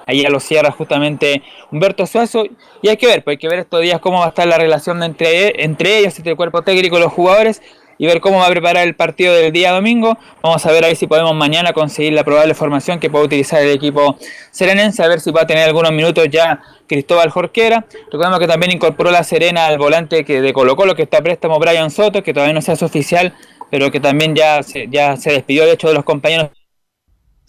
Ahí 0.06 0.22
ya 0.22 0.30
lo 0.30 0.40
cierra 0.40 0.70
justamente 0.70 1.42
Humberto 1.70 2.06
Suazo. 2.06 2.44
Y 2.82 2.88
hay 2.88 2.96
que 2.96 3.06
ver, 3.06 3.24
pues 3.24 3.34
hay 3.34 3.38
que 3.38 3.48
ver 3.48 3.60
estos 3.60 3.80
días 3.80 4.00
cómo 4.00 4.18
va 4.18 4.26
a 4.26 4.28
estar 4.28 4.46
la 4.46 4.58
relación 4.58 5.02
entre, 5.02 5.62
entre 5.64 5.98
ellos, 5.98 6.16
entre 6.16 6.32
el 6.32 6.36
cuerpo 6.36 6.62
técnico 6.62 6.96
y 6.96 7.00
los 7.00 7.12
jugadores, 7.12 7.62
y 7.98 8.06
ver 8.06 8.20
cómo 8.20 8.38
va 8.38 8.46
a 8.46 8.50
preparar 8.50 8.86
el 8.86 8.96
partido 8.96 9.34
del 9.34 9.52
día 9.52 9.70
domingo. 9.70 10.18
Vamos 10.42 10.66
a 10.66 10.72
ver 10.72 10.84
ahí 10.84 10.96
si 10.96 11.06
podemos 11.06 11.34
mañana 11.34 11.72
conseguir 11.72 12.12
la 12.14 12.24
probable 12.24 12.54
formación 12.54 12.98
que 12.98 13.10
pueda 13.10 13.24
utilizar 13.24 13.62
el 13.62 13.70
equipo 13.70 14.16
serenense, 14.50 15.02
a 15.04 15.08
ver 15.08 15.20
si 15.20 15.30
va 15.30 15.42
a 15.42 15.46
tener 15.46 15.68
algunos 15.68 15.92
minutos 15.92 16.26
ya 16.28 16.60
Cristóbal 16.88 17.30
Jorquera. 17.30 17.84
Recordemos 18.06 18.40
que 18.40 18.48
también 18.48 18.72
incorporó 18.72 19.10
la 19.10 19.22
Serena 19.22 19.66
al 19.66 19.78
volante 19.78 20.24
que 20.24 20.40
de 20.40 20.52
Colo 20.52 20.74
Colo, 20.74 20.96
que 20.96 21.02
está 21.02 21.18
a 21.18 21.22
préstamo 21.22 21.58
Brian 21.60 21.90
Soto, 21.90 22.22
que 22.22 22.34
todavía 22.34 22.54
no 22.54 22.62
se 22.62 22.72
hace 22.72 22.84
oficial, 22.84 23.34
pero 23.70 23.90
que 23.90 24.00
también 24.00 24.34
ya 24.34 24.60
ya 24.90 25.16
se 25.16 25.30
despidió 25.30 25.64
de 25.64 25.72
hecho 25.72 25.88
de 25.88 25.94
los 25.94 26.04
compañeros 26.04 26.50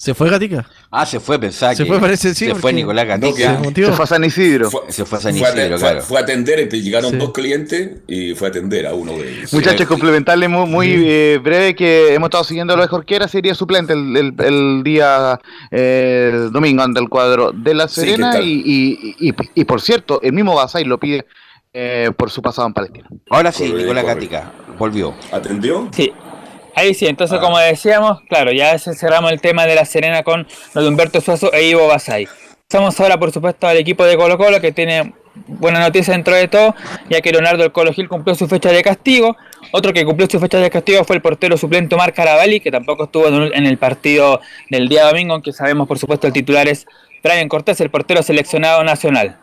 ¿Se 0.04 0.14
fue 0.14 0.30
Gatica? 0.30 0.68
Ah, 0.92 1.06
se 1.06 1.18
fue, 1.22 1.40
pensaba 1.40 1.74
Se 1.74 1.86
fue, 1.86 1.98
parece, 1.98 2.36
sí, 2.36 2.48
Se 2.48 2.56
fue 2.56 2.74
Nicolás 2.74 3.06
Gatica. 3.08 3.62
Se 3.74 3.92
fue 3.94 4.04
a 4.04 4.08
San 4.08 4.22
Isidro. 4.26 4.70
se 4.90 5.06
fue 5.06 5.18
a 5.18 5.22
San 5.22 5.34
Fue 5.38 5.48
a, 5.48 5.52
Isidro, 5.54 5.78
fue- 5.80 5.90
claro. 5.90 6.02
fue 6.02 6.18
a 6.20 6.24
atender, 6.24 6.60
este, 6.60 6.82
llegaron 6.82 7.18
dos 7.18 7.32
clientes 7.32 8.02
y 8.06 8.36
fue 8.36 8.48
a 8.48 8.52
atender 8.52 8.86
a 8.86 8.94
uno 8.94 9.14
de 9.14 9.32
ellos. 9.32 9.54
Muchachos, 9.54 9.88
complementarle 9.88 10.50
muy, 10.50 10.68
muy, 10.70 10.94
eh, 11.08 11.40
breve 11.42 11.74
que 11.74 12.14
hemos 12.14 12.28
estado 12.28 12.44
siguiendo 12.44 12.76
lo 12.76 12.82
de 12.82 12.90
Jorquera, 12.90 13.30
sería 13.30 13.56
suplente 13.56 13.94
el, 13.94 14.18
el- 14.18 14.34
el 14.40 14.84
día 14.84 15.40
eh, 15.72 16.50
domingo 16.52 16.84
ante 16.84 17.00
el 17.00 17.08
cuadro 17.08 17.54
de 17.54 17.74
La 17.74 17.88
Sí, 17.88 18.02
Serena 18.02 18.42
y, 18.42 18.62
y, 19.20 19.30
y- 19.30 19.34
y, 19.56 19.64
por 19.64 19.80
cierto, 19.80 20.20
el 20.22 20.34
mismo 20.34 20.54
Basay 20.54 20.84
lo 20.84 20.98
pide 21.00 21.26
eh, 21.74 22.12
por 22.18 22.30
su 22.30 22.42
pasado 22.42 22.68
en 22.68 22.74
Palestina. 22.74 23.08
Ahora 23.30 23.54
sí, 23.54 23.72
Nicolás. 23.72 24.06
Gatica 24.06 24.52
volvió. 24.78 25.14
¿Atendió? 25.32 25.88
Sí. 25.94 26.12
Ahí 26.76 26.94
sí, 26.94 27.06
Ah. 27.06 27.10
entonces 27.10 27.40
como 27.40 27.58
decíamos, 27.60 28.22
claro, 28.28 28.52
ya 28.52 28.78
cerramos 28.80 29.32
el 29.32 29.42
tema 29.42 29.66
de 29.66 29.76
la 29.76 29.86
Serena 29.86 30.24
con 30.24 30.48
lo 30.74 30.82
de 30.82 30.88
Humberto 30.88 31.22
Suazo 31.22 31.54
e 31.54 31.64
Ivo 31.68 31.88
Basay. 31.88 32.28
Pasamos 32.68 33.00
ahora, 33.00 33.18
por 33.20 33.32
supuesto, 33.32 33.68
al 33.68 33.78
equipo 33.78 34.04
de 34.04 34.18
Colo 34.18 34.38
Colo, 34.38 34.60
que 34.60 34.72
tiene 34.72 35.14
buena 35.48 35.80
noticia 35.80 36.14
dentro 36.14 36.34
de 36.36 36.48
todo, 36.48 36.76
ya 37.10 37.22
que 37.22 37.32
Leonardo 37.32 37.64
el 37.64 37.72
Colo 37.72 37.94
Gil 37.94 38.08
cumplió 38.10 38.34
su 38.36 38.48
fecha 38.48 38.72
de 38.72 38.82
castigo. 38.82 39.36
Otro 39.72 39.94
que 39.94 40.06
cumplió 40.06 40.28
su 40.30 40.40
fecha 40.40 40.58
de 40.60 40.70
castigo 40.70 41.04
fue 41.04 41.16
el 41.16 41.22
portero 41.22 41.58
suplente 41.58 41.94
Omar 41.96 42.14
Caravalli, 42.14 42.60
que 42.60 42.72
tampoco 42.72 43.06
estuvo 43.06 43.28
en 43.28 43.66
el 43.66 43.78
partido 43.78 44.42
del 44.70 44.90
día 44.90 45.06
domingo, 45.06 45.34
aunque 45.34 45.52
sabemos, 45.52 45.88
por 45.88 46.00
supuesto, 46.00 46.26
el 46.28 46.34
titular 46.34 46.68
es 46.68 46.86
Brian 47.24 47.48
Cortés, 47.48 47.80
el 47.82 47.90
portero 47.92 48.24
seleccionado 48.24 48.84
nacional. 48.84 49.38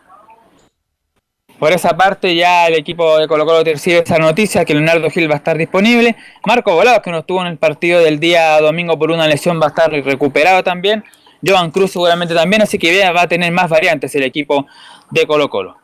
Por 1.61 1.71
esa 1.73 1.95
parte 1.95 2.33
ya 2.35 2.67
el 2.67 2.73
equipo 2.73 3.19
de 3.19 3.27
Colo 3.27 3.45
Colo 3.45 3.63
recibe 3.63 3.99
esa 3.99 4.17
noticia 4.17 4.65
que 4.65 4.73
Leonardo 4.73 5.11
Gil 5.11 5.29
va 5.29 5.35
a 5.35 5.37
estar 5.37 5.55
disponible. 5.59 6.15
Marco 6.43 6.73
Volados, 6.73 7.01
que 7.03 7.11
no 7.11 7.19
estuvo 7.19 7.39
en 7.41 7.45
el 7.49 7.57
partido 7.59 7.99
del 8.01 8.19
día 8.19 8.59
domingo 8.59 8.97
por 8.97 9.11
una 9.11 9.27
lesión, 9.27 9.61
va 9.61 9.65
a 9.65 9.69
estar 9.69 9.91
recuperado 9.91 10.63
también. 10.63 11.03
Joan 11.45 11.69
Cruz 11.69 11.91
seguramente 11.91 12.33
también, 12.33 12.63
así 12.63 12.79
que 12.79 13.07
va 13.11 13.21
a 13.21 13.27
tener 13.27 13.51
más 13.51 13.69
variantes 13.69 14.15
el 14.15 14.23
equipo 14.23 14.65
de 15.11 15.27
Colo 15.27 15.51
Colo. 15.51 15.77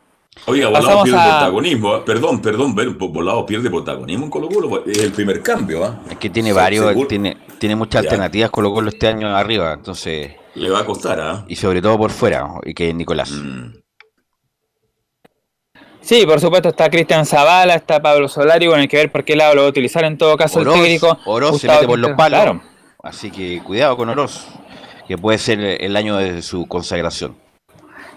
Oiga, 0.46 0.66
Volado 0.66 0.84
Pasamos 0.84 1.04
pierde 1.04 1.20
a- 1.20 1.30
protagonismo. 1.38 1.94
¿ah? 1.94 2.04
Perdón, 2.04 2.42
perdón, 2.42 2.74
Volado 2.98 3.46
pierde 3.46 3.70
protagonismo 3.70 4.24
en 4.24 4.30
Colo 4.32 4.48
Colo. 4.48 4.84
Es 4.84 4.98
el 4.98 5.12
primer 5.12 5.40
cambio. 5.44 5.84
¿ah? 5.84 6.00
Es 6.10 6.16
que 6.18 6.28
tiene 6.28 6.52
varios, 6.52 6.92
tiene, 7.06 7.36
tiene 7.60 7.76
muchas 7.76 8.02
Ya. 8.02 8.10
alternativas 8.10 8.50
Colo 8.50 8.72
Colo 8.72 8.88
este 8.88 9.06
año 9.06 9.28
arriba, 9.36 9.74
entonces... 9.74 10.32
Le 10.56 10.70
va 10.70 10.80
a 10.80 10.84
costar, 10.84 11.20
¿ah? 11.20 11.44
Y 11.46 11.54
sobre 11.54 11.80
todo 11.80 11.96
por 11.96 12.10
fuera, 12.10 12.48
y 12.64 12.74
que 12.74 12.92
Nicolás. 12.92 13.30
Mm. 13.30 13.74
Sí, 16.08 16.24
por 16.24 16.40
supuesto 16.40 16.70
está 16.70 16.88
Cristian 16.88 17.26
Zavala, 17.26 17.74
está 17.74 18.00
Pablo 18.00 18.28
Solari, 18.28 18.66
bueno, 18.66 18.80
hay 18.80 18.88
que 18.88 18.96
ver 18.96 19.12
por 19.12 19.24
qué 19.26 19.36
lado 19.36 19.54
lo 19.54 19.60
va 19.60 19.66
a 19.66 19.70
utilizar 19.70 20.04
en 20.04 20.16
todo 20.16 20.38
caso 20.38 20.60
Oroz, 20.60 20.76
el 20.76 20.80
técnico. 20.80 21.18
Oroz 21.26 21.60
se 21.60 21.68
mete 21.68 21.86
por 21.86 21.98
los 21.98 22.12
palos. 22.12 22.40
Claro. 22.40 22.62
Así 23.02 23.30
que 23.30 23.60
cuidado 23.62 23.94
con 23.98 24.08
Oroz, 24.08 24.46
que 25.06 25.18
puede 25.18 25.36
ser 25.36 25.60
el 25.60 25.94
año 25.98 26.16
de 26.16 26.40
su 26.40 26.66
consagración. 26.66 27.36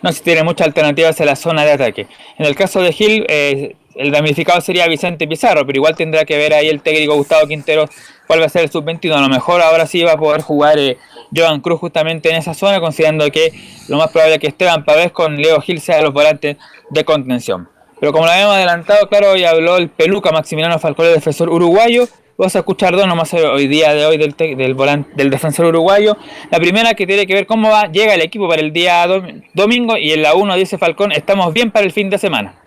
No, 0.01 0.13
si 0.13 0.23
tiene 0.23 0.41
muchas 0.41 0.67
alternativas 0.67 1.19
en 1.19 1.25
la 1.25 1.35
zona 1.35 1.65
de 1.65 1.73
ataque. 1.73 2.07
En 2.37 2.45
el 2.45 2.55
caso 2.55 2.79
de 2.81 2.93
Gil, 2.93 3.25
eh, 3.27 3.75
el 3.95 4.09
damnificado 4.09 4.61
sería 4.61 4.87
Vicente 4.87 5.27
Pizarro, 5.27 5.65
pero 5.65 5.75
igual 5.75 5.97
tendrá 5.97 6.23
que 6.23 6.37
ver 6.37 6.53
ahí 6.53 6.69
el 6.69 6.81
técnico 6.81 7.15
Gustavo 7.15 7.45
Quintero 7.45 7.89
cuál 8.25 8.39
va 8.39 8.45
a 8.45 8.49
ser 8.49 8.61
el 8.61 8.71
sub-21. 8.71 9.13
A 9.17 9.19
lo 9.19 9.27
mejor 9.27 9.59
ahora 9.61 9.85
sí 9.85 10.01
va 10.01 10.13
a 10.13 10.17
poder 10.17 10.39
jugar 10.43 10.79
eh, 10.79 10.97
Joan 11.35 11.59
Cruz 11.59 11.81
justamente 11.81 12.29
en 12.29 12.37
esa 12.37 12.53
zona, 12.53 12.79
considerando 12.79 13.29
que 13.31 13.51
lo 13.89 13.97
más 13.97 14.11
probable 14.11 14.35
es 14.35 14.39
que 14.39 14.47
Esteban 14.47 14.85
Pavés 14.85 15.11
con 15.11 15.35
Leo 15.35 15.59
Gil 15.59 15.81
sea 15.81 16.01
los 16.01 16.13
volantes 16.13 16.55
de 16.89 17.03
contención. 17.03 17.67
Pero 18.01 18.11
como 18.11 18.25
lo 18.25 18.31
habíamos 18.31 18.55
adelantado, 18.55 19.07
claro, 19.07 19.31
hoy 19.31 19.45
habló 19.45 19.77
el 19.77 19.89
peluca 19.89 20.31
Maximiliano 20.31 20.77
Falcón, 20.79 21.05
el 21.05 21.13
defensor 21.13 21.49
uruguayo. 21.49 22.07
Vamos 22.37 22.55
a 22.55 22.59
escuchar 22.59 22.95
dos 22.95 23.05
nomás 23.05 23.31
hoy 23.35 23.67
día 23.67 23.93
de 23.93 24.05
hoy 24.07 24.17
del, 24.17 24.33
te- 24.33 24.55
del, 24.55 24.73
volante, 24.73 25.11
del 25.15 25.29
defensor 25.29 25.67
uruguayo. 25.67 26.17
La 26.49 26.57
primera 26.59 26.95
que 26.95 27.05
tiene 27.05 27.27
que 27.27 27.35
ver 27.35 27.45
cómo 27.45 27.69
va, 27.69 27.91
llega 27.91 28.15
el 28.15 28.21
equipo 28.21 28.49
para 28.49 28.61
el 28.61 28.73
día 28.73 29.05
dom- 29.07 29.43
domingo 29.53 29.95
y 29.97 30.11
en 30.11 30.23
la 30.23 30.33
1 30.33 30.55
dice 30.55 30.79
Falcón, 30.79 31.11
estamos 31.11 31.53
bien 31.53 31.69
para 31.69 31.85
el 31.85 31.91
fin 31.91 32.09
de 32.09 32.17
semana. 32.17 32.59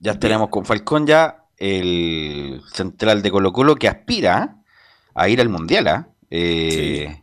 Ya 0.00 0.18
tenemos 0.18 0.48
con 0.48 0.64
Falcón 0.64 1.06
ya 1.06 1.44
el 1.58 2.62
central 2.72 3.20
de 3.20 3.30
Colo 3.30 3.52
Colo 3.52 3.74
que 3.76 3.88
aspira 3.88 4.56
a 5.14 5.28
ir 5.28 5.40
al 5.42 5.50
Mundial, 5.50 5.86
¿ah? 5.88 6.08
Eh, 6.30 7.22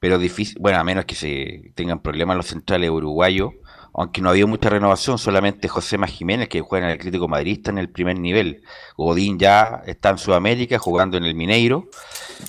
pero 0.00 0.18
difícil, 0.18 0.56
bueno, 0.58 0.78
a 0.80 0.84
menos 0.84 1.04
que 1.04 1.14
se 1.14 1.70
tengan 1.76 2.00
problemas 2.02 2.36
los 2.36 2.46
centrales 2.46 2.90
uruguayos, 2.90 3.50
aunque 3.94 4.20
no 4.20 4.28
ha 4.28 4.32
habido 4.32 4.48
mucha 4.48 4.68
renovación, 4.68 5.18
solamente 5.18 5.68
José 5.68 5.98
Más 5.98 6.10
Jiménez 6.10 6.48
que 6.48 6.60
juega 6.60 6.86
en 6.86 6.92
el 6.92 6.98
Atlético 6.98 7.28
Madrid 7.28 7.58
está 7.58 7.70
en 7.70 7.78
el 7.78 7.88
primer 7.88 8.18
nivel. 8.18 8.62
Godín 8.96 9.38
ya 9.38 9.82
está 9.86 10.10
en 10.10 10.18
Sudamérica 10.18 10.78
jugando 10.78 11.16
en 11.16 11.24
el 11.24 11.36
Mineiro. 11.36 11.88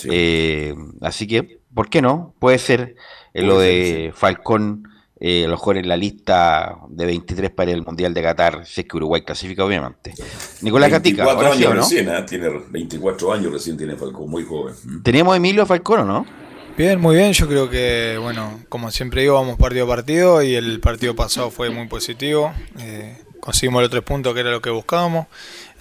Eh, 0.06 0.74
así 1.02 1.28
que, 1.28 1.60
¿por 1.74 1.90
qué 1.90 2.02
no? 2.02 2.34
Puede 2.40 2.58
ser 2.58 2.96
eh, 3.36 3.44
lo 3.44 3.60
de 3.60 4.12
Falcón, 4.16 4.90
eh, 5.20 5.44
a 5.46 5.48
lo 5.48 5.54
mejor 5.54 5.78
en 5.78 5.88
la 5.88 5.96
lista 5.96 6.78
de 6.90 7.06
23 7.06 7.52
para 7.52 7.72
el 7.72 7.86
Mundial 7.86 8.16
de 8.16 8.24
Qatar, 8.24 8.66
si 8.66 8.82
es 8.82 8.88
que 8.88 8.98
Uruguay 8.98 9.22
clasifica, 9.22 9.64
obviamente. 9.64 10.16
Nicolás 10.62 10.90
Gatica, 10.90 11.26
24 11.26 11.48
ahora 11.48 11.56
sí, 11.56 11.64
años 11.64 11.72
¿o 11.72 11.76
no? 11.76 11.82
recién, 11.82 12.10
¿ah? 12.10 12.26
Tiene 12.26 12.50
24 12.72 13.34
años 13.34 13.54
recién 13.54 13.78
tiene 13.78 13.96
Falcón, 13.96 14.30
muy 14.32 14.44
joven. 14.44 14.74
¿Tenemos 15.04 15.36
a 15.36 15.38
Emilio 15.38 15.64
Falcón 15.68 16.00
o 16.00 16.06
no? 16.06 16.45
Bien, 16.78 17.00
muy 17.00 17.16
bien. 17.16 17.32
Yo 17.32 17.48
creo 17.48 17.70
que, 17.70 18.18
bueno, 18.20 18.60
como 18.68 18.92
siempre 18.92 19.22
digo, 19.22 19.36
vamos 19.36 19.58
partido 19.58 19.86
a 19.86 19.88
partido 19.88 20.44
y 20.44 20.56
el 20.56 20.82
partido 20.82 21.16
pasado 21.16 21.50
fue 21.50 21.70
muy 21.70 21.88
positivo. 21.88 22.54
Eh, 22.80 23.18
conseguimos 23.40 23.82
los 23.82 23.90
tres 23.90 24.04
puntos 24.04 24.34
que 24.34 24.42
era 24.42 24.52
lo 24.52 24.62
que 24.62 24.72
buscábamos. 24.72 25.28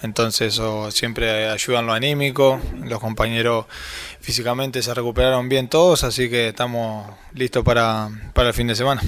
Entonces 0.03 0.55
eso 0.55 0.93
siempre 0.93 1.49
ayuda 1.49 1.81
en 1.81 1.87
lo 1.87 1.95
anímico. 1.95 2.61
Los 2.85 3.01
compañeros 3.01 3.67
físicamente 4.21 4.83
se 4.83 4.95
recuperaron 4.95 5.49
bien 5.49 5.69
todos, 5.69 6.05
así 6.05 6.31
que 6.31 6.51
estamos 6.51 7.11
listos 7.33 7.65
para, 7.65 8.11
para 8.33 8.51
el 8.51 8.55
fin 8.55 8.69
de 8.69 8.77
semana. 8.77 9.03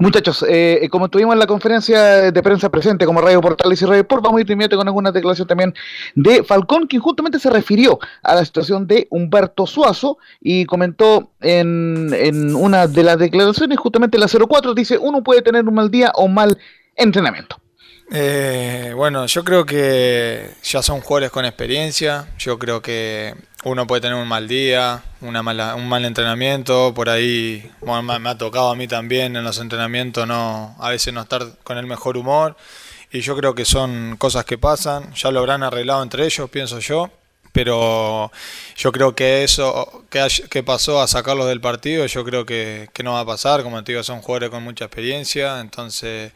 Muchachos, 0.00 0.44
eh, 0.48 0.86
como 0.92 1.08
tuvimos 1.08 1.32
en 1.32 1.40
la 1.40 1.46
conferencia 1.48 2.30
de 2.30 2.42
prensa 2.42 2.68
presente 2.68 3.04
como 3.04 3.20
Radio 3.20 3.40
Portales 3.40 3.82
y 3.82 3.84
Radio 3.84 4.02
Sport, 4.02 4.22
vamos 4.22 4.38
a 4.38 4.42
ir 4.42 4.50
inmediato 4.50 4.76
con 4.76 4.86
alguna 4.86 5.10
declaración 5.10 5.48
también 5.48 5.74
de 6.14 6.44
Falcón, 6.44 6.86
quien 6.86 7.02
justamente 7.02 7.40
se 7.40 7.50
refirió 7.50 7.98
a 8.22 8.36
la 8.36 8.44
situación 8.44 8.86
de 8.86 9.08
Humberto 9.10 9.66
Suazo 9.66 10.18
y 10.40 10.66
comentó 10.66 11.32
en, 11.40 12.54
una 12.54 12.86
de 12.86 13.02
las 13.02 13.18
declaraciones, 13.18 13.76
justamente 13.76 14.18
la 14.18 14.28
04, 14.28 14.72
dice, 14.72 14.98
uno 14.98 15.24
puede 15.24 15.42
tener 15.42 15.64
un 15.64 15.74
mal 15.74 15.90
día 15.90 16.12
o 16.14 16.28
mal 16.28 16.56
entrenamiento. 16.94 17.56
Eh, 18.10 18.92
bueno, 18.94 19.26
yo 19.26 19.44
creo 19.44 19.66
que 19.66 20.50
ya 20.62 20.80
son 20.80 21.00
jugadores 21.00 21.30
con 21.30 21.44
experiencia. 21.44 22.28
Yo 22.38 22.58
creo 22.58 22.80
que 22.80 23.34
uno 23.68 23.86
puede 23.86 24.00
tener 24.00 24.16
un 24.16 24.26
mal 24.26 24.48
día, 24.48 25.02
una 25.20 25.42
mala, 25.42 25.74
un 25.74 25.88
mal 25.88 26.04
entrenamiento. 26.04 26.92
Por 26.94 27.08
ahí 27.08 27.70
me, 27.82 28.28
ha 28.28 28.38
tocado 28.38 28.70
a 28.70 28.74
mí 28.74 28.88
también 28.88 29.36
en 29.36 29.44
los 29.44 29.58
entrenamientos 29.58 30.26
no, 30.26 30.76
a 30.78 30.90
veces 30.90 31.12
no 31.14 31.20
estar 31.20 31.42
con 31.62 31.78
el 31.78 31.86
mejor 31.86 32.16
humor. 32.16 32.56
Y 33.10 33.20
yo 33.20 33.36
creo 33.36 33.54
que 33.54 33.64
son 33.64 34.16
cosas 34.18 34.44
que 34.44 34.58
pasan. 34.58 35.12
Ya 35.14 35.30
lo 35.30 35.40
habrán 35.40 35.62
arreglado 35.62 36.02
entre 36.02 36.24
ellos, 36.24 36.50
pienso 36.50 36.78
yo. 36.80 37.10
Pero 37.52 38.30
yo 38.76 38.92
creo 38.92 39.14
que 39.14 39.44
eso 39.44 40.04
que, 40.10 40.26
que 40.50 40.62
pasó 40.62 41.00
a 41.00 41.08
sacarlos 41.08 41.48
del 41.48 41.60
partido, 41.60 42.06
yo 42.06 42.24
creo 42.24 42.44
que, 42.46 42.88
que 42.92 43.02
no 43.02 43.12
va 43.14 43.20
a 43.20 43.26
pasar. 43.26 43.62
Como 43.62 43.82
te 43.84 43.92
digo, 43.92 44.02
son 44.02 44.20
jugadores 44.20 44.50
con 44.50 44.62
mucha 44.62 44.86
experiencia. 44.86 45.60
Entonces. 45.60 46.32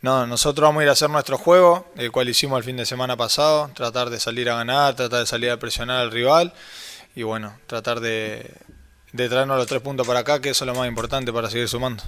No, 0.00 0.26
nosotros 0.26 0.62
vamos 0.62 0.80
a 0.80 0.84
ir 0.84 0.88
a 0.88 0.92
hacer 0.92 1.10
nuestro 1.10 1.38
juego, 1.38 1.90
el 1.96 2.12
cual 2.12 2.28
hicimos 2.28 2.58
el 2.58 2.64
fin 2.64 2.76
de 2.76 2.86
semana 2.86 3.16
pasado, 3.16 3.70
tratar 3.74 4.10
de 4.10 4.20
salir 4.20 4.48
a 4.48 4.54
ganar, 4.54 4.94
tratar 4.94 5.20
de 5.20 5.26
salir 5.26 5.50
a 5.50 5.56
presionar 5.56 6.00
al 6.00 6.12
rival 6.12 6.52
y 7.16 7.24
bueno, 7.24 7.58
tratar 7.66 7.98
de, 7.98 8.54
de 9.12 9.28
traernos 9.28 9.56
los 9.58 9.66
tres 9.66 9.82
puntos 9.82 10.06
para 10.06 10.20
acá, 10.20 10.40
que 10.40 10.50
eso 10.50 10.64
es 10.64 10.66
lo 10.66 10.74
más 10.74 10.86
importante 10.86 11.32
para 11.32 11.50
seguir 11.50 11.68
sumando. 11.68 12.04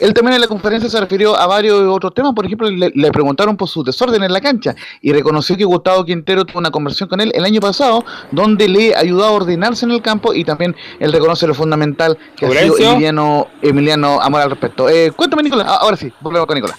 Él 0.00 0.12
también 0.12 0.34
en 0.34 0.40
la 0.42 0.46
conferencia 0.48 0.90
se 0.90 1.00
refirió 1.00 1.34
a 1.36 1.46
varios 1.46 1.80
otros 1.88 2.12
temas, 2.12 2.32
por 2.34 2.44
ejemplo, 2.44 2.68
le, 2.70 2.90
le 2.94 3.10
preguntaron 3.10 3.56
por 3.56 3.68
su 3.68 3.82
desorden 3.82 4.22
en 4.22 4.32
la 4.32 4.40
cancha 4.40 4.74
y 5.00 5.12
reconoció 5.12 5.56
que 5.56 5.64
Gustavo 5.64 6.04
Quintero 6.04 6.44
tuvo 6.44 6.58
una 6.58 6.70
conversación 6.70 7.08
con 7.08 7.20
él 7.20 7.32
el 7.34 7.44
año 7.44 7.60
pasado, 7.60 8.04
donde 8.30 8.68
le 8.68 8.94
ayudó 8.94 9.24
a 9.24 9.30
ordenarse 9.30 9.84
en 9.86 9.92
el 9.92 10.02
campo 10.02 10.34
y 10.34 10.44
también 10.44 10.76
él 11.00 11.12
reconoce 11.12 11.46
lo 11.46 11.54
fundamental 11.54 12.18
que 12.36 12.46
ha 12.46 12.48
sido. 12.76 12.90
Emiliano, 12.92 13.48
Emiliano 13.62 14.20
Amor 14.20 14.42
al 14.42 14.50
respecto. 14.50 14.88
Eh, 14.88 15.10
cuéntame, 15.16 15.42
Nicolás. 15.42 15.66
Ah, 15.70 15.78
Ahora 15.82 15.96
sí, 15.96 16.12
volvemos 16.20 16.46
con 16.46 16.54
Nicolás. 16.56 16.78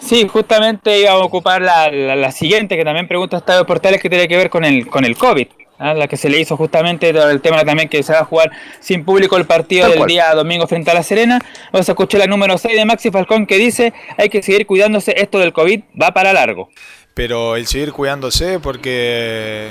Sí, 0.00 0.28
justamente 0.28 1.00
íbamos 1.00 1.22
a 1.22 1.24
ocupar 1.24 1.62
la, 1.62 1.90
la- 1.90 2.14
la 2.14 2.30
siguiente 2.30 2.76
que 2.76 2.84
también 2.84 3.08
pregunta 3.08 3.38
Estadio 3.38 3.64
Portales 3.64 4.00
que 4.02 4.10
tiene 4.10 4.28
que 4.28 4.36
ver 4.36 4.50
con 4.50 4.62
el 4.64 4.86
con 4.88 5.04
el 5.04 5.16
COVID. 5.16 5.46
¿Ah? 5.78 5.94
La 5.94 6.08
que 6.08 6.16
se 6.16 6.28
le 6.28 6.40
hizo 6.40 6.56
justamente 6.56 7.10
el 7.10 7.40
tema 7.40 7.64
también 7.64 7.88
que 7.88 8.02
se 8.02 8.12
va 8.12 8.20
a 8.20 8.24
jugar 8.24 8.50
sin 8.80 9.04
público 9.04 9.36
el 9.36 9.46
partido 9.46 9.82
Tal 9.82 9.90
del 9.90 9.98
cual. 9.98 10.08
día 10.08 10.34
domingo 10.34 10.66
frente 10.66 10.90
a 10.90 10.94
La 10.94 11.02
Serena. 11.02 11.38
Vamos 11.72 11.88
a 11.88 11.92
escuchar 11.92 12.20
la 12.20 12.26
número 12.26 12.58
6 12.58 12.76
de 12.76 12.84
Maxi 12.84 13.10
Falcón 13.10 13.46
que 13.46 13.56
dice 13.56 13.92
hay 14.16 14.28
que 14.28 14.42
seguir 14.42 14.66
cuidándose, 14.66 15.14
esto 15.16 15.38
del 15.38 15.52
COVID 15.52 15.82
va 16.00 16.12
para 16.12 16.32
largo. 16.32 16.68
Pero 17.14 17.56
el 17.56 17.66
seguir 17.66 17.92
cuidándose 17.92 18.58
porque, 18.58 19.70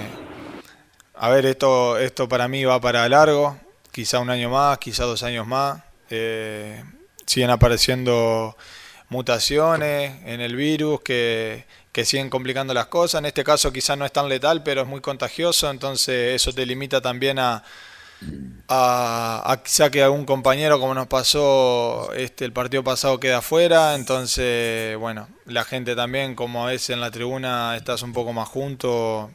a 1.15 1.30
ver, 1.30 1.45
esto, 1.45 1.97
esto 1.97 2.30
para 2.30 2.47
mí 2.47 2.63
va 2.63 2.80
para 2.80 3.07
largo, 3.09 3.57
quizá 3.91 4.19
un 4.19 4.30
año 4.30 4.49
más, 4.49 4.77
quizá 4.77 5.03
dos 5.03 5.23
años 5.23 5.45
más. 5.45 5.81
Eh, 6.09 6.81
siguen 7.25 7.49
apareciendo 7.49 8.55
mutaciones 9.09 10.21
en 10.25 10.41
el 10.41 10.55
virus 10.55 11.01
que, 11.01 11.65
que 11.94 12.03
siguen 12.03 12.30
complicando 12.30 12.74
las 12.74 12.88
cosas. 12.88 13.20
En 13.20 13.28
este 13.28 13.44
caso 13.45 13.72
quizá 13.72 13.95
no 13.95 14.06
es 14.06 14.11
tan 14.11 14.28
letal, 14.28 14.64
pero 14.64 14.82
es 14.82 14.88
muy 14.88 14.99
contagioso, 14.99 15.70
entonces 15.70 16.36
eso 16.36 16.52
te 16.52 16.65
limita 16.65 16.99
también 17.02 17.40
a, 17.40 17.64
a, 18.68 19.44
a 19.52 19.64
quizá 19.64 19.91
que 19.91 20.02
algún 20.03 20.26
compañero, 20.26 20.80
como 20.80 20.94
nos 20.94 21.07
pasó 21.07 22.11
este 22.14 22.45
el 22.45 22.52
partido 22.52 22.84
pasado, 22.84 23.20
queda 23.20 23.38
afuera. 23.38 23.95
Entonces, 23.95 24.98
bueno, 24.98 25.30
la 25.45 25.64
gente 25.64 25.95
también, 25.95 26.36
como 26.36 26.65
a 26.65 26.72
veces 26.72 26.90
en 26.90 26.99
la 26.99 27.11
tribuna 27.11 27.78
estás 27.78 28.02
un 28.02 28.11
poco 28.11 28.34
más 28.34 28.49
junto, 28.49 29.32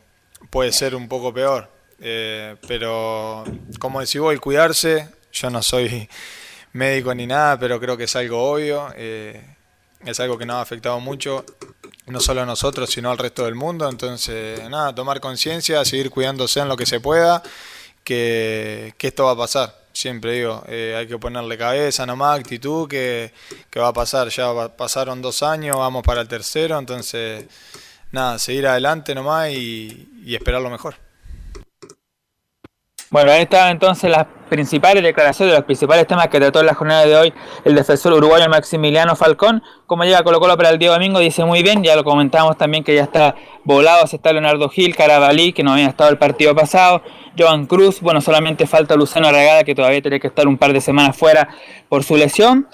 puede 0.51 0.72
ser 0.72 0.94
un 0.97 1.09
poco 1.09 1.32
peor. 1.32 1.70
Eh, 2.01 2.56
pero, 2.66 3.44
como 3.78 4.01
decís 4.01 4.20
vos, 4.20 4.32
el 4.32 4.40
cuidarse, 4.40 5.09
yo 5.32 5.51
no 5.51 5.62
soy 5.62 6.09
médico 6.72 7.14
ni 7.14 7.26
nada, 7.26 7.59
pero 7.59 7.78
creo 7.80 7.97
que 7.97 8.05
es 8.05 8.16
algo 8.16 8.52
obvio. 8.52 8.93
eh, 8.97 9.55
es 10.05 10.20
algo 10.20 10.39
que 10.39 10.47
nos 10.47 10.56
ha 10.56 10.60
afectado 10.60 11.01
mucho, 11.01 11.44
no 12.09 12.20
solo 12.20 12.43
a 12.43 12.47
nosotros, 12.47 12.90
sino 12.90 13.10
al 13.10 13.18
resto 13.18 13.44
del 13.44 13.55
mundo. 13.55 13.89
Entonces, 13.89 14.68
nada, 14.68 14.94
tomar 14.94 15.20
conciencia, 15.20 15.85
seguir 15.85 16.10
cuidándose 16.10 16.60
en 16.60 16.68
lo 16.68 16.76
que 16.76 16.86
se 16.86 17.01
pueda 17.01 17.43
que, 18.05 18.94
que 18.97 19.09
esto 19.09 19.24
va 19.24 19.32
a 19.32 19.36
pasar. 19.36 19.74
Siempre 19.93 20.32
digo, 20.32 20.62
eh, 20.68 20.94
hay 20.97 21.06
que 21.06 21.18
ponerle 21.18 21.59
cabeza 21.59 22.06
nomás, 22.06 22.39
actitud, 22.39 22.89
que, 22.89 23.32
que 23.68 23.80
va 23.80 23.89
a 23.89 23.93
pasar. 23.93 24.28
Ya 24.28 24.68
pasaron 24.76 25.20
dos 25.20 25.43
años, 25.43 25.76
vamos 25.76 26.02
para 26.05 26.20
el 26.20 26.28
tercero, 26.28 26.78
entonces, 26.78 27.44
nada, 28.12 28.39
seguir 28.39 28.66
adelante 28.66 29.14
nomás 29.14 29.51
y, 29.51 30.09
y 30.24 30.35
esperar 30.35 30.62
lo 30.62 30.70
mejor. 30.70 31.07
Bueno, 33.10 33.32
ahí 33.32 33.43
estaban 33.43 33.70
entonces 33.70 34.10
las 34.10 34.26
principales 34.51 35.02
declaraciones 35.02 35.52
de 35.52 35.59
los 35.59 35.64
principales 35.64 36.06
temas 36.06 36.28
que 36.28 36.39
trató 36.39 36.60
en 36.60 36.66
la 36.66 36.74
jornada 36.74 37.06
de 37.06 37.16
hoy 37.16 37.32
el 37.64 37.74
defensor 37.74 38.12
uruguayo 38.12 38.47
Maximiliano 38.51 39.16
Falcón. 39.16 39.62
Como 39.86 40.05
llega 40.05 40.22
Colo 40.22 40.39
Colo 40.40 40.59
para 40.59 40.68
el 40.68 40.78
día 40.78 40.90
domingo, 40.90 41.18
dice 41.18 41.43
muy 41.47 41.62
bien, 41.62 41.82
ya 41.82 41.97
lo 41.97 42.05
comentábamos 42.05 42.59
también 42.59 42.85
que 42.85 42.94
ya 42.94 43.05
está 43.05 43.35
volado, 43.64 44.06
se 44.06 44.16
está 44.16 44.32
Leonardo 44.32 44.68
Gil, 44.68 44.94
Carabalí, 44.94 45.55
que 45.55 45.62
no 45.62 45.72
había 45.72 45.86
estado 45.86 46.10
el 46.10 46.18
partido 46.18 46.55
pasado, 46.55 47.02
Joan 47.39 47.64
Cruz, 47.64 48.02
bueno, 48.02 48.20
solamente 48.20 48.66
falta 48.66 48.94
Luciano 48.94 49.30
Regada, 49.30 49.64
que 49.64 49.74
todavía 49.74 50.02
tiene 50.02 50.20
que 50.20 50.26
estar 50.26 50.47
un 50.47 50.59
par 50.59 50.74
de 50.74 50.82
semanas 50.82 51.16
fuera 51.16 51.48
por 51.89 52.05
su 52.05 52.14
lesión. 52.14 52.68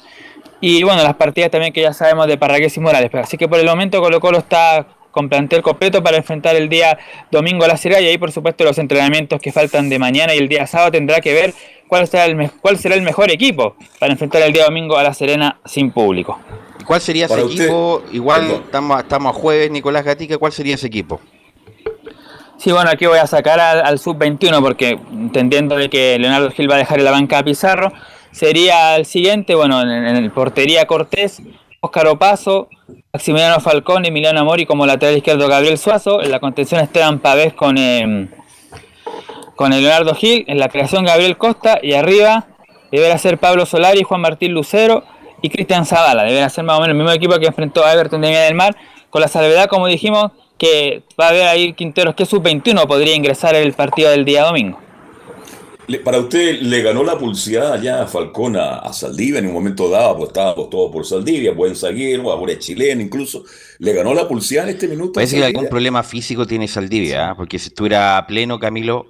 Y 0.60 0.82
bueno, 0.82 1.02
las 1.04 1.14
partidas 1.14 1.50
también 1.52 1.72
que 1.72 1.82
ya 1.82 1.92
sabemos 1.92 2.26
de 2.26 2.38
Parragués 2.38 2.76
y 2.76 2.80
Morales. 2.80 3.10
Pero 3.12 3.22
así 3.22 3.36
que 3.36 3.46
por 3.46 3.60
el 3.60 3.66
momento 3.66 4.00
Colo 4.00 4.18
Colo 4.18 4.38
está 4.38 4.86
con 5.14 5.28
plantel 5.28 5.62
completo 5.62 6.02
para 6.02 6.16
enfrentar 6.16 6.56
el 6.56 6.68
día 6.68 6.98
domingo 7.30 7.64
a 7.64 7.68
la 7.68 7.76
Serie 7.76 7.98
A 7.98 8.00
y 8.00 8.06
ahí 8.08 8.18
por 8.18 8.32
supuesto 8.32 8.64
los 8.64 8.76
entrenamientos 8.78 9.40
que 9.40 9.52
faltan 9.52 9.88
de 9.88 9.98
mañana 10.00 10.34
y 10.34 10.38
el 10.38 10.48
día 10.48 10.66
sábado 10.66 10.90
tendrá 10.90 11.20
que 11.20 11.32
ver 11.32 11.54
cuál 11.86 12.08
será 12.08 12.24
el, 12.24 12.34
me- 12.34 12.50
cuál 12.50 12.76
será 12.78 12.96
el 12.96 13.02
mejor 13.02 13.30
equipo 13.30 13.76
para 14.00 14.12
enfrentar 14.12 14.42
el 14.42 14.52
día 14.52 14.64
domingo 14.64 14.98
a 14.98 15.04
la 15.04 15.14
Serena 15.14 15.60
sin 15.64 15.92
público. 15.92 16.40
¿Y 16.80 16.84
¿Cuál 16.84 17.00
sería 17.00 17.26
ese 17.26 17.42
usted- 17.44 17.62
equipo? 17.64 18.02
Igual 18.12 18.50
estamos, 18.50 19.00
estamos 19.00 19.34
a 19.36 19.38
jueves, 19.38 19.70
Nicolás 19.70 20.04
Gatica, 20.04 20.36
¿cuál 20.36 20.50
sería 20.52 20.74
ese 20.74 20.88
equipo? 20.88 21.20
Sí, 22.58 22.72
bueno, 22.72 22.90
aquí 22.90 23.06
voy 23.06 23.18
a 23.18 23.26
sacar 23.26 23.60
al, 23.60 23.84
al 23.84 23.98
sub-21 23.98 24.60
porque 24.62 24.98
entendiendo 25.12 25.76
de 25.76 25.88
que 25.88 26.18
Leonardo 26.18 26.50
Gil 26.50 26.70
va 26.70 26.74
a 26.76 26.78
dejar 26.78 26.98
en 26.98 27.04
la 27.04 27.10
banca 27.10 27.38
a 27.38 27.42
Pizarro, 27.44 27.92
sería 28.32 28.96
el 28.96 29.06
siguiente, 29.06 29.54
bueno, 29.54 29.80
en, 29.82 29.90
en 29.90 30.16
el 30.16 30.30
portería 30.30 30.86
Cortés, 30.86 31.40
Óscar 31.84 32.06
Opaso, 32.06 32.70
Maximiliano 33.12 33.60
Falcón, 33.60 34.06
Emiliano 34.06 34.40
Amori 34.40 34.64
como 34.64 34.86
lateral 34.86 35.18
izquierdo 35.18 35.48
Gabriel 35.48 35.76
Suazo, 35.76 36.22
en 36.22 36.30
la 36.30 36.40
contención 36.40 36.80
Esteban 36.80 37.18
Pavés 37.18 37.52
con, 37.52 37.76
eh, 37.76 38.28
con 39.54 39.70
el 39.74 39.82
Leonardo 39.82 40.14
Gil, 40.14 40.46
en 40.48 40.58
la 40.58 40.70
creación 40.70 41.04
Gabriel 41.04 41.36
Costa 41.36 41.78
y 41.82 41.92
arriba 41.92 42.46
deberá 42.90 43.18
ser 43.18 43.36
Pablo 43.36 43.66
Solari, 43.66 44.02
Juan 44.02 44.22
Martín 44.22 44.52
Lucero 44.52 45.04
y 45.42 45.50
Cristian 45.50 45.84
Zavala, 45.84 46.22
deberá 46.22 46.48
ser 46.48 46.64
más 46.64 46.78
o 46.78 46.80
menos 46.80 46.94
el 46.94 46.96
mismo 46.96 47.12
equipo 47.12 47.38
que 47.38 47.48
enfrentó 47.48 47.84
a 47.84 47.92
Everton 47.92 48.22
de 48.22 48.28
Villa 48.28 48.44
del 48.44 48.54
Mar, 48.54 48.74
con 49.10 49.20
la 49.20 49.28
salvedad, 49.28 49.66
como 49.66 49.86
dijimos, 49.86 50.32
que 50.56 51.02
va 51.20 51.26
a 51.26 51.28
haber 51.28 51.48
ahí 51.48 51.74
Quinteros 51.74 52.14
que 52.14 52.24
sub-21 52.24 52.86
podría 52.86 53.14
ingresar 53.14 53.54
el 53.56 53.74
partido 53.74 54.10
del 54.10 54.24
día 54.24 54.44
domingo. 54.44 54.78
Le- 55.86 55.98
Para 55.98 56.18
usted, 56.18 56.60
¿le 56.62 56.82
ganó 56.82 57.04
la 57.04 57.18
pulseada 57.18 57.80
ya 57.80 58.02
a 58.02 58.06
Falcón 58.06 58.56
a, 58.56 58.78
a 58.78 58.92
Saldivia 58.92 59.38
en 59.40 59.46
un 59.46 59.52
momento 59.52 59.88
dado? 59.90 60.16
Pues 60.16 60.28
estábamos 60.28 60.70
todos 60.70 60.90
por 60.92 61.04
Saldivia, 61.06 61.52
buen 61.52 61.76
zaguero, 61.76 62.30
ahora 62.30 62.52
es 62.52 62.58
chileno 62.60 63.02
incluso. 63.02 63.44
¿Le 63.78 63.92
ganó 63.92 64.14
la 64.14 64.26
pulseada 64.26 64.68
en 64.68 64.74
este 64.74 64.88
minuto? 64.88 65.12
Parece 65.12 65.36
que 65.36 65.44
algún 65.44 65.68
problema 65.68 66.02
físico 66.02 66.46
tiene 66.46 66.68
Saldivia, 66.68 67.30
¿ah? 67.30 67.34
porque 67.36 67.58
si 67.58 67.68
estuviera 67.68 68.16
a 68.16 68.26
pleno 68.26 68.58
Camilo, 68.58 69.06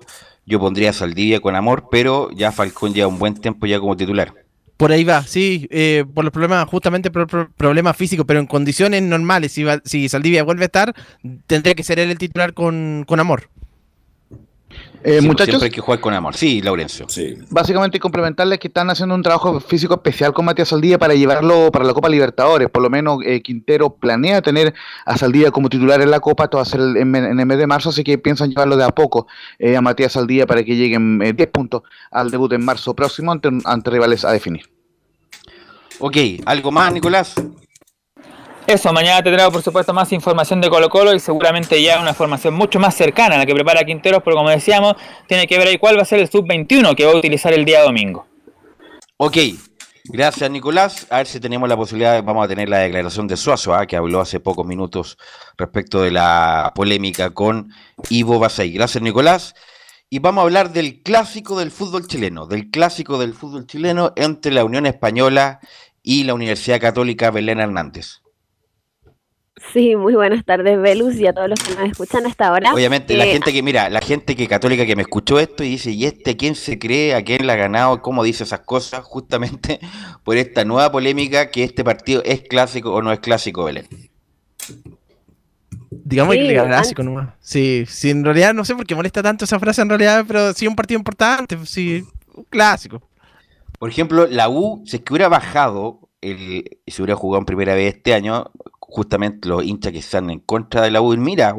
yo 0.46 0.58
pondría 0.58 0.90
a 0.90 0.92
Saldivia 0.92 1.40
con 1.40 1.54
amor, 1.54 1.84
pero 1.90 2.30
ya 2.32 2.50
Falcón 2.50 2.92
lleva 2.92 3.08
un 3.08 3.18
buen 3.18 3.34
tiempo 3.34 3.66
ya 3.66 3.78
como 3.78 3.96
titular. 3.96 4.34
Por 4.76 4.90
ahí 4.90 5.04
va, 5.04 5.22
sí, 5.22 5.68
eh, 5.70 6.04
por 6.12 6.24
los 6.24 6.32
problemas, 6.32 6.68
justamente 6.68 7.12
por 7.12 7.28
por 7.28 7.52
problemas 7.52 7.96
físicos, 7.96 8.26
pero 8.26 8.40
en 8.40 8.46
condiciones 8.46 9.02
normales, 9.02 9.52
si, 9.52 9.62
va- 9.62 9.80
si 9.84 10.08
Saldivia 10.08 10.42
vuelve 10.42 10.64
a 10.64 10.66
estar, 10.66 10.92
tendría 11.46 11.76
que 11.76 11.84
ser 11.84 12.00
él 12.00 12.10
el 12.10 12.18
titular 12.18 12.54
con, 12.54 13.04
con 13.06 13.20
amor. 13.20 13.50
Eh, 15.06 15.20
Sí, 15.20 15.26
muchachos. 15.26 15.50
Siempre 15.50 15.66
hay 15.66 15.70
que 15.70 15.82
jugar 15.82 16.00
con 16.00 16.14
amor. 16.14 16.34
Sí, 16.34 16.62
Laurencio. 16.62 17.06
Básicamente 17.50 18.00
complementarles 18.00 18.58
que 18.58 18.68
están 18.68 18.88
haciendo 18.88 19.14
un 19.14 19.22
trabajo 19.22 19.60
físico 19.60 19.94
especial 19.94 20.32
con 20.32 20.46
Matías 20.46 20.68
Saldivia 20.68 20.98
para 20.98 21.12
llevarlo 21.14 21.70
para 21.70 21.84
la 21.84 21.92
Copa 21.92 22.08
Libertadores. 22.08 22.70
Por 22.70 22.82
lo 22.82 22.88
menos 22.88 23.18
eh, 23.22 23.42
Quintero 23.42 23.94
planea 23.96 24.40
tener 24.40 24.72
a 25.04 25.18
Saldivia 25.18 25.50
como 25.50 25.68
titular 25.68 26.00
en 26.00 26.10
la 26.10 26.20
Copa, 26.20 26.44
esto 26.44 26.56
va 26.56 26.62
a 26.62 26.66
ser 26.66 26.80
en, 26.80 27.14
en 27.14 27.38
el 27.38 27.46
mes 27.46 27.58
de 27.58 27.66
marzo, 27.66 27.90
así 27.90 28.02
que 28.02 28.16
piensan 28.16 28.48
llevarlo 28.48 28.78
de 28.78 28.84
a 28.84 28.88
poco 28.88 29.26
eh, 29.58 29.76
a 29.76 29.82
Matías 29.82 30.12
Saldivia 30.12 30.46
para 30.46 30.64
que 30.64 30.74
lleguen 30.74 31.20
eh, 31.22 31.34
10 31.34 31.50
puntos 31.50 31.82
al 32.10 32.30
debut 32.30 32.50
en 32.54 32.64
marzo 32.64 32.94
próximo 32.94 33.30
ante, 33.30 33.50
ante 33.66 33.90
rivales 33.90 34.24
a 34.24 34.32
definir. 34.32 34.70
Ok, 35.98 36.16
¿algo 36.46 36.72
más, 36.72 36.92
Nicolás? 36.94 37.34
Eso, 38.66 38.94
mañana 38.94 39.22
tendremos 39.22 39.52
por 39.52 39.62
supuesto 39.62 39.92
más 39.92 40.10
información 40.12 40.58
de 40.62 40.70
Colo 40.70 40.88
Colo 40.88 41.14
y 41.14 41.20
seguramente 41.20 41.82
ya 41.82 42.00
una 42.00 42.14
formación 42.14 42.54
mucho 42.54 42.80
más 42.80 42.94
cercana 42.94 43.34
a 43.34 43.38
la 43.38 43.44
que 43.44 43.54
prepara 43.54 43.84
Quinteros, 43.84 44.22
pero 44.24 44.36
como 44.36 44.48
decíamos, 44.48 44.94
tiene 45.28 45.46
que 45.46 45.58
ver 45.58 45.68
ahí 45.68 45.76
cuál 45.76 45.98
va 45.98 46.02
a 46.02 46.06
ser 46.06 46.20
el 46.20 46.30
sub-21 46.30 46.96
que 46.96 47.04
va 47.04 47.12
a 47.12 47.16
utilizar 47.16 47.52
el 47.52 47.66
día 47.66 47.82
domingo. 47.82 48.26
Ok, 49.18 49.36
gracias 50.04 50.50
Nicolás. 50.50 51.06
A 51.10 51.18
ver 51.18 51.26
si 51.26 51.40
tenemos 51.40 51.68
la 51.68 51.76
posibilidad, 51.76 52.22
vamos 52.24 52.42
a 52.42 52.48
tener 52.48 52.70
la 52.70 52.78
declaración 52.78 53.26
de 53.26 53.36
Suazo, 53.36 53.74
¿ah? 53.74 53.86
que 53.86 53.96
habló 53.96 54.22
hace 54.22 54.40
pocos 54.40 54.66
minutos 54.66 55.18
respecto 55.58 56.00
de 56.00 56.12
la 56.12 56.72
polémica 56.74 57.34
con 57.34 57.70
Ivo 58.08 58.38
Basay. 58.38 58.72
Gracias 58.72 59.02
Nicolás. 59.02 59.54
Y 60.08 60.20
vamos 60.20 60.40
a 60.40 60.44
hablar 60.44 60.72
del 60.72 61.02
clásico 61.02 61.58
del 61.58 61.70
fútbol 61.70 62.06
chileno, 62.06 62.46
del 62.46 62.70
clásico 62.70 63.18
del 63.18 63.34
fútbol 63.34 63.66
chileno 63.66 64.14
entre 64.16 64.52
la 64.52 64.64
Unión 64.64 64.86
Española 64.86 65.60
y 66.02 66.24
la 66.24 66.32
Universidad 66.32 66.80
Católica 66.80 67.30
Belén 67.30 67.60
Hernández. 67.60 68.23
Sí, 69.72 69.96
muy 69.96 70.14
buenas 70.14 70.44
tardes, 70.44 70.80
Velus, 70.80 71.16
y 71.16 71.26
a 71.26 71.32
todos 71.32 71.48
los 71.48 71.58
que 71.60 71.74
nos 71.74 71.90
escuchan 71.90 72.26
hasta 72.26 72.48
ahora. 72.48 72.72
Obviamente, 72.72 73.16
la 73.16 73.24
Eh, 73.24 73.32
gente 73.32 73.52
que, 73.52 73.62
mira, 73.62 73.88
la 73.90 74.00
gente 74.00 74.36
que 74.36 74.46
católica 74.46 74.86
que 74.86 74.94
me 74.96 75.02
escuchó 75.02 75.40
esto 75.40 75.64
y 75.64 75.70
dice, 75.70 75.90
¿y 75.90 76.04
este 76.04 76.36
quién 76.36 76.54
se 76.54 76.78
cree? 76.78 77.14
¿A 77.14 77.22
quién 77.24 77.46
la 77.46 77.54
ha 77.54 77.56
ganado? 77.56 78.00
¿Cómo 78.02 78.22
dice 78.24 78.44
esas 78.44 78.60
cosas? 78.60 79.04
Justamente 79.04 79.80
por 80.24 80.36
esta 80.36 80.64
nueva 80.64 80.92
polémica 80.92 81.50
que 81.50 81.64
este 81.64 81.82
partido 81.84 82.22
es 82.24 82.42
clásico 82.42 82.92
o 82.92 83.02
no 83.02 83.12
es 83.12 83.20
clásico, 83.20 83.64
Belén. 83.64 83.88
Digamos 85.90 86.34
Sí, 86.34 86.40
que 86.40 86.44
le 86.44 86.64
clásico 86.64 87.02
nomás. 87.02 87.34
Sí, 87.40 87.84
sí, 87.88 88.10
en 88.10 88.24
realidad 88.24 88.52
no 88.54 88.64
sé 88.64 88.74
por 88.74 88.86
qué 88.86 88.94
molesta 88.94 89.22
tanto 89.22 89.44
esa 89.44 89.58
frase 89.58 89.82
en 89.82 89.88
realidad, 89.88 90.24
pero 90.26 90.52
sí 90.52 90.66
un 90.66 90.76
partido 90.76 90.98
importante, 90.98 91.58
sí, 91.66 92.04
un 92.34 92.44
clásico. 92.44 93.02
Por 93.78 93.90
ejemplo, 93.90 94.26
la 94.26 94.48
U, 94.48 94.82
si 94.86 94.96
es 94.96 95.02
que 95.02 95.12
hubiera 95.12 95.28
bajado 95.28 96.08
el, 96.20 96.64
y 96.86 96.90
se 96.90 97.02
hubiera 97.02 97.16
jugado 97.16 97.40
en 97.40 97.46
primera 97.46 97.74
vez 97.74 97.94
este 97.96 98.14
año, 98.14 98.50
justamente 98.94 99.48
los 99.48 99.64
hinchas 99.64 99.92
que 99.92 99.98
están 99.98 100.30
en 100.30 100.38
contra 100.38 100.82
de 100.82 100.90
la 100.92 101.00
U, 101.00 101.16
mira, 101.16 101.52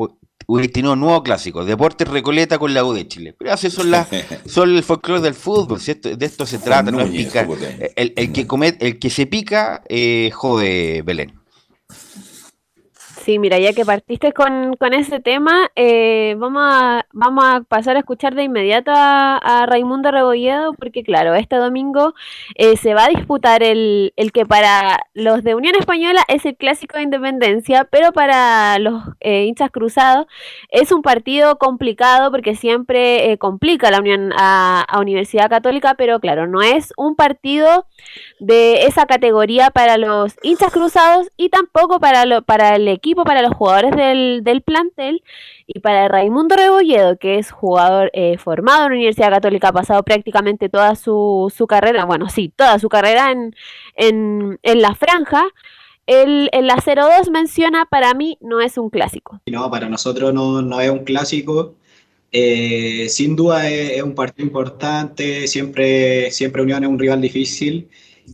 hubiera 0.48 0.72
tenido 0.72 0.94
un 0.94 1.02
nuevo 1.02 1.22
clásico, 1.22 1.66
Deportes 1.66 2.08
Recoleta 2.08 2.58
con 2.58 2.74
la 2.74 2.86
U 2.86 2.94
de 2.94 3.08
Chile. 3.10 3.36
Pero 3.38 3.52
así 3.52 3.70
son, 3.70 3.92
las 3.92 4.08
son 4.46 4.74
el 4.74 4.84
folclore 4.84 5.20
del 5.22 5.34
fútbol, 5.34 5.80
si 5.82 5.92
esto- 5.92 6.16
de 6.16 6.26
esto 6.26 6.46
se 6.46 6.60
trata, 6.60 6.92
no 6.92 7.00
es 7.02 7.10
picar. 7.26 7.46
El, 7.98 8.14
el 8.16 8.32
que 8.32 8.48
come- 8.48 8.78
el 8.80 9.00
que 9.00 9.10
se 9.10 9.26
pica, 9.28 9.84
eh, 9.90 10.30
jode 10.34 11.02
Belén. 11.04 11.34
Sí, 13.26 13.40
mira, 13.40 13.58
ya 13.58 13.74
que 13.74 13.86
partiste 13.86 14.34
con, 14.34 14.76
con 14.76 14.94
ese 14.94 15.20
tema, 15.20 15.72
eh, 15.76 16.36
vamos 16.38 16.62
a, 16.64 17.08
vamos 17.12 17.44
a 17.44 17.62
pasar 17.62 17.96
a 17.96 18.00
escuchar 18.00 18.36
de 18.36 18.44
inmediato 18.44 18.92
a, 18.94 19.38
a 19.38 19.66
Raimundo 19.66 20.12
Rebolledo, 20.12 20.74
porque 20.74 21.02
claro, 21.02 21.34
este 21.34 21.56
domingo 21.56 22.14
eh, 22.54 22.78
se 22.78 22.94
va 22.94 23.06
a 23.06 23.10
disputar 23.10 23.64
el, 23.64 24.14
el 24.16 24.32
que 24.32 24.46
para 24.46 25.00
los 25.16 25.44
de 25.44 25.56
Unión 25.56 25.74
Española 25.74 26.22
es 26.28 26.46
el 26.46 26.56
clásico 26.56 26.98
de 26.98 27.04
independencia, 27.04 27.88
pero 27.90 28.12
para 28.12 28.78
los 28.78 29.02
eh, 29.22 29.46
hinchas 29.46 29.72
cruzados 29.72 30.28
es 30.70 30.92
un 30.92 31.02
partido 31.02 31.58
complicado 31.58 32.30
porque 32.30 32.56
siempre 32.56 33.32
eh, 33.32 33.40
complica 33.40 33.90
la 33.90 34.02
Unión 34.02 34.34
a, 34.38 34.86
a 34.88 35.00
Universidad 35.00 35.50
Católica, 35.50 35.96
pero 35.98 36.20
claro, 36.20 36.46
no 36.46 36.62
es 36.62 36.94
un 36.96 37.16
partido 37.16 37.88
de 38.40 38.86
esa 38.86 39.08
categoría 39.08 39.72
para 39.72 39.98
los 39.98 40.36
hinchas 40.44 40.72
cruzados 40.72 41.28
y 41.38 41.50
tampoco 41.50 42.00
para, 42.00 42.26
lo, 42.26 42.44
para 42.44 42.76
el 42.76 42.88
equipo, 42.88 43.15
para 43.24 43.42
los 43.42 43.54
jugadores 43.54 43.96
del, 43.96 44.42
del 44.44 44.62
plantel 44.62 45.24
y 45.68 45.80
para 45.80 46.08
Raimundo 46.08 46.56
Rebolledo, 46.56 47.18
que 47.18 47.38
es 47.38 47.52
jugador 47.52 48.12
eh, 48.14 48.38
formado 48.38 48.84
en 48.84 48.90
la 48.90 48.96
Universidad 48.96 49.30
Católica, 49.30 49.70
ha 49.70 49.74
pasado 49.74 50.04
prácticamente 50.04 50.70
toda 50.70 50.96
su, 50.96 51.52
su 51.56 51.68
carrera, 51.68 52.06
bueno, 52.06 52.30
sí, 52.30 52.52
toda 52.56 52.78
su 52.80 52.90
carrera 52.90 53.32
en, 53.32 53.56
en, 53.96 54.60
en 54.62 54.82
la 54.82 54.96
franja. 54.96 55.44
El, 56.08 56.50
el 56.52 56.68
la 56.68 56.76
02 56.76 57.32
menciona, 57.32 57.86
para 57.86 58.14
mí 58.14 58.38
no 58.42 58.62
es 58.62 58.78
un 58.78 58.90
clásico. 58.90 59.42
No, 59.48 59.72
para 59.72 59.90
nosotros 59.90 60.34
no, 60.34 60.62
no 60.62 60.80
es 60.80 60.90
un 60.90 61.04
clásico. 61.04 61.76
Eh, 62.32 63.08
sin 63.10 63.36
duda 63.36 63.70
es, 63.70 63.92
es 63.92 64.04
un 64.04 64.14
partido 64.14 64.46
importante, 64.46 65.48
siempre, 65.48 66.30
siempre 66.32 66.62
Unión 66.62 66.84
es 66.84 66.90
un 66.90 67.00
rival 67.00 67.22
difícil, 67.22 67.90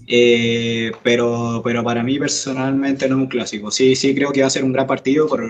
eh, 0.08 0.92
pero, 1.04 1.62
pero 1.64 1.84
para 1.84 2.04
mí 2.04 2.20
personalmente 2.20 3.08
no 3.10 3.16
es 3.18 3.22
un 3.24 3.28
clásico. 3.28 3.72
Sí, 3.72 3.96
sí 3.96 4.16
creo 4.16 4.32
que 4.32 4.42
va 4.42 4.48
a 4.48 4.50
ser 4.50 4.64
un 4.64 4.74
gran 4.74 4.88
partido 4.88 5.28
por, 5.28 5.42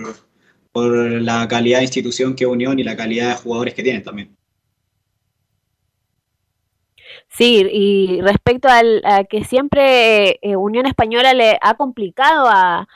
por 0.72 0.92
la 1.22 1.46
calidad 1.48 1.78
de 1.78 1.84
institución 1.84 2.34
que 2.34 2.46
Unión 2.46 2.78
y 2.78 2.84
la 2.84 2.96
calidad 2.96 3.28
de 3.30 3.34
jugadores 3.42 3.74
que 3.74 3.82
tienen 3.82 4.02
también. 4.02 4.36
Sí, 7.28 7.66
y 7.70 8.20
respecto 8.22 8.68
al, 8.68 9.02
a 9.04 9.24
que 9.24 9.44
siempre 9.44 10.38
eh, 10.42 10.56
Unión 10.56 10.86
Española 10.86 11.32
le 11.34 11.58
ha 11.60 11.74
complicado 11.74 12.46
a, 12.48 12.86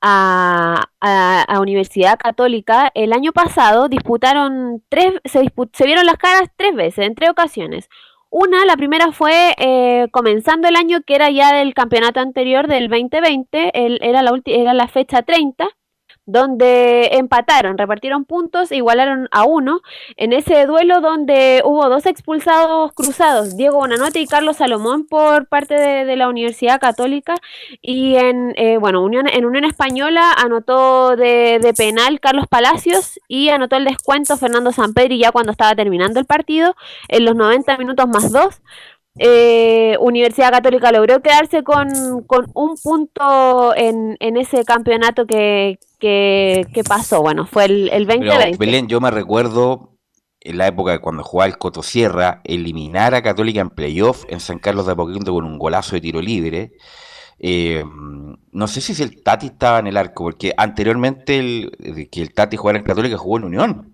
a, 0.00 0.84
a- 1.00 1.60
Universidad 1.60 2.18
Católica, 2.18 2.90
el 2.94 3.12
año 3.12 3.32
pasado 3.32 3.88
disputaron 3.88 4.82
tres, 4.88 5.14
se, 5.24 5.40
dispu- 5.42 5.70
se 5.72 5.86
vieron 5.86 6.06
las 6.06 6.16
caras 6.18 6.50
tres 6.56 6.74
veces, 6.74 7.06
en 7.06 7.14
tres 7.14 7.30
ocasiones. 7.30 7.88
Una, 8.36 8.64
la 8.64 8.76
primera 8.76 9.12
fue 9.12 9.54
eh, 9.58 10.08
comenzando 10.10 10.66
el 10.66 10.74
año 10.74 11.02
que 11.06 11.14
era 11.14 11.30
ya 11.30 11.54
del 11.54 11.72
campeonato 11.72 12.18
anterior 12.18 12.66
del 12.66 12.88
2020, 12.88 13.70
el- 13.86 14.00
era, 14.02 14.22
la 14.22 14.32
ulti- 14.32 14.58
era 14.60 14.74
la 14.74 14.88
fecha 14.88 15.22
30, 15.22 15.68
donde 16.26 17.10
empataron, 17.12 17.76
repartieron 17.76 18.24
puntos, 18.24 18.72
e 18.72 18.76
igualaron 18.76 19.28
a 19.30 19.44
uno 19.44 19.80
en 20.16 20.32
ese 20.32 20.66
duelo 20.66 21.00
donde 21.00 21.62
hubo 21.64 21.88
dos 21.88 22.06
expulsados 22.06 22.92
cruzados, 22.92 23.56
Diego 23.56 23.78
Bonanote 23.78 24.20
y 24.20 24.26
Carlos 24.26 24.56
Salomón 24.56 25.06
por 25.06 25.46
parte 25.46 25.74
de, 25.74 26.14
la 26.14 26.28
Universidad 26.28 26.80
Católica 26.80 27.34
y 27.82 28.14
en 28.14 28.54
eh, 28.56 28.78
bueno 28.78 29.02
Unión, 29.02 29.26
en 29.28 29.44
Unión 29.44 29.64
Española 29.64 30.32
anotó 30.32 31.16
de, 31.16 31.58
de 31.60 31.74
penal 31.74 32.20
Carlos 32.20 32.46
Palacios 32.46 33.18
y 33.26 33.48
anotó 33.48 33.74
el 33.74 33.84
descuento 33.84 34.36
Fernando 34.36 34.70
Sampedri 34.70 35.18
ya 35.18 35.32
cuando 35.32 35.50
estaba 35.50 35.74
terminando 35.74 36.20
el 36.20 36.26
partido 36.26 36.76
en 37.08 37.24
los 37.24 37.34
90 37.34 37.76
minutos 37.78 38.06
más 38.06 38.30
dos. 38.30 38.60
Eh, 39.18 39.96
Universidad 40.00 40.50
Católica 40.50 40.90
logró 40.90 41.22
quedarse 41.22 41.62
con, 41.62 42.22
con 42.26 42.46
un 42.54 42.76
punto 42.82 43.74
en, 43.76 44.16
en 44.18 44.36
ese 44.36 44.64
campeonato 44.64 45.26
que, 45.26 45.78
que, 46.00 46.66
que 46.74 46.82
pasó. 46.82 47.22
Bueno, 47.22 47.46
fue 47.46 47.66
el, 47.66 47.88
el 47.90 48.06
Pero 48.06 48.24
2020. 48.24 48.58
Belén, 48.58 48.88
yo 48.88 49.00
me 49.00 49.10
recuerdo 49.10 49.94
en 50.40 50.58
la 50.58 50.66
época 50.66 50.92
de 50.92 50.98
cuando 50.98 51.22
jugaba 51.22 51.48
el 51.48 51.58
Cotosierra, 51.58 52.40
eliminar 52.44 53.14
a 53.14 53.22
Católica 53.22 53.60
en 53.60 53.70
playoff 53.70 54.24
en 54.28 54.40
San 54.40 54.58
Carlos 54.58 54.86
de 54.86 54.92
Apoquindo 54.92 55.32
con 55.32 55.44
un 55.44 55.58
golazo 55.58 55.96
de 55.96 56.02
tiro 56.02 56.20
libre. 56.20 56.72
Eh, 57.38 57.82
no 58.52 58.66
sé 58.68 58.80
si 58.80 59.02
el 59.02 59.22
Tati 59.22 59.46
estaba 59.46 59.78
en 59.78 59.86
el 59.86 59.96
arco, 59.96 60.24
porque 60.24 60.52
anteriormente 60.56 61.38
el, 61.38 62.08
que 62.10 62.20
el 62.20 62.32
Tati 62.32 62.56
jugara 62.56 62.78
en 62.78 62.84
Católica 62.84 63.16
jugó 63.16 63.38
en 63.38 63.44
Unión. 63.44 63.93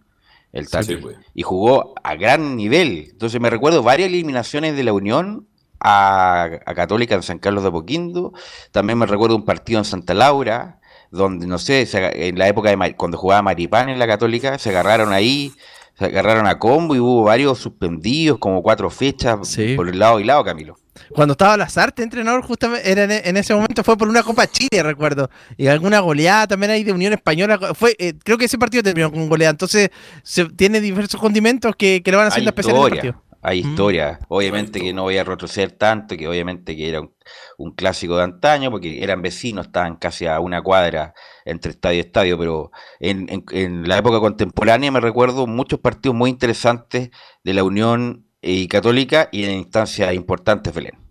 El 0.52 0.68
Tati. 0.68 0.98
Y 1.34 1.42
jugó 1.42 1.94
a 2.02 2.14
gran 2.16 2.56
nivel. 2.56 3.08
Entonces 3.10 3.40
me 3.40 3.50
recuerdo 3.50 3.82
varias 3.82 4.08
eliminaciones 4.08 4.76
de 4.76 4.84
la 4.84 4.92
Unión 4.92 5.46
a, 5.78 6.48
a 6.66 6.74
Católica 6.74 7.14
en 7.14 7.22
San 7.22 7.38
Carlos 7.38 7.62
de 7.62 7.68
Apoquindo. 7.68 8.32
También 8.72 8.98
me 8.98 9.06
recuerdo 9.06 9.36
un 9.36 9.44
partido 9.44 9.78
en 9.78 9.84
Santa 9.84 10.14
Laura, 10.14 10.80
donde, 11.10 11.46
no 11.46 11.58
sé, 11.58 11.86
se 11.86 12.28
en 12.28 12.38
la 12.38 12.48
época 12.48 12.74
de 12.74 12.96
cuando 12.96 13.18
jugaba 13.18 13.42
Maripán 13.42 13.88
en 13.88 13.98
la 13.98 14.06
Católica, 14.06 14.58
se 14.58 14.70
agarraron 14.70 15.12
ahí, 15.12 15.52
se 15.94 16.06
agarraron 16.06 16.46
a 16.46 16.58
combo 16.58 16.94
y 16.94 17.00
hubo 17.00 17.24
varios 17.24 17.58
suspendidos, 17.58 18.38
como 18.38 18.62
cuatro 18.62 18.90
fechas 18.90 19.56
por 19.76 19.88
el 19.88 19.98
lado 19.98 20.20
y 20.20 20.24
lado, 20.24 20.44
Camilo. 20.44 20.76
Cuando 21.12 21.32
estaba 21.32 21.56
Lazarte 21.56 22.02
entrenador, 22.02 22.42
justamente 22.42 22.90
era 22.90 23.04
en, 23.04 23.10
en 23.10 23.36
ese 23.36 23.54
momento 23.54 23.82
fue 23.82 23.96
por 23.96 24.08
una 24.08 24.22
Copa 24.22 24.46
Chile, 24.46 24.82
recuerdo. 24.82 25.30
Y 25.56 25.66
alguna 25.66 26.00
goleada 26.00 26.46
también 26.46 26.70
ahí 26.70 26.84
de 26.84 26.92
Unión 26.92 27.12
Española. 27.12 27.58
Fue, 27.74 27.96
eh, 27.98 28.14
creo 28.22 28.38
que 28.38 28.44
ese 28.44 28.58
partido 28.58 28.82
terminó 28.82 29.10
con 29.10 29.28
goleada. 29.28 29.50
Entonces, 29.50 29.90
se, 30.22 30.44
tiene 30.46 30.80
diversos 30.80 31.20
condimentos 31.20 31.74
que, 31.76 32.02
que 32.02 32.10
le 32.10 32.16
van 32.16 32.26
Hay 32.26 32.28
haciendo 32.28 32.50
especial 32.50 32.76
en 32.76 32.82
el 32.82 32.88
historia, 32.88 33.12
partido. 33.12 33.24
hay 33.42 33.58
historia. 33.60 34.18
Obviamente 34.28 34.80
que 34.80 34.92
no 34.92 35.02
voy 35.02 35.18
a 35.18 35.24
retroceder 35.24 35.72
tanto, 35.72 36.16
que 36.16 36.28
obviamente 36.28 36.76
que 36.76 36.88
era 36.88 37.00
un, 37.00 37.12
un 37.58 37.72
clásico 37.74 38.16
de 38.16 38.24
antaño, 38.24 38.70
porque 38.70 39.02
eran 39.02 39.22
vecinos, 39.22 39.66
estaban 39.66 39.96
casi 39.96 40.26
a 40.26 40.40
una 40.40 40.62
cuadra 40.62 41.14
entre 41.44 41.72
estadio 41.72 41.98
y 41.98 42.00
estadio, 42.00 42.38
pero 42.38 42.70
en, 43.00 43.26
en- 43.30 43.44
en 43.52 43.88
la 43.88 43.98
época 43.98 44.20
contemporánea 44.20 44.90
me 44.92 45.00
recuerdo 45.00 45.46
muchos 45.46 45.80
partidos 45.80 46.14
muy 46.16 46.30
interesantes 46.30 47.10
de 47.44 47.54
la 47.54 47.64
Unión 47.64 48.26
y 48.42 48.68
Católica 48.68 49.28
y 49.32 49.44
en 49.44 49.52
instancias 49.52 50.14
importantes, 50.14 50.74
Belén. 50.74 51.10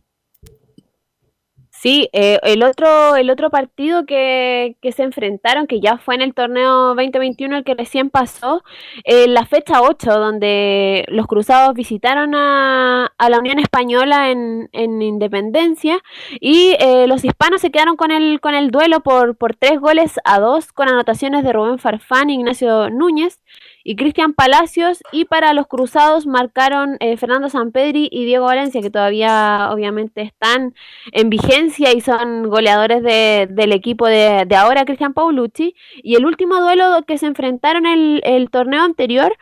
Sí, 1.81 2.09
eh, 2.11 2.39
el 2.43 2.61
otro, 2.63 3.15
el 3.15 3.29
otro 3.29 3.49
partido 3.49 4.05
que, 4.05 4.75
que 4.81 4.91
se 4.91 5.03
enfrentaron, 5.03 5.65
que 5.65 5.79
ya 5.79 5.97
fue 5.97 6.15
en 6.15 6.21
el 6.21 6.33
torneo 6.33 6.93
2021, 6.93 7.55
el 7.55 7.63
que 7.63 7.73
recién 7.73 8.09
pasó, 8.09 8.63
en 9.05 9.33
la 9.33 9.45
fecha 9.45 9.81
8, 9.81 10.11
donde 10.19 11.05
los 11.07 11.25
cruzados 11.25 11.73
visitaron 11.75 12.35
a, 12.35 13.13
a 13.17 13.29
la 13.29 13.39
Unión 13.39 13.59
Española 13.59 14.29
en, 14.29 14.67
en 14.73 15.01
Independencia 15.01 16.01
y 16.41 16.75
eh, 16.81 17.07
los 17.07 17.23
hispanos 17.23 17.61
se 17.61 17.71
quedaron 17.71 17.95
con 17.95 18.11
el, 18.11 18.41
con 18.41 18.55
el 18.55 18.71
duelo 18.71 18.99
por, 18.99 19.37
por 19.37 19.55
tres 19.55 19.79
goles 19.79 20.19
a 20.25 20.41
dos, 20.41 20.73
con 20.73 20.89
anotaciones 20.89 21.45
de 21.45 21.53
Rubén 21.53 21.79
Farfán, 21.79 22.29
Ignacio 22.29 22.89
Núñez 22.89 23.39
y 23.83 23.95
Cristian 23.95 24.33
Palacios 24.33 25.01
y 25.11 25.25
para 25.25 25.53
los 25.53 25.67
cruzados 25.67 26.27
marcaron 26.27 26.97
eh, 26.99 27.17
Fernando 27.17 27.49
Sampedri 27.49 28.09
y 28.11 28.25
Diego 28.25 28.45
Valencia 28.45 28.81
que 28.81 28.89
todavía 28.89 29.69
obviamente 29.71 30.21
están 30.21 30.73
en 31.11 31.29
vigencia 31.29 31.93
y 31.93 32.01
son 32.01 32.43
goleadores 32.49 33.01
de- 33.03 33.47
del 33.49 33.71
equipo 33.71 34.05
de, 34.07 34.45
de 34.47 34.55
ahora 34.55 34.85
Cristian 34.85 35.13
Paulucci. 35.13 35.75
Y 36.03 36.15
el 36.15 36.25
último 36.25 36.59
duelo 36.61 37.03
que 37.07 37.17
se 37.17 37.25
enfrentaron 37.27 37.85
el, 37.85 38.21
el 38.25 38.49
torneo 38.49 38.83
anterior 38.83 39.33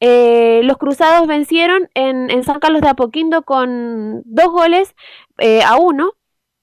eh, 0.00 0.60
los 0.64 0.76
cruzados 0.76 1.26
vencieron 1.26 1.88
en, 1.94 2.30
en 2.30 2.42
San 2.44 2.58
Carlos 2.60 2.82
de 2.82 2.88
Apoquindo 2.88 3.42
con 3.42 4.22
dos 4.24 4.48
goles 4.48 4.94
eh, 5.38 5.62
a 5.62 5.76
uno 5.76 6.12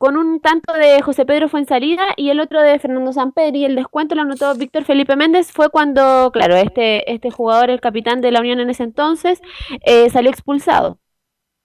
con 0.02 0.18
un 0.18 0.40
tanto 0.40 0.74
de 0.74 1.00
José 1.04 1.28
Pedro 1.28 1.48
Fuensalida 1.48 2.02
y 2.18 2.32
el 2.32 2.40
otro 2.40 2.60
de 2.60 2.80
Fernando 2.80 3.14
Sampedri. 3.14 3.60
Y 3.60 3.66
el 3.66 3.76
descuento 3.76 4.16
lo 4.16 4.24
anotó 4.24 4.56
Víctor 4.56 4.84
Felipe 4.84 5.16
Méndez. 5.16 5.52
Fue 5.52 5.70
cuando, 5.70 6.32
claro, 6.32 6.56
este, 6.56 7.14
este 7.14 7.30
jugador, 7.30 7.70
el 7.70 7.80
capitán 7.80 8.20
de 8.20 8.32
la 8.32 8.40
Unión 8.40 8.60
en 8.60 8.72
ese 8.72 8.82
entonces, 8.82 9.44
eh, 9.86 10.10
salió 10.10 10.32
expulsado. 10.32 10.98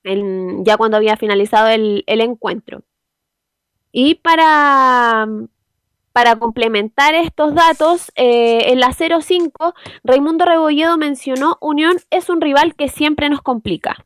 ya 0.05 0.77
cuando 0.77 0.99
había 0.99 1.17
finalizado 1.17 1.69
el, 1.69 2.05
el 2.07 2.21
encuentro. 2.21 2.83
Y 3.91 4.17
para, 4.17 5.27
para 6.13 6.37
complementar 6.37 7.15
estos 7.15 7.55
datos, 7.55 8.13
eh, 8.17 8.71
en 8.71 8.81
la 8.81 8.93
05, 8.93 9.73
Raimundo 10.05 10.45
Rebolledo 10.45 10.99
mencionó 10.99 11.57
Unión 11.63 11.97
es 12.11 12.29
un 12.29 12.43
rival 12.43 12.75
que 12.75 12.89
siempre 12.91 13.31
nos 13.31 13.41
complica. 13.41 13.97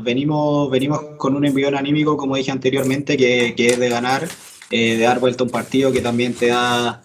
Venimos, 0.00 0.70
venimos 0.70 0.98
con 1.18 1.36
un 1.36 1.44
envión 1.44 1.74
anímico, 1.74 2.16
como 2.16 2.36
dije 2.36 2.50
anteriormente, 2.50 3.18
que, 3.18 3.54
que 3.54 3.66
es 3.66 3.78
de 3.78 3.90
ganar, 3.90 4.26
eh, 4.70 4.96
de 4.96 5.04
dar 5.04 5.20
vuelta 5.20 5.44
un 5.44 5.50
partido 5.50 5.92
que 5.92 6.00
también 6.00 6.32
te 6.32 6.46
da, 6.46 7.02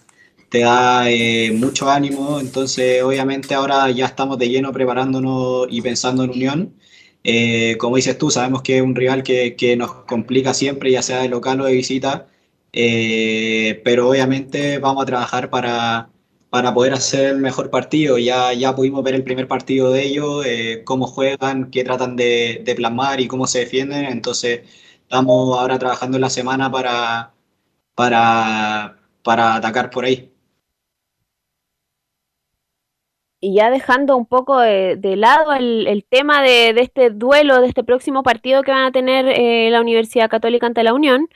te 0.48 0.60
da 0.60 1.10
eh, 1.10 1.52
mucho 1.52 1.90
ánimo. 1.90 2.40
Entonces, 2.40 3.02
obviamente, 3.02 3.54
ahora 3.54 3.90
ya 3.90 4.06
estamos 4.06 4.38
de 4.38 4.48
lleno 4.48 4.72
preparándonos 4.72 5.66
y 5.70 5.82
pensando 5.82 6.24
en 6.24 6.30
Unión. 6.30 6.74
Eh, 7.22 7.76
como 7.78 7.96
dices 7.96 8.16
tú, 8.16 8.30
sabemos 8.30 8.62
que 8.62 8.78
es 8.78 8.82
un 8.82 8.94
rival 8.96 9.22
que, 9.24 9.56
que 9.56 9.76
nos 9.76 9.92
complica 10.06 10.54
siempre, 10.54 10.90
ya 10.90 11.02
sea 11.02 11.20
de 11.20 11.28
local 11.28 11.60
o 11.60 11.66
de 11.66 11.72
visita, 11.74 12.28
pero 12.72 14.08
obviamente 14.08 14.78
vamos 14.78 15.02
a 15.02 15.06
trabajar 15.06 15.50
para, 15.50 16.08
para 16.50 16.74
poder 16.74 16.94
hacer 16.94 17.26
el 17.30 17.38
mejor 17.38 17.70
partido. 17.70 18.18
Ya, 18.18 18.52
ya 18.52 18.74
pudimos 18.74 19.02
ver 19.04 19.14
el 19.14 19.24
primer 19.24 19.48
partido 19.48 19.92
de 19.92 20.04
ellos, 20.04 20.44
eh, 20.46 20.82
cómo 20.84 21.06
juegan, 21.06 21.70
qué 21.70 21.84
tratan 21.84 22.16
de, 22.16 22.62
de 22.64 22.74
plasmar 22.74 23.20
y 23.20 23.28
cómo 23.28 23.46
se 23.46 23.60
defienden. 23.60 24.04
Entonces, 24.06 24.62
estamos 25.02 25.58
ahora 25.58 25.78
trabajando 25.78 26.16
en 26.16 26.22
la 26.22 26.30
semana 26.30 26.70
para, 26.70 27.34
para, 27.94 28.98
para 29.22 29.56
atacar 29.56 29.90
por 29.90 30.04
ahí. 30.04 30.32
Y 33.40 33.54
ya 33.54 33.70
dejando 33.70 34.16
un 34.16 34.26
poco 34.26 34.60
de, 34.60 34.98
lado 35.16 35.54
el, 35.54 36.04
tema 36.08 36.42
de, 36.42 36.74
de 36.74 36.82
este 36.82 37.10
duelo, 37.10 37.60
de 37.60 37.68
este 37.68 37.82
próximo 37.82 38.22
partido 38.22 38.62
que 38.62 38.70
van 38.70 38.84
a 38.84 38.92
tener 38.92 39.26
eh, 39.28 39.70
la 39.70 39.80
Universidad 39.80 40.28
Católica 40.28 40.66
ante 40.66 40.82
la 40.82 40.92
Unión, 40.92 41.28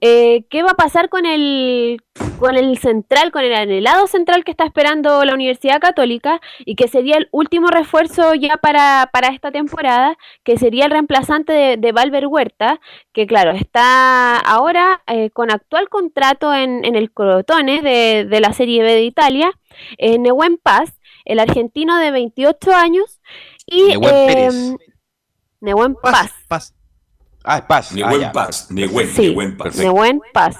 eh, 0.00 0.44
¿qué 0.48 0.62
va 0.62 0.70
a 0.70 0.74
pasar 0.74 1.08
con 1.08 1.26
el, 1.26 2.00
con 2.38 2.56
el 2.56 2.78
central, 2.78 3.32
con 3.32 3.42
el 3.42 3.52
anhelado 3.52 4.06
central 4.06 4.44
que 4.44 4.52
está 4.52 4.64
esperando 4.64 5.24
la 5.24 5.34
Universidad 5.34 5.80
Católica 5.80 6.40
y 6.60 6.76
que 6.76 6.88
sería 6.88 7.16
el 7.16 7.28
último 7.32 7.68
refuerzo 7.68 8.34
ya 8.34 8.56
para, 8.56 9.10
esta 9.32 9.50
temporada, 9.50 10.16
que 10.44 10.56
sería 10.56 10.86
el 10.86 10.90
reemplazante 10.90 11.52
de, 11.52 11.76
de 11.76 11.92
Valver 11.92 12.26
Huerta, 12.26 12.80
que 13.12 13.26
claro, 13.26 13.52
está 13.52 14.38
ahora 14.38 15.02
eh, 15.06 15.30
con 15.30 15.50
actual 15.50 15.88
contrato 15.88 16.54
en, 16.54 16.84
en 16.84 16.96
el 16.96 17.10
Crotone 17.10 17.82
de, 17.82 18.40
la 18.40 18.52
Serie 18.52 18.82
B 18.82 18.92
de 18.92 19.02
Italia, 19.02 19.52
en 19.98 20.22
Nehuen 20.22 20.58
Paz, 20.58 20.99
el 21.30 21.38
argentino 21.38 21.96
de 21.98 22.10
28 22.10 22.74
años 22.74 23.20
y 23.64 23.84
Nehuen 23.84 24.14
eh, 24.14 24.26
Pérez. 24.26 24.76
Nehuen 25.60 25.94
Paz. 25.94 26.32
Paz. 26.48 26.74
Ah, 27.44 27.58
es 27.58 27.64
Paz. 27.64 27.92
Ni 27.92 28.02
Ah, 28.02 28.32
paz, 28.32 28.66
ni 28.70 28.86
buen, 28.86 29.08
Sí, 29.08 29.34
paz. 29.56 29.76
Nehuen 29.76 30.20
Paz. 30.32 30.56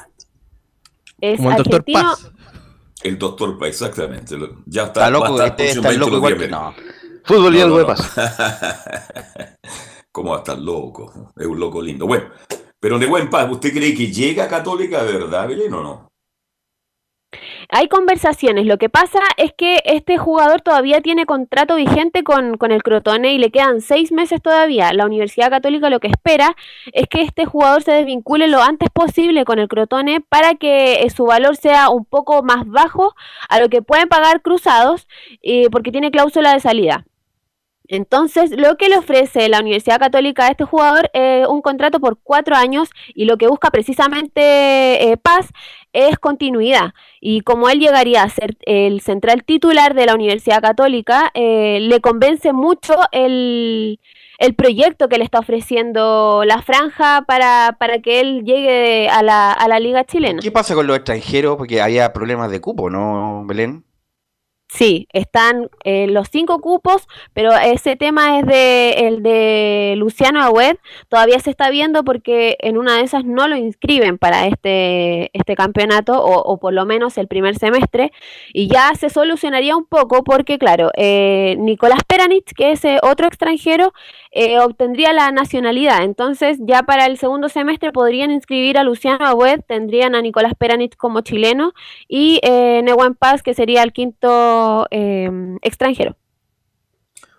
Es 1.20 1.38
Como 1.38 1.50
el 1.50 1.56
doctor. 1.56 1.84
Paz. 1.92 2.30
El 3.02 3.18
doctor 3.18 3.58
Paz, 3.58 3.68
exactamente. 3.68 4.36
Ya 4.66 4.84
está, 4.84 5.06
Está 5.06 5.10
loco, 5.10 5.42
este 5.42 5.70
está 5.70 5.92
loco 5.92 6.16
igual 6.16 6.38
que 6.38 6.48
no. 6.48 6.72
Fútbol 7.24 7.54
y 7.56 7.58
No, 7.58 7.64
algo 7.64 7.76
no, 7.76 7.78
de 7.80 7.86
paz. 7.86 8.12
¿Cómo 10.12 10.30
va 10.30 10.36
a 10.36 10.38
estar 10.38 10.58
loco? 10.58 11.32
Es 11.36 11.46
un 11.46 11.58
loco 11.58 11.82
lindo. 11.82 12.06
Bueno, 12.06 12.26
pero 12.78 12.98
de 12.98 13.06
buen 13.06 13.28
paz, 13.28 13.50
¿usted 13.50 13.72
cree 13.72 13.94
que 13.94 14.10
llega 14.12 14.44
a 14.44 14.48
Católica 14.48 15.02
de 15.02 15.12
verdad, 15.18 15.48
Belén, 15.48 15.72
o 15.74 15.82
no? 15.82 16.09
Hay 17.68 17.88
conversaciones. 17.88 18.66
Lo 18.66 18.78
que 18.78 18.88
pasa 18.88 19.20
es 19.36 19.52
que 19.52 19.80
este 19.84 20.18
jugador 20.18 20.60
todavía 20.60 21.00
tiene 21.00 21.26
contrato 21.26 21.76
vigente 21.76 22.24
con, 22.24 22.56
con 22.56 22.72
el 22.72 22.82
Crotone 22.82 23.32
y 23.32 23.38
le 23.38 23.50
quedan 23.50 23.80
seis 23.80 24.10
meses 24.12 24.42
todavía. 24.42 24.92
La 24.92 25.06
Universidad 25.06 25.50
Católica 25.50 25.90
lo 25.90 26.00
que 26.00 26.08
espera 26.08 26.56
es 26.92 27.06
que 27.06 27.22
este 27.22 27.46
jugador 27.46 27.82
se 27.82 27.92
desvincule 27.92 28.48
lo 28.48 28.62
antes 28.62 28.90
posible 28.90 29.44
con 29.44 29.58
el 29.58 29.68
Crotone 29.68 30.20
para 30.20 30.54
que 30.54 31.02
eh, 31.02 31.10
su 31.10 31.24
valor 31.24 31.56
sea 31.56 31.90
un 31.90 32.04
poco 32.04 32.42
más 32.42 32.66
bajo 32.66 33.14
a 33.48 33.60
lo 33.60 33.68
que 33.68 33.82
pueden 33.82 34.08
pagar 34.08 34.42
cruzados 34.42 35.06
eh, 35.42 35.68
porque 35.70 35.92
tiene 35.92 36.10
cláusula 36.10 36.52
de 36.52 36.60
salida. 36.60 37.04
Entonces, 37.92 38.52
lo 38.56 38.76
que 38.76 38.88
le 38.88 38.98
ofrece 38.98 39.48
la 39.48 39.58
Universidad 39.58 39.98
Católica 39.98 40.46
a 40.46 40.50
este 40.50 40.64
jugador 40.64 41.10
es 41.12 41.44
un 41.48 41.60
contrato 41.60 41.98
por 41.98 42.18
cuatro 42.22 42.54
años 42.54 42.88
y 43.16 43.24
lo 43.24 43.36
que 43.36 43.48
busca 43.48 43.70
precisamente 43.72 45.10
eh, 45.10 45.16
Paz 45.16 45.48
es 45.92 46.16
continuidad. 46.20 46.94
Y 47.20 47.40
como 47.40 47.68
él 47.68 47.80
llegaría 47.80 48.22
a 48.22 48.30
ser 48.30 48.56
el 48.60 49.00
central 49.00 49.42
titular 49.42 49.94
de 49.94 50.06
la 50.06 50.14
Universidad 50.14 50.62
Católica, 50.62 51.32
eh, 51.34 51.78
le 51.80 52.00
convence 52.00 52.52
mucho 52.52 52.94
el, 53.10 53.98
el 54.38 54.54
proyecto 54.54 55.08
que 55.08 55.18
le 55.18 55.24
está 55.24 55.40
ofreciendo 55.40 56.44
la 56.46 56.62
franja 56.62 57.24
para, 57.26 57.76
para 57.76 57.98
que 57.98 58.20
él 58.20 58.44
llegue 58.44 59.08
a 59.08 59.24
la, 59.24 59.50
a 59.52 59.66
la 59.66 59.80
liga 59.80 60.04
chilena. 60.04 60.40
¿Qué 60.40 60.52
pasa 60.52 60.76
con 60.76 60.86
los 60.86 60.96
extranjeros? 60.96 61.56
Porque 61.56 61.82
había 61.82 62.12
problemas 62.12 62.52
de 62.52 62.60
cupo, 62.60 62.88
¿no, 62.88 63.42
Belén? 63.46 63.84
Sí, 64.72 65.08
están 65.12 65.68
eh, 65.82 66.06
los 66.06 66.28
cinco 66.30 66.60
cupos, 66.60 67.08
pero 67.34 67.52
ese 67.56 67.96
tema 67.96 68.38
es 68.38 68.46
de 68.46 68.90
el 69.08 69.20
de 69.20 69.94
Luciano 69.96 70.40
Agüed. 70.40 70.76
Todavía 71.08 71.40
se 71.40 71.50
está 71.50 71.70
viendo 71.70 72.04
porque 72.04 72.56
en 72.60 72.78
una 72.78 72.96
de 72.96 73.02
esas 73.02 73.24
no 73.24 73.48
lo 73.48 73.56
inscriben 73.56 74.16
para 74.16 74.46
este, 74.46 75.36
este 75.36 75.56
campeonato, 75.56 76.24
o, 76.24 76.40
o 76.40 76.58
por 76.58 76.72
lo 76.72 76.86
menos 76.86 77.18
el 77.18 77.26
primer 77.26 77.58
semestre, 77.58 78.12
y 78.52 78.68
ya 78.68 78.94
se 78.94 79.10
solucionaría 79.10 79.76
un 79.76 79.86
poco 79.86 80.22
porque, 80.22 80.56
claro, 80.56 80.92
eh, 80.96 81.56
Nicolás 81.58 82.04
Peranich, 82.06 82.52
que 82.54 82.70
es 82.70 82.84
eh, 82.84 82.98
otro 83.02 83.26
extranjero, 83.26 83.92
eh, 84.32 84.58
obtendría 84.60 85.12
la 85.12 85.30
nacionalidad. 85.32 86.02
Entonces, 86.02 86.58
ya 86.60 86.82
para 86.82 87.06
el 87.06 87.18
segundo 87.18 87.48
semestre 87.48 87.92
podrían 87.92 88.30
inscribir 88.30 88.78
a 88.78 88.84
Luciano 88.84 89.26
Agüed, 89.26 89.60
tendrían 89.66 90.14
a 90.14 90.22
Nicolás 90.22 90.54
Peranich 90.58 90.96
como 90.96 91.20
chileno 91.22 91.72
y 92.08 92.40
eh, 92.42 92.82
Nehuen 92.84 93.14
Paz, 93.14 93.42
que 93.42 93.54
sería 93.54 93.82
el 93.82 93.92
quinto 93.92 94.86
eh, 94.90 95.30
extranjero. 95.62 96.16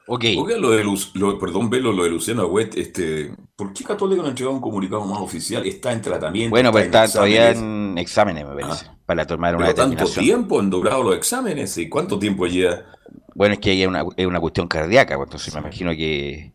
Ok. 0.08 0.26
Oiga, 0.38 0.58
lo 0.58 0.72
de 0.72 0.84
Lu- 0.84 0.98
lo- 1.14 1.40
perdón, 1.40 1.70
Velo, 1.70 1.94
lo 1.94 2.04
de 2.04 2.10
Luciano 2.10 2.42
Agüet, 2.42 2.76
este, 2.76 3.32
¿por 3.56 3.72
qué 3.72 3.84
Católica 3.86 4.22
no 4.22 4.28
ha 4.28 4.32
entregado 4.32 4.56
un 4.56 4.62
comunicado 4.62 5.06
más 5.06 5.20
oficial? 5.22 5.66
Está 5.66 5.94
en 5.94 6.02
tratamiento. 6.02 6.50
Bueno, 6.50 6.72
pues 6.72 6.86
está 6.86 7.06
en 7.06 7.12
todavía 7.12 7.52
en 7.52 7.98
exámenes, 7.98 8.46
me 8.46 8.56
parece, 8.62 8.88
para 9.06 9.26
tomar 9.26 9.56
una 9.56 9.68
Pero 9.68 9.76
tanto 9.76 9.92
determinación. 9.92 10.26
tiempo 10.26 10.60
han 10.60 10.70
durado 10.70 11.04
los 11.04 11.16
exámenes, 11.16 11.78
¿y 11.78 11.88
cuánto 11.88 12.20
tiempo 12.20 12.46
lleva? 12.46 12.82
Bueno, 13.36 13.54
es 13.54 13.60
que 13.62 13.70
hay 13.70 13.86
una, 13.86 14.04
es 14.18 14.26
una 14.26 14.42
cuestión 14.42 14.68
cardíaca, 14.68 15.16
pues, 15.16 15.28
entonces 15.28 15.54
me 15.54 15.62
imagino 15.62 15.92
que, 15.92 16.52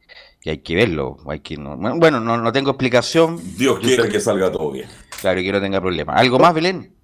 que 0.47 0.51
hay 0.53 0.59
que 0.59 0.77
verlo. 0.77 1.17
Hay 1.29 1.41
que, 1.41 1.57
no- 1.57 1.77
bueno, 1.77 2.21
no, 2.21 2.37
no 2.37 2.53
tengo 2.53 2.71
explicación. 2.71 3.41
Dios 3.57 3.81
sé- 3.83 4.09
que 4.09 4.21
salga 4.21 4.53
todo 4.53 4.71
bien. 4.71 4.89
Claro, 5.21 5.41
que 5.41 5.51
no 5.51 5.61
tenga 5.61 5.81
problema. 5.81 6.13
¿Algo 6.15 6.39
más, 6.39 6.55
Belén? 6.55 6.95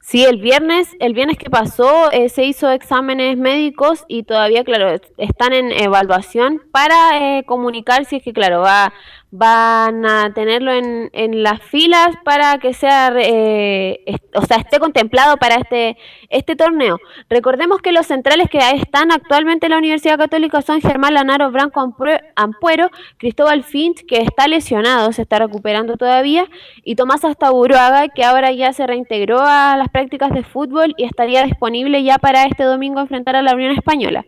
Sí, 0.00 0.24
el 0.24 0.38
viernes, 0.38 0.88
el 0.98 1.14
viernes 1.14 1.38
que 1.38 1.48
pasó 1.48 2.10
eh, 2.10 2.28
se 2.28 2.44
hizo 2.44 2.68
exámenes 2.72 3.38
médicos 3.38 4.04
y 4.08 4.24
todavía, 4.24 4.64
claro, 4.64 4.90
es- 4.90 5.02
están 5.18 5.52
en 5.52 5.70
evaluación 5.70 6.60
para 6.72 7.38
eh, 7.38 7.44
comunicar 7.46 8.06
si 8.06 8.16
es 8.16 8.24
que, 8.24 8.32
claro, 8.32 8.58
va, 8.60 8.92
van 9.34 10.04
a 10.04 10.34
tenerlo 10.34 10.72
en, 10.72 11.08
en 11.14 11.42
las 11.42 11.62
filas 11.62 12.10
para 12.22 12.58
que 12.58 12.74
sea, 12.74 13.10
eh, 13.16 14.04
o 14.34 14.42
sea, 14.42 14.58
esté 14.58 14.78
contemplado 14.78 15.38
para 15.38 15.54
este, 15.54 15.96
este 16.28 16.54
torneo. 16.54 16.98
Recordemos 17.30 17.80
que 17.80 17.92
los 17.92 18.06
centrales 18.06 18.50
que 18.50 18.58
están 18.58 19.10
actualmente 19.10 19.66
en 19.66 19.70
la 19.70 19.78
Universidad 19.78 20.18
Católica 20.18 20.60
son 20.60 20.82
Germán 20.82 21.14
Lanaro 21.14 21.50
Branco 21.50 21.80
Ampue- 21.80 22.20
Ampuero, 22.36 22.90
Cristóbal 23.16 23.64
Finch, 23.64 24.04
que 24.06 24.18
está 24.18 24.48
lesionado, 24.48 25.12
se 25.12 25.22
está 25.22 25.38
recuperando 25.38 25.96
todavía, 25.96 26.44
y 26.84 26.94
Tomás 26.96 27.24
Astaburuaga, 27.24 28.08
que 28.08 28.24
ahora 28.24 28.52
ya 28.52 28.74
se 28.74 28.86
reintegró 28.86 29.40
a 29.40 29.76
las 29.78 29.88
prácticas 29.88 30.30
de 30.32 30.42
fútbol 30.42 30.92
y 30.98 31.04
estaría 31.04 31.42
disponible 31.44 32.02
ya 32.02 32.18
para 32.18 32.44
este 32.44 32.64
domingo 32.64 33.00
enfrentar 33.00 33.36
a 33.36 33.42
la 33.42 33.54
Unión 33.54 33.72
Española. 33.72 34.26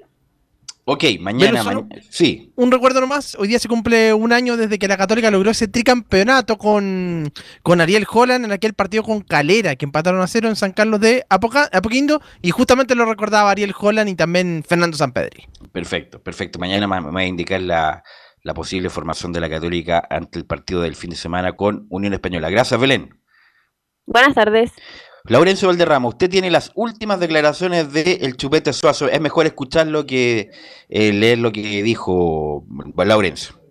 Ok, 0.87 1.05
mañana. 1.19 1.63
Sí. 2.11 2.53
Un 2.57 2.71
recuerdo 2.71 3.01
nomás, 3.01 3.35
hoy 3.37 3.49
día 3.49 3.59
se 3.59 3.69
cumple 3.69 4.13
un 4.13 4.35
año 4.35 4.59
desde 4.59 4.79
que 4.79 4.87
la 4.87 4.99
Católica 4.99 5.31
logró 5.31 5.51
ese 5.51 5.67
tricampeonato 5.67 6.59
con, 6.59 7.33
con 7.63 7.81
Ariel 7.81 8.07
Holland 8.11 8.45
en 8.45 8.53
aquel 8.53 8.75
partido 8.75 9.03
con 9.03 9.23
Calera, 9.23 9.77
que 9.77 9.87
empataron 9.87 10.21
a 10.21 10.27
cero 10.27 10.49
en 10.51 10.57
San 10.57 10.73
Carlos 10.73 11.01
de 11.01 11.25
Apoca- 11.31 11.71
Apoquindo, 11.73 12.21
y 12.43 12.51
justamente 12.51 12.95
lo 12.95 13.07
recordaba 13.07 13.51
Ariel 13.51 13.73
Holland 13.79 14.11
y 14.11 14.15
también 14.15 14.63
Fernando 14.69 14.97
Sampedri. 14.99 15.47
Perfecto, 15.73 16.23
perfecto. 16.23 16.59
Mañana 16.59 16.87
ma- 16.87 17.01
me 17.01 17.11
voy 17.11 17.23
a 17.23 17.27
indicar 17.29 17.63
la, 17.63 18.03
la 18.43 18.53
posible 18.53 18.91
formación 18.91 19.33
de 19.33 19.41
la 19.41 19.49
Católica 19.49 20.07
ante 20.11 20.39
el 20.39 20.45
partido 20.45 20.83
del 20.83 20.97
fin 20.97 21.09
de 21.09 21.17
semana 21.17 21.53
con 21.57 21.87
Unión 21.89 22.13
Española. 22.13 22.51
Gracias, 22.51 22.79
Belén. 22.79 23.19
Buenas 24.07 24.35
tardes. 24.35 24.71
Laurencio 25.27 25.69
Valderrama, 25.69 26.09
usted 26.09 26.29
tiene 26.29 26.51
las 26.51 26.71
últimas 26.75 27.19
declaraciones 27.19 27.91
de 27.95 28.19
El 28.21 28.37
Chupete 28.37 28.75
Suazo. 28.75 29.09
Es 29.09 29.23
mejor 29.23 29.47
escucharlo 29.47 30.05
que 30.05 30.51
eh, 30.91 31.15
leer 31.15 31.39
lo 31.39 31.51
que 31.51 31.83
dijo 31.83 32.67
Laurencio. 32.95 33.64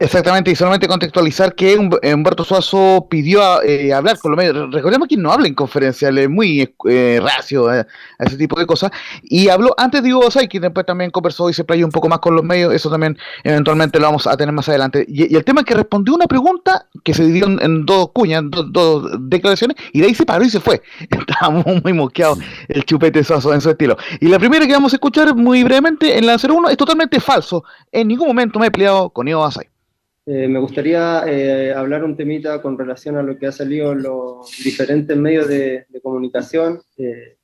Exactamente, 0.00 0.52
y 0.52 0.54
solamente 0.54 0.86
contextualizar 0.86 1.56
que 1.56 1.76
Hum- 1.76 1.98
Humberto 2.14 2.44
Suazo 2.44 3.08
pidió 3.10 3.60
eh, 3.64 3.92
hablar 3.92 4.16
con 4.20 4.30
los 4.30 4.38
medios. 4.38 4.72
Recordemos 4.72 5.08
que 5.08 5.16
no 5.16 5.32
habla 5.32 5.48
en 5.48 5.54
conferencias, 5.54 6.08
él 6.10 6.18
es 6.18 6.30
muy 6.30 6.72
eh, 6.88 7.18
racio 7.20 7.72
eh, 7.74 7.84
a 8.20 8.24
ese 8.24 8.36
tipo 8.36 8.56
de 8.60 8.64
cosas. 8.64 8.92
Y 9.24 9.48
habló 9.48 9.74
antes 9.76 10.04
de 10.04 10.14
Hugo 10.14 10.26
Basay, 10.26 10.46
que 10.46 10.60
después 10.60 10.86
también 10.86 11.10
conversó 11.10 11.50
y 11.50 11.52
se 11.52 11.64
playó 11.64 11.84
un 11.84 11.90
poco 11.90 12.08
más 12.08 12.20
con 12.20 12.36
los 12.36 12.44
medios. 12.44 12.72
Eso 12.72 12.88
también 12.90 13.18
eventualmente 13.42 13.98
lo 13.98 14.04
vamos 14.06 14.28
a 14.28 14.36
tener 14.36 14.54
más 14.54 14.68
adelante. 14.68 15.04
Y, 15.08 15.32
y 15.32 15.36
el 15.36 15.44
tema 15.44 15.62
es 15.62 15.66
que 15.66 15.74
respondió 15.74 16.14
una 16.14 16.28
pregunta 16.28 16.86
que 17.02 17.12
se 17.12 17.24
dividió 17.24 17.46
en, 17.46 17.60
en 17.60 17.84
dos 17.84 18.12
cuñas, 18.12 18.42
en 18.42 18.50
dos, 18.50 18.66
dos 18.70 19.10
declaraciones, 19.22 19.76
y 19.92 20.00
de 20.00 20.06
ahí 20.06 20.14
se 20.14 20.24
paró 20.24 20.44
y 20.44 20.50
se 20.50 20.60
fue. 20.60 20.80
Estaba 21.10 21.50
muy, 21.50 21.80
muy 21.82 21.92
mosqueado 21.92 22.38
el 22.68 22.84
chupete 22.84 23.24
Suazo 23.24 23.52
en 23.52 23.60
su 23.60 23.70
estilo. 23.70 23.96
Y 24.20 24.28
la 24.28 24.38
primera 24.38 24.64
que 24.64 24.72
vamos 24.74 24.92
a 24.92 24.96
escuchar 24.96 25.34
muy 25.34 25.64
brevemente 25.64 26.16
en 26.16 26.24
la 26.24 26.36
01 26.36 26.68
es 26.68 26.76
totalmente 26.76 27.18
falso. 27.18 27.64
En 27.90 28.06
ningún 28.06 28.28
momento 28.28 28.60
me 28.60 28.68
he 28.68 28.70
peleado 28.70 29.10
con 29.10 29.26
Hugo 29.26 29.40
Basay. 29.40 29.66
Eh, 30.30 30.46
me 30.46 30.58
gustaría 30.58 31.24
eh, 31.26 31.72
hablar 31.72 32.04
un 32.04 32.14
temita 32.14 32.60
con 32.60 32.76
relación 32.76 33.16
a 33.16 33.22
lo 33.22 33.38
que 33.38 33.46
ha 33.46 33.52
salido 33.52 33.92
en 33.92 34.02
los 34.02 34.50
diferentes 34.62 35.16
medios 35.16 35.48
de, 35.48 35.86
de 35.88 36.00
comunicación. 36.02 36.80
eh, 36.98 37.38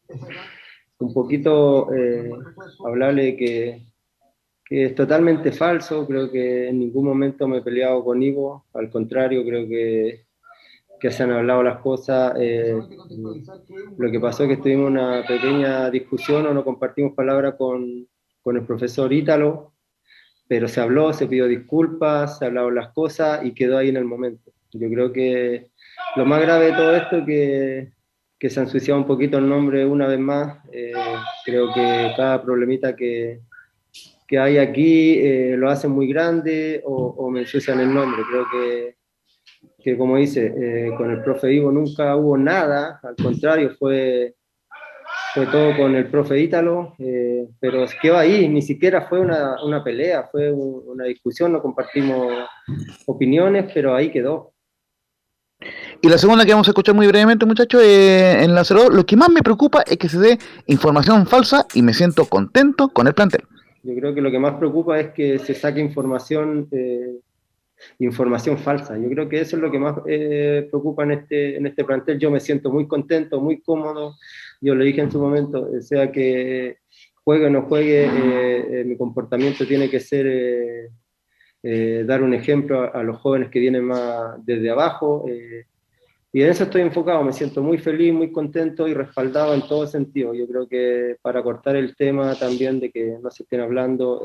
un 0.98 1.12
poquito 1.12 1.92
eh, 1.94 2.30
hablarle 2.86 3.36
que, 3.36 3.86
que 4.64 4.84
es 4.86 4.94
totalmente 4.94 5.50
falso. 5.50 6.06
Creo 6.06 6.30
que 6.30 6.68
en 6.68 6.78
ningún 6.78 7.06
momento 7.06 7.48
me 7.48 7.58
he 7.58 7.62
peleado 7.62 8.04
con 8.04 8.22
Ivo. 8.22 8.66
Al 8.74 8.90
contrario, 8.90 9.44
creo 9.44 9.66
que 9.66 10.24
que 11.04 11.10
se 11.10 11.22
han 11.22 11.32
hablado 11.32 11.62
las 11.62 11.80
cosas. 11.80 12.34
Eh, 12.38 12.74
lo 13.98 14.10
que 14.10 14.20
pasó 14.20 14.44
es 14.44 14.48
que 14.50 14.56
tuvimos 14.56 14.90
una 14.90 15.22
pequeña 15.26 15.90
discusión 15.90 16.46
o 16.46 16.54
no 16.54 16.64
compartimos 16.64 17.12
palabras 17.12 17.56
con, 17.58 18.08
con 18.40 18.56
el 18.56 18.64
profesor 18.64 19.12
Ítalo, 19.12 19.73
pero 20.46 20.68
se 20.68 20.80
habló, 20.80 21.12
se 21.12 21.26
pidió 21.26 21.46
disculpas, 21.46 22.38
se 22.38 22.46
hablaron 22.46 22.74
las 22.74 22.88
cosas 22.92 23.44
y 23.44 23.52
quedó 23.52 23.78
ahí 23.78 23.88
en 23.88 23.96
el 23.96 24.04
momento. 24.04 24.52
Yo 24.72 24.88
creo 24.88 25.12
que 25.12 25.70
lo 26.16 26.26
más 26.26 26.40
grave 26.42 26.66
de 26.66 26.72
todo 26.72 26.96
esto 26.96 27.18
es 27.18 27.24
que, 27.26 27.92
que 28.38 28.50
se 28.50 28.60
ha 28.60 28.64
ensuciado 28.64 29.00
un 29.00 29.06
poquito 29.06 29.38
el 29.38 29.48
nombre 29.48 29.86
una 29.86 30.06
vez 30.06 30.18
más. 30.18 30.58
Eh, 30.72 30.92
creo 31.44 31.72
que 31.72 32.12
cada 32.16 32.42
problemita 32.42 32.94
que, 32.94 33.40
que 34.26 34.38
hay 34.38 34.58
aquí 34.58 35.18
eh, 35.18 35.56
lo 35.56 35.70
hacen 35.70 35.90
muy 35.90 36.08
grande 36.08 36.82
o, 36.84 36.94
o, 36.94 37.30
me 37.30 37.40
ensucian 37.40 37.80
el 37.80 37.92
nombre. 37.94 38.22
Creo 38.30 38.46
que, 38.52 38.96
que 39.82 39.96
como 39.96 40.16
dice, 40.16 40.52
eh, 40.56 40.90
con 40.96 41.10
el 41.10 41.22
profe 41.22 41.52
Ivo 41.52 41.70
nunca 41.70 42.16
hubo 42.16 42.36
nada, 42.36 43.00
al 43.02 43.16
contrario, 43.16 43.70
fue, 43.78 44.34
fue 45.34 45.46
todo 45.46 45.76
con 45.76 45.96
el 45.96 46.06
profe 46.06 46.38
Ítalo, 46.38 46.94
eh, 46.98 47.48
pero 47.58 47.84
quedó 48.00 48.16
ahí, 48.16 48.48
ni 48.48 48.62
siquiera 48.62 49.02
fue 49.02 49.20
una, 49.20 49.56
una 49.64 49.82
pelea, 49.82 50.28
fue 50.30 50.52
un, 50.52 50.82
una 50.86 51.04
discusión, 51.04 51.52
no 51.52 51.60
compartimos 51.60 52.32
opiniones, 53.06 53.70
pero 53.74 53.94
ahí 53.94 54.10
quedó. 54.10 54.54
Y 56.02 56.08
la 56.08 56.18
segunda 56.18 56.44
que 56.44 56.52
vamos 56.52 56.68
a 56.68 56.70
escuchar 56.70 56.94
muy 56.94 57.06
brevemente, 57.06 57.46
muchachos, 57.46 57.82
eh, 57.82 58.44
en 58.44 58.54
la 58.54 58.62
02, 58.62 58.94
lo 58.94 59.04
que 59.04 59.16
más 59.16 59.30
me 59.30 59.42
preocupa 59.42 59.82
es 59.82 59.96
que 59.96 60.08
se 60.08 60.18
dé 60.18 60.38
información 60.66 61.26
falsa 61.26 61.66
y 61.74 61.82
me 61.82 61.94
siento 61.94 62.26
contento 62.26 62.88
con 62.88 63.06
el 63.06 63.14
plantel. 63.14 63.42
Yo 63.82 63.94
creo 63.94 64.14
que 64.14 64.20
lo 64.20 64.30
que 64.30 64.38
más 64.38 64.54
preocupa 64.54 65.00
es 65.00 65.10
que 65.10 65.38
se 65.38 65.54
saque 65.54 65.80
información, 65.80 66.68
eh, 66.70 67.18
información 67.98 68.58
falsa. 68.58 68.96
Yo 68.98 69.08
creo 69.08 69.28
que 69.28 69.40
eso 69.40 69.56
es 69.56 69.62
lo 69.62 69.70
que 69.70 69.78
más 69.78 69.96
eh, 70.06 70.68
preocupa 70.70 71.02
en 71.04 71.12
este, 71.12 71.56
en 71.56 71.66
este 71.66 71.84
plantel. 71.84 72.18
Yo 72.18 72.30
me 72.30 72.40
siento 72.40 72.70
muy 72.70 72.86
contento, 72.86 73.40
muy 73.40 73.60
cómodo. 73.60 74.16
Yo 74.64 74.74
le 74.74 74.86
dije 74.86 75.02
en 75.02 75.12
su 75.12 75.20
momento, 75.20 75.68
eh, 75.76 75.82
sea 75.82 76.10
que 76.10 76.78
juegue 77.22 77.46
o 77.46 77.50
no 77.50 77.62
juegue, 77.62 78.04
eh, 78.06 78.80
eh, 78.80 78.84
mi 78.84 78.96
comportamiento 78.96 79.66
tiene 79.66 79.90
que 79.90 80.00
ser 80.00 80.26
eh, 80.26 80.90
eh, 81.62 82.04
dar 82.06 82.22
un 82.22 82.32
ejemplo 82.32 82.80
a, 82.80 82.86
a, 82.88 83.02
los 83.02 83.18
jóvenes 83.18 83.50
que 83.50 83.60
vienen 83.60 83.84
más 83.84 84.42
desde 84.44 84.70
abajo. 84.70 85.26
eh, 85.28 85.64
y 86.32 86.42
en 86.42 86.48
eso 86.50 86.64
estoy 86.64 86.82
enfocado, 86.82 87.22
me 87.22 87.32
siento 87.32 87.62
muy 87.62 87.78
feliz, 87.78 88.12
muy 88.12 88.32
contento 88.32 88.88
y 88.88 88.94
respaldado 88.94 89.54
en 89.54 89.68
todo 89.68 89.86
sentido. 89.86 90.34
Yo 90.34 90.48
creo 90.48 90.66
que 90.66 91.16
para 91.22 91.42
cortar 91.42 91.76
el 91.76 91.94
tema 91.94 92.34
también 92.34 92.80
de 92.80 92.90
que 92.90 93.18
no 93.22 93.30
se 93.30 93.44
estén 93.44 93.60
hablando, 93.60 94.20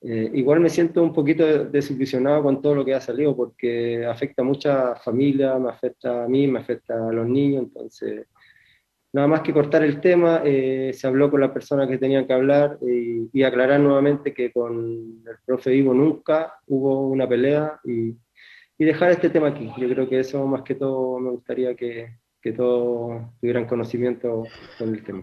igual 0.00 0.60
me 0.60 0.70
siento 0.70 1.02
un 1.02 1.12
poquito 1.12 1.44
desilusionado 1.66 2.42
con 2.42 2.62
todo 2.62 2.74
lo 2.76 2.84
que 2.86 2.94
ha 2.94 3.02
salido 3.02 3.36
porque 3.36 4.06
afecta 4.06 4.40
a 4.40 4.46
muchas 4.46 5.04
familias, 5.04 5.60
me 5.60 5.68
afecta 5.68 6.24
a 6.24 6.28
mí, 6.28 6.46
me 6.46 6.60
afecta 6.60 6.94
a 7.06 7.12
los 7.12 7.28
niños, 7.28 7.64
entonces 7.64 8.26
nada 9.12 9.28
más 9.28 9.40
que 9.42 9.52
cortar 9.52 9.82
el 9.82 10.00
tema, 10.00 10.42
eh, 10.44 10.92
se 10.94 11.06
habló 11.06 11.30
con 11.30 11.40
las 11.40 11.50
personas 11.50 11.88
que 11.88 11.98
tenían 11.98 12.26
que 12.26 12.32
hablar 12.32 12.78
y, 12.80 13.28
y 13.32 13.42
aclarar 13.42 13.80
nuevamente 13.80 14.32
que 14.32 14.52
con 14.52 15.22
el 15.26 15.36
profe 15.44 15.74
Ivo 15.74 15.94
nunca 15.94 16.54
hubo 16.66 17.08
una 17.08 17.28
pelea 17.28 17.80
y 17.84 18.16
y 18.82 18.84
dejar 18.84 19.12
este 19.12 19.30
tema 19.30 19.46
aquí. 19.46 19.70
Yo 19.78 19.88
creo 19.88 20.08
que 20.08 20.18
eso 20.18 20.44
más 20.44 20.62
que 20.62 20.74
todo 20.74 21.20
me 21.20 21.30
gustaría 21.30 21.76
que, 21.76 22.18
que 22.40 22.52
todos 22.52 23.22
tuvieran 23.40 23.66
conocimiento 23.66 24.42
con 24.76 24.88
el 24.88 25.04
tema. 25.04 25.22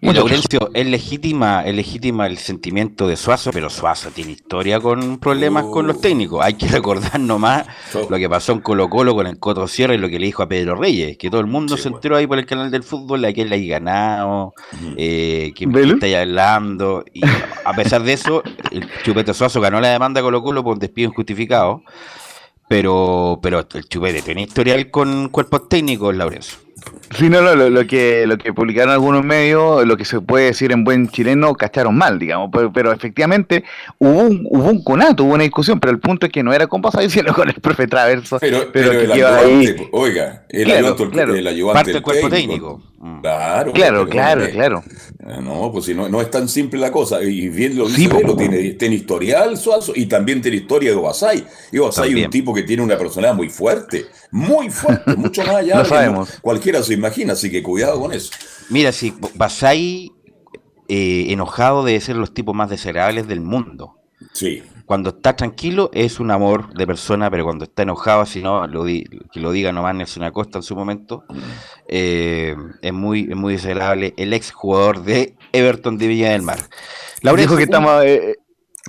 Y 0.00 0.12
Laurencio, 0.12 0.70
es 0.74 0.86
legítima, 0.86 1.62
es 1.62 1.74
legítima 1.74 2.28
el 2.28 2.38
sentimiento 2.38 3.08
de 3.08 3.16
Suazo, 3.16 3.50
pero 3.52 3.68
Suazo 3.68 4.10
tiene 4.10 4.30
historia 4.30 4.78
con 4.78 5.18
problemas 5.18 5.64
con 5.64 5.88
los 5.88 6.00
técnicos. 6.00 6.44
Hay 6.44 6.54
que 6.54 6.68
recordar 6.68 7.18
nomás 7.18 7.66
lo 8.08 8.16
que 8.16 8.28
pasó 8.28 8.52
en 8.52 8.60
Colo 8.60 8.88
Colo 8.88 9.16
con 9.16 9.26
el 9.26 9.40
Coto 9.40 9.66
Sierra 9.66 9.94
y 9.94 9.98
lo 9.98 10.08
que 10.08 10.20
le 10.20 10.26
dijo 10.26 10.44
a 10.44 10.48
Pedro 10.48 10.76
Reyes, 10.76 11.18
que 11.18 11.30
todo 11.30 11.40
el 11.40 11.48
mundo 11.48 11.76
se 11.76 11.88
enteró 11.88 12.16
ahí 12.16 12.28
por 12.28 12.38
el 12.38 12.46
canal 12.46 12.70
del 12.70 12.84
fútbol, 12.84 13.24
a 13.24 13.32
quién 13.32 13.48
le 13.48 13.56
hay 13.56 13.66
ganado, 13.66 14.54
eh, 14.96 15.52
quién 15.56 15.74
está 15.76 16.06
ahí 16.06 16.14
hablando. 16.14 17.04
Y 17.12 17.22
a 17.64 17.72
pesar 17.72 18.04
de 18.04 18.12
eso, 18.12 18.44
el 18.70 18.88
Chupete 19.02 19.34
Suazo 19.34 19.60
ganó 19.60 19.80
la 19.80 19.88
demanda 19.88 20.20
a 20.20 20.22
Colo 20.22 20.44
Colo 20.44 20.62
por 20.62 20.74
un 20.74 20.78
despido 20.78 21.08
injustificado. 21.08 21.82
Pero, 22.68 23.40
pero 23.42 23.66
el 23.74 23.88
Chupete 23.88 24.22
tiene 24.22 24.42
historial 24.42 24.90
con 24.92 25.28
cuerpos 25.30 25.68
técnicos, 25.68 26.14
Laurencio. 26.14 26.67
Sí, 27.16 27.30
no, 27.30 27.40
lo, 27.40 27.70
lo, 27.70 27.86
que, 27.86 28.26
lo 28.26 28.36
que 28.36 28.52
publicaron 28.52 28.92
algunos 28.92 29.24
medios, 29.24 29.86
lo 29.86 29.96
que 29.96 30.04
se 30.04 30.20
puede 30.20 30.46
decir 30.46 30.72
en 30.72 30.84
buen 30.84 31.08
chileno, 31.08 31.54
cacharon 31.54 31.96
mal, 31.96 32.18
digamos, 32.18 32.50
pero, 32.52 32.72
pero 32.72 32.92
efectivamente 32.92 33.64
hubo 33.98 34.22
un, 34.24 34.46
hubo 34.50 34.68
un 34.68 34.84
conato, 34.84 35.24
hubo 35.24 35.34
una 35.34 35.44
discusión, 35.44 35.80
pero 35.80 35.90
el 35.90 36.00
punto 36.00 36.26
es 36.26 36.32
que 36.32 36.42
no 36.42 36.52
era 36.52 36.66
con 36.66 36.82
Pasay, 36.82 37.08
sino 37.08 37.32
con 37.34 37.48
el 37.48 37.54
profe 37.54 37.86
Traverso. 37.86 38.38
Pero, 38.40 38.70
pero, 38.72 38.90
pero 38.90 38.90
que 38.92 39.04
el 39.04 39.12
ayudante, 39.12 39.76
ahí... 39.80 39.88
oiga, 39.92 40.44
el 40.50 40.64
Claro, 40.64 40.78
ayudante, 40.78 41.10
claro. 41.10 41.34
el 41.34 41.46
ayudante 41.46 41.74
Parte 41.74 41.90
del 41.90 41.94
del 41.94 42.02
cuerpo 42.02 42.28
técnico. 42.28 42.82
Claro, 43.22 43.72
Claro, 43.72 44.08
claro, 44.08 44.40
no 44.40 44.46
es- 44.46 44.52
claro. 44.52 44.84
No, 45.40 45.70
pues 45.70 45.84
si 45.84 45.94
no, 45.94 46.08
no 46.08 46.20
es 46.20 46.30
tan 46.30 46.48
simple 46.48 46.80
la 46.80 46.90
cosa. 46.90 47.22
Y 47.22 47.48
bien 47.48 47.76
lo 47.78 47.86
dice 47.86 48.02
Sí, 48.02 48.08
po. 48.08 48.16
Velo, 48.16 48.36
tiene, 48.36 48.70
tiene 48.74 48.96
historial 48.96 49.56
Suazo 49.56 49.92
y 49.94 50.06
también 50.06 50.42
tiene 50.42 50.56
historia 50.56 50.90
de 50.90 50.96
Obasai. 50.96 51.46
Y 51.70 51.78
Obasai 51.78 52.18
es 52.18 52.24
un 52.24 52.30
tipo 52.30 52.52
que 52.52 52.64
tiene 52.64 52.82
una 52.82 52.98
personalidad 52.98 53.36
muy 53.36 53.48
fuerte, 53.50 54.06
muy 54.32 54.68
fuerte, 54.70 55.14
mucho 55.16 55.42
más 55.42 55.56
allá 55.56 55.74
Lo 55.76 55.82
de 55.84 55.88
que 55.88 55.94
sabemos. 55.94 56.38
cualquiera 56.40 56.82
se 56.82 56.94
imagina, 56.94 57.34
así 57.34 57.50
que 57.50 57.62
cuidado 57.62 58.00
con 58.00 58.12
eso. 58.12 58.32
Mira, 58.70 58.90
si 58.90 59.14
Basay 59.36 60.10
eh, 60.88 61.26
enojado 61.28 61.84
debe 61.84 62.00
ser 62.00 62.16
los 62.16 62.34
tipos 62.34 62.54
más 62.54 62.68
desagradables 62.70 63.28
del 63.28 63.40
mundo. 63.42 63.94
Sí. 64.32 64.62
Cuando 64.88 65.10
está 65.10 65.36
tranquilo 65.36 65.90
es 65.92 66.18
un 66.18 66.30
amor 66.30 66.72
de 66.72 66.86
persona, 66.86 67.30
pero 67.30 67.44
cuando 67.44 67.64
está 67.64 67.82
enojado, 67.82 68.24
si 68.24 68.42
no, 68.42 68.66
lo 68.66 68.84
di- 68.84 69.04
que 69.30 69.38
lo 69.38 69.52
diga 69.52 69.70
nomás 69.70 69.94
Nelson 69.94 70.22
Acosta 70.22 70.58
en 70.58 70.62
su 70.62 70.74
momento, 70.74 71.24
eh, 71.86 72.56
es, 72.80 72.92
muy, 72.94 73.28
es 73.30 73.36
muy 73.36 73.52
desagradable. 73.52 74.14
El 74.16 74.32
ex 74.32 74.50
jugador 74.50 75.02
de 75.02 75.36
Everton 75.52 75.98
de 75.98 76.06
Villa 76.06 76.30
del 76.30 76.40
Mar. 76.40 76.58
Laurencio, 77.20 77.56
Dijo 77.56 77.56
que 77.58 77.64
un- 77.64 77.68
estamos... 77.68 78.04
eh, 78.04 78.36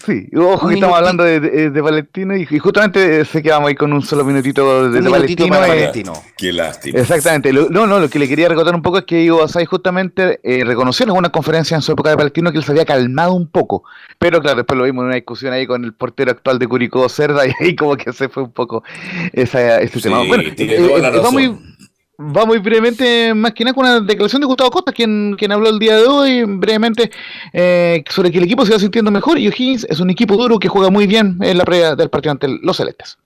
sí, 0.06 0.28
ojo 0.38 0.68
que 0.68 0.76
estamos 0.76 0.98
hablando 0.98 1.24
de, 1.24 1.40
de, 1.40 1.70
de 1.70 1.84
Palestino 1.84 2.36
y, 2.36 2.48
y 2.50 2.60
justamente 2.60 3.24
sé 3.26 3.42
que 3.44 3.50
vamos 3.52 3.68
a 3.68 3.72
ir 3.72 3.78
con 3.78 3.92
un 3.94 4.02
solo 4.02 4.24
minutito 4.26 4.90
de, 4.90 5.02
de 5.02 5.10
Palestino. 5.10 5.48
para 5.50 5.68
eh, 5.68 5.70
Palestino. 5.70 6.14
Qué 6.38 6.54
lástima. 6.54 7.00
Exactamente. 7.00 7.52
Lo- 7.54 7.70
no, 7.70 7.88
no, 7.88 8.00
lo 8.00 8.10
que 8.10 8.20
le 8.20 8.28
quería 8.28 8.50
recordar 8.50 8.76
un 8.76 8.82
poco 8.82 9.00
es 9.00 9.06
que 9.06 9.22
Ivo 9.22 9.44
Asai 9.44 9.66
justamente 9.66 10.40
eh, 10.44 10.64
reconoció 10.64 11.04
en 11.04 11.10
alguna 11.10 11.30
conferencia 11.30 11.76
en 11.76 11.82
su 11.82 11.92
época 11.92 12.10
de 12.12 12.18
Palestino 12.18 12.52
que 12.52 12.58
él 12.58 12.64
se 12.64 12.72
había 12.72 12.86
calmado 12.86 13.34
un 13.34 13.48
poco. 13.48 13.84
Pero 14.18 14.42
claro, 14.42 14.58
después 14.58 14.78
lo 14.78 14.84
vimos 14.86 15.02
en 15.04 15.08
una 15.08 15.16
discusión 15.16 15.54
ahí 15.54 15.66
con 15.68 15.84
el 15.84 15.94
portero 15.94 16.32
actual 16.32 16.60
de 16.60 16.68
Curicó, 16.68 17.08
Cerda, 17.10 17.46
y 17.48 17.52
ahí 17.60 17.76
como 17.76 17.96
que 17.98 18.12
se 18.14 18.30
fue 18.30 18.44
un 18.44 18.52
poco 18.52 18.84
esa, 19.34 19.80
ese 19.82 19.96
Sí, 20.00 20.04
tema. 20.04 20.24
Bueno, 20.24 20.44
tiene 20.56 20.76
eh, 20.76 20.78
toda 20.78 21.00
la 21.00 21.08
eh, 21.08 21.12
va, 21.12 21.18
razón. 21.18 21.34
muy, 21.34 21.60
va 22.20 22.46
muy 22.46 22.60
brevemente, 22.60 23.34
más 23.34 23.54
que 23.54 23.64
nada, 23.64 23.74
con 23.74 23.86
una 23.86 24.02
declaración 24.02 24.42
de 24.42 24.48
Gustavo 24.48 24.72
Costa, 24.72 24.92
quien, 24.92 25.36
quien 25.38 25.52
habló 25.52 25.70
el 25.70 25.80
día 25.80 25.98
de 25.98 26.06
hoy, 26.06 26.44
brevemente, 26.44 27.12
eh, 27.54 28.04
sobre 28.10 28.32
que 28.32 28.40
el 28.40 28.44
equipo 28.44 28.66
se 28.66 28.74
va 28.74 28.80
sintiendo 28.80 29.10
mejor 29.10 29.40
y 29.40 29.48
O'Higgins 29.48 29.86
es 29.90 30.00
un 30.00 30.10
equipo 30.10 30.36
duro 30.36 30.60
que 30.60 30.68
juega 30.68 30.90
muy 30.90 31.08
bien 31.08 31.38
en 31.42 31.58
la 31.58 31.64
previa 31.64 31.96
del 31.96 32.10
partido 32.10 32.32
ante 32.32 32.48
los 32.62 32.78
Celestes. 32.78 33.18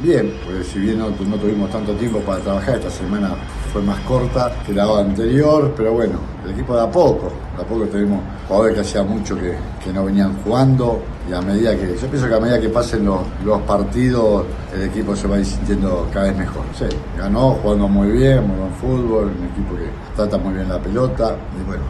Bien, 0.00 0.32
pues 0.46 0.68
si 0.68 0.78
bien 0.78 1.00
no, 1.00 1.06
tuvimos 1.08 1.70
tanto 1.72 1.92
tiempo 1.94 2.20
para 2.20 2.38
trabajar, 2.38 2.76
esta 2.76 2.88
semana 2.88 3.30
fue 3.72 3.82
más 3.82 3.98
corta 4.02 4.52
que 4.64 4.72
la 4.72 4.84
anterior, 4.84 5.74
pero 5.76 5.92
bueno, 5.92 6.20
el 6.44 6.52
equipo 6.52 6.76
de 6.76 6.82
a 6.82 6.88
poco, 6.88 7.32
de 7.56 7.62
a 7.62 7.66
poco 7.66 7.84
tenemos 7.86 8.20
jugadores 8.46 8.74
que 8.76 8.80
hacía 8.82 9.02
mucho 9.02 9.34
que, 9.34 9.56
que 9.82 9.92
no 9.92 10.04
venían 10.04 10.40
jugando 10.44 11.02
y 11.28 11.32
a 11.32 11.40
medida 11.40 11.76
que, 11.76 11.96
yo 12.00 12.06
pienso 12.06 12.28
que 12.28 12.34
a 12.34 12.38
medida 12.38 12.60
que 12.60 12.68
pasen 12.68 13.04
los, 13.04 13.22
los 13.44 13.60
partidos, 13.62 14.44
el 14.72 14.82
equipo 14.84 15.16
se 15.16 15.26
va 15.26 15.34
a 15.34 15.40
ir 15.40 15.46
sintiendo 15.46 16.06
cada 16.12 16.26
vez 16.26 16.36
mejor. 16.36 16.62
Sí, 16.78 16.86
ganó 17.16 17.54
jugando 17.54 17.88
muy 17.88 18.12
bien, 18.12 18.46
muy 18.46 18.56
buen 18.56 18.74
fútbol, 18.74 19.24
un 19.36 19.46
equipo 19.46 19.74
que 19.74 19.90
trata 20.14 20.38
muy 20.38 20.54
bien 20.54 20.68
la 20.68 20.78
pelota 20.78 21.34
y 21.60 21.66
bueno, 21.66 21.82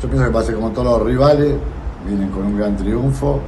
yo 0.00 0.08
pienso 0.08 0.26
que 0.26 0.32
pase 0.32 0.54
como 0.54 0.70
todos 0.70 1.00
los 1.00 1.08
rivales, 1.08 1.56
vienen 2.06 2.28
con 2.28 2.46
un 2.46 2.56
gran 2.56 2.76
triunfo 2.76 3.40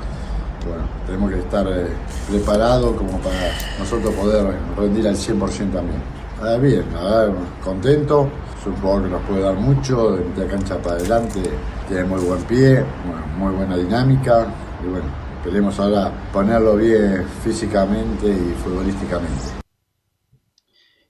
bueno, 0.67 0.83
tenemos 1.07 1.31
que 1.31 1.39
estar 1.39 1.67
eh, 1.69 1.89
preparados 2.29 2.97
como 2.97 3.19
para 3.19 3.53
nosotros 3.79 4.15
poder 4.15 4.55
rendir 4.77 5.09
al 5.09 5.17
100% 5.17 5.73
también. 5.73 6.03
Ah, 6.43 6.57
bien, 6.57 6.85
la 6.95 7.03
verdad, 7.03 7.35
contento, 7.63 8.29
es 8.59 8.67
un 8.67 8.77
jugador 8.77 9.05
que 9.05 9.11
nos 9.11 9.23
puede 9.23 9.43
dar 9.43 9.55
mucho, 9.55 10.17
de 10.17 10.25
media 10.25 10.49
cancha 10.49 10.79
para 10.79 10.97
adelante, 10.97 11.41
tiene 11.87 12.05
muy 12.05 12.21
buen 12.21 12.43
pie, 12.45 12.85
bueno, 13.05 13.27
muy 13.39 13.53
buena 13.55 13.77
dinámica, 13.77 14.47
y 14.83 14.89
bueno, 14.89 15.07
esperemos 15.37 15.79
ahora 15.79 16.11
ponerlo 16.33 16.77
bien 16.77 17.25
físicamente 17.43 18.29
y 18.29 18.55
futbolísticamente. 18.63 19.61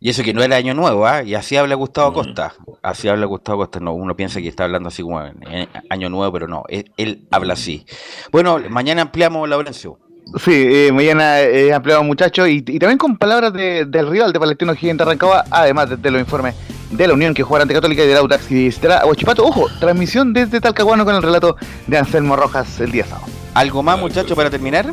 Y 0.02 0.09
eso 0.09 0.22
que 0.22 0.32
no 0.32 0.43
era 0.43 0.56
año 0.56 0.72
nuevo, 0.72 1.06
¿ah? 1.06 1.22
Y 1.22 1.35
así 1.35 1.56
habla 1.59 1.74
Gustavo 1.74 2.12
Costa. 2.14 2.55
Así 2.82 3.06
habla 3.09 3.27
Gustavo 3.27 3.59
Costa. 3.59 3.81
No, 3.81 3.93
uno 3.93 4.16
piensa 4.16 4.40
que 4.40 4.48
está 4.48 4.64
hablando 4.64 4.89
así 4.89 5.02
como 5.02 5.20
en, 5.22 5.68
año 5.90 6.09
nuevo, 6.09 6.32
pero 6.32 6.48
no. 6.48 6.64
Él, 6.68 6.90
él 6.97 7.27
habla 7.31 7.52
así. 7.52 7.85
Bueno, 8.32 8.59
mañana 8.70 9.02
ampliamos, 9.02 9.47
Laurencio. 9.47 9.98
Sí, 10.43 10.52
eh, 10.55 10.90
mañana 10.93 11.40
eh, 11.40 11.72
ampliado 11.74 12.02
muchachos 12.05 12.48
y, 12.48 12.64
y 12.66 12.78
también 12.78 12.97
con 12.98 13.16
palabras 13.18 13.52
de- 13.52 13.85
del 13.85 14.09
rival 14.09 14.32
de 14.32 14.39
Palestino 14.40 14.74
Gigante 14.74 15.02
Arrancaba, 15.02 15.44
además 15.51 15.90
de, 15.90 15.97
de 15.97 16.10
los 16.10 16.20
informes 16.20 16.55
de 16.90 17.06
la 17.06 17.14
Unión 17.14 17.35
que 17.35 17.43
jugará 17.43 17.62
ante 17.62 17.74
Católica 17.74 18.02
y 18.05 18.06
del 18.06 18.16
Audax 18.18 18.51
y 18.51 18.55
visitará 18.55 18.98
a 19.01 19.06
Huachipato. 19.06 19.44
Ojo, 19.44 19.66
transmisión 19.81 20.32
desde 20.32 20.60
Talcahuano 20.60 21.05
con 21.05 21.14
el 21.16 21.22
relato 21.22 21.56
de 21.86 21.98
Anselmo 21.98 22.36
Rojas 22.36 22.81
el 22.81 22.93
día 22.93 23.05
sábado. 23.05 23.27
¿Algo 23.55 23.82
más, 23.82 23.98
muchachos, 23.98 24.36
para 24.36 24.48
terminar? 24.51 24.90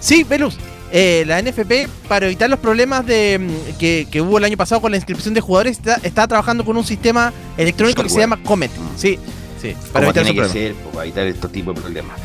Sí, 0.00 0.24
Velus. 0.24 0.56
Eh, 0.94 1.24
la 1.26 1.40
NFP, 1.40 1.88
para 2.06 2.26
evitar 2.26 2.50
los 2.50 2.58
problemas 2.58 3.06
de 3.06 3.38
mm, 3.38 3.78
que, 3.78 4.06
que 4.10 4.20
hubo 4.20 4.36
el 4.36 4.44
año 4.44 4.58
pasado 4.58 4.82
con 4.82 4.90
la 4.90 4.98
inscripción 4.98 5.32
de 5.32 5.40
jugadores, 5.40 5.78
está, 5.78 5.98
está 6.02 6.28
trabajando 6.28 6.66
con 6.66 6.76
un 6.76 6.84
sistema 6.84 7.32
electrónico 7.56 8.02
que 8.02 8.10
se 8.10 8.18
llama 8.18 8.42
Comet. 8.42 8.70
Sí, 8.96 9.18
sí, 9.60 9.74
para 9.90 10.06
Como 10.06 10.10
evitar 10.10 10.24
tiene 10.24 10.42
que 10.42 10.48
ser, 10.48 10.74
pues, 10.74 10.94
para 10.94 11.04
evitar 11.04 11.26
estos 11.26 11.50
tipos 11.50 11.74
de 11.74 11.80
problemas. 11.80 12.20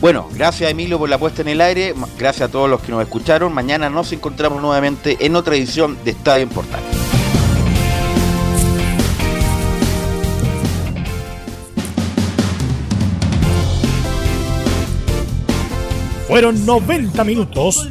Bueno, 0.00 0.28
gracias 0.34 0.70
Emilio 0.70 0.98
por 0.98 1.08
la 1.08 1.18
puesta 1.18 1.42
en 1.42 1.48
el 1.48 1.60
aire, 1.60 1.94
gracias 2.16 2.48
a 2.48 2.52
todos 2.52 2.70
los 2.70 2.80
que 2.80 2.92
nos 2.92 3.02
escucharon. 3.02 3.52
Mañana 3.52 3.90
nos 3.90 4.12
encontramos 4.12 4.62
nuevamente 4.62 5.16
en 5.18 5.34
otra 5.34 5.56
edición 5.56 5.98
de 6.04 6.12
Estadio 6.12 6.44
en 6.44 6.48
Portal. 6.48 6.82
Fueron 16.28 16.64
90 16.64 17.24
minutos 17.24 17.90